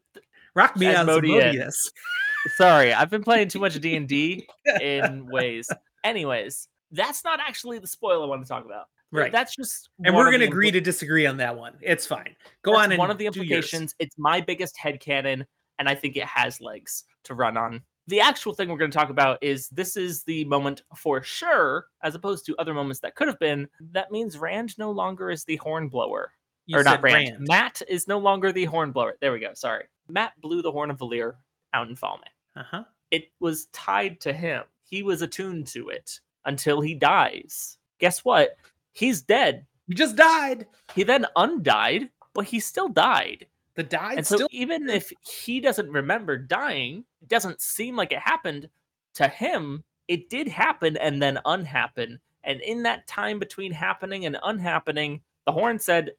Rock 0.55 0.77
me 0.77 0.87
on 0.89 1.09
Asmodeus. 1.09 1.45
Asmodeus. 1.45 1.93
Sorry, 2.57 2.93
I've 2.93 3.11
been 3.11 3.23
playing 3.23 3.49
too 3.49 3.61
much 3.61 3.79
D 3.81 3.95
and 3.95 4.09
D 4.09 4.49
in 4.81 5.27
ways. 5.31 5.69
Anyways, 6.03 6.67
that's 6.91 7.25
not 7.25 7.39
actually 7.41 7.79
the 7.79 7.87
spoil 7.87 8.23
I 8.23 8.27
want 8.27 8.43
to 8.43 8.49
talk 8.49 8.65
about. 8.65 8.87
Right. 9.13 9.31
That's 9.31 9.55
just 9.55 9.91
and 10.05 10.15
we're 10.15 10.31
going 10.31 10.41
to 10.41 10.47
agree 10.47 10.71
impli- 10.71 10.75
to 10.75 10.81
disagree 10.81 11.27
on 11.27 11.37
that 11.37 11.57
one. 11.57 11.75
It's 11.83 12.07
fine. 12.07 12.35
Go 12.63 12.73
That's 12.73 12.85
on 12.85 12.93
and 12.93 12.99
one 12.99 13.11
of 13.11 13.19
the 13.19 13.27
implications. 13.27 13.95
It's 13.99 14.17
my 14.19 14.41
biggest 14.41 14.77
headcanon, 14.77 15.45
and 15.79 15.89
I 15.89 15.95
think 15.95 16.17
it 16.17 16.25
has 16.25 16.61
legs 16.61 17.05
to 17.25 17.35
run 17.35 17.57
on. 17.57 17.83
The 18.09 18.21
actual 18.21 18.53
thing 18.55 18.69
we're 18.69 18.79
going 18.79 18.91
to 18.91 18.97
talk 18.97 19.11
about 19.11 19.39
is 19.43 19.69
this 19.69 19.97
is 19.97 20.25
the 20.25 20.45
moment 20.47 20.83
for 20.97 21.23
sure, 21.23 21.87
as 22.03 22.15
opposed 22.15 22.47
to 22.47 22.57
other 22.57 22.75
moments 22.75 23.01
that 23.01 23.15
could 23.15 23.29
have 23.29 23.39
been. 23.39 23.69
That 23.93 24.11
means 24.11 24.39
Rand 24.39 24.77
no 24.79 24.91
longer 24.91 25.31
is 25.31 25.45
the 25.45 25.57
horn 25.57 25.89
blower. 25.89 26.33
You 26.67 26.79
or 26.79 26.83
not 26.83 26.97
said 26.97 27.03
Rand. 27.03 27.47
Mat 27.47 27.83
is 27.89 28.09
no 28.09 28.19
longer 28.19 28.51
the 28.51 28.65
horn 28.65 28.93
blower. 28.93 29.17
There 29.21 29.33
we 29.33 29.41
go. 29.41 29.53
Sorry. 29.55 29.85
Mat 30.09 30.33
blew 30.41 30.63
the 30.63 30.73
horn 30.73 30.91
of 30.91 30.99
Valere 30.99 31.37
out 31.75 31.89
in 31.89 31.97
Falme. 31.97 32.21
Uh-huh. 32.57 32.85
It 33.11 33.31
was 33.41 33.67
tied 33.67 34.21
to 34.23 34.33
him. 34.33 34.65
He 34.83 35.03
was 35.03 35.23
attuned 35.23 35.67
to 35.69 35.89
it 35.91 36.21
until 36.45 36.81
he 36.81 36.95
dies. 36.95 37.79
Guess 37.99 38.25
what? 38.25 38.57
He's 38.93 39.23
dead. 39.23 39.67
He 39.87 39.95
just 39.95 40.17
died. 40.17 40.67
He 40.95 41.03
then 41.03 41.27
undied, 41.37 42.11
but 42.35 42.45
he 42.45 42.61
still 42.61 42.89
died. 42.89 43.47
The 43.75 43.83
died 43.83 44.19
and 44.19 44.27
so 44.27 44.37
still 44.37 44.49
even 44.51 44.89
if 44.91 45.13
he 45.23 45.61
doesn't 45.61 45.91
remember 45.91 46.37
dying, 46.37 47.05
it 47.23 47.29
doesn't 47.29 47.61
seem 47.61 47.97
like 47.97 48.13
it 48.13 48.19
happened 48.19 48.69
to 49.15 49.29
him. 49.29 49.83
It 50.09 50.29
did 50.29 50.47
happen 50.47 50.97
and 50.99 51.23
then 51.23 51.39
unhappen. 51.47 52.21
And 52.45 52.61
in 52.61 52.83
that 52.83 53.07
time 53.07 53.39
between 53.39 53.73
happening 53.73 54.27
and 54.27 54.37
unhappening, 54.43 55.23
the 55.47 55.53
horn 55.53 55.79
said, 55.79 56.13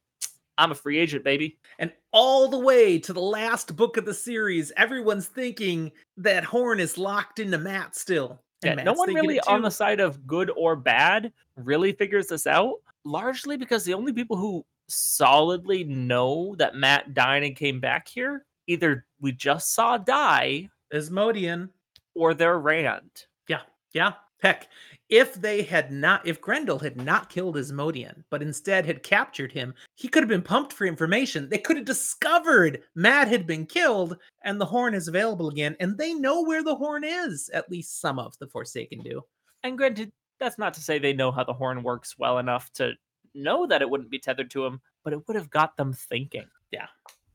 I'm 0.58 0.72
a 0.72 0.76
free 0.76 1.00
agent, 1.00 1.24
baby. 1.24 1.58
and 1.80 1.92
all 2.12 2.48
the 2.48 2.60
way 2.60 3.00
to 3.00 3.14
the 3.14 3.22
last 3.22 3.76
book 3.76 3.98
of 3.98 4.06
the 4.06 4.14
series, 4.14 4.72
everyone's 4.78 5.28
thinking 5.28 5.92
that 6.18 6.44
Horn 6.44 6.80
is 6.80 6.98
locked 6.98 7.40
into 7.40 7.58
Mat 7.58 7.96
still. 7.96 8.40
Yeah, 8.64 8.76
no 8.76 8.94
one 8.94 9.14
really 9.14 9.40
on 9.42 9.62
the 9.62 9.72
side 9.72 10.00
of 10.00 10.26
good 10.26 10.52
or 10.56 10.76
bad 10.76 11.32
really 11.56 11.92
figures 11.94 12.28
this 12.28 12.48
out, 12.48 12.76
largely 13.06 13.58
because 13.58 13.84
the 13.84 13.94
only 13.94 14.14
people 14.14 14.38
who 14.38 14.66
solidly 14.88 15.84
know 15.84 16.56
that 16.58 16.76
Mat 16.76 17.14
died 17.14 17.44
and 17.44 17.56
came 17.56 17.80
back 17.80 18.08
here 18.08 18.46
either 18.68 19.06
we 19.20 19.32
just 19.32 19.74
saw 19.74 19.98
die 19.98 20.70
Asmodean. 20.94 21.70
or 22.16 22.34
they're 22.34 22.60
Rand. 22.60 23.26
Yeah. 23.48 23.62
Yeah. 23.94 24.14
Heck, 24.42 24.68
if 25.14 25.36
they 25.36 25.62
had 25.62 25.92
not, 25.92 26.26
if 26.26 26.42
Graendal 26.42 26.82
had 26.82 26.98
not 26.98 27.30
killed 27.30 27.56
Asmodean, 27.56 28.24
but 28.32 28.42
instead 28.42 28.84
had 28.84 29.04
captured 29.04 29.52
him, 29.52 29.76
he 29.94 30.08
could 30.08 30.24
have 30.24 30.30
been 30.30 30.42
pumped 30.42 30.74
for 30.74 30.88
information. 30.88 31.48
They 31.48 31.60
could 31.60 31.78
have 31.78 31.86
discovered 31.86 32.82
Mat 32.96 33.28
had 33.28 33.46
been 33.46 33.68
killed 33.68 34.18
and 34.44 34.60
the 34.60 34.66
horn 34.66 34.96
is 34.96 35.08
available 35.08 35.50
again, 35.50 35.76
and 35.80 35.96
they 35.96 36.16
know 36.16 36.42
where 36.42 36.64
the 36.64 36.74
horn 36.76 37.04
is. 37.04 37.48
At 37.54 37.70
least 37.70 38.02
some 38.02 38.18
of 38.18 38.36
the 38.40 38.48
Forsaken 38.48 39.02
do. 39.04 39.22
And 39.62 39.78
granted, 39.78 40.12
that's 40.40 40.58
not 40.58 40.74
to 40.74 40.82
say 40.82 40.98
they 40.98 41.14
know 41.14 41.32
how 41.32 41.44
the 41.44 41.54
horn 41.54 41.84
works 41.84 42.18
well 42.18 42.40
enough 42.40 42.74
to 42.74 42.94
know 43.36 43.68
that 43.68 43.84
it 43.84 43.90
wouldn't 43.92 44.10
be 44.10 44.18
tethered 44.18 44.50
to 44.50 44.66
him, 44.66 44.82
but 45.04 45.14
it 45.14 45.28
would 45.28 45.36
have 45.36 45.52
got 45.52 45.78
them 45.78 45.94
thinking. 45.94 46.48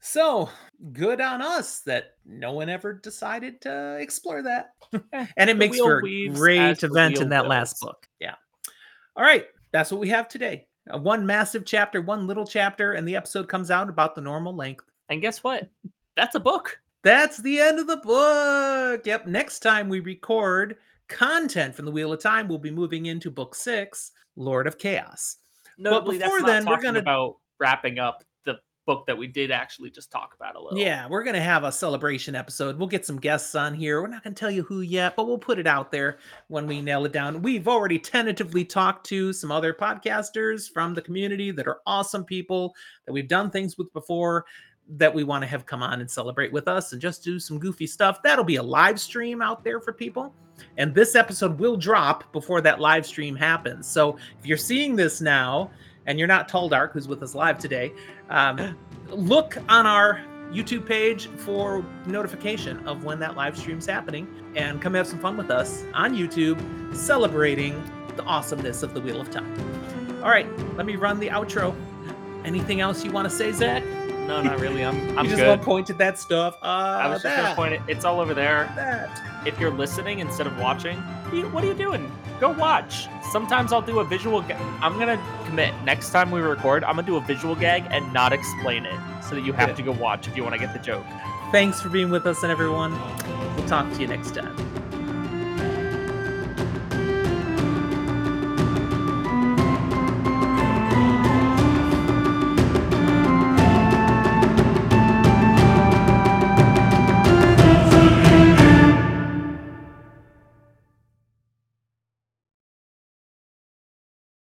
So 0.01 0.49
good 0.93 1.21
on 1.21 1.43
us 1.43 1.81
that 1.81 2.15
no 2.25 2.53
one 2.53 2.69
ever 2.69 2.93
decided 2.93 3.61
to 3.63 3.97
explore 4.01 4.43
that. 4.43 4.71
And 5.37 5.51
it 5.51 5.55
the 5.55 5.55
makes 5.55 5.79
for 5.79 5.99
a 5.99 6.29
great 6.29 6.83
event 6.83 7.21
in 7.21 7.29
that 7.31 7.47
last 7.47 7.81
book. 7.81 8.09
Yeah. 8.21 8.35
All 9.17 9.25
right. 9.25 9.47
That's 9.73 9.91
what 9.91 10.01
we 10.01 10.09
have 10.09 10.29
today. 10.29 10.67
Uh, 10.91 10.99
one 10.99 11.27
massive 11.27 11.67
chapter, 11.67 12.01
one 12.01 12.27
little 12.27 12.47
chapter, 12.47 12.93
and 12.93 13.07
the 13.07 13.17
episode 13.17 13.49
comes 13.49 13.71
out 13.71 13.89
about 13.89 14.15
the 14.15 14.21
normal 14.21 14.55
length. 14.55 14.85
And 15.11 15.21
guess 15.21 15.45
what? 15.45 15.69
That's 16.17 16.37
a 16.37 16.41
book. 16.41 16.81
That's 17.03 17.37
the 17.39 17.61
end 17.61 17.79
of 17.79 17.87
the 17.87 17.99
book. 17.99 19.05
Yep. 19.05 19.27
Next 19.27 19.61
time 19.61 19.89
we 19.89 20.01
record 20.01 20.77
content 21.09 21.75
from 21.75 21.85
the 21.85 21.91
Wheel 21.91 22.13
of 22.13 22.23
Time, 22.23 22.49
we'll 22.49 22.59
be 22.59 22.71
moving 22.71 23.07
into 23.07 23.31
book 23.31 23.55
six, 23.55 24.13
Lord 24.37 24.67
of 24.67 24.79
Chaos. 24.79 25.37
Notably, 25.77 26.19
before 26.19 26.41
that's 26.41 26.65
not 26.65 26.65
then, 26.65 26.67
we're 26.67 26.83
gonna- 26.83 26.99
about 26.99 27.37
wrapping 27.61 27.99
up 27.99 28.25
book 28.89 29.05
that 29.05 29.19
we 29.19 29.27
did 29.27 29.51
actually 29.51 29.91
just 29.91 30.11
talk 30.11 30.33
about 30.35 30.57
a 30.57 30.59
little. 30.59 30.79
Yeah, 30.79 31.07
we're 31.11 31.23
gonna 31.23 31.43
have 31.43 31.63
a 31.63 31.71
celebration 31.71 32.35
episode. 32.35 32.79
We'll 32.79 32.89
get 32.89 33.05
some 33.05 33.21
guests 33.21 33.55
on 33.55 33.75
here. 33.75 34.01
We're 34.01 34.09
not 34.09 34.25
gonna 34.25 34.35
tell 34.35 34.51
you 34.51 34.63
who 34.63 34.81
yet, 34.81 35.15
but 35.15 35.27
we'll 35.27 35.37
put 35.37 35.59
it 35.59 35.67
out 35.67 35.93
there 35.93 36.17
when 36.47 36.67
we 36.67 36.81
nail 36.81 37.05
it 37.05 37.13
down. 37.13 37.43
We've 37.43 37.69
already 37.69 37.99
tentatively 37.99 38.65
talked 38.65 39.05
to 39.09 39.35
some 39.35 39.53
other 39.53 39.75
podcasters 39.75 40.73
from 40.73 40.95
the 40.95 41.03
community 41.03 41.51
that 41.51 41.69
are 41.69 41.81
awesome 41.85 42.25
people 42.25 42.75
that 43.05 43.13
we've 43.13 43.29
done 43.29 43.51
things 43.51 43.77
with 43.77 43.93
before 43.93 44.47
that 44.89 45.15
we 45.15 45.23
want 45.23 45.43
to 45.43 45.47
have 45.47 45.67
come 45.67 45.83
on 45.83 46.01
and 46.01 46.11
celebrate 46.11 46.51
with 46.51 46.67
us 46.67 46.93
and 46.93 47.03
just 47.03 47.23
do 47.23 47.39
some 47.39 47.59
goofy 47.59 47.87
stuff. 47.87 48.23
That'll 48.23 48.43
be 48.43 48.57
a 48.57 48.63
live 48.63 48.99
stream 48.99 49.43
out 49.43 49.63
there 49.63 49.83
for 49.83 49.93
people. 49.93 50.35
And 50.79 50.95
this 50.95 51.15
episode 51.15 51.59
will 51.59 51.77
drop 51.77 52.33
before 52.33 52.63
that 52.63 52.81
live 52.81 53.05
stream 53.05 53.37
happens. 53.37 53.87
So 53.87 54.17
if 54.39 54.47
you're 54.47 54.57
seeing 54.57 54.97
this 54.97 55.21
now 55.21 55.71
and 56.09 56.19
you're 56.19 56.27
not 56.27 56.49
Tall 56.49 56.69
Dark, 56.71 56.95
who's 56.95 57.07
with 57.07 57.23
us 57.23 57.35
live 57.35 57.59
today, 57.59 57.93
um, 58.31 58.77
look 59.11 59.59
on 59.69 59.87
our 59.87 60.25
YouTube 60.51 60.87
page 60.87 61.27
for 61.27 61.85
notification 62.07 62.85
of 62.89 63.05
when 63.05 63.21
that 63.21 63.37
live 63.37 63.57
stream's 63.57 63.85
happening 63.85 64.27
and 64.57 64.81
come 64.81 64.95
have 64.95 65.07
some 65.07 65.19
fun 65.19 65.37
with 65.37 65.51
us 65.51 65.85
on 65.93 66.15
YouTube 66.15 66.59
celebrating 66.97 67.81
the 68.17 68.25
awesomeness 68.25 68.83
of 68.83 68.95
the 68.95 69.01
Wheel 69.01 69.21
of 69.21 69.31
Time. 69.31 69.55
All 70.23 70.31
right, 70.31 70.49
let 70.77 70.87
me 70.87 70.97
run 70.97 71.21
the 71.21 71.29
outro. 71.29 71.77
Anything 72.43 72.81
else 72.81 73.05
you 73.05 73.13
want 73.13 73.29
to 73.29 73.35
say, 73.35 73.53
Zach? 73.53 73.85
No, 74.29 74.43
not 74.43 74.61
really. 74.61 74.85
I'm, 74.85 75.19
I'm 75.19 75.25
you 75.25 75.31
just 75.31 75.43
good. 75.43 75.63
point 75.63 75.89
at 75.89 75.97
that 75.97 76.19
stuff. 76.19 76.59
Uh, 76.63 76.67
I 76.67 77.09
was 77.09 77.23
just 77.23 77.35
gonna 77.35 77.55
point 77.55 77.73
it. 77.73 77.81
It's 77.89 78.05
all 78.05 78.21
over 78.21 78.35
there. 78.35 78.71
that. 78.77 79.47
If 79.47 79.59
you're 79.59 79.71
listening 79.71 80.19
instead 80.19 80.47
of 80.47 80.59
watching, 80.59 80.99
what 81.51 81.65
are 81.65 81.67
you 81.67 81.73
doing? 81.75 82.13
Go 82.39 82.51
watch. 82.51 83.09
Sometimes 83.33 83.73
I'll 83.73 83.81
do 83.81 84.01
a 84.01 84.05
visual. 84.05 84.43
Ga- 84.43 84.59
I'm 84.83 84.99
gonna 84.99 85.19
commit. 85.47 85.73
Next 85.83 86.11
time 86.11 86.31
we 86.31 86.41
record, 86.43 86.85
I'm 86.85 86.97
gonna 86.97 87.07
do 87.07 87.17
a 87.17 87.23
visual 87.23 87.55
gag 87.55 87.85
and 87.91 88.13
not 88.13 88.35
explain 88.35 88.85
it, 88.85 89.01
so 89.23 89.35
that 89.35 89.45
you 89.45 89.55
have 89.55 89.69
Good. 89.69 89.77
to 89.77 89.83
go 89.83 89.93
watch 89.93 90.29
if 90.29 90.37
you 90.37 90.43
want 90.43 90.55
to 90.55 90.61
get 90.61 90.75
the 90.75 90.79
joke. 90.79 91.07
Thanks 91.51 91.81
for 91.81 91.89
being 91.89 92.11
with 92.11 92.27
us, 92.27 92.43
and 92.43 92.53
everyone. 92.53 92.93
We'll 93.57 93.67
talk 93.67 93.91
to 93.95 94.01
you 94.01 94.09
next 94.09 94.35
time. 94.35 94.55